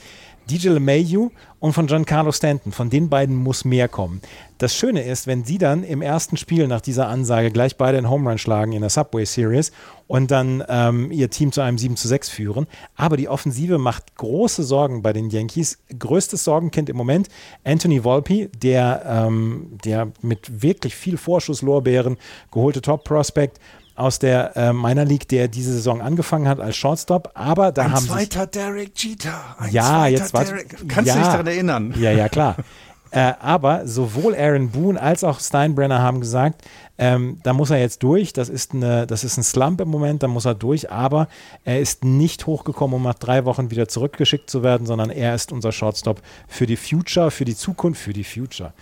DJ 0.49 0.69
LeMayu 0.69 1.31
und 1.59 1.73
von 1.73 1.87
Giancarlo 1.87 2.31
Stanton. 2.31 2.71
Von 2.71 2.89
den 2.89 3.09
beiden 3.09 3.35
muss 3.35 3.65
mehr 3.65 3.87
kommen. 3.87 4.21
Das 4.57 4.75
Schöne 4.75 5.03
ist, 5.03 5.27
wenn 5.27 5.43
sie 5.43 5.57
dann 5.57 5.83
im 5.83 6.01
ersten 6.01 6.37
Spiel 6.37 6.67
nach 6.67 6.81
dieser 6.81 7.07
Ansage 7.07 7.51
gleich 7.51 7.77
beide 7.77 7.97
einen 7.97 8.09
Home 8.09 8.29
Run 8.29 8.37
schlagen 8.37 8.73
in 8.73 8.81
der 8.81 8.89
Subway 8.89 9.25
Series 9.25 9.71
und 10.07 10.29
dann 10.29 10.63
ähm, 10.67 11.11
ihr 11.11 11.29
Team 11.29 11.51
zu 11.51 11.61
einem 11.61 11.77
7 11.77 11.95
zu 11.95 12.07
6 12.07 12.29
führen. 12.29 12.67
Aber 12.95 13.17
die 13.17 13.29
Offensive 13.29 13.77
macht 13.77 14.15
große 14.15 14.63
Sorgen 14.63 15.01
bei 15.01 15.13
den 15.13 15.29
Yankees. 15.29 15.79
Größtes 15.97 16.43
Sorgenkind 16.43 16.89
im 16.89 16.97
Moment 16.97 17.29
Anthony 17.63 18.03
Volpe, 18.03 18.49
der, 18.49 19.03
ähm, 19.05 19.77
der 19.83 20.11
mit 20.21 20.61
wirklich 20.61 20.95
viel 20.95 21.17
Vorschusslorbeeren 21.17 22.17
geholte 22.51 22.81
Top-Prospect 22.81 23.59
aus 24.01 24.19
der 24.19 24.57
äh, 24.57 24.73
Minor 24.73 25.05
League, 25.05 25.27
der 25.27 25.47
diese 25.47 25.71
Saison 25.73 26.01
angefangen 26.01 26.47
hat 26.47 26.59
als 26.59 26.75
Shortstop, 26.75 27.31
aber 27.35 27.71
da 27.71 27.83
ein 27.83 27.93
haben 27.93 28.05
zweiter 28.05 28.47
Derek 28.47 28.91
Jeter. 28.97 29.33
Ein 29.57 29.71
ja, 29.71 30.07
jetzt 30.07 30.33
war 30.33 30.43
Kannst 30.87 31.07
ja, 31.07 31.13
du 31.13 31.19
dich 31.19 31.29
daran 31.29 31.47
erinnern? 31.47 31.93
Ja, 31.97 32.11
ja, 32.11 32.27
klar. 32.27 32.55
äh, 33.11 33.33
aber 33.39 33.87
sowohl 33.87 34.35
Aaron 34.35 34.69
Boone 34.69 34.99
als 34.99 35.23
auch 35.23 35.39
Steinbrenner 35.39 36.01
haben 36.01 36.19
gesagt, 36.19 36.63
ähm, 36.97 37.39
da 37.43 37.53
muss 37.53 37.69
er 37.69 37.79
jetzt 37.79 38.03
durch. 38.03 38.33
Das 38.33 38.47
ist, 38.49 38.73
eine, 38.73 39.07
das 39.07 39.23
ist 39.23 39.37
ein 39.37 39.43
Slump 39.43 39.81
im 39.81 39.89
Moment, 39.89 40.23
da 40.23 40.27
muss 40.27 40.45
er 40.45 40.53
durch. 40.53 40.91
Aber 40.91 41.27
er 41.63 41.79
ist 41.79 42.03
nicht 42.03 42.45
hochgekommen, 42.45 42.95
um 42.95 43.03
nach 43.03 43.15
drei 43.15 43.45
Wochen 43.45 43.71
wieder 43.71 43.87
zurückgeschickt 43.87 44.49
zu 44.49 44.61
werden, 44.61 44.85
sondern 44.85 45.09
er 45.09 45.33
ist 45.33 45.51
unser 45.51 45.71
Shortstop 45.71 46.21
für 46.47 46.67
die 46.67 46.77
Future, 46.77 47.31
für 47.31 47.45
die 47.45 47.55
Zukunft, 47.55 48.01
für 48.01 48.13
die 48.13 48.23
Future. 48.23 48.73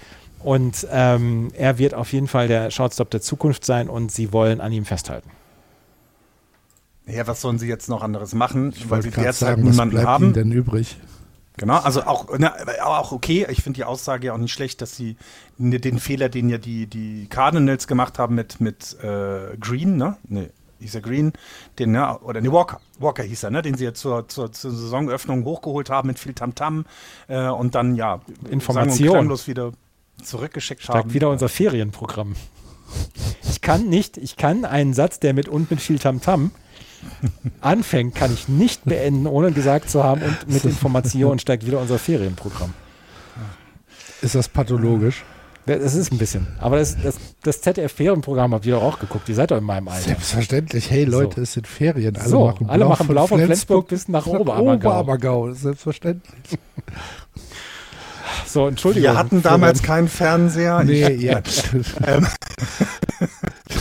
Und 0.44 0.88
ähm, 0.92 1.50
er 1.54 1.78
wird 1.78 1.94
auf 1.94 2.14
jeden 2.14 2.28
Fall 2.28 2.48
der 2.48 2.72
Shortstop 2.72 3.10
der 3.10 3.22
Zukunft 3.22 3.66
sein 3.66 3.90
und 3.90 4.12
sie 4.12 4.32
wollen 4.32 4.62
an 4.62 4.72
ihm 4.72 4.86
festhalten. 4.86 5.30
Ja, 7.06 7.28
was 7.28 7.42
sollen 7.42 7.58
sie 7.58 7.68
jetzt 7.68 7.90
noch 7.90 8.04
anderes 8.04 8.34
machen? 8.34 8.72
Ich 8.76 8.90
weil 8.90 9.02
sie 9.02 9.10
derzeit 9.10 9.36
sagen, 9.36 9.64
niemanden 9.64 9.96
was 9.96 10.02
bleibt 10.02 10.08
haben. 10.08 10.24
Ihnen 10.26 10.34
denn 10.34 10.52
übrig? 10.52 10.98
Genau, 11.58 11.78
also 11.80 12.04
auch, 12.04 12.28
na, 12.38 12.56
auch 12.84 13.12
okay. 13.12 13.46
Ich 13.50 13.64
finde 13.64 13.78
die 13.78 13.84
Aussage 13.84 14.28
ja 14.28 14.34
auch 14.34 14.38
nicht 14.38 14.54
schlecht, 14.54 14.82
dass 14.82 14.96
sie 14.96 15.18
den 15.58 16.00
Fehler, 16.00 16.30
den 16.30 16.48
ja 16.48 16.58
die, 16.58 16.88
die 16.88 17.28
Cardinals 17.28 17.86
gemacht 17.88 18.18
haben 18.18 18.36
mit, 18.36 18.62
mit 18.62 18.96
äh, 19.04 19.58
Green, 19.60 19.98
ne? 19.98 20.16
Nee, 20.24 20.52
hieß 20.80 20.96
er 20.96 21.02
Green, 21.02 21.34
den, 21.78 21.92
ne, 21.92 22.18
oder 22.20 22.40
ne, 22.40 22.54
Walker, 22.54 22.80
Walker 23.00 23.24
hieß 23.24 23.44
er, 23.44 23.52
ne, 23.52 23.62
den 23.62 23.76
sie 23.76 23.84
jetzt 23.84 24.00
zur, 24.00 24.30
zur, 24.30 24.54
zur 24.54 24.72
Saisonöffnung 24.72 25.44
hochgeholt 25.44 25.90
haben 25.90 26.08
mit 26.08 26.18
viel 26.18 26.34
Tamtam 26.34 26.86
-Tam, 27.28 27.48
äh, 27.48 27.50
und 27.50 27.76
dann, 27.76 27.96
ja, 27.96 28.22
Information. 28.50 29.30
wieder 29.46 29.74
zurückgeschickt 30.24 30.84
Steigt 30.84 30.98
haben. 30.98 31.14
wieder 31.14 31.30
unser 31.30 31.50
Ferienprogramm. 31.50 32.36
Ich 33.50 33.62
kann 33.62 33.88
nicht, 33.88 34.18
ich 34.18 34.36
kann 34.36 34.66
einen 34.66 34.94
Satz, 34.94 35.20
der 35.20 35.34
mit 35.34 35.48
und 35.48 35.70
mit 35.70 35.82
viel 35.82 36.00
Tamtam 36.00 36.52
anfängt, 37.62 38.16
kann 38.16 38.34
ich 38.34 38.48
nicht 38.48 38.86
beenden, 38.86 39.28
ohne 39.28 39.52
gesagt 39.52 39.90
zu 39.90 40.04
haben 40.04 40.22
und 40.22 40.48
mit 40.48 40.66
Information 40.66 41.40
steigt 41.40 41.66
wieder 41.66 41.80
unser 41.80 42.00
Ferienprogramm. 42.00 42.74
Ist 44.22 44.36
das 44.36 44.50
pathologisch? 44.50 45.24
Das 45.66 45.94
ist 45.94 46.12
ein 46.12 46.18
bisschen. 46.18 46.48
Aber 46.60 46.78
das, 46.78 46.98
das, 47.02 47.18
das 47.44 47.62
ZDF-Ferienprogramm 47.62 48.54
habt 48.54 48.66
ihr 48.66 48.74
doch 48.74 48.82
auch 48.82 48.98
geguckt. 49.00 49.30
Ihr 49.30 49.36
seid 49.36 49.52
doch 49.52 49.58
in 49.58 49.64
meinem 49.64 49.88
Alter. 49.88 50.08
Selbstverständlich. 50.08 50.90
Hey 50.90 51.04
Leute, 51.04 51.36
so. 51.36 51.42
es 51.42 51.54
sind 51.54 51.68
Ferien. 51.68 52.16
Alle 52.16 52.28
so, 52.28 52.48
machen 52.48 52.70
alle 52.70 52.86
machen 52.86 53.08
Blau 53.08 53.28
von 53.28 53.38
Flensburg, 53.38 53.88
Flensburg 53.88 53.88
bis 53.90 54.08
nach 54.08 54.26
Oberammergau. 54.26 54.90
Oberammergau, 54.90 55.54
selbstverständlich. 55.54 56.60
So, 58.52 58.68
Entschuldigung. 58.68 59.12
Wir 59.12 59.18
hatten 59.18 59.44
damals 59.44 59.84
keinen 59.84 60.08
Fernseher. 60.08 60.84
Nee, 60.84 61.08
ich, 61.08 61.22
ja. 61.22 61.42
ähm, 62.08 62.28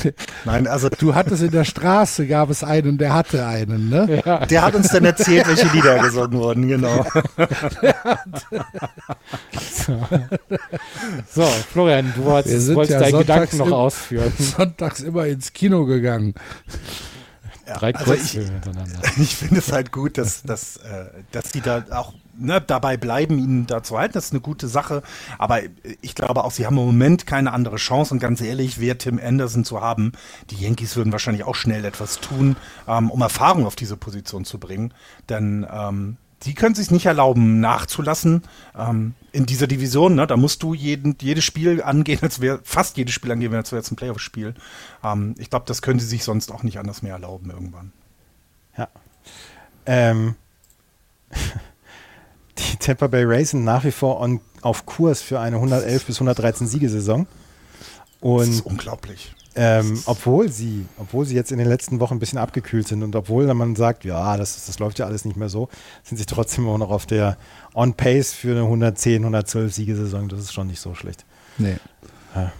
Nein, 0.44 0.66
also 0.66 0.90
du 0.90 1.14
hattest 1.14 1.42
in 1.42 1.50
der 1.50 1.64
Straße 1.64 2.26
gab 2.26 2.50
es 2.50 2.62
einen, 2.62 2.98
der 2.98 3.14
hatte 3.14 3.46
einen, 3.46 3.88
ne? 3.88 4.22
Ja. 4.24 4.44
Der 4.44 4.62
hat 4.62 4.74
uns 4.74 4.88
dann 4.88 5.06
erzählt, 5.06 5.48
welche 5.48 5.68
Lieder 5.68 5.98
gesungen 6.00 6.38
wurden, 6.38 6.68
genau. 6.68 7.06
so. 9.72 10.06
so, 11.30 11.42
Florian, 11.72 12.12
du 12.14 12.24
wolltest, 12.24 12.74
wolltest 12.74 13.00
ja 13.00 13.00
deinen 13.00 13.20
Gedanken 13.20 13.56
noch 13.58 13.72
ausführen. 13.72 14.32
Sonntags 14.38 15.00
immer 15.00 15.26
ins 15.26 15.54
Kino 15.54 15.86
gegangen. 15.86 16.34
Ja, 17.66 17.78
Drei 17.78 17.94
also 17.94 18.12
Kurzfilme 18.12 18.50
hintereinander. 18.52 19.00
Ich 19.18 19.34
finde 19.34 19.60
es 19.60 19.72
halt 19.72 19.92
gut, 19.92 20.18
dass, 20.18 20.42
dass, 20.42 20.76
äh, 20.76 21.06
dass 21.32 21.52
die 21.52 21.62
da 21.62 21.84
auch 21.90 22.12
ne, 22.38 22.60
dabei 22.60 22.96
bleiben, 22.96 23.38
ihn 23.38 23.66
da 23.66 23.82
zu 23.82 23.98
halten. 23.98 24.14
Das 24.14 24.26
ist 24.26 24.32
eine 24.32 24.40
gute 24.40 24.68
Sache. 24.68 25.02
Aber 25.38 25.60
ich 26.00 26.14
glaube 26.14 26.44
auch, 26.44 26.50
sie 26.50 26.66
haben 26.66 26.78
im 26.78 26.86
Moment 26.86 27.26
keine 27.26 27.52
andere 27.52 27.76
Chance. 27.76 28.14
Und 28.14 28.20
ganz 28.20 28.40
ehrlich, 28.40 28.80
wer 28.80 28.98
Tim 28.98 29.20
Anderson 29.22 29.64
zu 29.64 29.80
haben, 29.80 30.12
die 30.50 30.56
Yankees 30.56 30.96
würden 30.96 31.12
wahrscheinlich 31.12 31.44
auch 31.44 31.54
schnell 31.54 31.84
etwas 31.84 32.20
tun, 32.20 32.56
ähm, 32.86 33.10
um 33.10 33.20
Erfahrung 33.20 33.66
auf 33.66 33.76
diese 33.76 33.96
Position 33.96 34.44
zu 34.44 34.58
bringen. 34.58 34.94
Denn 35.28 35.66
ähm, 35.70 36.16
die 36.44 36.54
können 36.54 36.74
sich 36.74 36.90
nicht 36.90 37.06
erlauben, 37.06 37.60
nachzulassen 37.60 38.42
ähm, 38.76 39.14
in 39.32 39.46
dieser 39.46 39.66
Division. 39.66 40.14
Ne? 40.14 40.26
Da 40.26 40.36
musst 40.36 40.62
du 40.62 40.74
jeden, 40.74 41.16
jedes 41.20 41.44
Spiel 41.44 41.82
angehen, 41.82 42.20
als 42.22 42.40
wäre 42.40 42.60
fast 42.62 42.96
jedes 42.96 43.14
Spiel 43.14 43.32
angehen, 43.32 43.54
als 43.54 43.72
wäre 43.72 43.82
es 43.82 43.90
ein 43.90 43.96
Playoff-Spiel. 43.96 44.54
Ähm, 45.02 45.34
ich 45.38 45.50
glaube, 45.50 45.66
das 45.66 45.82
können 45.82 45.98
sie 45.98 46.06
sich 46.06 46.24
sonst 46.24 46.52
auch 46.52 46.62
nicht 46.62 46.78
anders 46.78 47.02
mehr 47.02 47.14
erlauben 47.14 47.50
irgendwann. 47.50 47.92
Ja. 48.76 48.88
Ähm. 49.86 50.36
Tampa 52.78 53.06
Bay 53.06 53.24
Rays 53.24 53.50
sind 53.50 53.64
nach 53.64 53.84
wie 53.84 53.90
vor 53.90 54.20
on, 54.20 54.40
auf 54.62 54.86
Kurs 54.86 55.22
für 55.22 55.40
eine 55.40 55.56
111 55.56 56.06
bis 56.06 56.16
113 56.16 56.66
Siegesaison. 56.66 57.26
Und 58.20 58.40
das 58.40 58.48
ist 58.48 58.66
unglaublich. 58.66 59.34
Ähm, 59.54 60.00
obwohl 60.06 60.50
sie, 60.50 60.86
obwohl 60.98 61.24
sie 61.24 61.34
jetzt 61.34 61.50
in 61.50 61.58
den 61.58 61.66
letzten 61.66 61.98
Wochen 61.98 62.14
ein 62.14 62.18
bisschen 62.20 62.38
abgekühlt 62.38 62.86
sind 62.86 63.02
und 63.02 63.16
obwohl 63.16 63.52
man 63.54 63.74
sagt, 63.74 64.04
ja, 64.04 64.36
das, 64.36 64.66
das 64.66 64.78
läuft 64.78 65.00
ja 65.00 65.06
alles 65.06 65.24
nicht 65.24 65.36
mehr 65.36 65.48
so, 65.48 65.68
sind 66.04 66.16
sie 66.16 66.26
trotzdem 66.26 66.64
immer 66.64 66.78
noch 66.78 66.90
auf 66.90 67.06
der 67.06 67.36
On 67.74 67.94
Pace 67.94 68.32
für 68.32 68.52
eine 68.52 68.62
110, 68.62 69.22
112 69.22 69.74
Siegesaison. 69.74 70.28
Das 70.28 70.40
ist 70.40 70.52
schon 70.52 70.68
nicht 70.68 70.80
so 70.80 70.94
schlecht. 70.94 71.24
Nee. 71.56 71.76
Ja. 72.34 72.52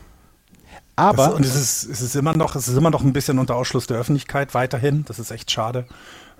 Aber 0.96 1.26
das, 1.28 1.34
und 1.34 1.46
es 1.46 1.54
ist, 1.54 1.84
es 1.84 2.00
ist 2.00 2.16
immer 2.16 2.36
noch, 2.36 2.56
es 2.56 2.66
ist 2.66 2.76
immer 2.76 2.90
noch 2.90 3.04
ein 3.04 3.12
bisschen 3.12 3.38
unter 3.38 3.54
Ausschluss 3.54 3.86
der 3.86 3.98
Öffentlichkeit 3.98 4.54
weiterhin. 4.54 5.04
Das 5.06 5.20
ist 5.20 5.30
echt 5.30 5.50
schade 5.50 5.86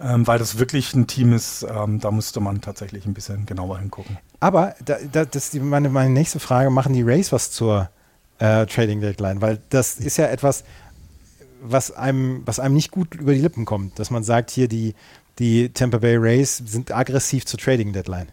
ähm, 0.02 0.26
weil 0.26 0.38
das 0.38 0.58
wirklich 0.58 0.94
ein 0.94 1.06
Team 1.06 1.32
ist, 1.32 1.66
ähm, 1.68 2.00
da 2.00 2.10
müsste 2.10 2.40
man 2.40 2.60
tatsächlich 2.60 3.06
ein 3.06 3.14
bisschen 3.14 3.46
genauer 3.46 3.78
hingucken. 3.78 4.18
Aber 4.40 4.74
da, 4.84 4.96
da, 5.10 5.24
das 5.24 5.50
die, 5.50 5.60
meine, 5.60 5.88
meine 5.88 6.10
nächste 6.10 6.40
Frage, 6.40 6.70
machen 6.70 6.92
die 6.92 7.02
Rays 7.02 7.32
was 7.32 7.50
zur 7.50 7.90
äh, 8.38 8.66
Trading 8.66 9.00
Deadline? 9.00 9.40
Weil 9.40 9.60
das 9.70 9.96
ist 9.96 10.16
ja 10.16 10.26
etwas, 10.26 10.64
was 11.60 11.90
einem, 11.90 12.42
was 12.46 12.60
einem 12.60 12.74
nicht 12.74 12.90
gut 12.90 13.14
über 13.14 13.32
die 13.32 13.40
Lippen 13.40 13.64
kommt, 13.64 13.98
dass 13.98 14.10
man 14.10 14.22
sagt, 14.22 14.50
hier 14.50 14.68
die, 14.68 14.94
die 15.38 15.70
Tampa 15.70 15.98
Bay 15.98 16.16
Rays 16.16 16.56
sind 16.58 16.92
aggressiv 16.92 17.46
zur 17.46 17.58
Trading 17.58 17.92
Deadline 17.92 18.28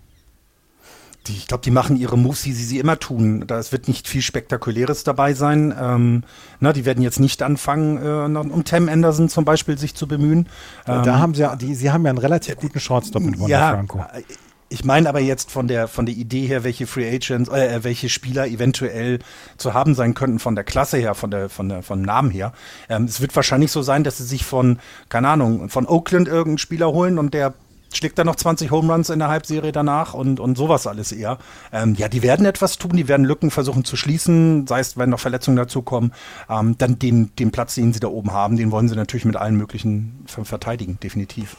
die, 1.28 1.34
ich 1.34 1.48
glaube, 1.48 1.64
die 1.64 1.72
machen 1.72 1.96
ihre 1.96 2.18
Moves, 2.18 2.46
wie 2.46 2.54
sie 2.54 2.64
sie 2.64 2.80
immer 2.80 3.00
tun. 3.00 3.46
Da 3.48 3.58
es 3.60 3.72
wird 3.72 3.88
nicht 3.88 4.08
viel 4.08 4.22
Spektakuläres 4.22 5.04
dabei 5.04 5.34
sein. 5.34 5.74
Ähm, 5.80 6.24
na, 6.60 6.74
die 6.74 6.86
werden 6.86 7.04
jetzt 7.04 7.20
nicht 7.20 7.42
anfangen, 7.42 7.98
äh, 7.98 8.38
um 8.38 8.64
Tam 8.64 8.90
Anderson 8.90 9.30
zum 9.30 9.46
Beispiel 9.46 9.78
sich 9.78 9.96
zu 9.96 10.08
bemühen. 10.08 10.48
Ähm, 10.88 11.04
da 11.04 11.20
haben 11.20 11.34
sie 11.34 11.42
ja, 11.42 11.56
die, 11.56 11.76
sie 11.76 11.92
haben 11.92 12.04
ja 12.04 12.10
einen 12.10 12.20
relativ 12.20 12.58
guten 12.58 12.80
Shortstop 12.80 13.24
mit 13.24 13.40
Wanda 13.40 13.50
ja, 13.50 13.72
Franco. 13.72 14.00
Äh, 14.00 14.22
ich 14.68 14.84
meine 14.84 15.08
aber 15.08 15.20
jetzt 15.20 15.52
von 15.52 15.68
der 15.68 15.88
von 15.88 16.08
der 16.08 16.16
Idee 16.16 16.48
her, 16.48 16.64
welche 16.64 16.88
Free 16.88 17.08
Agents, 17.08 17.50
äh, 17.50 17.84
welche 17.84 18.10
Spieler 18.10 18.48
eventuell 18.48 19.20
zu 19.58 19.74
haben 19.74 19.94
sein 19.94 20.16
könnten 20.16 20.40
von 20.40 20.56
der 20.56 20.64
Klasse 20.64 20.98
her, 20.98 21.14
von 21.14 21.30
der 21.30 21.50
von 21.50 21.70
der 21.70 21.84
vom 21.84 22.02
Namen 22.02 22.32
her. 22.32 22.52
Ähm, 22.90 23.06
es 23.06 23.22
wird 23.22 23.36
wahrscheinlich 23.36 23.72
so 23.72 23.84
sein, 23.84 24.04
dass 24.04 24.18
sie 24.18 24.24
sich 24.24 24.44
von 24.44 24.80
keine 25.08 25.30
Ahnung 25.30 25.70
von 25.70 25.86
Oakland 25.88 26.28
irgendeinen 26.28 26.58
Spieler 26.58 26.92
holen 26.92 27.20
und 27.20 27.34
der 27.34 27.54
schlägt 27.96 28.18
er 28.20 28.26
noch 28.26 28.36
20 28.36 28.72
Home 28.72 28.92
Runs 28.92 29.10
in 29.10 29.20
der 29.20 29.30
Halbserie 29.30 29.72
danach 29.72 30.14
und, 30.14 30.40
und 30.40 30.58
sowas 30.58 30.88
alles 30.88 31.12
eher. 31.12 31.38
Ähm, 31.72 31.96
ja, 31.96 32.08
die 32.10 32.24
werden 32.24 32.46
etwas 32.46 32.78
tun, 32.78 32.92
die 32.92 33.08
werden 33.08 33.26
Lücken 33.26 33.52
versuchen 33.52 33.86
zu 33.86 33.96
schließen, 33.96 34.68
sei 34.68 34.80
es, 34.80 34.98
wenn 34.98 35.10
noch 35.10 35.20
Verletzungen 35.20 35.58
dazukommen. 35.58 36.14
Ähm, 36.50 36.78
dann 36.78 37.00
den, 37.00 37.36
den 37.38 37.52
Platz, 37.52 37.76
den 37.76 37.94
sie 37.94 38.00
da 38.00 38.08
oben 38.08 38.32
haben, 38.32 38.58
den 38.58 38.72
wollen 38.72 38.88
sie 38.88 38.96
natürlich 38.96 39.26
mit 39.26 39.36
allen 39.36 39.56
möglichen 39.56 40.26
verteidigen, 40.26 41.00
definitiv. 41.02 41.58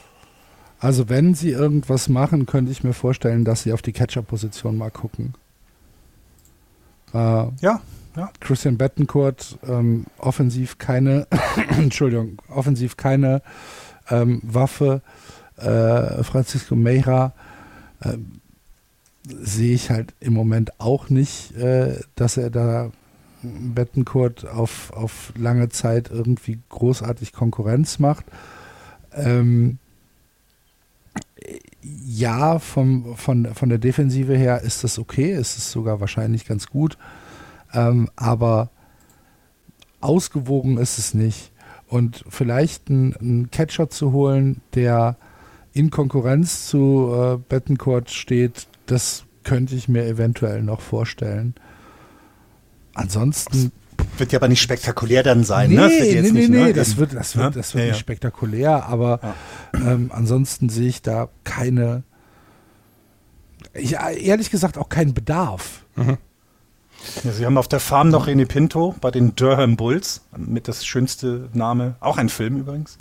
Also 0.78 1.08
wenn 1.08 1.34
sie 1.34 1.50
irgendwas 1.50 2.08
machen, 2.08 2.46
könnte 2.46 2.70
ich 2.70 2.84
mir 2.84 2.92
vorstellen, 2.92 3.44
dass 3.44 3.62
sie 3.62 3.72
auf 3.72 3.82
die 3.82 3.92
Catcher-Position 3.92 4.76
mal 4.76 4.90
gucken. 4.90 5.34
Äh, 7.14 7.18
ja, 7.18 7.80
ja. 8.16 8.30
Christian 8.40 8.76
Bettencourt, 8.76 9.58
ähm, 9.66 10.04
offensiv 10.18 10.78
keine, 10.78 11.26
Entschuldigung, 11.78 12.42
offensiv 12.48 12.96
keine 12.96 13.42
ähm, 14.10 14.40
Waffe 14.42 15.02
äh, 15.56 16.22
Francisco 16.22 16.76
Meira 16.76 17.32
äh, 18.00 18.16
sehe 19.26 19.74
ich 19.74 19.90
halt 19.90 20.14
im 20.20 20.34
Moment 20.34 20.78
auch 20.80 21.10
nicht, 21.10 21.56
äh, 21.56 22.00
dass 22.14 22.36
er 22.36 22.50
da 22.50 22.90
Bettencourt 23.42 24.46
auf, 24.46 24.92
auf 24.92 25.32
lange 25.36 25.68
Zeit 25.68 26.10
irgendwie 26.10 26.58
großartig 26.68 27.32
Konkurrenz 27.32 27.98
macht. 27.98 28.24
Ähm, 29.12 29.78
ja, 31.82 32.58
vom, 32.58 33.16
von, 33.16 33.54
von 33.54 33.68
der 33.68 33.78
Defensive 33.78 34.36
her 34.36 34.62
ist 34.62 34.84
das 34.84 34.98
okay, 34.98 35.32
ist 35.32 35.56
es 35.58 35.70
sogar 35.70 36.00
wahrscheinlich 36.00 36.44
ganz 36.44 36.66
gut, 36.66 36.98
ähm, 37.72 38.08
aber 38.16 38.70
ausgewogen 40.00 40.78
ist 40.78 40.98
es 40.98 41.14
nicht. 41.14 41.52
Und 41.88 42.24
vielleicht 42.28 42.90
einen 42.90 43.50
Catcher 43.52 43.88
zu 43.88 44.12
holen, 44.12 44.60
der 44.74 45.16
in 45.76 45.90
Konkurrenz 45.90 46.66
zu 46.66 47.12
äh, 47.14 47.36
Bettencourt 47.36 48.10
steht, 48.10 48.66
das 48.86 49.24
könnte 49.44 49.74
ich 49.74 49.88
mir 49.88 50.06
eventuell 50.06 50.62
noch 50.62 50.80
vorstellen. 50.80 51.54
Ansonsten. 52.94 53.72
Wird 54.16 54.32
ja 54.32 54.38
aber 54.38 54.48
nicht 54.48 54.62
spektakulär 54.62 55.22
dann 55.22 55.44
sein, 55.44 55.70
nee, 55.70 55.76
ne? 55.76 55.88
Nee, 55.88 56.20
nee, 56.22 56.30
nicht, 56.30 56.48
nee, 56.48 56.64
ne? 56.66 56.72
das 56.72 56.96
wird, 56.96 57.12
das 57.12 57.36
wird, 57.36 57.56
das 57.56 57.74
wird 57.74 57.84
ja, 57.84 57.88
nicht 57.88 57.96
ja. 57.96 58.00
spektakulär, 58.00 58.86
aber 58.86 59.20
ähm, 59.74 60.10
ansonsten 60.12 60.70
sehe 60.70 60.88
ich 60.88 61.02
da 61.02 61.28
keine, 61.44 62.02
ich, 63.74 63.92
ehrlich 63.92 64.50
gesagt 64.50 64.78
auch 64.78 64.88
keinen 64.88 65.12
Bedarf. 65.12 65.84
Mhm. 65.96 66.16
Ja, 67.24 67.32
Sie 67.32 67.44
haben 67.44 67.58
auf 67.58 67.68
der 67.68 67.80
Farm 67.80 68.08
noch 68.08 68.26
René 68.26 68.46
Pinto 68.46 68.94
bei 69.00 69.10
den 69.10 69.36
Durham 69.36 69.76
Bulls, 69.76 70.22
mit 70.36 70.66
das 70.68 70.86
schönste 70.86 71.50
Name, 71.52 71.96
auch 72.00 72.16
ein 72.16 72.30
Film 72.30 72.56
übrigens. 72.56 72.96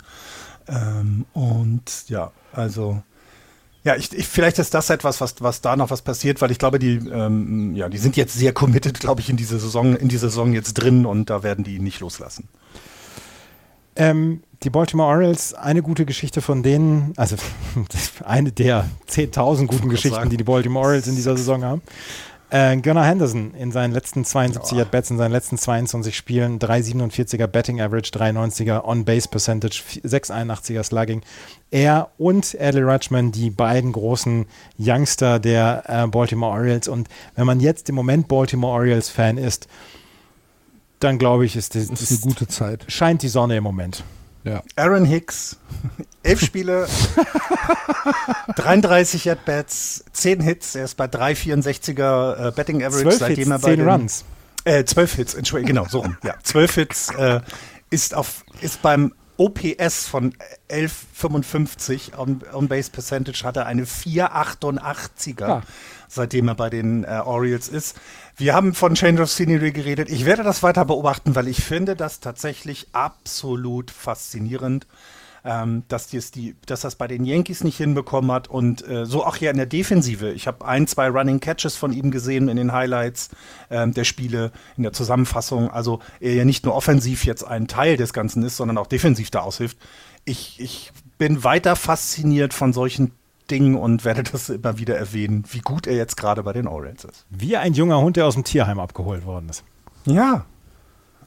Ähm, 0.68 1.24
und 1.32 2.08
ja, 2.08 2.32
also 2.56 3.02
ja, 3.84 3.94
ich, 3.94 4.12
ich, 4.12 4.26
vielleicht 4.26 4.58
ist 4.58 4.74
das 4.74 4.90
etwas, 4.90 5.20
was, 5.20 5.36
was 5.40 5.60
da 5.60 5.76
noch 5.76 5.90
was 5.90 6.02
passiert, 6.02 6.42
weil 6.42 6.50
ich 6.50 6.58
glaube, 6.58 6.80
die, 6.80 6.96
ähm, 6.96 7.76
ja, 7.76 7.88
die 7.88 7.98
sind 7.98 8.16
jetzt 8.16 8.34
sehr 8.34 8.52
committed, 8.52 8.98
glaube 8.98 9.20
ich, 9.20 9.30
in 9.30 9.36
diese 9.36 9.60
Saison, 9.60 9.94
in 9.94 10.08
diese 10.08 10.28
Saison 10.28 10.52
jetzt 10.52 10.74
drin 10.74 11.06
und 11.06 11.30
da 11.30 11.44
werden 11.44 11.62
die 11.62 11.78
nicht 11.78 12.00
loslassen. 12.00 12.48
Ähm, 13.94 14.42
die 14.64 14.70
Baltimore 14.70 15.08
Orioles, 15.08 15.54
eine 15.54 15.82
gute 15.82 16.04
Geschichte 16.04 16.42
von 16.42 16.64
denen, 16.64 17.12
also 17.16 17.36
eine 18.24 18.50
der 18.50 18.88
10.000 19.08 19.66
guten 19.66 19.88
Geschichten, 19.88 20.16
sagen. 20.16 20.30
die 20.30 20.36
die 20.36 20.44
Baltimore 20.44 20.86
Orioles 20.86 21.06
in 21.06 21.14
dieser 21.14 21.36
Saison 21.36 21.62
haben. 21.62 21.82
Äh, 22.48 22.76
Gunnar 22.76 23.04
Henderson 23.04 23.54
in 23.54 23.72
seinen 23.72 23.92
letzten 23.92 24.24
72 24.24 24.78
At-Bats, 24.78 25.10
in 25.10 25.18
seinen 25.18 25.32
letzten 25.32 25.58
22 25.58 26.16
Spielen, 26.16 26.60
3,47er 26.60 27.48
Betting 27.48 27.80
Average, 27.80 28.10
3,90er 28.12 28.84
On-Base 28.84 29.28
Percentage, 29.28 29.82
6,81er 30.04 30.84
Slugging. 30.84 31.22
Er 31.72 32.10
und 32.18 32.56
Adley 32.60 32.82
Rutschman, 32.82 33.32
die 33.32 33.50
beiden 33.50 33.90
großen 33.90 34.46
Youngster 34.78 35.40
der 35.40 35.82
äh, 35.88 36.06
Baltimore 36.06 36.52
Orioles. 36.52 36.86
Und 36.86 37.08
wenn 37.34 37.46
man 37.46 37.58
jetzt 37.58 37.88
im 37.88 37.96
Moment 37.96 38.28
Baltimore 38.28 38.74
Orioles 38.74 39.08
Fan 39.08 39.38
ist, 39.38 39.66
dann 41.00 41.18
glaube 41.18 41.46
ich, 41.46 41.56
ist 41.56 41.74
das 41.74 41.88
ist 41.88 42.10
eine 42.10 42.20
gute 42.20 42.46
Zeit. 42.46 42.84
Scheint 42.86 43.22
die 43.22 43.28
Sonne 43.28 43.56
im 43.56 43.64
Moment. 43.64 44.04
Ja. 44.46 44.62
Aaron 44.76 45.04
Hicks, 45.04 45.56
elf 46.22 46.40
Spiele, 46.40 46.86
33 48.56 49.30
At-Bats, 49.32 50.04
10 50.12 50.40
Hits, 50.40 50.76
er 50.76 50.84
ist 50.84 50.96
bei 50.96 51.06
3,64er 51.06 52.48
äh, 52.48 52.52
Betting 52.52 52.84
Average, 52.84 53.16
seitdem 53.16 53.36
Hits, 53.36 53.50
er 53.50 53.58
bei 53.58 53.70
10 53.70 53.78
den, 53.80 53.88
Runs. 53.88 54.24
Äh, 54.64 54.84
12 54.84 55.14
Hits, 55.14 55.34
Entschuldigung, 55.34 55.74
genau, 55.74 55.88
so 55.90 56.00
rum. 56.00 56.16
Ja, 56.22 56.34
12 56.42 56.74
Hits 56.74 57.10
äh, 57.16 57.40
ist, 57.90 58.14
auf, 58.14 58.44
ist 58.60 58.82
beim 58.82 59.12
OPS 59.36 60.06
von 60.06 60.32
11,55 60.70 62.16
on, 62.16 62.40
on 62.52 62.68
Base 62.68 62.90
Percentage 62.90 63.44
hat 63.44 63.56
er 63.56 63.66
eine 63.66 63.84
4,88er, 63.84 65.40
ja. 65.40 65.62
seitdem 66.08 66.48
er 66.48 66.54
bei 66.54 66.70
den 66.70 67.04
äh, 67.04 67.20
Orioles 67.24 67.68
ist. 67.68 67.96
Wir 68.38 68.52
haben 68.52 68.74
von 68.74 68.94
Change 68.94 69.22
of 69.22 69.30
Scenery 69.30 69.72
geredet. 69.72 70.10
Ich 70.10 70.26
werde 70.26 70.42
das 70.42 70.62
weiter 70.62 70.84
beobachten, 70.84 71.34
weil 71.34 71.48
ich 71.48 71.64
finde 71.64 71.96
das 71.96 72.20
tatsächlich 72.20 72.88
absolut 72.92 73.90
faszinierend, 73.90 74.86
ähm, 75.42 75.84
dass, 75.88 76.08
die, 76.08 76.54
dass 76.66 76.82
das 76.82 76.96
bei 76.96 77.06
den 77.06 77.24
Yankees 77.24 77.64
nicht 77.64 77.78
hinbekommen 77.78 78.30
hat 78.30 78.48
und 78.48 78.86
äh, 78.86 79.06
so 79.06 79.24
auch 79.24 79.36
hier 79.36 79.50
in 79.50 79.56
der 79.56 79.64
Defensive. 79.64 80.32
Ich 80.32 80.46
habe 80.46 80.66
ein, 80.66 80.86
zwei 80.86 81.08
Running 81.08 81.40
Catches 81.40 81.76
von 81.76 81.94
ihm 81.94 82.10
gesehen 82.10 82.48
in 82.48 82.58
den 82.58 82.72
Highlights 82.72 83.30
ähm, 83.70 83.94
der 83.94 84.04
Spiele, 84.04 84.52
in 84.76 84.82
der 84.82 84.92
Zusammenfassung. 84.92 85.70
Also 85.70 86.00
er 86.20 86.34
ja 86.34 86.44
nicht 86.44 86.66
nur 86.66 86.74
offensiv 86.74 87.24
jetzt 87.24 87.42
ein 87.42 87.68
Teil 87.68 87.96
des 87.96 88.12
Ganzen 88.12 88.42
ist, 88.42 88.58
sondern 88.58 88.76
auch 88.76 88.86
defensiv 88.86 89.30
da 89.30 89.40
aushilft. 89.40 89.78
Ich, 90.26 90.60
ich 90.60 90.92
bin 91.16 91.42
weiter 91.42 91.74
fasziniert 91.74 92.52
von 92.52 92.74
solchen 92.74 93.12
Ding 93.50 93.76
und 93.76 94.04
werde 94.04 94.22
das 94.22 94.48
immer 94.48 94.78
wieder 94.78 94.96
erwähnen, 94.96 95.44
wie 95.50 95.60
gut 95.60 95.86
er 95.86 95.96
jetzt 95.96 96.16
gerade 96.16 96.42
bei 96.42 96.52
den 96.52 96.66
Orioles 96.66 97.04
ist. 97.04 97.26
Wie 97.30 97.56
ein 97.56 97.74
junger 97.74 98.00
Hund, 98.00 98.16
der 98.16 98.26
aus 98.26 98.34
dem 98.34 98.44
Tierheim 98.44 98.78
abgeholt 98.78 99.24
worden 99.24 99.48
ist. 99.48 99.64
Ja. 100.04 100.44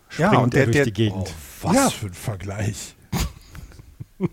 Springt 0.09 0.33
ja, 0.33 0.39
und 0.39 0.53
der, 0.53 0.65
durch 0.65 0.75
der, 0.75 0.85
die 0.85 0.93
Gegend. 0.93 1.27
Oh, 1.27 1.67
was 1.67 1.75
ja. 1.75 1.89
für 1.89 2.07
ein 2.07 2.13
Vergleich. 2.13 2.95
und, 4.17 4.29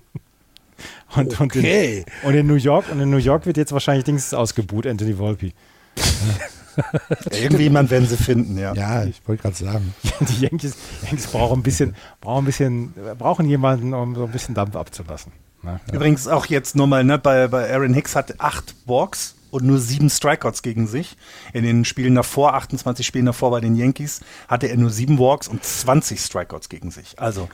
und, 1.16 1.40
okay. 1.40 2.04
in, 2.22 2.28
und, 2.28 2.34
in, 2.34 2.46
New 2.46 2.54
York 2.54 2.90
und 2.90 3.00
in 3.00 3.10
New 3.10 3.18
York 3.18 3.46
wird 3.46 3.56
jetzt 3.56 3.72
wahrscheinlich 3.72 4.04
Dings 4.04 4.32
ausgebuht, 4.32 4.86
Anthony 4.86 5.18
Volpi. 5.18 5.52
Irgendjemand 7.30 7.90
werden 7.90 8.06
sie 8.06 8.16
finden, 8.16 8.58
ja. 8.58 8.74
Ja, 8.74 9.04
ich 9.04 9.20
wollte 9.26 9.42
gerade 9.42 9.56
sagen. 9.56 9.94
Die 10.20 10.40
Yankees, 10.40 10.76
Yankees 11.02 11.26
brauchen 11.28 11.60
ein 11.60 11.62
bisschen, 11.62 11.94
brauchen 12.20 12.42
ein 12.42 12.46
bisschen, 12.46 12.94
brauchen 13.18 13.48
jemanden, 13.48 13.94
um 13.94 14.14
so 14.14 14.24
ein 14.24 14.32
bisschen 14.32 14.54
Dampf 14.54 14.76
abzulassen. 14.76 15.32
Ne? 15.66 15.80
Übrigens 15.93 16.28
auch 16.28 16.47
jetzt 16.47 16.76
nur 16.76 16.86
mal, 16.86 17.05
ne, 17.05 17.18
bei, 17.18 17.48
bei 17.48 17.72
Aaron 17.72 17.93
Hicks 17.93 18.16
hat 18.16 18.40
acht 18.40 18.74
Walks 18.86 19.34
und 19.51 19.64
nur 19.64 19.78
sieben 19.78 20.09
Strikeouts 20.09 20.62
gegen 20.62 20.86
sich. 20.86 21.16
In 21.52 21.64
den 21.64 21.84
Spielen 21.84 22.14
davor, 22.14 22.55
28 22.55 23.06
Spielen 23.06 23.26
davor 23.26 23.51
bei 23.51 23.60
den 23.60 23.76
Yankees, 23.76 24.20
hatte 24.48 24.68
er 24.68 24.76
nur 24.76 24.90
sieben 24.90 25.18
Walks 25.18 25.48
und 25.48 25.62
20 25.62 26.20
Strikeouts 26.20 26.68
gegen 26.68 26.90
sich. 26.90 27.18
Also, 27.18 27.48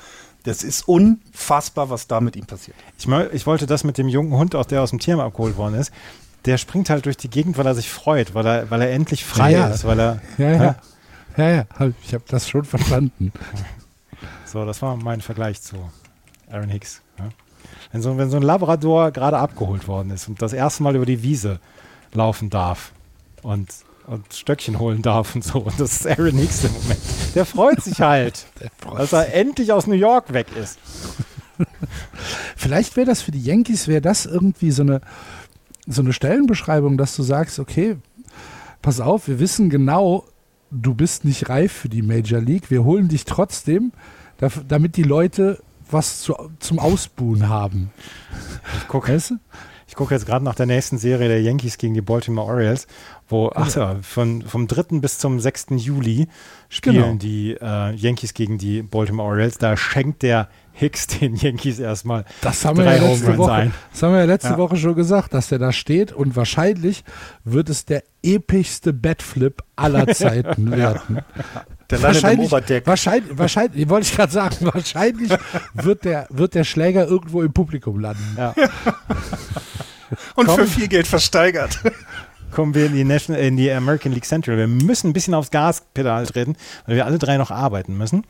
das 0.44 0.62
ist 0.62 0.86
unfassbar, 0.88 1.90
was 1.90 2.06
da 2.06 2.20
mit 2.20 2.36
ihm 2.36 2.46
passiert. 2.46 2.76
Ich, 2.98 3.08
ich 3.32 3.46
wollte 3.46 3.66
das 3.66 3.84
mit 3.84 3.98
dem 3.98 4.08
jungen 4.08 4.32
Hund, 4.32 4.54
auch 4.54 4.66
der 4.66 4.82
aus 4.82 4.90
dem 4.90 4.98
Tierheim 4.98 5.20
abgeholt 5.20 5.56
worden 5.56 5.74
ist, 5.74 5.92
der 6.44 6.58
springt 6.58 6.90
halt 6.90 7.06
durch 7.06 7.16
die 7.16 7.30
Gegend, 7.30 7.56
weil 7.56 7.66
er 7.66 7.74
sich 7.74 7.88
freut, 7.88 8.34
weil 8.34 8.46
er, 8.46 8.70
weil 8.70 8.82
er 8.82 8.90
endlich 8.90 9.24
frei 9.24 9.52
ja, 9.52 9.68
ist, 9.68 9.84
weil 9.84 10.00
er. 10.00 10.20
Ja, 10.38 10.50
ja. 10.50 10.76
Ja, 11.36 11.48
ja, 11.48 11.66
ich 12.02 12.12
habe 12.12 12.24
das 12.28 12.48
schon 12.48 12.64
verstanden. 12.64 13.32
So, 14.44 14.66
das 14.66 14.82
war 14.82 14.96
mein 14.96 15.22
Vergleich 15.22 15.62
zu 15.62 15.76
Aaron 16.50 16.68
Hicks. 16.68 17.00
Wenn 17.92 18.00
so, 18.00 18.16
wenn 18.16 18.30
so 18.30 18.38
ein 18.38 18.42
Labrador 18.42 19.10
gerade 19.10 19.38
abgeholt 19.38 19.86
worden 19.86 20.10
ist 20.10 20.28
und 20.28 20.40
das 20.40 20.52
erste 20.52 20.82
Mal 20.82 20.96
über 20.96 21.06
die 21.06 21.22
Wiese 21.22 21.60
laufen 22.14 22.48
darf 22.48 22.92
und, 23.42 23.68
und 24.06 24.32
Stöckchen 24.32 24.78
holen 24.78 25.02
darf 25.02 25.34
und 25.34 25.44
so. 25.44 25.58
Und 25.58 25.78
das 25.78 25.92
ist 25.92 26.06
Aaron 26.06 26.38
Hicks 26.38 26.64
im 26.64 26.72
Moment. 26.72 27.00
Der 27.34 27.44
freut 27.44 27.82
sich 27.82 28.00
halt, 28.00 28.46
freut 28.78 29.00
dass 29.00 29.12
er 29.12 29.26
sich. 29.26 29.34
endlich 29.34 29.72
aus 29.72 29.86
New 29.86 29.94
York 29.94 30.32
weg 30.32 30.46
ist. 30.56 30.78
Vielleicht 32.56 32.96
wäre 32.96 33.06
das 33.06 33.20
für 33.20 33.30
die 33.30 33.42
Yankees, 33.42 33.88
wäre 33.88 34.00
das 34.00 34.24
irgendwie 34.24 34.70
so 34.70 34.82
eine, 34.82 35.02
so 35.86 36.00
eine 36.00 36.14
Stellenbeschreibung, 36.14 36.96
dass 36.96 37.14
du 37.14 37.22
sagst, 37.22 37.58
okay, 37.58 37.96
pass 38.80 39.00
auf, 39.00 39.28
wir 39.28 39.38
wissen 39.38 39.68
genau, 39.68 40.24
du 40.70 40.94
bist 40.94 41.24
nicht 41.24 41.50
reif 41.50 41.72
für 41.72 41.88
die 41.88 42.02
Major 42.02 42.40
League, 42.40 42.70
wir 42.70 42.84
holen 42.84 43.08
dich 43.08 43.26
trotzdem, 43.26 43.92
damit 44.66 44.96
die 44.96 45.02
Leute 45.02 45.62
was 45.92 46.20
zu, 46.20 46.34
zum 46.58 46.78
Ausbuhen 46.78 47.48
haben. 47.48 47.90
Ich 48.78 48.88
gucke 48.88 49.12
weißt 49.12 49.30
du? 49.30 49.34
guck 50.02 50.10
jetzt 50.10 50.26
gerade 50.26 50.44
nach 50.44 50.56
der 50.56 50.66
nächsten 50.66 50.98
Serie 50.98 51.28
der 51.28 51.40
Yankees 51.40 51.78
gegen 51.78 51.94
die 51.94 52.00
Baltimore 52.00 52.50
Orioles, 52.50 52.88
wo, 53.28 53.52
ach 53.54 53.72
ja, 53.76 53.96
von, 54.02 54.42
vom 54.42 54.66
3. 54.66 54.98
bis 54.98 55.18
zum 55.18 55.38
6. 55.38 55.66
Juli 55.76 56.26
spielen 56.68 56.96
genau. 56.96 57.14
die 57.14 57.52
äh, 57.60 57.94
Yankees 57.94 58.34
gegen 58.34 58.58
die 58.58 58.82
Baltimore 58.82 59.28
Orioles. 59.28 59.58
Da 59.58 59.76
schenkt 59.76 60.22
der 60.22 60.48
Hicks 60.72 61.06
den 61.06 61.34
Yankees 61.36 61.78
erstmal 61.78 62.24
das 62.40 62.64
haben 62.64 62.76
drei 62.76 62.84
wir 62.84 62.96
ja 62.96 63.12
letzte 63.12 63.38
Woche, 63.38 63.52
ein. 63.52 63.74
Das 63.92 64.02
haben 64.02 64.12
wir 64.12 64.20
ja 64.20 64.24
letzte 64.24 64.48
ja. 64.50 64.58
Woche 64.58 64.76
schon 64.76 64.94
gesagt, 64.94 65.34
dass 65.34 65.48
der 65.48 65.58
da 65.58 65.72
steht 65.72 66.12
und 66.12 66.34
wahrscheinlich 66.34 67.04
wird 67.44 67.68
es 67.68 67.84
der 67.84 68.02
epischste 68.22 68.92
Batflip 68.92 69.62
aller 69.76 70.06
Zeiten 70.14 70.70
werden. 70.70 71.20
Der 71.90 72.02
wahrscheinlich, 72.02 72.50
im 72.50 72.52
Oberdeck. 72.54 72.86
Wahrscheinlich, 72.86 73.36
wahrscheinlich 73.36 73.88
wollte 73.88 74.06
ich 74.06 74.16
gerade 74.16 74.32
sagen, 74.32 74.56
wahrscheinlich 74.72 75.30
wird 75.74 76.04
der, 76.04 76.26
wird 76.30 76.54
der 76.54 76.64
Schläger 76.64 77.06
irgendwo 77.06 77.42
im 77.42 77.52
Publikum 77.52 78.00
landen. 78.00 78.36
Ja. 78.36 78.54
Und 80.34 80.46
Komm. 80.46 80.56
für 80.56 80.66
viel 80.66 80.88
Geld 80.88 81.06
versteigert 81.06 81.80
kommen 82.52 82.74
wir 82.74 82.86
in 82.86 82.94
die, 82.94 83.04
National, 83.04 83.40
in 83.42 83.56
die 83.56 83.70
American 83.70 84.12
League 84.12 84.24
Central. 84.24 84.56
Wir 84.56 84.68
müssen 84.68 85.08
ein 85.10 85.12
bisschen 85.12 85.34
aufs 85.34 85.50
Gaspedal 85.50 86.26
treten, 86.26 86.56
weil 86.86 86.96
wir 86.96 87.06
alle 87.06 87.18
drei 87.18 87.36
noch 87.36 87.50
arbeiten 87.50 87.96
müssen. 87.96 88.24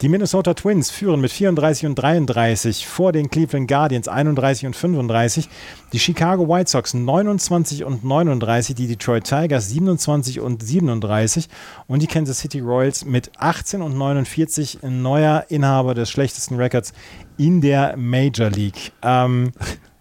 Die 0.00 0.08
Minnesota 0.08 0.54
Twins 0.54 0.90
führen 0.90 1.20
mit 1.20 1.32
34 1.32 1.86
und 1.86 1.94
33 1.96 2.86
vor 2.86 3.12
den 3.12 3.30
Cleveland 3.30 3.68
Guardians 3.68 4.08
31 4.08 4.66
und 4.66 4.76
35. 4.76 5.48
Die 5.92 5.98
Chicago 5.98 6.48
White 6.48 6.70
Sox 6.70 6.94
29 6.94 7.84
und 7.84 8.04
39. 8.04 8.74
Die 8.74 8.86
Detroit 8.86 9.24
Tigers 9.24 9.68
27 9.68 10.40
und 10.40 10.62
37. 10.62 11.48
Und 11.86 12.02
die 12.02 12.06
Kansas 12.06 12.38
City 12.38 12.60
Royals 12.60 13.04
mit 13.04 13.32
18 13.38 13.82
und 13.82 13.96
49. 13.96 14.78
Neuer 14.82 15.46
Inhaber 15.48 15.94
des 15.94 16.10
schlechtesten 16.10 16.56
Records 16.56 16.92
in 17.38 17.60
der 17.60 17.96
Major 17.96 18.50
League. 18.50 18.92
Ähm, 19.02 19.52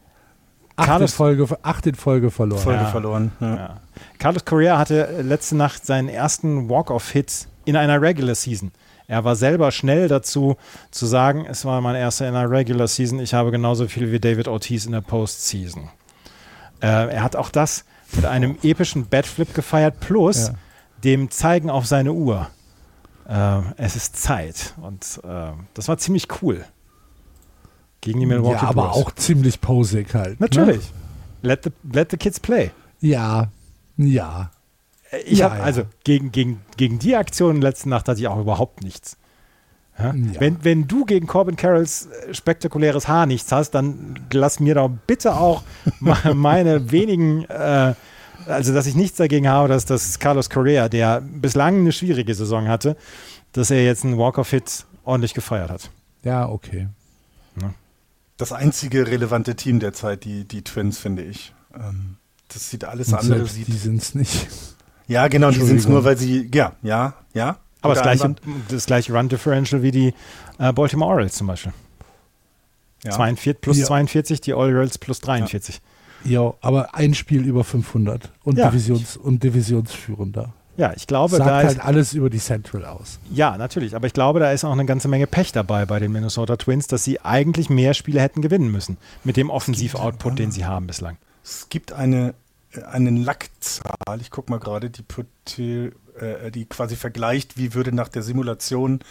acht, 0.89 1.01
in 1.01 1.07
Folge, 1.07 1.47
acht 1.63 1.87
in 1.87 1.95
Folge 1.95 2.31
verloren. 2.31 2.61
Folge 2.61 2.81
ja. 2.83 2.89
verloren. 2.89 3.31
Ja. 3.39 3.55
Ja. 3.55 3.77
Carlos 4.19 4.45
Correa 4.45 4.77
hatte 4.77 5.21
letzte 5.21 5.55
Nacht 5.55 5.85
seinen 5.85 6.09
ersten 6.09 6.69
Walk-Off-Hit 6.69 7.47
in 7.65 7.75
einer 7.75 8.01
Regular 8.01 8.35
Season. 8.35 8.71
Er 9.07 9.23
war 9.25 9.35
selber 9.35 9.71
schnell 9.71 10.07
dazu 10.07 10.55
zu 10.89 11.05
sagen, 11.05 11.45
es 11.49 11.65
war 11.65 11.81
mein 11.81 11.95
erster 11.95 12.27
in 12.29 12.35
einer 12.35 12.49
Regular 12.49 12.87
Season. 12.87 13.19
Ich 13.19 13.33
habe 13.33 13.51
genauso 13.51 13.87
viel 13.87 14.11
wie 14.11 14.19
David 14.19 14.47
Ortiz 14.47 14.85
in 14.85 14.93
der 14.93 15.01
Postseason. 15.01 15.89
Äh, 16.81 17.13
er 17.13 17.23
hat 17.23 17.35
auch 17.35 17.49
das 17.49 17.83
mit 18.13 18.25
einem 18.25 18.57
epischen 18.63 19.07
Batflip 19.07 19.53
gefeiert, 19.53 19.99
plus 19.99 20.47
Ja. 20.47 20.53
dem 21.03 21.29
Zeigen 21.29 21.69
auf 21.69 21.85
seine 21.85 22.13
Uhr. 22.13 22.47
Äh, 23.27 23.59
es 23.77 23.95
ist 23.95 24.21
Zeit. 24.21 24.73
Und 24.81 25.19
äh, 25.23 25.51
das 25.73 25.87
war 25.87 25.97
ziemlich 25.97 26.27
cool. 26.41 26.63
Gegen 28.01 28.19
die 28.19 28.25
Milwaukee 28.25 28.55
ja, 28.55 28.69
aber 28.69 28.89
Brewers. 28.89 28.97
auch 28.97 29.11
ziemlich 29.15 29.61
posig 29.61 30.13
halt. 30.15 30.39
Natürlich. 30.39 30.91
Let, 31.43 31.63
the, 31.63 31.71
let 31.93 32.11
the 32.11 32.17
kids 32.17 32.39
play. 32.39 32.71
Ne? 33.01 33.09
Ja, 33.09 33.47
ja. 33.97 34.51
Ich 35.25 35.39
Ja, 35.39 35.45
habe 35.49 35.57
ja. 35.59 35.63
also 35.63 35.83
gegen, 36.03 36.31
gegen, 36.31 36.61
gegen 36.77 36.97
die 36.99 37.15
Aktion 37.15 37.61
letzte 37.61 37.89
Nacht 37.89 38.07
hatte 38.07 38.19
ich 38.19 38.27
auch 38.27 38.39
überhaupt 38.39 38.83
nichts. 38.83 39.17
Ja? 39.99 40.13
Ja. 40.15 40.39
Wenn, 40.39 40.63
wenn 40.63 40.87
du 40.87 41.05
gegen 41.05 41.27
Corbin 41.27 41.55
Carrolls 41.57 42.07
äh, 42.27 42.33
spektakuläres 42.33 43.07
Haar 43.07 43.25
nichts 43.25 43.51
hast, 43.51 43.71
dann 43.71 44.19
lass 44.31 44.59
mir 44.59 44.75
doch 44.75 44.89
bitte 45.05 45.35
auch 45.35 45.63
me- 45.99 46.33
meine 46.33 46.91
wenigen, 46.91 47.43
äh, 47.45 47.93
also 48.47 48.73
dass 48.73 48.87
ich 48.87 48.95
nichts 48.95 49.17
dagegen 49.17 49.47
habe, 49.47 49.67
dass 49.67 49.85
das 49.85 50.17
Carlos 50.17 50.49
Correa, 50.49 50.89
der 50.89 51.21
bislang 51.21 51.79
eine 51.81 51.91
schwierige 51.91 52.33
Saison 52.33 52.67
hatte, 52.67 52.95
dass 53.51 53.69
er 53.69 53.83
jetzt 53.83 54.05
einen 54.05 54.17
Walk-of-Hit 54.17 54.85
ordentlich 55.03 55.33
gefeiert 55.33 55.69
hat. 55.69 55.91
Ja, 56.23 56.47
okay. 56.49 56.87
Das 58.41 58.51
einzige 58.51 59.05
relevante 59.05 59.55
Team 59.55 59.80
derzeit, 59.80 60.23
die, 60.26 60.45
die 60.45 60.63
Twins, 60.63 60.97
finde 60.97 61.22
ich. 61.22 61.53
Ähm, 61.76 62.15
das 62.47 62.72
sieht 62.72 62.84
alles 62.85 63.09
Und 63.09 63.19
andere. 63.19 63.45
Sieht, 63.45 63.68
die 63.68 63.73
sind 63.77 64.01
es 64.01 64.15
nicht. 64.15 64.47
ja, 65.07 65.27
genau, 65.27 65.51
die 65.51 65.61
sind 65.61 65.77
es 65.77 65.88
nur, 65.88 66.03
weil 66.03 66.18
sie. 66.18 66.49
Ja, 66.51 66.73
ja, 66.81 67.13
ja. 67.35 67.57
Aber 67.84 67.93
das 67.93 68.01
gleiche, 68.01 68.35
das 68.68 68.88
gleiche 68.88 69.13
Run-Differential 69.13 69.84
wie 69.84 69.91
die 69.91 70.13
äh, 70.57 70.73
Baltimore 70.73 71.11
Orioles 71.11 71.34
zum 71.35 71.45
Beispiel. 71.45 71.72
Ja. 73.03 73.11
42, 73.11 73.61
plus 73.61 73.77
Ja. 73.77 73.85
42, 73.85 74.41
die 74.41 74.53
Orioles 74.55 74.97
plus 74.97 75.19
43. 75.19 75.80
Ja, 76.23 76.51
aber 76.61 76.95
ein 76.95 77.13
Spiel 77.13 77.45
über 77.45 77.63
500 77.63 78.31
und, 78.43 78.57
Ja. 78.57 78.72
Divisions 78.72 79.18
und 79.18 79.43
Divisionsführender. 79.43 80.51
Ja, 80.81 80.93
ich 80.95 81.05
glaube, 81.05 81.35
Sagt 81.35 81.47
da 81.47 81.55
halt 81.57 81.71
ist, 81.73 81.79
alles 81.79 82.13
über 82.13 82.31
die 82.31 82.39
Central 82.39 82.85
aus. 82.85 83.19
ja, 83.31 83.55
natürlich, 83.55 83.95
aber 83.95 84.07
ich 84.07 84.13
glaube, 84.13 84.39
da 84.39 84.51
ist 84.51 84.63
auch 84.63 84.71
eine 84.71 84.85
ganze 84.85 85.09
Menge 85.09 85.27
Pech 85.27 85.51
dabei 85.51 85.85
bei 85.85 85.99
den 85.99 86.11
Minnesota 86.11 86.57
Twins, 86.57 86.87
dass 86.87 87.03
sie 87.03 87.21
eigentlich 87.21 87.69
mehr 87.69 87.93
Spiele 87.93 88.19
hätten 88.19 88.41
gewinnen 88.41 88.71
müssen 88.71 88.97
mit 89.23 89.37
dem 89.37 89.51
Offensiv-Output, 89.51 90.39
den 90.39 90.51
sie 90.51 90.65
haben 90.65 90.87
bislang. 90.87 91.17
Es 91.43 91.67
gibt 91.69 91.93
eine, 91.93 92.33
äh, 92.71 92.81
eine 92.81 93.11
Lackzahl, 93.11 94.21
ich 94.21 94.31
gucke 94.31 94.49
mal 94.49 94.57
gerade, 94.57 94.89
die, 94.89 95.91
äh, 96.19 96.49
die 96.49 96.65
quasi 96.65 96.95
vergleicht, 96.95 97.57
wie 97.57 97.75
würde 97.75 97.93
nach 97.93 98.09
der 98.09 98.23
Simulation 98.23 99.01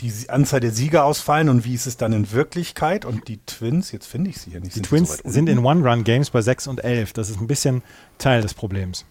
die 0.00 0.10
Anzahl 0.30 0.60
der 0.60 0.70
Sieger 0.70 1.04
ausfallen 1.04 1.50
und 1.50 1.66
wie 1.66 1.74
ist 1.74 1.86
es 1.86 1.98
dann 1.98 2.14
in 2.14 2.32
Wirklichkeit. 2.32 3.04
Und 3.04 3.28
die 3.28 3.36
Twins, 3.44 3.92
jetzt 3.92 4.06
finde 4.06 4.30
ich 4.30 4.40
sie 4.40 4.52
hier 4.52 4.60
nicht. 4.60 4.76
Die 4.76 4.78
so 4.78 4.86
Twins 4.86 5.10
weit 5.10 5.30
sind 5.30 5.50
in? 5.50 5.58
One-Run-Games 5.58 6.30
bei 6.30 6.40
6 6.40 6.68
und 6.68 6.82
11. 6.82 7.12
Das 7.12 7.28
ist 7.28 7.38
ein 7.38 7.48
bisschen 7.48 7.82
Teil 8.16 8.40
des 8.40 8.54
Problems. 8.54 9.04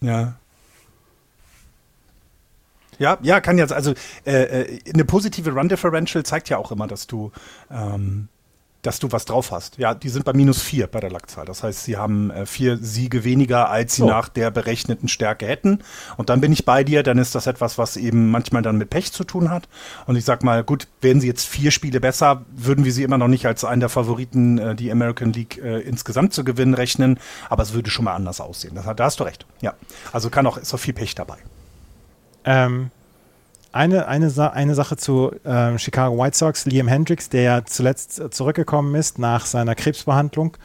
Ja. 0.00 0.34
Ja, 3.02 3.18
ja, 3.22 3.40
kann 3.40 3.58
jetzt, 3.58 3.72
also 3.72 3.94
äh, 4.24 4.62
äh, 4.62 4.78
eine 4.94 5.04
positive 5.04 5.50
Run 5.50 5.68
Differential 5.68 6.22
zeigt 6.22 6.48
ja 6.48 6.56
auch 6.56 6.70
immer, 6.70 6.86
dass 6.86 7.08
du, 7.08 7.32
ähm, 7.68 8.28
dass 8.82 9.00
du 9.00 9.10
was 9.10 9.24
drauf 9.24 9.50
hast. 9.50 9.76
Ja, 9.78 9.92
die 9.94 10.08
sind 10.08 10.24
bei 10.24 10.32
minus 10.32 10.62
vier 10.62 10.86
bei 10.86 11.00
der 11.00 11.10
Lackzahl. 11.10 11.44
Das 11.44 11.64
heißt, 11.64 11.82
sie 11.82 11.96
haben 11.96 12.30
äh, 12.30 12.46
vier 12.46 12.76
Siege 12.78 13.24
weniger, 13.24 13.70
als 13.70 13.96
sie 13.96 14.02
So. 14.02 14.06
nach 14.08 14.28
der 14.28 14.52
berechneten 14.52 15.08
Stärke 15.08 15.46
hätten. 15.48 15.80
Und 16.16 16.30
dann 16.30 16.40
bin 16.40 16.52
ich 16.52 16.64
bei 16.64 16.84
dir, 16.84 17.02
dann 17.02 17.18
ist 17.18 17.34
das 17.34 17.48
etwas, 17.48 17.76
was 17.76 17.96
eben 17.96 18.30
manchmal 18.30 18.62
dann 18.62 18.78
mit 18.78 18.90
Pech 18.90 19.12
zu 19.12 19.24
tun 19.24 19.50
hat. 19.50 19.68
Und 20.06 20.14
ich 20.14 20.24
sag 20.24 20.44
mal, 20.44 20.62
gut, 20.62 20.86
wären 21.00 21.20
sie 21.20 21.26
jetzt 21.26 21.46
vier 21.46 21.72
Spiele 21.72 22.00
besser, 22.00 22.44
würden 22.54 22.84
wir 22.84 22.92
sie 22.92 23.02
immer 23.02 23.18
noch 23.18 23.28
nicht 23.28 23.46
als 23.46 23.64
einen 23.64 23.80
der 23.80 23.88
Favoriten, 23.88 24.58
äh, 24.58 24.74
die 24.76 24.92
American 24.92 25.32
League 25.32 25.58
äh, 25.62 25.80
insgesamt 25.80 26.34
zu 26.34 26.44
gewinnen, 26.44 26.74
rechnen. 26.74 27.18
Aber 27.50 27.64
es 27.64 27.72
würde 27.72 27.90
schon 27.90 28.04
mal 28.04 28.14
anders 28.14 28.40
aussehen. 28.40 28.76
Das, 28.76 28.84
da 28.94 29.04
hast 29.04 29.18
du 29.18 29.24
recht. 29.24 29.44
Ja. 29.60 29.74
Also 30.12 30.30
kann 30.30 30.46
auch, 30.46 30.56
ist 30.56 30.72
auch 30.72 30.78
viel 30.78 30.94
Pech 30.94 31.16
dabei. 31.16 31.38
Ähm, 32.44 32.90
eine, 33.72 34.06
eine, 34.06 34.52
eine 34.52 34.74
Sache 34.74 34.96
zu 34.96 35.32
ähm, 35.46 35.78
Chicago 35.78 36.18
White 36.18 36.36
Sox. 36.36 36.66
Liam 36.66 36.88
Hendricks, 36.88 37.30
der 37.30 37.42
ja 37.42 37.64
zuletzt 37.64 38.20
äh, 38.20 38.30
zurückgekommen 38.30 38.94
ist 38.94 39.18
nach 39.18 39.46
seiner 39.46 39.74
Krebsbehandlung, 39.74 40.56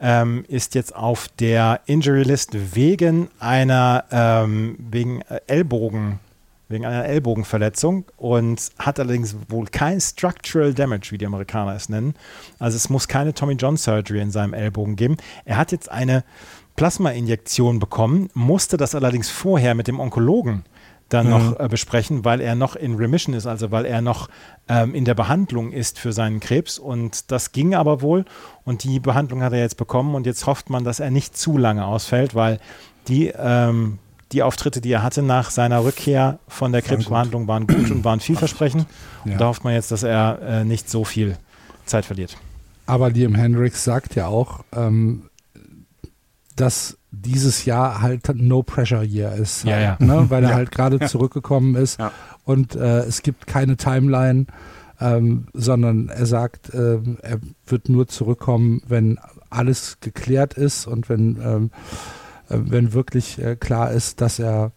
ähm, 0.00 0.44
ist 0.48 0.74
jetzt 0.74 0.94
auf 0.96 1.28
der 1.40 1.80
Injury 1.86 2.22
List 2.22 2.74
wegen 2.74 3.28
einer 3.38 4.04
ähm, 4.10 4.76
wegen 4.78 5.20
äh, 5.22 5.40
Ellbogen 5.46 6.20
wegen 6.68 6.86
einer 6.86 7.04
Ellbogenverletzung 7.04 8.06
und 8.16 8.70
hat 8.78 8.98
allerdings 8.98 9.36
wohl 9.48 9.66
kein 9.66 10.00
Structural 10.00 10.72
Damage, 10.72 11.08
wie 11.10 11.18
die 11.18 11.26
Amerikaner 11.26 11.74
es 11.74 11.90
nennen. 11.90 12.14
Also 12.58 12.76
es 12.76 12.88
muss 12.88 13.06
keine 13.06 13.34
Tommy 13.34 13.54
John 13.54 13.76
Surgery 13.76 14.20
in 14.20 14.30
seinem 14.30 14.54
Ellbogen 14.54 14.96
geben. 14.96 15.18
Er 15.44 15.58
hat 15.58 15.72
jetzt 15.72 15.90
eine 15.90 16.24
Plasmainjektion 16.76 17.78
bekommen, 17.78 18.30
musste 18.34 18.76
das 18.76 18.94
allerdings 18.94 19.30
vorher 19.30 19.74
mit 19.74 19.86
dem 19.86 20.00
Onkologen 20.00 20.64
dann 21.14 21.30
noch 21.30 21.58
äh, 21.58 21.68
besprechen, 21.68 22.24
weil 22.24 22.40
er 22.40 22.54
noch 22.54 22.76
in 22.76 22.94
Remission 22.96 23.34
ist, 23.34 23.46
also 23.46 23.70
weil 23.70 23.86
er 23.86 24.02
noch 24.02 24.28
ähm, 24.68 24.94
in 24.94 25.04
der 25.04 25.14
Behandlung 25.14 25.72
ist 25.72 25.98
für 25.98 26.12
seinen 26.12 26.40
Krebs. 26.40 26.78
Und 26.78 27.30
das 27.30 27.52
ging 27.52 27.74
aber 27.74 28.02
wohl. 28.02 28.24
Und 28.64 28.84
die 28.84 29.00
Behandlung 29.00 29.42
hat 29.42 29.52
er 29.52 29.60
jetzt 29.60 29.76
bekommen. 29.76 30.14
Und 30.14 30.26
jetzt 30.26 30.46
hofft 30.46 30.70
man, 30.70 30.84
dass 30.84 31.00
er 31.00 31.10
nicht 31.10 31.36
zu 31.36 31.56
lange 31.56 31.86
ausfällt, 31.86 32.34
weil 32.34 32.58
die, 33.08 33.32
ähm, 33.36 33.98
die 34.32 34.42
Auftritte, 34.42 34.80
die 34.80 34.92
er 34.92 35.02
hatte 35.02 35.22
nach 35.22 35.50
seiner 35.50 35.84
Rückkehr 35.84 36.38
von 36.48 36.72
der 36.72 36.82
Krebsbehandlung, 36.82 37.48
waren 37.48 37.66
gut 37.66 37.90
und 37.90 38.04
waren 38.04 38.20
vielversprechend. 38.20 38.86
Ja. 39.24 39.32
Und 39.32 39.40
da 39.40 39.46
hofft 39.46 39.64
man 39.64 39.74
jetzt, 39.74 39.90
dass 39.90 40.02
er 40.02 40.40
äh, 40.42 40.64
nicht 40.64 40.90
so 40.90 41.04
viel 41.04 41.36
Zeit 41.86 42.04
verliert. 42.04 42.36
Aber 42.86 43.10
Liam 43.10 43.34
Hendricks 43.34 43.84
sagt 43.84 44.14
ja 44.14 44.26
auch, 44.26 44.64
ähm, 44.76 45.30
dass 46.56 46.96
dieses 47.10 47.64
Jahr 47.64 48.00
halt 48.02 48.28
ein 48.28 48.46
No-Pressure-Year 48.48 49.34
ist. 49.34 49.64
Ja, 49.64 49.78
ja. 49.80 49.96
Ne? 50.00 50.26
Weil 50.30 50.44
er 50.44 50.50
Ja. 50.50 50.56
halt 50.56 50.72
gerade 50.72 51.00
zurückgekommen 51.00 51.74
ist 51.76 51.98
und 52.44 52.74
äh, 52.74 53.00
es 53.00 53.22
gibt 53.22 53.46
keine 53.46 53.76
Timeline, 53.76 54.46
ähm, 55.00 55.46
sondern 55.52 56.08
er 56.08 56.26
sagt, 56.26 56.72
ähm, 56.74 57.18
er 57.22 57.38
wird 57.66 57.88
nur 57.88 58.06
zurückkommen, 58.08 58.82
wenn 58.86 59.18
alles 59.50 59.98
geklärt 60.00 60.54
ist 60.54 60.86
und 60.86 61.08
wenn, 61.08 61.38
ähm, 61.42 61.70
äh, 62.48 62.58
wenn 62.58 62.92
wirklich 62.92 63.38
äh, 63.38 63.56
klar 63.56 63.90
ist, 63.92 64.20
dass 64.20 64.38
er 64.38 64.72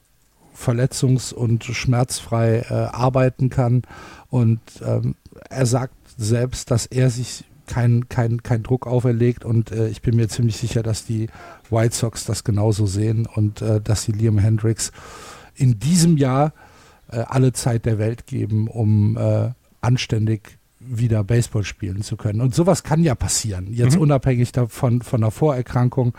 verletzungs- 0.56 1.34
und 1.34 1.64
schmerzfrei 1.64 2.66
äh, 2.70 2.74
arbeiten 2.74 3.50
kann. 3.50 3.84
Und 4.30 4.60
ähm, 4.86 5.16
er 5.50 5.66
sagt 5.68 5.94
selbst, 6.18 6.72
dass 6.72 6.88
er 6.88 7.10
sich 7.12 7.46
keinen 7.68 8.10
kein, 8.10 8.42
kein 8.44 8.64
Druck 8.64 8.88
auferlegt 8.88 9.46
und 9.46 9.72
äh, 9.72 9.88
ich 9.90 10.02
bin 10.02 10.16
mir 10.16 10.28
ziemlich 10.30 10.58
sicher, 10.58 10.84
dass 10.84 11.06
die 11.06 11.28
White 11.70 11.96
Sox 11.96 12.26
das 12.26 12.44
genauso 12.44 12.86
sehen 12.86 13.28
und 13.28 13.62
äh, 13.62 13.80
dass 13.82 14.04
sie 14.04 14.12
Liam 14.12 14.38
Hendricks 14.40 14.92
in 15.56 15.80
diesem 15.80 16.18
Jahr 16.18 16.54
äh, 17.12 17.20
alle 17.28 17.54
Zeit 17.54 17.86
der 17.86 18.00
Welt 18.00 18.26
geben, 18.28 18.68
um 18.68 19.18
äh, 19.18 19.52
anständig 19.82 20.58
wieder 20.80 21.24
Baseball 21.24 21.64
spielen 21.64 22.02
zu 22.02 22.16
können. 22.18 22.40
Und 22.42 22.54
sowas 22.56 22.84
kann 22.84 23.04
ja 23.04 23.16
passieren, 23.16 23.74
jetzt 23.74 23.96
Mhm. 23.96 24.02
unabhängig 24.04 24.52
davon 24.52 25.02
von 25.02 25.22
der 25.22 25.32
Vorerkrankung. 25.32 26.14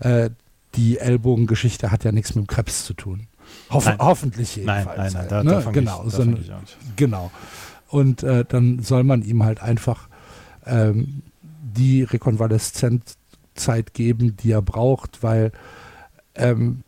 Äh, 0.00 0.30
die 0.76 0.98
Ellbogengeschichte 0.98 1.90
hat 1.90 2.04
ja 2.04 2.12
nichts 2.12 2.34
mit 2.34 2.44
dem 2.44 2.48
Krebs 2.48 2.84
zu 2.84 2.94
tun. 2.94 3.26
Hoff 3.70 3.84
Nein. 3.86 3.96
Hoffentlich 3.98 4.56
Nein, 4.56 4.78
jedenfalls. 4.86 4.96
nein, 4.98 5.12
nein, 5.12 5.20
halt, 5.20 5.32
da, 5.32 5.42
ne? 5.44 5.50
davon 5.50 5.72
genau, 5.72 6.04
ich, 6.06 6.12
davon 6.12 6.30
nicht. 6.32 6.52
Genau. 6.96 7.30
Und 7.88 8.22
äh, 8.22 8.44
dann 8.48 8.80
soll 8.82 9.04
man 9.04 9.22
ihm 9.22 9.44
halt 9.44 9.62
einfach 9.62 10.08
ähm, 10.66 11.22
die 11.76 12.02
Rekonvaleszenzzeit 12.02 13.94
geben, 13.94 14.36
die 14.36 14.52
er 14.52 14.62
braucht, 14.62 15.22
weil 15.22 15.52
ähm, 16.34 16.82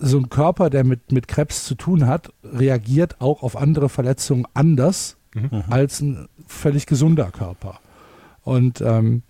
so 0.00 0.18
ein 0.18 0.28
Körper, 0.28 0.70
der 0.70 0.84
mit, 0.84 1.12
mit 1.12 1.28
Krebs 1.28 1.64
zu 1.64 1.74
tun 1.74 2.06
hat, 2.06 2.32
reagiert 2.42 3.20
auch 3.20 3.42
auf 3.42 3.56
andere 3.56 3.88
Verletzungen 3.88 4.46
anders 4.54 5.16
Mhm. 5.32 5.62
als 5.70 6.00
ein 6.00 6.28
völlig 6.48 6.86
gesunder 6.86 7.30
Körper. 7.30 7.78
Und 8.42 8.80
ähm, 8.80 9.22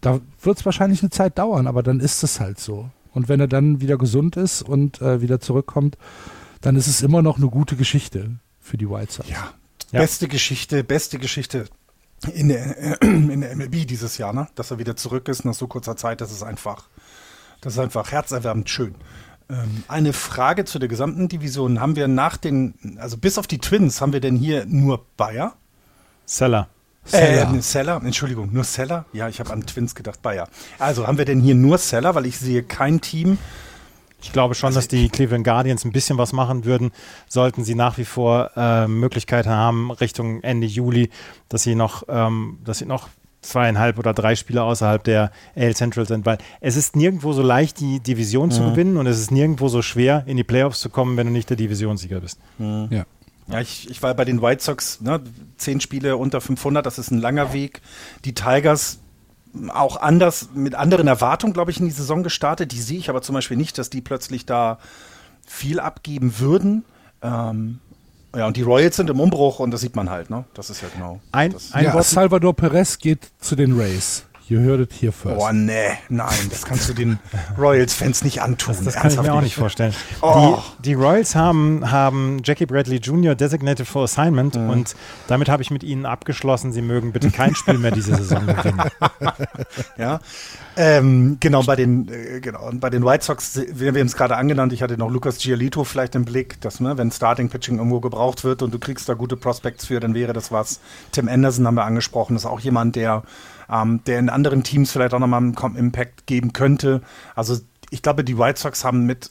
da 0.00 0.18
wird 0.42 0.58
es 0.58 0.64
wahrscheinlich 0.64 1.02
eine 1.02 1.10
Zeit 1.10 1.38
dauern, 1.38 1.68
aber 1.68 1.84
dann 1.84 2.00
ist 2.00 2.24
es 2.24 2.40
halt 2.40 2.58
so. 2.58 2.90
Und 3.12 3.28
wenn 3.28 3.38
er 3.38 3.46
dann 3.46 3.80
wieder 3.80 3.96
gesund 3.96 4.36
ist 4.36 4.62
und 4.62 5.00
äh, 5.00 5.20
wieder 5.20 5.38
zurückkommt, 5.38 5.98
dann 6.62 6.74
ist 6.74 6.88
es 6.88 7.00
immer 7.00 7.22
noch 7.22 7.36
eine 7.36 7.46
gute 7.46 7.76
Geschichte 7.76 8.32
für 8.60 8.76
die 8.76 8.90
White 8.90 9.12
Sox. 9.12 9.28
Ja, 9.30 9.52
Ja. 9.92 10.00
beste 10.00 10.26
Geschichte, 10.26 10.82
beste 10.82 11.20
Geschichte 11.20 11.66
in 12.32 12.48
der, 12.48 13.02
in 13.02 13.40
der 13.40 13.56
MLB 13.56 13.86
dieses 13.86 14.18
Jahr, 14.18 14.32
ne? 14.32 14.48
Dass 14.54 14.70
er 14.70 14.78
wieder 14.78 14.96
zurück 14.96 15.28
ist 15.28 15.44
nach 15.44 15.54
so 15.54 15.66
kurzer 15.66 15.96
Zeit, 15.96 16.20
das 16.20 16.32
ist 16.32 16.42
einfach, 16.42 16.88
das 17.60 17.74
ist 17.74 17.78
einfach 17.78 18.12
herzerwärmend 18.12 18.68
schön. 18.68 18.94
Ähm, 19.48 19.84
eine 19.88 20.12
Frage 20.12 20.64
zu 20.64 20.78
der 20.78 20.88
gesamten 20.88 21.28
Division. 21.28 21.80
Haben 21.80 21.96
wir 21.96 22.08
nach 22.08 22.36
den, 22.36 22.98
also 22.98 23.16
bis 23.16 23.38
auf 23.38 23.46
die 23.46 23.58
Twins, 23.58 24.00
haben 24.00 24.12
wir 24.12 24.20
denn 24.20 24.36
hier 24.36 24.66
nur 24.66 25.06
Bayer? 25.16 25.54
Seller. 26.24 26.68
Seller. 27.04 27.54
Äh, 27.54 27.62
Seller, 27.62 28.02
Entschuldigung, 28.04 28.52
nur 28.52 28.64
Seller? 28.64 29.04
Ja, 29.12 29.28
ich 29.28 29.38
habe 29.38 29.52
an 29.52 29.64
Twins 29.64 29.94
gedacht, 29.94 30.22
Bayer. 30.22 30.48
Also 30.78 31.06
haben 31.06 31.18
wir 31.18 31.24
denn 31.24 31.40
hier 31.40 31.54
nur 31.54 31.78
Seller, 31.78 32.16
weil 32.16 32.26
ich 32.26 32.38
sehe 32.38 32.64
kein 32.64 33.00
Team. 33.00 33.38
Ich 34.22 34.32
glaube 34.32 34.54
schon, 34.54 34.68
Also 34.68 34.78
dass 34.78 34.88
die 34.88 35.08
Cleveland 35.08 35.44
Guardians 35.44 35.84
ein 35.84 35.92
bisschen 35.92 36.18
was 36.18 36.32
machen 36.32 36.64
würden, 36.64 36.90
sollten 37.28 37.64
sie 37.64 37.74
nach 37.74 37.98
wie 37.98 38.04
vor 38.04 38.50
äh, 38.56 38.88
Möglichkeiten 38.88 39.50
haben, 39.50 39.90
Richtung 39.90 40.42
Ende 40.42 40.66
Juli, 40.66 41.10
dass 41.48 41.62
sie 41.62 41.74
noch, 41.74 42.04
ähm, 42.08 42.58
dass 42.64 42.78
sie 42.78 42.86
noch 42.86 43.08
zweieinhalb 43.42 43.98
oder 43.98 44.12
drei 44.12 44.34
Spieler 44.34 44.64
außerhalb 44.64 45.04
der 45.04 45.30
AL 45.54 45.76
Central 45.76 46.06
sind, 46.06 46.26
weil 46.26 46.38
es 46.60 46.76
ist 46.76 46.96
nirgendwo 46.96 47.32
so 47.32 47.42
leicht, 47.42 47.78
die 47.78 48.00
Division 48.00 48.50
zu 48.50 48.62
gewinnen 48.70 48.96
und 48.96 49.06
es 49.06 49.20
ist 49.20 49.30
nirgendwo 49.30 49.68
so 49.68 49.82
schwer, 49.82 50.24
in 50.26 50.36
die 50.36 50.44
Playoffs 50.44 50.80
zu 50.80 50.90
kommen, 50.90 51.16
wenn 51.16 51.28
du 51.28 51.32
nicht 51.32 51.48
der 51.48 51.56
Divisionssieger 51.56 52.20
bist. 52.20 52.40
Ja. 52.58 53.04
Ja, 53.48 53.60
ich, 53.60 53.88
ich 53.88 54.02
war 54.02 54.12
bei 54.14 54.24
den 54.24 54.42
White 54.42 54.60
Sox, 54.60 55.00
ne, 55.00 55.20
zehn 55.56 55.80
Spiele 55.80 56.16
unter 56.16 56.40
500, 56.40 56.84
das 56.84 56.98
ist 56.98 57.12
ein 57.12 57.20
langer 57.20 57.52
Weg. 57.52 57.80
Die 58.24 58.34
Tigers 58.34 58.98
auch 59.72 59.96
anders, 59.96 60.50
mit 60.54 60.74
anderen 60.74 61.06
Erwartungen, 61.06 61.52
glaube 61.52 61.70
ich, 61.70 61.80
in 61.80 61.86
die 61.86 61.92
Saison 61.92 62.22
gestartet. 62.22 62.72
Die 62.72 62.80
sehe 62.80 62.98
ich 62.98 63.10
aber 63.10 63.22
zum 63.22 63.34
Beispiel 63.34 63.56
nicht, 63.56 63.78
dass 63.78 63.90
die 63.90 64.00
plötzlich 64.00 64.46
da 64.46 64.78
viel 65.46 65.80
abgeben 65.80 66.38
würden. 66.38 66.84
Ähm, 67.22 67.78
ja, 68.34 68.46
und 68.46 68.56
die 68.56 68.62
Royals 68.62 68.96
sind 68.96 69.08
im 69.08 69.20
Umbruch 69.20 69.60
und 69.60 69.70
das 69.70 69.80
sieht 69.80 69.96
man 69.96 70.10
halt, 70.10 70.28
ne? 70.28 70.44
Das 70.54 70.68
ist 70.68 70.82
ja 70.82 70.88
genau. 70.92 71.20
Ein, 71.32 71.52
das. 71.52 71.72
ein 71.72 71.84
ja, 71.84 71.94
Wort, 71.94 72.04
Salvador 72.04 72.54
Perez 72.54 72.98
geht 72.98 73.30
zu 73.40 73.56
den 73.56 73.78
Rays. 73.78 74.24
Heard 74.48 74.80
it 74.80 74.92
here 74.92 75.12
first. 75.12 75.40
Oh, 75.40 75.50
nee, 75.52 75.90
nein, 76.08 76.34
das 76.50 76.64
kannst 76.64 76.88
du 76.88 76.92
den 76.92 77.18
Royals-Fans 77.58 78.22
nicht 78.22 78.42
antun. 78.42 78.76
Das, 78.76 78.84
das 78.84 78.94
kann 78.94 79.10
ich 79.10 79.20
mir 79.20 79.34
auch 79.34 79.40
nicht 79.40 79.56
vorstellen. 79.56 79.92
Oh. 80.22 80.58
Die, 80.78 80.90
die 80.90 80.94
Royals 80.94 81.34
haben, 81.34 81.90
haben 81.90 82.40
Jackie 82.44 82.66
Bradley 82.66 82.98
Jr. 82.98 83.34
designated 83.34 83.88
for 83.88 84.04
assignment 84.04 84.56
und 84.56 84.94
damit 85.26 85.48
habe 85.48 85.62
ich 85.62 85.70
mit 85.70 85.82
ihnen 85.82 86.06
abgeschlossen, 86.06 86.72
sie 86.72 86.82
mögen 86.82 87.12
bitte 87.12 87.30
kein 87.30 87.54
Spiel 87.54 87.78
mehr 87.78 87.90
diese 87.90 88.14
Saison 88.14 88.46
gewinnen. 88.46 88.82
Ja, 89.98 90.20
ähm, 90.76 91.38
genau, 91.40 91.62
bei 91.62 91.74
den, 91.74 92.08
äh, 92.08 92.40
genau, 92.40 92.68
und 92.68 92.80
bei 92.80 92.90
den 92.90 93.04
White 93.04 93.24
Sox, 93.24 93.56
wir, 93.56 93.94
wir 93.94 94.00
haben 94.00 94.06
es 94.06 94.16
gerade 94.16 94.36
angenannt, 94.36 94.72
ich 94.72 94.82
hatte 94.82 94.98
noch 94.98 95.10
Lucas 95.10 95.38
Giolito 95.38 95.84
vielleicht 95.84 96.14
im 96.14 96.24
Blick, 96.24 96.60
dass, 96.60 96.80
ne, 96.80 96.98
wenn 96.98 97.10
Starting 97.10 97.48
Pitching 97.48 97.78
irgendwo 97.78 98.00
gebraucht 98.00 98.44
wird 98.44 98.62
und 98.62 98.74
du 98.74 98.78
kriegst 98.78 99.08
da 99.08 99.14
gute 99.14 99.36
Prospects 99.36 99.86
für, 99.86 100.00
dann 100.00 100.14
wäre 100.14 100.32
das 100.32 100.52
was. 100.52 100.80
Tim 101.12 101.28
Anderson 101.28 101.66
haben 101.66 101.76
wir 101.76 101.84
angesprochen, 101.84 102.34
das 102.34 102.44
ist 102.44 102.50
auch 102.50 102.60
jemand, 102.60 102.96
der, 102.96 103.22
ähm, 103.70 104.02
der 104.06 104.18
in 104.18 104.28
anderen 104.28 104.62
Teams 104.62 104.92
vielleicht 104.92 105.14
auch 105.14 105.18
nochmal 105.18 105.40
einen 105.40 105.76
Impact 105.76 106.26
geben 106.26 106.52
könnte. 106.52 107.02
Also 107.34 107.58
ich 107.90 108.02
glaube, 108.02 108.24
die 108.24 108.38
White 108.38 108.60
Sox 108.60 108.84
haben 108.84 109.06
mit 109.06 109.30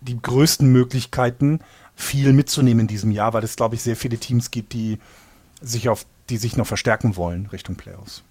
die 0.00 0.20
größten 0.20 0.70
Möglichkeiten, 0.70 1.60
viel 1.96 2.32
mitzunehmen 2.32 2.82
in 2.82 2.86
diesem 2.86 3.10
Jahr, 3.10 3.32
weil 3.32 3.42
es, 3.42 3.56
glaube 3.56 3.74
ich, 3.74 3.82
sehr 3.82 3.96
viele 3.96 4.18
Teams 4.18 4.50
gibt, 4.50 4.72
die 4.72 4.98
sich 5.60 5.88
auf, 5.88 6.06
die 6.30 6.36
sich 6.36 6.56
noch 6.56 6.66
verstärken 6.66 7.16
wollen 7.16 7.46
Richtung 7.46 7.74
Playoffs. 7.74 8.22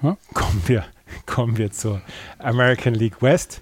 Kommen 0.00 0.62
wir, 0.66 0.84
kommen 1.26 1.56
wir 1.56 1.70
zur 1.70 2.00
American 2.38 2.94
League 2.94 3.22
West. 3.22 3.60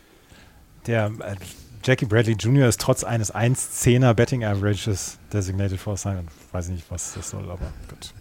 Der 0.86 1.06
äh, 1.06 1.36
Jackie 1.84 2.06
Bradley 2.06 2.34
Jr. 2.34 2.68
ist 2.68 2.80
trotz 2.80 3.04
eines 3.04 3.34
1,10er 3.34 4.14
Betting 4.14 4.44
Averages 4.44 5.18
designated 5.32 5.78
for 5.78 5.94
assignment. 5.94 6.28
Weiß 6.52 6.68
nicht, 6.68 6.84
was 6.90 7.14
das 7.14 7.30
soll, 7.30 7.44
aber 7.50 7.72
gut. 7.88 8.12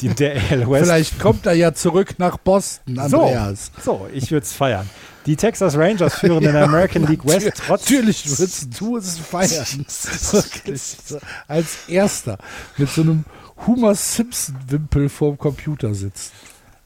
Die, 0.00 0.08
der 0.08 0.36
AL 0.36 0.70
West. 0.70 0.84
Vielleicht 0.84 1.18
kommt 1.18 1.46
er 1.46 1.54
ja 1.54 1.72
zurück 1.72 2.18
nach 2.18 2.36
Boston, 2.36 2.98
Andreas. 2.98 3.70
So, 3.82 3.92
so 3.92 4.08
ich 4.12 4.30
würde 4.30 4.44
es 4.44 4.52
feiern. 4.52 4.88
Die 5.26 5.36
Texas 5.36 5.76
Rangers 5.76 6.14
führen 6.14 6.44
in 6.44 6.52
der 6.52 6.64
American 6.64 7.06
League 7.06 7.26
West 7.26 7.50
trotz. 7.66 7.82
Natürlich 7.82 8.28
würdest 8.28 8.80
du 8.80 8.96
es 8.96 9.18
feiern. 9.18 9.86
Als 11.48 11.88
erster 11.88 12.38
mit 12.76 12.90
so 12.90 13.02
einem 13.02 13.24
Homer 13.66 13.94
Simpson-Wimpel 13.94 15.08
vorm 15.08 15.36
Computer 15.38 15.94
sitzt. 15.94 16.32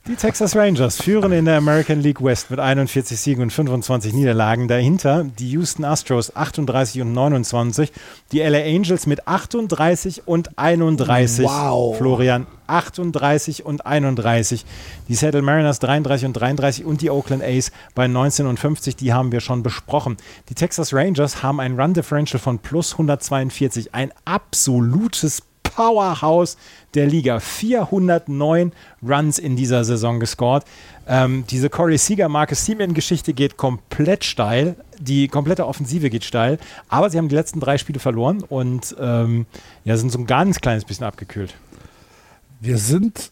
Die 0.07 0.17
Texas 0.17 0.55
Rangers 0.55 1.01
führen 1.01 1.33
in 1.33 1.47
der 1.47 1.57
American 1.57 1.99
League 1.99 2.23
West 2.23 2.51
mit 2.51 2.61
41 2.61 3.19
Siegen 3.19 3.43
und 3.43 3.51
25 3.51 4.13
Niederlagen. 4.13 4.69
Dahinter 4.69 5.25
die 5.25 5.53
Houston 5.53 5.83
Astros 5.83 6.37
38 6.37 7.01
und 7.01 7.15
29, 7.15 7.91
die 8.31 8.41
LA 8.41 8.65
Angels 8.65 9.07
mit 9.07 9.27
38 9.27 10.29
und 10.29 10.59
31. 10.59 11.47
Wow. 11.47 11.97
Florian 11.97 12.47
38 12.67 13.65
und 13.65 13.87
31. 13.87 14.67
Die 15.09 15.15
Seattle 15.15 15.41
Mariners 15.41 15.79
33 15.79 16.27
und 16.27 16.35
33 16.35 16.85
und 16.85 17.01
die 17.01 17.09
Oakland 17.09 17.43
A's 17.43 17.73
bei 17.95 18.07
19 18.07 18.45
und 18.45 18.61
50. 18.61 18.97
Die 18.97 19.15
haben 19.15 19.33
wir 19.33 19.41
schon 19.41 19.63
besprochen. 19.63 20.19
Die 20.51 20.55
Texas 20.55 20.93
Rangers 20.93 21.43
haben 21.43 21.61
ein 21.61 21.81
Run 21.81 21.95
Differential 21.95 22.39
von 22.39 22.59
plus 22.59 22.93
142. 22.93 23.95
Ein 23.95 24.13
absolutes 24.27 25.45
Powerhouse 25.75 26.57
der 26.95 27.07
Liga. 27.07 27.41
409 27.41 28.73
Runs 29.03 29.39
in 29.39 29.57
dieser 29.57 29.85
Saison 29.85 30.21
gescored. 30.21 30.65
Ähm, 31.07 31.45
diese 31.51 31.69
Corey 31.69 31.99
Seager, 31.99 32.29
Marcus 32.29 32.65
Simeon-Geschichte 32.65 33.35
geht 33.35 33.57
komplett 33.57 34.25
steil. 34.25 34.77
Die 34.99 35.29
komplette 35.29 35.67
Offensive 35.67 36.11
geht 36.11 36.25
steil. 36.25 36.59
Aber 36.89 37.11
sie 37.11 37.19
haben 37.19 37.29
die 37.29 37.35
letzten 37.35 37.61
drei 37.61 37.79
Spiele 37.79 37.99
verloren 37.99 38.43
und 38.43 38.95
ähm, 38.99 39.47
ja, 39.85 39.97
sind 39.97 40.11
so 40.11 40.19
ein 40.19 40.27
ganz 40.27 40.61
kleines 40.61 40.85
bisschen 40.85 41.07
abgekühlt. 41.07 41.55
Wir 42.61 42.79
sind 42.79 43.31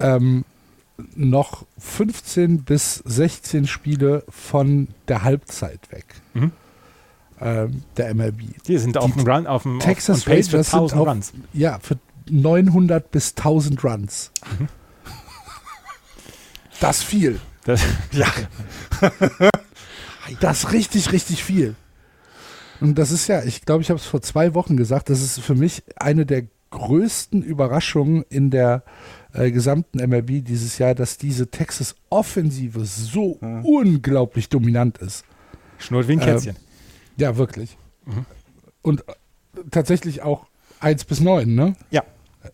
ähm, 0.00 0.44
noch 1.14 1.64
15 1.78 2.62
bis 2.62 2.96
16 3.04 3.66
Spiele 3.66 4.24
von 4.28 4.88
der 5.08 5.22
Halbzeit 5.22 5.80
weg. 5.90 6.06
Mhm. 6.34 6.52
Ähm, 7.42 7.82
der 7.96 8.14
MLB. 8.14 8.62
Die 8.66 8.78
sind 8.78 8.96
auf 8.96 9.12
dem 9.12 9.26
Run, 9.26 9.46
auf 9.46 9.62
dem 9.64 9.78
Texas 9.80 10.18
auf, 10.18 10.24
für 10.24 10.30
Rangers 10.30 10.50
sind 10.50 10.64
1000 10.74 11.00
auf, 11.00 11.08
Runs. 11.08 11.32
ja, 11.52 11.78
für 11.80 11.98
900 12.30 13.10
bis 13.10 13.30
1000 13.36 13.82
Runs. 13.84 14.30
Mhm. 14.58 14.68
Das 16.80 17.02
viel. 17.02 17.40
Das, 17.64 17.80
Ja, 18.12 18.26
Das 20.40 20.72
richtig, 20.72 21.12
richtig 21.12 21.44
viel. 21.44 21.74
Und 22.80 22.98
das 22.98 23.12
ist 23.12 23.28
ja, 23.28 23.42
ich 23.44 23.64
glaube, 23.64 23.82
ich 23.82 23.90
habe 23.90 24.00
es 24.00 24.06
vor 24.06 24.22
zwei 24.22 24.54
Wochen 24.54 24.76
gesagt, 24.76 25.08
das 25.10 25.22
ist 25.22 25.38
für 25.40 25.54
mich 25.54 25.84
eine 25.96 26.26
der 26.26 26.44
größten 26.70 27.42
Überraschungen 27.42 28.24
in 28.28 28.50
der 28.50 28.82
äh, 29.32 29.50
gesamten 29.52 29.98
MLB 29.98 30.44
dieses 30.44 30.78
Jahr, 30.78 30.94
dass 30.94 31.18
diese 31.18 31.48
Texas-Offensive 31.48 32.84
so 32.84 33.38
unglaublich 33.62 34.48
dominant 34.48 34.98
ist. 34.98 35.24
schnurrt 35.78 36.08
wie 36.08 36.12
ein 36.14 36.20
Kätzchen. 36.20 36.56
Ja, 37.22 37.36
wirklich. 37.36 37.76
Und 38.82 39.08
äh, 39.08 39.12
tatsächlich 39.70 40.22
auch 40.22 40.46
1 40.80 41.04
bis 41.04 41.20
9, 41.20 41.54
ne? 41.54 41.76
ja. 41.90 42.02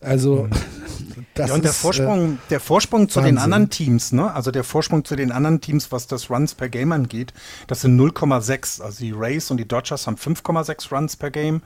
Also, 0.03 0.47
das 1.35 1.49
ja, 1.49 1.55
und 1.55 1.65
der 1.65 1.71
ist, 1.71 1.79
äh, 1.79 1.81
Vorsprung, 1.81 2.39
der 2.51 2.61
Vorsprung 2.61 3.09
zu 3.09 3.21
den 3.21 3.37
Wahnsinn. 3.37 3.39
anderen 3.39 3.71
Teams, 3.71 4.13
ne? 4.13 4.31
Also 4.35 4.51
der 4.51 4.65
Vorsprung 4.65 5.07
zu 5.07 5.17
den 5.17 5.33
anderen 5.33 5.63
Teams, 5.63 5.91
was 5.91 6.07
das 6.07 6.29
Runs 6.29 6.55
per 6.55 6.69
Game 6.69 6.93
angeht, 6.93 7.33
das 7.67 7.81
sind 7.81 7.99
0,6. 7.99 8.83
Also 8.83 8.99
die 8.99 9.13
Rays 9.13 9.51
und 9.51 9.57
die 9.57 9.67
Dodgers 9.67 10.07
haben 10.07 10.17
5,6 10.17 10.95
Runs 10.95 11.17
per 11.17 11.31
Game 11.31 11.63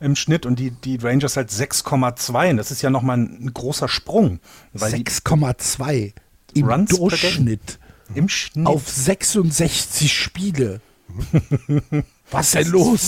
im 0.00 0.16
Schnitt 0.16 0.46
und 0.46 0.58
die, 0.58 0.70
die 0.70 0.96
Rangers 0.96 1.36
halt 1.36 1.50
6,2. 1.50 2.50
Und 2.52 2.56
das 2.56 2.70
ist 2.70 2.80
ja 2.80 2.88
nochmal 2.88 3.18
ein, 3.18 3.38
ein 3.42 3.52
großer 3.52 3.88
Sprung. 3.88 4.40
Weil 4.72 4.92
die 4.92 5.04
6,2 5.04 6.14
im 6.54 6.66
Runs. 6.66 6.96
Durchschnitt 6.96 7.78
im 8.14 8.30
Schnitt. 8.30 8.66
auf 8.66 8.88
66 8.88 10.10
Spiele. 10.10 10.80
Was 12.30 12.46
ist 12.46 12.54
denn 12.54 12.68
los? 12.72 13.02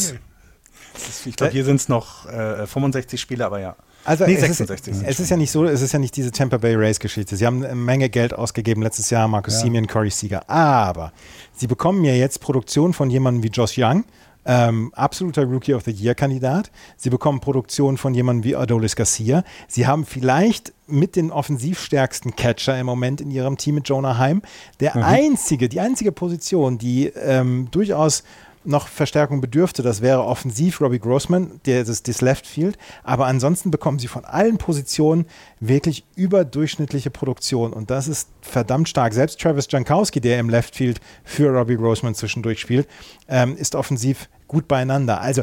Ist- 0.95 1.27
ich 1.27 1.37
glaube, 1.37 1.53
hier 1.53 1.65
sind 1.65 1.77
es 1.77 1.89
noch 1.89 2.27
äh, 2.27 2.67
65 2.67 3.21
Spiele, 3.21 3.47
aber 3.47 3.61
ja. 3.61 3.77
Also 4.05 4.25
Nee, 4.25 4.35
es, 4.35 4.41
66 4.41 4.95
ist, 4.95 5.03
es 5.07 5.21
ist 5.21 5.31
ja 5.31 5.37
nicht 5.37 5.51
so, 5.51 5.65
es 5.65 5.83
ist 5.83 5.93
ja 5.93 5.99
nicht 5.99 6.17
diese 6.17 6.33
Tampa 6.33 6.57
Bay 6.57 6.75
Rays 6.75 6.99
Geschichte. 6.99 7.37
Sie 7.37 7.45
haben 7.47 7.63
eine 7.65 7.75
Menge 7.75 8.09
Geld 8.09 8.33
ausgegeben 8.33 8.83
letztes 8.83 9.11
Jahr, 9.11 9.29
Marcus 9.29 9.55
Ja. 9.55 9.61
Simeon, 9.61 9.87
Corey 9.87 10.11
Seager. 10.11 10.49
Aber 10.49 11.13
sie 11.55 11.67
bekommen 11.67 12.05
ja 12.05 12.15
jetzt 12.15 12.41
Produktion 12.41 12.95
von 12.95 13.11
jemandem 13.11 13.43
wie 13.43 13.49
Josh 13.49 13.75
Young, 13.77 14.05
ähm, 14.47 14.93
absoluter 14.95 15.45
Rookie 15.45 15.75
of 15.75 15.85
the 15.85 15.91
Year 15.91 16.15
Kandidat. 16.15 16.71
Sie 16.97 17.11
bekommen 17.11 17.41
Produktion 17.41 17.99
von 17.99 18.15
jemandem 18.15 18.45
wie 18.45 18.57
Adolis 18.57 18.97
Garcia. 18.97 19.45
Sie 19.67 19.87
haben 19.87 20.07
vielleicht 20.07 20.73
mit 20.87 21.15
den 21.17 21.31
offensivstärksten 21.31 22.35
Catcher 22.35 22.79
im 22.81 22.87
Moment 22.87 23.21
in 23.21 23.31
ihrem 23.31 23.59
Team 23.59 23.75
mit 23.75 23.89
Jonah 23.89 24.17
Heim. 24.17 24.41
Der 24.81 24.97
einzige, 24.97 25.69
die 25.69 25.81
einzige 25.81 26.13
Position, 26.13 26.79
die 26.79 27.09
ähm, 27.09 27.69
durchaus 27.73 28.23
noch 28.69 28.89
Verstärkung 28.89 29.41
bedürfte, 29.41 29.83
das 29.83 30.03
wäre 30.03 30.25
offensiv 30.25 30.81
Robbie 30.81 30.99
Grossman, 30.99 31.61
der 31.65 31.85
das, 31.85 32.03
das 32.03 32.21
Left 32.21 32.47
Field. 32.47 32.77
Aber 33.03 33.27
ansonsten 33.27 33.71
bekommen 33.71 33.99
sie 33.99 34.09
von 34.09 34.25
allen 34.25 34.59
Positionen 34.59 35.27
wirklich 35.59 36.05
überdurchschnittliche 36.17 37.11
Produktion. 37.11 37.73
Und 37.73 37.91
das 37.91 38.09
ist 38.09 38.29
verdammt 38.43 38.89
stark. 38.89 39.15
Selbst 39.15 39.41
Travis 39.41 39.69
Jankowski, 39.71 40.21
der 40.21 40.39
im 40.39 40.51
Left 40.51 40.77
Field 40.77 41.01
für 41.25 41.51
Robbie 41.51 41.77
Grossman 41.77 42.15
zwischendurch 42.15 42.61
spielt, 42.61 42.87
ähm, 43.29 43.57
ist 43.57 43.75
offensiv 43.75 44.29
gut 44.47 44.69
beieinander. 44.69 45.21
Also 45.21 45.43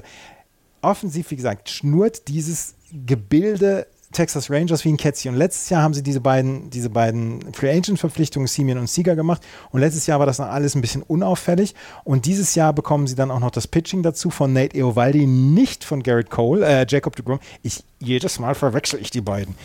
offensiv, 0.81 1.31
wie 1.31 1.35
gesagt, 1.35 1.69
schnurrt 1.69 2.27
dieses 2.27 2.76
Gebilde 2.91 3.88
Texas 4.16 4.50
Rangers 4.50 4.84
wie 4.86 4.90
ein 4.90 4.98
Kätzchen. 4.98 5.34
Und 5.34 5.38
letztes 5.38 5.70
Jahr 5.70 5.84
haben 5.84 5.94
sie 5.94 6.02
diese 6.02 6.22
beiden, 6.22 6.70
diese 6.70 6.90
beiden 6.90 7.54
Free 7.54 7.70
Agent 7.70 8.00
Verpflichtungen, 8.00 8.48
Simeon 8.48 8.80
und 8.80 8.90
Sieger 8.90 9.16
gemacht. 9.16 9.46
Und 9.72 9.82
letztes 9.82 10.08
Jahr 10.08 10.20
war 10.20 10.26
das 10.26 10.40
noch 10.40 10.48
alles 10.48 10.74
ein 10.76 10.82
bisschen 10.82 11.04
unauffällig. 11.04 11.76
Und 12.04 12.26
dieses 12.26 12.56
Jahr 12.56 12.74
bekommen 12.74 13.08
sie 13.08 13.16
dann 13.16 13.30
auch 13.30 13.40
noch 13.40 13.52
das 13.52 13.68
Pitching 13.68 14.04
dazu 14.04 14.30
von 14.30 14.54
Nate 14.54 14.78
Eovaldi, 14.78 15.28
nicht 15.28 15.84
von 15.84 16.02
Garrett 16.02 16.30
Cole, 16.30 16.66
äh, 16.66 16.86
Jacob 16.88 17.16
de 17.16 17.26
Grom. 17.26 17.40
Ich, 17.62 17.84
jedes 18.00 18.40
Mal 18.40 18.56
verwechsel 18.56 19.00
ich 19.02 19.12
die 19.12 19.22
beiden. 19.22 19.56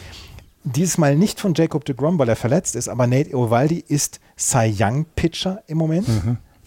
Dieses 0.65 0.99
Mal 0.99 1.17
nicht 1.17 1.41
von 1.41 1.55
Jacob 1.55 1.85
de 1.85 1.95
Grom, 1.95 2.19
weil 2.19 2.29
er 2.29 2.37
verletzt 2.37 2.77
ist, 2.77 2.89
aber 2.89 3.07
Nate 3.07 3.31
Eovaldi 3.31 3.83
ist 3.87 4.21
Cy 4.37 4.75
Young 4.79 5.07
Pitcher 5.17 5.63
im 5.69 5.79
Moment. 5.79 6.07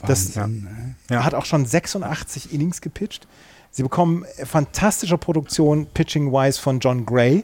Das, 0.05 0.35
Wahnsinn, 0.35 0.67
ey. 1.09 1.15
er 1.15 1.23
hat 1.23 1.33
auch 1.33 1.45
schon 1.45 1.65
86 1.65 2.51
Innings 2.51 2.81
gepitcht. 2.81 3.27
Sie 3.71 3.83
bekommen 3.83 4.25
fantastische 4.43 5.17
Produktion 5.17 5.87
pitching-wise 5.87 6.59
von 6.59 6.79
John 6.79 7.05
Gray. 7.05 7.43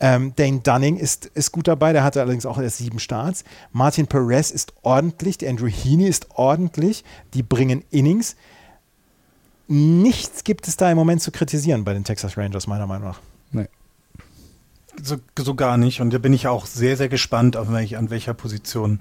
Ähm, 0.00 0.32
Dane 0.34 0.60
Dunning 0.60 0.96
ist, 0.96 1.26
ist 1.26 1.52
gut 1.52 1.68
dabei, 1.68 1.92
der 1.92 2.02
hatte 2.02 2.20
allerdings 2.20 2.46
auch 2.46 2.58
erst 2.58 2.78
sieben 2.78 2.98
Starts. 2.98 3.44
Martin 3.70 4.06
Perez 4.06 4.50
ist 4.50 4.72
ordentlich, 4.82 5.36
der 5.38 5.50
Andrew 5.50 5.68
Heaney 5.68 6.08
ist 6.08 6.28
ordentlich, 6.34 7.04
die 7.34 7.42
bringen 7.42 7.84
Innings. 7.90 8.34
Nichts 9.68 10.42
gibt 10.42 10.66
es 10.66 10.76
da 10.76 10.90
im 10.90 10.96
Moment 10.96 11.22
zu 11.22 11.30
kritisieren 11.30 11.84
bei 11.84 11.92
den 11.92 12.04
Texas 12.04 12.36
Rangers, 12.36 12.66
meiner 12.66 12.86
Meinung 12.86 13.08
nach. 13.08 13.20
Nee. 13.52 13.68
So, 15.02 15.18
so 15.38 15.54
gar 15.54 15.76
nicht. 15.76 16.00
Und 16.00 16.12
da 16.12 16.18
bin 16.18 16.32
ich 16.32 16.48
auch 16.48 16.66
sehr, 16.66 16.96
sehr 16.96 17.08
gespannt, 17.08 17.56
auf 17.56 17.70
welch, 17.70 17.96
an 17.96 18.10
welcher 18.10 18.34
Position 18.34 19.00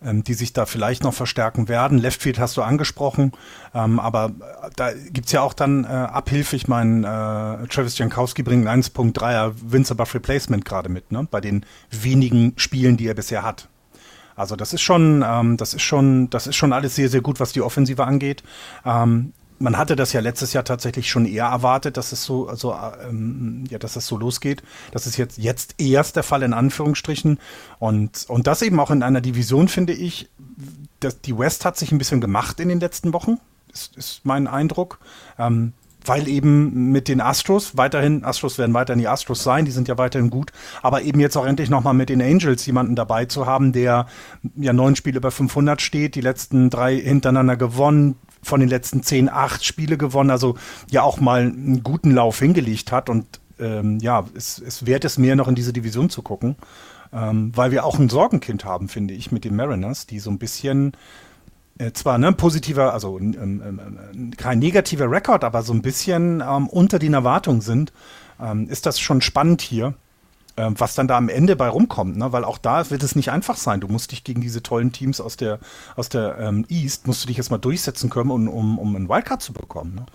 die 0.00 0.34
sich 0.34 0.52
da 0.52 0.66
vielleicht 0.66 1.02
noch 1.02 1.14
verstärken 1.14 1.68
werden. 1.68 1.98
Leftfield 1.98 2.38
hast 2.38 2.56
du 2.56 2.62
angesprochen, 2.62 3.32
ähm, 3.74 3.98
aber 3.98 4.26
äh, 4.26 4.70
da 4.76 4.92
gibt's 4.92 5.32
ja 5.32 5.40
auch 5.42 5.54
dann 5.54 5.84
äh, 5.84 5.88
Abhilfe. 5.88 6.56
Ich 6.56 6.68
meine, 6.68 7.62
äh, 7.62 7.66
Travis 7.66 7.98
Jankowski 7.98 8.42
bringt 8.42 8.66
1.3er 8.66 9.54
Vince 9.60 9.92
Above 9.92 10.14
Replacement 10.14 10.64
gerade 10.64 10.88
mit, 10.88 11.10
ne? 11.10 11.26
bei 11.30 11.40
den 11.40 11.64
wenigen 11.90 12.52
Spielen, 12.56 12.96
die 12.96 13.08
er 13.08 13.14
bisher 13.14 13.42
hat. 13.42 13.68
Also 14.36 14.54
das 14.54 14.72
ist 14.72 14.82
schon, 14.82 15.24
ähm, 15.26 15.56
das 15.56 15.74
ist 15.74 15.82
schon, 15.82 16.30
das 16.30 16.46
ist 16.46 16.54
schon 16.54 16.72
alles 16.72 16.94
sehr, 16.94 17.08
sehr 17.08 17.20
gut, 17.20 17.40
was 17.40 17.52
die 17.52 17.60
Offensive 17.60 18.04
angeht. 18.04 18.44
Ähm, 18.84 19.32
man 19.58 19.76
hatte 19.76 19.96
das 19.96 20.12
ja 20.12 20.20
letztes 20.20 20.52
Jahr 20.52 20.64
tatsächlich 20.64 21.10
schon 21.10 21.26
eher 21.26 21.46
erwartet, 21.46 21.96
dass 21.96 22.12
es 22.12 22.24
so, 22.24 22.48
also, 22.48 22.74
ähm, 23.08 23.64
ja, 23.70 23.78
dass 23.78 23.96
es 23.96 24.06
so 24.06 24.16
losgeht. 24.16 24.62
Das 24.92 25.06
ist 25.06 25.16
jetzt, 25.16 25.38
jetzt 25.38 25.74
erst 25.78 26.16
der 26.16 26.22
Fall 26.22 26.42
in 26.42 26.52
Anführungsstrichen. 26.52 27.38
Und, 27.78 28.26
und 28.28 28.46
das 28.46 28.62
eben 28.62 28.78
auch 28.80 28.90
in 28.90 29.02
einer 29.02 29.20
Division, 29.20 29.68
finde 29.68 29.92
ich, 29.92 30.28
dass 31.00 31.20
die 31.20 31.36
West 31.36 31.64
hat 31.64 31.76
sich 31.76 31.92
ein 31.92 31.98
bisschen 31.98 32.20
gemacht 32.20 32.60
in 32.60 32.68
den 32.68 32.80
letzten 32.80 33.12
Wochen, 33.12 33.38
ist, 33.72 33.96
ist 33.96 34.20
mein 34.24 34.46
Eindruck. 34.46 34.98
Ähm, 35.38 35.72
weil 36.04 36.28
eben 36.28 36.90
mit 36.90 37.08
den 37.08 37.20
Astros 37.20 37.76
weiterhin, 37.76 38.24
Astros 38.24 38.56
werden 38.56 38.72
weiterhin 38.72 39.00
die 39.00 39.08
Astros 39.08 39.42
sein, 39.42 39.64
die 39.64 39.70
sind 39.70 39.88
ja 39.88 39.98
weiterhin 39.98 40.30
gut, 40.30 40.52
aber 40.80 41.02
eben 41.02 41.20
jetzt 41.20 41.36
auch 41.36 41.44
endlich 41.44 41.68
nochmal 41.68 41.92
mit 41.92 42.08
den 42.08 42.22
Angels 42.22 42.64
jemanden 42.64 42.96
dabei 42.96 43.26
zu 43.26 43.46
haben, 43.46 43.72
der 43.72 44.06
ja 44.56 44.72
neun 44.72 44.96
Spiele 44.96 45.18
über 45.18 45.30
500 45.30 45.82
steht, 45.82 46.14
die 46.14 46.20
letzten 46.22 46.70
drei 46.70 46.96
hintereinander 46.96 47.56
gewonnen, 47.56 48.16
von 48.48 48.60
den 48.60 48.68
letzten 48.68 49.02
zehn, 49.02 49.28
acht 49.28 49.64
Spiele 49.64 49.96
gewonnen, 49.96 50.30
also 50.30 50.56
ja 50.90 51.02
auch 51.02 51.20
mal 51.20 51.42
einen 51.42 51.82
guten 51.82 52.10
Lauf 52.10 52.38
hingelegt 52.40 52.90
hat 52.90 53.08
und 53.08 53.26
ähm, 53.60 53.98
ja, 54.00 54.24
es, 54.34 54.58
es 54.58 54.86
wert 54.86 55.04
es 55.04 55.18
mehr 55.18 55.36
noch 55.36 55.48
in 55.48 55.54
diese 55.54 55.72
Division 55.72 56.10
zu 56.10 56.22
gucken, 56.22 56.56
ähm, 57.12 57.52
weil 57.54 57.70
wir 57.70 57.84
auch 57.84 57.98
ein 57.98 58.08
Sorgenkind 58.08 58.64
haben, 58.64 58.88
finde 58.88 59.14
ich, 59.14 59.30
mit 59.32 59.44
den 59.44 59.56
Mariners, 59.56 60.06
die 60.06 60.18
so 60.18 60.30
ein 60.30 60.38
bisschen 60.38 60.92
äh, 61.78 61.92
zwar 61.92 62.18
ne, 62.18 62.32
positiver, 62.32 62.92
also 62.92 63.18
ähm, 63.18 63.36
ähm, 63.40 64.30
kein 64.36 64.58
negativer 64.58 65.10
Rekord, 65.10 65.44
aber 65.44 65.62
so 65.62 65.72
ein 65.72 65.82
bisschen 65.82 66.42
ähm, 66.46 66.68
unter 66.68 66.98
den 66.98 67.14
Erwartungen 67.14 67.60
sind, 67.60 67.92
ähm, 68.40 68.68
ist 68.68 68.86
das 68.86 68.98
schon 69.00 69.20
spannend 69.20 69.62
hier. 69.62 69.94
Ähm, 70.58 70.74
was 70.76 70.96
dann 70.96 71.06
da 71.06 71.16
am 71.16 71.28
Ende 71.28 71.54
bei 71.54 71.68
rumkommt, 71.68 72.16
ne? 72.16 72.32
weil 72.32 72.42
auch 72.42 72.58
da 72.58 72.90
wird 72.90 73.04
es 73.04 73.14
nicht 73.14 73.30
einfach 73.30 73.56
sein. 73.56 73.80
Du 73.80 73.86
musst 73.86 74.10
dich 74.10 74.24
gegen 74.24 74.40
diese 74.40 74.60
tollen 74.60 74.90
Teams 74.90 75.20
aus 75.20 75.36
der, 75.36 75.60
aus 75.94 76.08
der 76.08 76.36
ähm, 76.40 76.66
East, 76.68 77.06
musst 77.06 77.22
du 77.22 77.28
dich 77.28 77.36
jetzt 77.36 77.52
mal 77.52 77.58
durchsetzen 77.58 78.10
können, 78.10 78.32
um, 78.32 78.48
um, 78.48 78.76
um 78.76 78.96
einen 78.96 79.08
Wildcard 79.08 79.40
zu 79.40 79.52
bekommen. 79.52 79.94
Ne? 79.94 80.06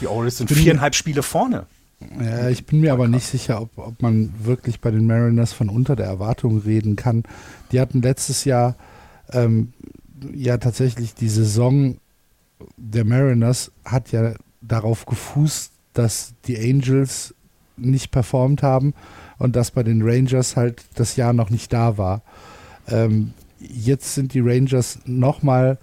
Die 0.00 0.06
Orioles 0.06 0.38
sind 0.38 0.50
viereinhalb 0.50 0.94
Spiele 0.94 1.22
vorne. 1.22 1.66
Ja, 2.18 2.48
ich 2.48 2.64
bin 2.64 2.80
mir 2.80 2.94
aber 2.94 3.08
nicht 3.08 3.26
sicher, 3.26 3.60
ob, 3.60 3.76
ob 3.76 4.00
man 4.00 4.32
wirklich 4.42 4.80
bei 4.80 4.90
den 4.90 5.06
Mariners 5.06 5.52
von 5.52 5.68
unter 5.68 5.96
der 5.96 6.06
Erwartung 6.06 6.60
reden 6.60 6.96
kann. 6.96 7.24
Die 7.70 7.78
hatten 7.78 8.00
letztes 8.00 8.46
Jahr 8.46 8.76
ähm, 9.32 9.74
ja 10.32 10.56
tatsächlich 10.56 11.14
die 11.14 11.28
Saison 11.28 11.98
der 12.78 13.04
Mariners 13.04 13.70
hat 13.84 14.12
ja 14.12 14.32
darauf 14.62 15.04
gefußt, 15.04 15.72
dass 15.92 16.32
die 16.46 16.58
Angels 16.58 17.34
nicht 17.76 18.10
performt 18.10 18.62
haben 18.62 18.94
und 19.40 19.56
dass 19.56 19.72
bei 19.72 19.82
den 19.82 20.02
Rangers 20.02 20.54
halt 20.54 20.84
das 20.94 21.16
Jahr 21.16 21.32
noch 21.32 21.50
nicht 21.50 21.72
da 21.72 21.98
war. 21.98 22.22
Ähm, 22.86 23.32
jetzt 23.58 24.14
sind 24.14 24.34
die 24.34 24.40
Rangers 24.40 25.00
nochmal 25.06 25.78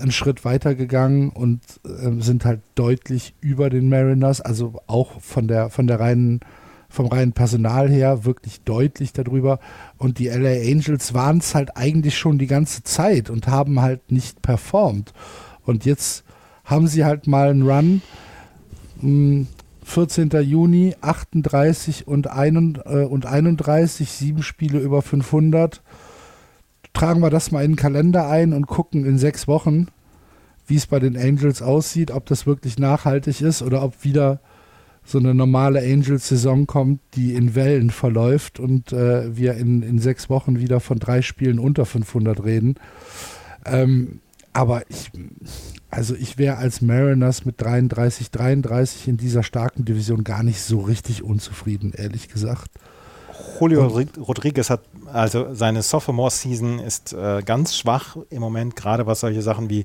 einen 0.00 0.10
Schritt 0.10 0.44
weiter 0.44 0.74
gegangen 0.74 1.28
und 1.28 1.60
äh, 1.84 2.20
sind 2.20 2.44
halt 2.44 2.60
deutlich 2.74 3.34
über 3.40 3.68
den 3.68 3.88
Mariners, 3.88 4.40
also 4.40 4.80
auch 4.86 5.20
von 5.20 5.48
der 5.48 5.70
von 5.70 5.86
der 5.86 6.00
reinen 6.00 6.40
vom 6.88 7.06
reinen 7.06 7.34
Personal 7.34 7.90
her 7.90 8.24
wirklich 8.24 8.62
deutlich 8.62 9.12
darüber. 9.12 9.60
Und 9.98 10.18
die 10.18 10.28
LA 10.28 10.62
Angels 10.62 11.12
waren 11.12 11.38
es 11.38 11.54
halt 11.54 11.76
eigentlich 11.76 12.16
schon 12.16 12.38
die 12.38 12.46
ganze 12.46 12.82
Zeit 12.82 13.28
und 13.28 13.48
haben 13.48 13.82
halt 13.82 14.10
nicht 14.10 14.40
performt. 14.40 15.12
Und 15.66 15.84
jetzt 15.84 16.24
haben 16.64 16.86
sie 16.86 17.04
halt 17.04 17.26
mal 17.26 17.50
einen 17.50 17.68
Run. 17.68 18.02
Mh, 19.88 19.96
hm, 19.96 20.08
14. 20.08 20.30
Juni 20.42 20.94
38 21.00 22.06
und, 22.06 22.28
ein, 22.28 22.78
äh, 22.84 23.04
und 23.04 23.26
31, 23.26 24.10
sieben 24.10 24.42
Spiele 24.42 24.78
über 24.78 25.02
500. 25.02 25.82
Tragen 26.92 27.20
wir 27.20 27.30
das 27.30 27.50
mal 27.50 27.64
in 27.64 27.72
den 27.72 27.76
Kalender 27.76 28.28
ein 28.28 28.52
und 28.52 28.66
gucken 28.66 29.04
in 29.04 29.18
sechs 29.18 29.46
Wochen, 29.48 29.88
wie 30.66 30.76
es 30.76 30.86
bei 30.86 30.98
den 30.98 31.16
Angels 31.16 31.62
aussieht, 31.62 32.10
ob 32.10 32.26
das 32.26 32.46
wirklich 32.46 32.78
nachhaltig 32.78 33.40
ist 33.40 33.62
oder 33.62 33.82
ob 33.82 34.04
wieder 34.04 34.40
so 35.04 35.18
eine 35.18 35.34
normale 35.34 35.80
Angels-Saison 35.80 36.66
kommt, 36.66 37.00
die 37.14 37.34
in 37.34 37.54
Wellen 37.54 37.90
verläuft 37.90 38.60
und 38.60 38.92
äh, 38.92 39.34
wir 39.34 39.54
in, 39.54 39.82
in 39.82 39.98
sechs 39.98 40.28
Wochen 40.28 40.60
wieder 40.60 40.80
von 40.80 40.98
drei 40.98 41.22
Spielen 41.22 41.58
unter 41.58 41.86
500 41.86 42.44
reden. 42.44 42.74
Ähm, 43.64 44.20
aber 44.52 44.82
ich, 44.90 45.10
also 45.90 46.14
ich 46.14 46.36
wäre 46.36 46.56
als 46.56 46.82
Mariners 46.82 47.44
mit 47.44 47.60
33, 47.60 48.30
33 48.30 49.08
in 49.08 49.16
dieser 49.16 49.42
starken 49.42 49.84
Division 49.84 50.22
gar 50.22 50.42
nicht 50.42 50.60
so 50.60 50.80
richtig 50.80 51.22
unzufrieden, 51.22 51.92
ehrlich 51.96 52.28
gesagt. 52.28 52.70
Julio 53.60 53.86
Rodriguez 54.18 54.70
hat, 54.70 54.82
also 55.12 55.54
seine 55.54 55.82
Sophomore-Season 55.82 56.78
ist 56.78 57.12
äh, 57.12 57.42
ganz 57.44 57.76
schwach 57.76 58.16
im 58.30 58.40
Moment, 58.40 58.76
gerade 58.76 59.06
was 59.06 59.20
solche 59.20 59.42
Sachen 59.42 59.70
wie 59.70 59.84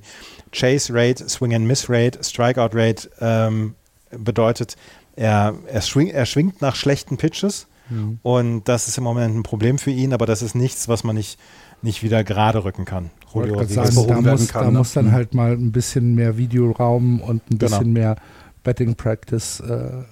Chase 0.52 0.92
Rate, 0.94 1.28
Swing 1.28 1.54
and 1.54 1.66
Miss 1.66 1.88
Rate, 1.88 2.22
Strikeout 2.22 2.70
Rate 2.72 3.10
ähm, 3.20 3.74
bedeutet. 4.10 4.76
Er, 5.16 5.54
er, 5.66 5.80
schwing, 5.80 6.08
er 6.08 6.26
schwingt 6.26 6.60
nach 6.60 6.76
schlechten 6.76 7.16
Pitches 7.16 7.66
mhm. 7.88 8.18
und 8.22 8.64
das 8.64 8.88
ist 8.88 8.98
im 8.98 9.04
Moment 9.04 9.36
ein 9.36 9.42
Problem 9.42 9.78
für 9.78 9.90
ihn, 9.90 10.12
aber 10.12 10.26
das 10.26 10.42
ist 10.42 10.54
nichts, 10.54 10.88
was 10.88 11.04
man 11.04 11.16
nicht 11.16 11.38
nicht 11.84 12.02
wieder 12.02 12.24
gerade 12.24 12.64
rücken 12.64 12.84
kann. 12.84 13.10
Julio 13.32 13.64
sagen, 13.64 14.06
da, 14.06 14.20
muss, 14.20 14.48
kann, 14.48 14.64
da 14.64 14.70
ne? 14.70 14.78
muss 14.78 14.92
dann 14.92 15.06
mhm. 15.06 15.12
halt 15.12 15.34
mal 15.34 15.52
ein 15.52 15.72
bisschen 15.72 16.14
mehr 16.14 16.36
Videoraum 16.36 17.20
und 17.20 17.42
ein 17.50 17.58
genau. 17.58 17.70
bisschen 17.70 17.92
mehr 17.92 18.16
Betting 18.62 18.94
Practice 18.94 19.60
äh, 19.60 20.02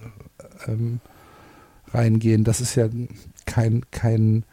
ähm, 0.66 1.01
reingehen. 1.93 2.44
Das 2.44 2.61
ist 2.61 2.74
ja 2.74 2.89
kein, 3.47 3.82
kein 3.90 4.44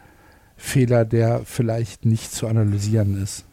Fehler, 0.56 1.04
der 1.04 1.42
vielleicht 1.44 2.04
nicht 2.04 2.32
zu 2.32 2.46
analysieren 2.46 3.20
ist. 3.22 3.44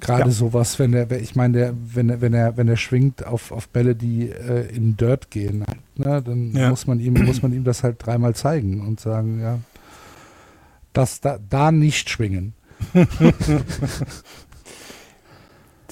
Gerade 0.00 0.24
ja. 0.24 0.30
sowas, 0.30 0.78
wenn 0.78 0.92
er, 0.92 1.10
ich 1.12 1.34
meine, 1.34 1.58
der, 1.58 1.74
wenn 1.94 2.10
er, 2.10 2.20
wenn 2.20 2.34
er, 2.34 2.56
wenn 2.56 2.68
er 2.68 2.76
schwingt 2.76 3.26
auf, 3.26 3.52
auf 3.52 3.68
Bälle, 3.68 3.94
die 3.94 4.28
äh, 4.28 4.68
in 4.74 4.96
Dirt 4.96 5.30
gehen, 5.30 5.64
ne, 5.96 6.22
dann 6.22 6.52
ja. 6.52 6.68
muss 6.68 6.86
man 6.86 7.00
ihm, 7.00 7.14
muss 7.14 7.42
man 7.42 7.52
ihm 7.52 7.64
das 7.64 7.82
halt 7.82 8.04
dreimal 8.04 8.34
zeigen 8.34 8.86
und 8.86 9.00
sagen, 9.00 9.40
ja, 9.40 9.60
das 10.94 11.20
da, 11.20 11.38
da 11.38 11.70
nicht 11.70 12.08
schwingen. 12.08 12.54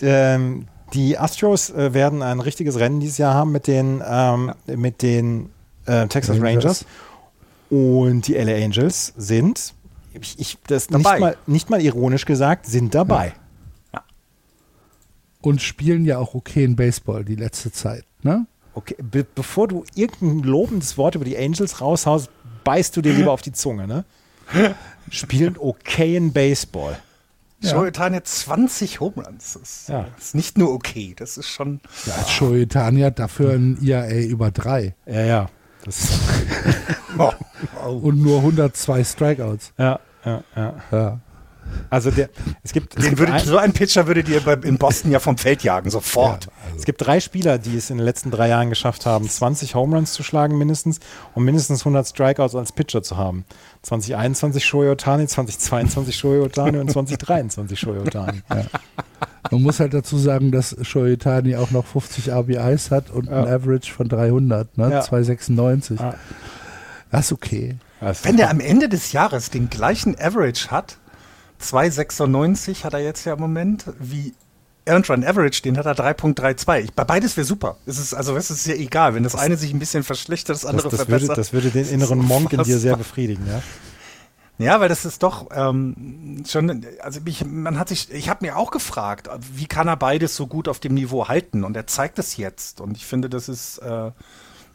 ähm, 0.01 0.67
die 0.95 1.19
Astros 1.19 1.71
äh, 1.71 1.95
werden 1.95 2.23
ein 2.23 2.41
richtiges 2.41 2.79
Rennen 2.79 3.01
dieses 3.01 3.19
Jahr 3.19 3.35
haben 3.35 3.53
mit 3.53 3.67
den, 3.67 4.03
ähm, 4.07 4.53
ja. 4.67 4.77
mit 4.77 5.03
den 5.03 5.51
äh, 5.87 6.07
Texas 6.09 6.37
Rangers. 6.37 6.65
Rangers. 6.65 6.87
Und 7.71 8.27
die 8.29 8.35
LA 8.35 8.65
Angels 8.65 9.15
sind, 9.17 9.75
ich, 10.13 10.39
ich 10.39 10.59
das 10.67 10.91
nicht 10.91 11.03
mal, 11.03 11.37
nicht 11.47 11.71
mal 11.71 11.81
ironisch 11.81 12.27
gesagt, 12.27 12.67
sind 12.67 12.95
dabei. 12.95 13.29
Ja. 13.29 13.33
Ja. 13.95 14.03
Und 15.41 15.63
spielen 15.63 16.05
ja 16.05 16.19
auch 16.19 16.35
okay 16.35 16.65
in 16.65 16.77
Baseball 16.77 17.25
die 17.25 17.37
letzte 17.37 17.73
Zeit, 17.73 18.05
ne? 18.23 18.47
Okay, 18.75 18.97
be 19.03 19.25
bevor 19.25 19.69
du 19.69 19.85
irgendein 19.95 20.49
lobendes 20.49 20.97
Wort 20.97 21.15
über 21.15 21.25
die 21.25 21.37
Angels 21.37 21.81
raushaust, 21.81 22.31
beißt 22.65 22.97
du 22.97 23.03
dir 23.03 23.13
lieber 23.13 23.33
auf 23.33 23.43
die 23.43 23.53
Zunge, 23.53 23.87
ne? 23.87 24.05
spielen 25.13 25.57
okayen 25.59 26.33
Baseball. 26.33 26.99
Ja. 27.61 27.71
Shohei 27.71 27.91
20 28.25 29.01
Home 29.01 29.25
Runs. 29.25 29.57
Das 29.61 29.87
ja. 29.87 30.07
ist 30.19 30.35
nicht 30.35 30.59
nur 30.59 30.73
okay, 30.73 31.15
das 31.17 31.37
ist 31.37 31.49
schon. 31.49 31.81
Ja, 32.07 32.15
oh. 32.15 33.05
Hat 33.05 33.19
dafür 33.19 33.53
ein 33.53 33.79
IAA 33.81 34.23
über 34.23 34.51
drei. 34.51 34.95
Ja, 35.07 35.23
ja. 35.23 35.51
oh, 37.19 37.33
oh. 37.85 37.91
Und 37.91 38.23
nur 38.23 38.39
102 38.39 39.05
Strikeouts. 39.05 39.73
Ja, 39.79 40.01
ja, 40.25 40.43
ja. 40.57 40.75
ja. 40.91 41.21
Also 41.91 42.11
der, 42.11 42.31
es 42.63 42.73
gibt, 42.73 42.97
es 42.97 43.05
gibt 43.05 43.19
würde, 43.19 43.33
ein, 43.33 43.45
so 43.45 43.57
einen 43.59 43.73
Pitcher 43.73 44.07
würdet 44.07 44.29
ihr 44.29 44.47
in 44.65 44.79
Boston 44.79 45.11
ja 45.11 45.19
vom 45.19 45.37
Feld 45.37 45.63
jagen, 45.63 45.91
sofort. 45.91 46.47
Ja, 46.47 46.53
also. 46.65 46.79
Es 46.79 46.85
gibt 46.85 47.05
drei 47.05 47.21
Spieler, 47.21 47.59
die 47.59 47.77
es 47.77 47.91
in 47.91 47.99
den 47.99 48.05
letzten 48.05 48.31
drei 48.31 48.49
Jahren 48.49 48.71
geschafft 48.71 49.07
haben, 49.07 49.29
20 49.29 49.75
Home 49.75 49.97
Runs 49.97 50.13
zu 50.13 50.23
schlagen 50.23 50.57
mindestens 50.59 51.01
und 51.35 51.45
mindestens 51.45 51.81
100 51.81 52.09
Strikeouts 52.09 52.55
als 52.55 52.73
Pitcher 52.73 53.03
zu 53.03 53.17
haben. 53.17 53.45
2021 53.83 54.65
Shohei 54.65 54.91
Otani, 54.91 55.27
2022 55.27 56.17
Shohei 56.17 56.41
Otani 56.41 56.79
und 56.79 56.91
2023 56.91 57.79
Shohei 57.79 58.01
Otani. 58.01 58.43
Ja. 58.49 58.65
Man 59.51 59.63
muss 59.63 59.81
halt 59.81 59.93
dazu 59.93 60.17
sagen, 60.19 60.51
dass 60.51 60.77
Shohei 60.83 61.15
Otani 61.15 61.57
auch 61.57 61.71
noch 61.73 61.85
50 61.85 62.31
RBIs 62.31 62.91
hat 62.91 63.11
und 63.11 63.27
ja. 63.27 63.43
ein 63.43 63.49
Average 63.49 63.93
von 63.93 64.09
300, 64.09 64.79
ne? 64.79 65.01
296. 65.03 65.99
Das 67.11 67.27
ist 67.27 67.33
okay. 67.33 67.77
Das 68.01 68.25
Wenn 68.25 68.37
der 68.37 68.51
am 68.51 68.61
Ende 68.61 68.89
des 68.89 69.13
Jahres 69.13 69.51
den 69.51 69.69
gleichen 69.69 70.19
Average 70.19 70.71
hat, 70.71 70.99
2,96 71.63 72.85
hat 72.85 72.95
er 72.95 73.01
jetzt 73.01 73.25
ja 73.25 73.35
im 73.35 73.41
Moment, 73.41 73.85
wie 73.99 74.35
Earned 74.85 75.09
Run 75.11 75.25
Average, 75.25 75.63
den 75.63 75.79
hat 75.79 75.87
er 75.87 75.95
3,32. 75.95 76.85
Ich- 76.85 76.93
Bei 76.93 77.05
beides 77.05 77.37
wäre 77.37 77.45
super. 77.47 77.77
Es 77.87 77.99
ist, 77.99 78.15
also 78.15 78.37
es 78.37 78.51
ist 78.51 78.67
ja 78.67 78.75
egal, 78.75 79.15
wenn 79.15 79.23
das, 79.23 79.37
eine 79.37 79.57
sich 79.57 79.73
ein 79.73 79.79
bisschen 79.79 80.03
verschlechtert, 80.03 80.57
das 80.57 80.65
andere 80.67 80.89
das, 80.89 80.99
das, 80.99 81.01
verbessert. 81.07 81.29
würde, 81.29 81.41
das 81.41 81.53
würde 81.53 81.71
den 81.71 81.89
inneren 81.89 82.19
Monk 82.19 82.53
in 82.53 82.63
dir 82.65 82.79
sehr 82.79 82.97
befriedigen, 82.97 83.47
ja? 83.47 83.63
Ja, 84.59 84.81
weil 84.81 84.89
das 84.89 85.05
ist 85.05 85.23
doch 85.23 85.49
ähm, 85.53 86.45
schon, 86.47 86.85
also 87.01 87.21
mich, 87.23 87.45
man 87.45 87.79
hat 87.79 87.89
sich, 87.89 88.13
ich 88.13 88.29
habe 88.29 88.45
mir 88.45 88.57
auch 88.57 88.71
gefragt, 88.71 89.29
wie 89.55 89.67
kann 89.67 89.89
er 89.89 89.97
beides 89.97 90.37
so 90.37 90.47
gut 90.47 90.69
auf 90.69 90.79
dem 90.79 90.95
Niveau 90.95 91.27
halten? 91.29 91.65
Und 91.65 91.77
er 91.77 91.87
zeigt 91.87 92.19
es 92.19 92.37
jetzt. 92.37 92.81
Und 92.81 92.97
ich 92.97 93.07
finde, 93.07 93.29
das 93.31 93.49
ist 93.49 93.79
äh, 93.79 94.11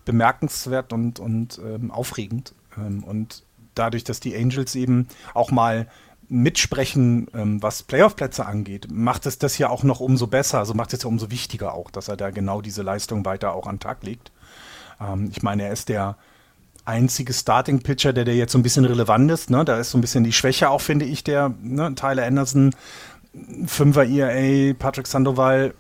bemerkenswert 0.06 0.94
und, 0.94 1.20
und 1.20 1.60
ähm, 1.64 1.92
aufregend. 1.92 2.54
Ähm, 2.78 3.04
und 3.04 3.44
dadurch, 3.76 4.04
dass 4.04 4.20
die 4.20 4.36
Angels 4.36 4.76
eben 4.76 5.08
auch 5.34 5.52
mal 5.52 5.88
mitsprechen, 6.30 7.28
ähm, 7.34 7.62
was 7.64 7.84
Playoff-Plätze 7.84 8.46
angeht, 8.46 8.88
macht 8.92 9.26
es 9.26 9.38
das 9.38 9.58
ja 9.58 9.70
auch 9.70 9.84
noch 9.84 10.00
umso 10.00 10.28
besser, 10.28 10.60
also 10.60 10.74
macht 10.74 10.94
es 10.94 11.04
ja 11.04 11.10
umso 11.10 11.32
wichtiger 11.32 11.74
auch, 11.74 11.90
dass 11.90 12.08
er 12.08 12.18
da 12.18 12.32
genau 12.32 12.62
diese 12.62 12.82
Leistung 12.82 13.24
weiter 13.26 13.54
auch 13.54 13.68
an 13.68 13.80
Tag 13.80 14.04
legt. 14.04 14.32
Ähm, 15.00 15.30
ich 15.32 15.42
meine, 15.42 15.64
er 15.64 15.74
ist 15.74 15.90
der 15.90 16.18
einzige 16.86 17.34
Starting-Pitcher, 17.34 18.14
der, 18.14 18.26
der 18.26 18.36
jetzt 18.36 18.54
so 18.54 18.58
ein 18.58 18.64
bisschen 18.64 18.86
relevant 18.86 19.30
ist. 19.30 19.50
Ne? 19.50 19.66
Da 19.66 19.78
ist 19.78 19.92
so 19.92 19.98
ein 19.98 20.02
bisschen 20.02 20.24
die 20.24 20.34
Schwäche 20.34 20.70
auch, 20.70 20.82
finde 20.82 21.06
ich, 21.06 21.24
der 21.24 21.54
ne? 21.62 21.94
Tyler 21.96 22.26
Anderson, 22.26 22.74
Fünfer 23.66 24.06
ERA, 24.06 24.74
Patrick 24.74 25.06
Sandoval, 25.06 25.74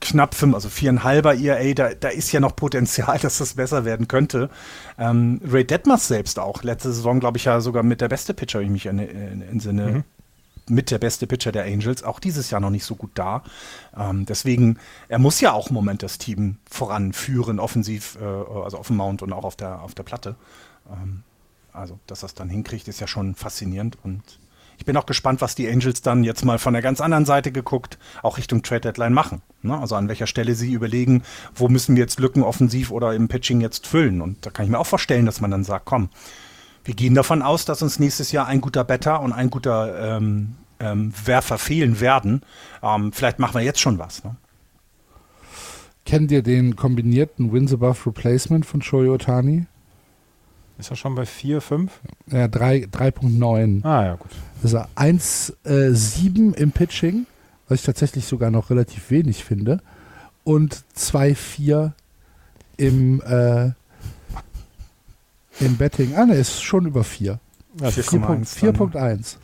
knapp 0.00 0.34
fünf, 0.34 0.54
also 0.54 0.68
viereinhalber 0.68 1.34
ERA, 1.34 1.74
da, 1.74 1.94
da 1.94 2.08
ist 2.08 2.32
ja 2.32 2.40
noch 2.40 2.54
Potenzial, 2.56 3.18
dass 3.22 3.38
das 3.38 3.54
besser 3.54 3.84
werden 3.84 4.08
könnte. 4.08 4.50
Ähm, 4.98 5.40
Ray 5.44 5.64
Detmers 5.64 6.08
selbst 6.08 6.38
auch, 6.38 6.62
letzte 6.62 6.92
Saison, 6.92 7.20
glaube 7.20 7.38
ich, 7.38 7.44
ja 7.44 7.60
sogar 7.60 7.82
mit 7.82 8.00
der 8.00 8.08
beste 8.08 8.34
Pitcher, 8.34 8.60
wenn 8.60 8.66
ich 8.66 8.72
mich 8.72 8.86
in, 8.86 8.98
in, 8.98 9.42
in 9.42 9.60
Sinne, 9.60 10.04
mit 10.70 10.90
der 10.90 10.98
beste 10.98 11.26
Pitcher 11.26 11.52
der 11.52 11.64
Angels, 11.64 12.02
auch 12.02 12.20
dieses 12.20 12.50
Jahr 12.50 12.60
noch 12.60 12.70
nicht 12.70 12.84
so 12.84 12.94
gut 12.94 13.10
da. 13.14 13.42
Ähm, 13.96 14.26
deswegen, 14.26 14.78
er 15.08 15.18
muss 15.18 15.40
ja 15.40 15.52
auch 15.52 15.68
im 15.68 15.74
Moment 15.74 16.02
das 16.02 16.18
Team 16.18 16.58
voranführen, 16.70 17.58
offensiv, 17.58 18.18
äh, 18.20 18.24
also 18.24 18.78
auf 18.78 18.88
dem 18.88 18.96
Mount 18.96 19.22
und 19.22 19.32
auch 19.32 19.44
auf 19.44 19.56
der, 19.56 19.82
auf 19.82 19.94
der 19.94 20.02
Platte. 20.02 20.36
Ähm, 20.90 21.22
also, 21.72 21.98
dass 22.06 22.22
er 22.22 22.26
es 22.26 22.34
dann 22.34 22.48
hinkriegt, 22.48 22.88
ist 22.88 23.00
ja 23.00 23.06
schon 23.06 23.34
faszinierend 23.34 23.98
und 24.02 24.22
ich 24.78 24.84
bin 24.84 24.96
auch 24.96 25.06
gespannt, 25.06 25.40
was 25.40 25.56
die 25.56 25.68
Angels 25.68 26.02
dann 26.02 26.22
jetzt 26.22 26.44
mal 26.44 26.58
von 26.58 26.72
der 26.72 26.82
ganz 26.82 27.00
anderen 27.00 27.26
Seite 27.26 27.50
geguckt, 27.50 27.98
auch 28.22 28.38
Richtung 28.38 28.62
Trade 28.62 28.82
Deadline 28.82 29.12
machen. 29.12 29.42
Ne? 29.62 29.76
Also 29.76 29.96
an 29.96 30.08
welcher 30.08 30.28
Stelle 30.28 30.54
sie 30.54 30.72
überlegen, 30.72 31.24
wo 31.54 31.68
müssen 31.68 31.96
wir 31.96 32.02
jetzt 32.02 32.20
Lücken 32.20 32.44
offensiv 32.44 32.92
oder 32.92 33.12
im 33.12 33.26
Pitching 33.26 33.60
jetzt 33.60 33.88
füllen. 33.88 34.22
Und 34.22 34.46
da 34.46 34.50
kann 34.50 34.64
ich 34.64 34.70
mir 34.70 34.78
auch 34.78 34.86
vorstellen, 34.86 35.26
dass 35.26 35.40
man 35.40 35.50
dann 35.50 35.64
sagt, 35.64 35.84
komm, 35.84 36.10
wir 36.84 36.94
gehen 36.94 37.14
davon 37.14 37.42
aus, 37.42 37.64
dass 37.64 37.82
uns 37.82 37.98
nächstes 37.98 38.30
Jahr 38.30 38.46
ein 38.46 38.60
guter 38.60 38.84
Better 38.84 39.20
und 39.20 39.32
ein 39.32 39.50
guter 39.50 40.16
ähm, 40.16 40.54
ähm, 40.78 41.12
Werfer 41.24 41.58
fehlen 41.58 42.00
werden. 42.00 42.42
Ähm, 42.80 43.12
vielleicht 43.12 43.40
machen 43.40 43.54
wir 43.54 43.62
jetzt 43.62 43.80
schon 43.80 43.98
was. 43.98 44.22
Ne? 44.22 44.36
Kennt 46.06 46.30
ihr 46.30 46.42
den 46.42 46.76
kombinierten 46.76 47.52
Wins 47.52 47.72
Above 47.72 48.06
Replacement 48.06 48.64
von 48.64 48.80
Shohei 48.80 49.10
Otani? 49.10 49.66
Ist 50.78 50.90
er 50.90 50.96
schon 50.96 51.14
bei 51.14 51.26
4, 51.26 51.60
5? 51.60 52.00
Ja, 52.28 52.46
drei- 52.48 52.86
3.9. 52.90 53.84
Ah, 53.84 54.04
ja, 54.04 54.14
gut. 54.14 54.30
Das 54.62 54.72
ist 54.72 54.78
1,7 54.96 56.54
im 56.54 56.70
Pitching, 56.72 57.26
was 57.68 57.80
ich 57.80 57.84
tatsächlich 57.86 58.26
sogar 58.26 58.50
noch 58.50 58.70
relativ 58.70 59.10
wenig 59.10 59.44
finde. 59.44 59.80
Und 60.44 60.84
2,4 60.96 61.92
im, 62.76 63.20
äh, 63.22 63.70
im 65.60 65.76
Betting. 65.76 66.14
Ah, 66.16 66.26
ne, 66.26 66.34
ist 66.36 66.62
schon 66.62 66.86
über 66.86 67.02
4. 67.04 67.40
Ja, 67.80 67.88
4,1 67.88 68.20
dann, 68.20 68.44
4.1. 68.44 69.36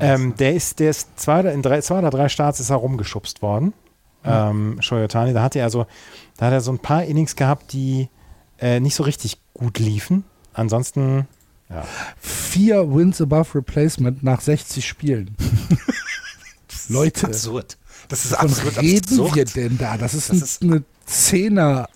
Ähm, 0.00 0.34
der 0.36 0.54
ist, 0.54 0.78
der 0.80 0.90
ist 0.90 1.18
zwei, 1.18 1.40
in 1.40 1.62
drei, 1.62 1.80
zwei 1.80 1.98
oder 1.98 2.10
drei 2.10 2.28
Starts 2.28 2.60
ist 2.60 2.70
er 2.70 2.76
rumgeschubst 2.76 3.42
worden. 3.42 3.72
Ähm, 4.24 4.76
Shoyotani, 4.80 5.32
da 5.32 5.42
hatte 5.42 5.58
er 5.58 5.68
so, 5.70 5.86
da 6.36 6.46
hat 6.46 6.52
er 6.52 6.60
so 6.60 6.70
ein 6.70 6.78
paar 6.78 7.04
Innings 7.04 7.34
gehabt, 7.34 7.72
die 7.72 8.08
äh, 8.60 8.78
nicht 8.78 8.94
so 8.94 9.02
richtig 9.02 9.38
gut 9.54 9.78
liefen. 9.80 10.24
Ansonsten, 10.54 11.26
ja. 11.70 11.84
4 12.20 12.94
Wins 12.94 13.20
Above 13.20 13.54
Replacement 13.56 14.22
nach 14.22 14.40
60 14.40 14.86
Spielen. 14.86 15.34
Leute, 16.88 17.26
Absurd. 17.26 17.78
Das 18.08 18.24
ist 18.24 18.32
wovon 18.32 18.46
absolut 18.48 18.82
reden 18.82 19.20
absurd. 19.20 19.36
wir 19.36 19.44
denn 19.46 19.78
da? 19.78 19.96
Das 19.96 20.14
ist, 20.14 20.30
Das 20.30 20.36
ein, 20.38 20.42
ist- 20.42 20.62
eine 20.62 20.82
10er 21.08 21.86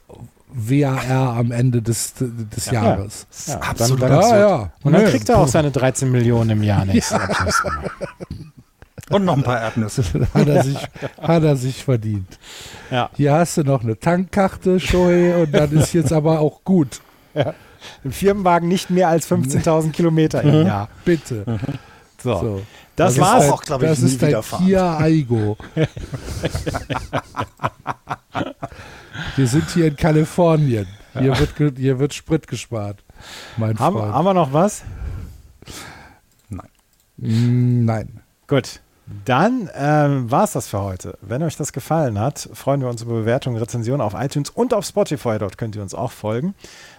WAR 0.49 1.37
am 1.37 1.51
Ende 1.51 1.83
des, 1.83 2.15
des 2.19 2.66
Jahres. 2.70 3.27
Das 3.28 3.39
ist 3.41 3.49
Ja, 3.49 3.55
dann- 3.57 3.62
absolut 3.69 4.03
dann- 4.03 4.12
absurd. 4.12 4.33
Ja, 4.33 4.49
ja. 4.49 4.73
Und 4.83 4.93
dann 4.93 5.05
Nee, 5.05 5.11
kriegt 5.11 5.28
er 5.28 5.39
auch 5.39 5.49
seine 5.49 5.70
13 5.70 6.11
Millionen 6.11 6.51
im 6.51 6.62
Jahr 6.62 6.85
nächstes 6.87 7.19
Mal. 7.19 7.91
Und 9.11 9.24
noch 9.24 9.37
ein 9.37 9.43
paar 9.43 9.61
Erdnüsse. 9.61 10.03
hat, 10.35 10.49
er 10.49 10.65
sich, 10.65 10.78
hat 11.20 11.43
er 11.43 11.57
sich 11.57 11.85
verdient. 11.85 12.39
Ja. 12.91 13.11
Hier 13.16 13.35
hast 13.35 13.57
du 13.59 13.62
noch 13.65 13.83
eine 13.83 13.99
Tankkarte, 13.99 14.81
Shoei, 14.81 15.37
und 15.43 15.53
dann 15.53 15.70
ist 15.73 15.93
jetzt 15.93 16.12
aber 16.12 16.41
auch 16.41 16.65
gut. 16.65 17.01
Im 18.05 18.13
Firmenwagen 18.13 18.69
nicht 18.69 18.91
mehr 18.91 19.09
als 19.09 19.31
15.000 19.31 19.93
Kilometer 19.93 20.43
im 20.43 20.67
Jahr. 20.67 20.89
Bitte. 21.05 21.45
So. 22.23 22.41
So. 22.41 22.63
Das 22.97 23.13
ist 23.13 23.21
war's. 23.21 23.43
dein- 23.45 23.53
auch, 23.53 23.63
glaub 23.63 23.83
ich, 23.83 23.89
Das 23.91 23.99
nie 24.01 24.07
ist 24.07 24.23
dein 24.23 24.29
wieder 24.31 24.43
fahren. 24.43 24.65
Kia 24.67 24.97
Aigo. 24.99 25.57
Wir 29.37 29.47
sind 29.47 29.69
hier 29.71 29.87
in 29.87 29.97
Kalifornien. 29.97 30.87
Hier, 31.19 31.39
wird, 31.39 31.77
hier 31.79 31.99
wird 31.99 32.13
Sprit 32.13 32.47
gespart, 32.47 33.03
mein 33.57 33.79
Haben, 33.79 33.97
Freund. 33.97 34.13
haben 34.13 34.25
wir 34.27 34.35
noch 34.35 34.53
was? 34.53 34.83
Mm, 37.17 37.85
Nein. 37.87 38.21
Gut. 38.47 38.81
Dann 39.25 39.71
ähm, 39.75 40.31
war 40.31 40.45
es 40.45 40.53
das 40.53 40.67
für 40.69 40.81
heute. 40.83 41.17
Wenn 41.23 41.43
euch 41.43 41.57
das 41.57 41.73
gefallen 41.73 42.19
hat, 42.19 42.49
freuen 42.53 42.81
wir 42.81 42.89
uns 42.89 43.03
über 43.03 43.15
Bewertungen, 43.15 43.57
Rezensionen 43.57 44.01
auf 44.03 44.15
iTunes 44.15 44.51
und 44.51 44.75
auf 44.75 44.85
Spotify. 44.85 45.39
Dort 45.39 45.57
könnt 45.59 45.77
ihr 45.77 45.83
uns 45.83 45.95
auch 45.95 46.11
folgen. 46.13 46.55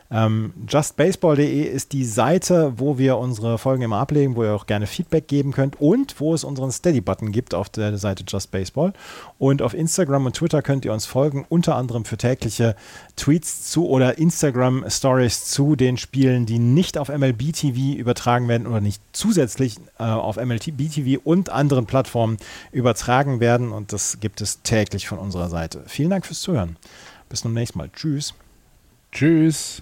Ähm, 0.10 0.54
justbaseball.de 0.70 1.64
ist 1.64 1.92
die 1.92 2.06
Seite, 2.06 2.74
wo 2.78 2.98
wir 2.98 3.18
unsere 3.18 3.58
Folgen 3.58 3.84
immer 3.84 3.98
ablegen, 3.98 4.36
wo 4.36 4.44
ihr 4.44 4.54
auch 4.54 4.66
gerne 4.66 4.88
Feedback 4.88 5.28
geben 5.28 5.52
könnt 5.52 5.82
und 5.82 6.20
wo 6.20 6.34
es 6.34 6.46
unseren 6.46 6.72
Steady-Button 6.72 7.32
gibt 7.32 7.54
auf 7.54 7.68
der 7.70 7.98
Seite 7.98 8.24
Just 8.26 8.52
Baseball. 8.52 8.94
Und 9.38 9.62
auf 9.62 9.74
Instagram 9.74 10.26
und 10.26 10.36
Twitter 10.36 10.62
könnt 10.62 10.86
ihr 10.86 10.94
uns 10.94 11.06
folgen, 11.06 11.46
unter 11.50 11.76
anderem 11.76 12.06
für 12.06 12.18
tägliche 12.18 12.76
Tweets 13.18 13.70
zu 13.70 13.88
oder 13.90 14.18
Instagram-Stories 14.18 15.46
zu 15.46 15.76
den 15.76 15.98
Spielen, 15.98 16.46
die 16.46 16.60
nicht 16.60 16.98
auf 16.98 17.10
MLB 17.10 17.52
TV 17.52 17.98
übertragen 17.98 18.48
werden 18.48 18.66
oder 18.66 18.80
nicht 18.80 19.02
zusätzlich 19.12 19.78
äh, 20.00 20.04
auf 20.04 20.38
MLB 20.38 20.90
TV 20.90 21.22
und 21.24 21.50
anderen 21.50 21.86
Plattformen 21.86 22.38
übertragen 22.72 23.42
werden. 23.42 23.74
Und 23.74 23.92
das 23.92 24.22
gibt 24.22 24.40
es 24.40 24.62
täglich 24.62 25.08
von 25.08 25.18
unserer 25.18 25.50
Seite. 25.50 25.84
Vielen 25.88 26.12
Dank 26.12 26.26
fürs 26.26 26.40
Zuhören. 26.40 26.78
Bis 27.28 27.42
zum 27.42 27.54
nächsten 27.54 27.78
Mal. 27.78 27.90
Tschüss. 27.94 28.34
Tschüss. 29.12 29.82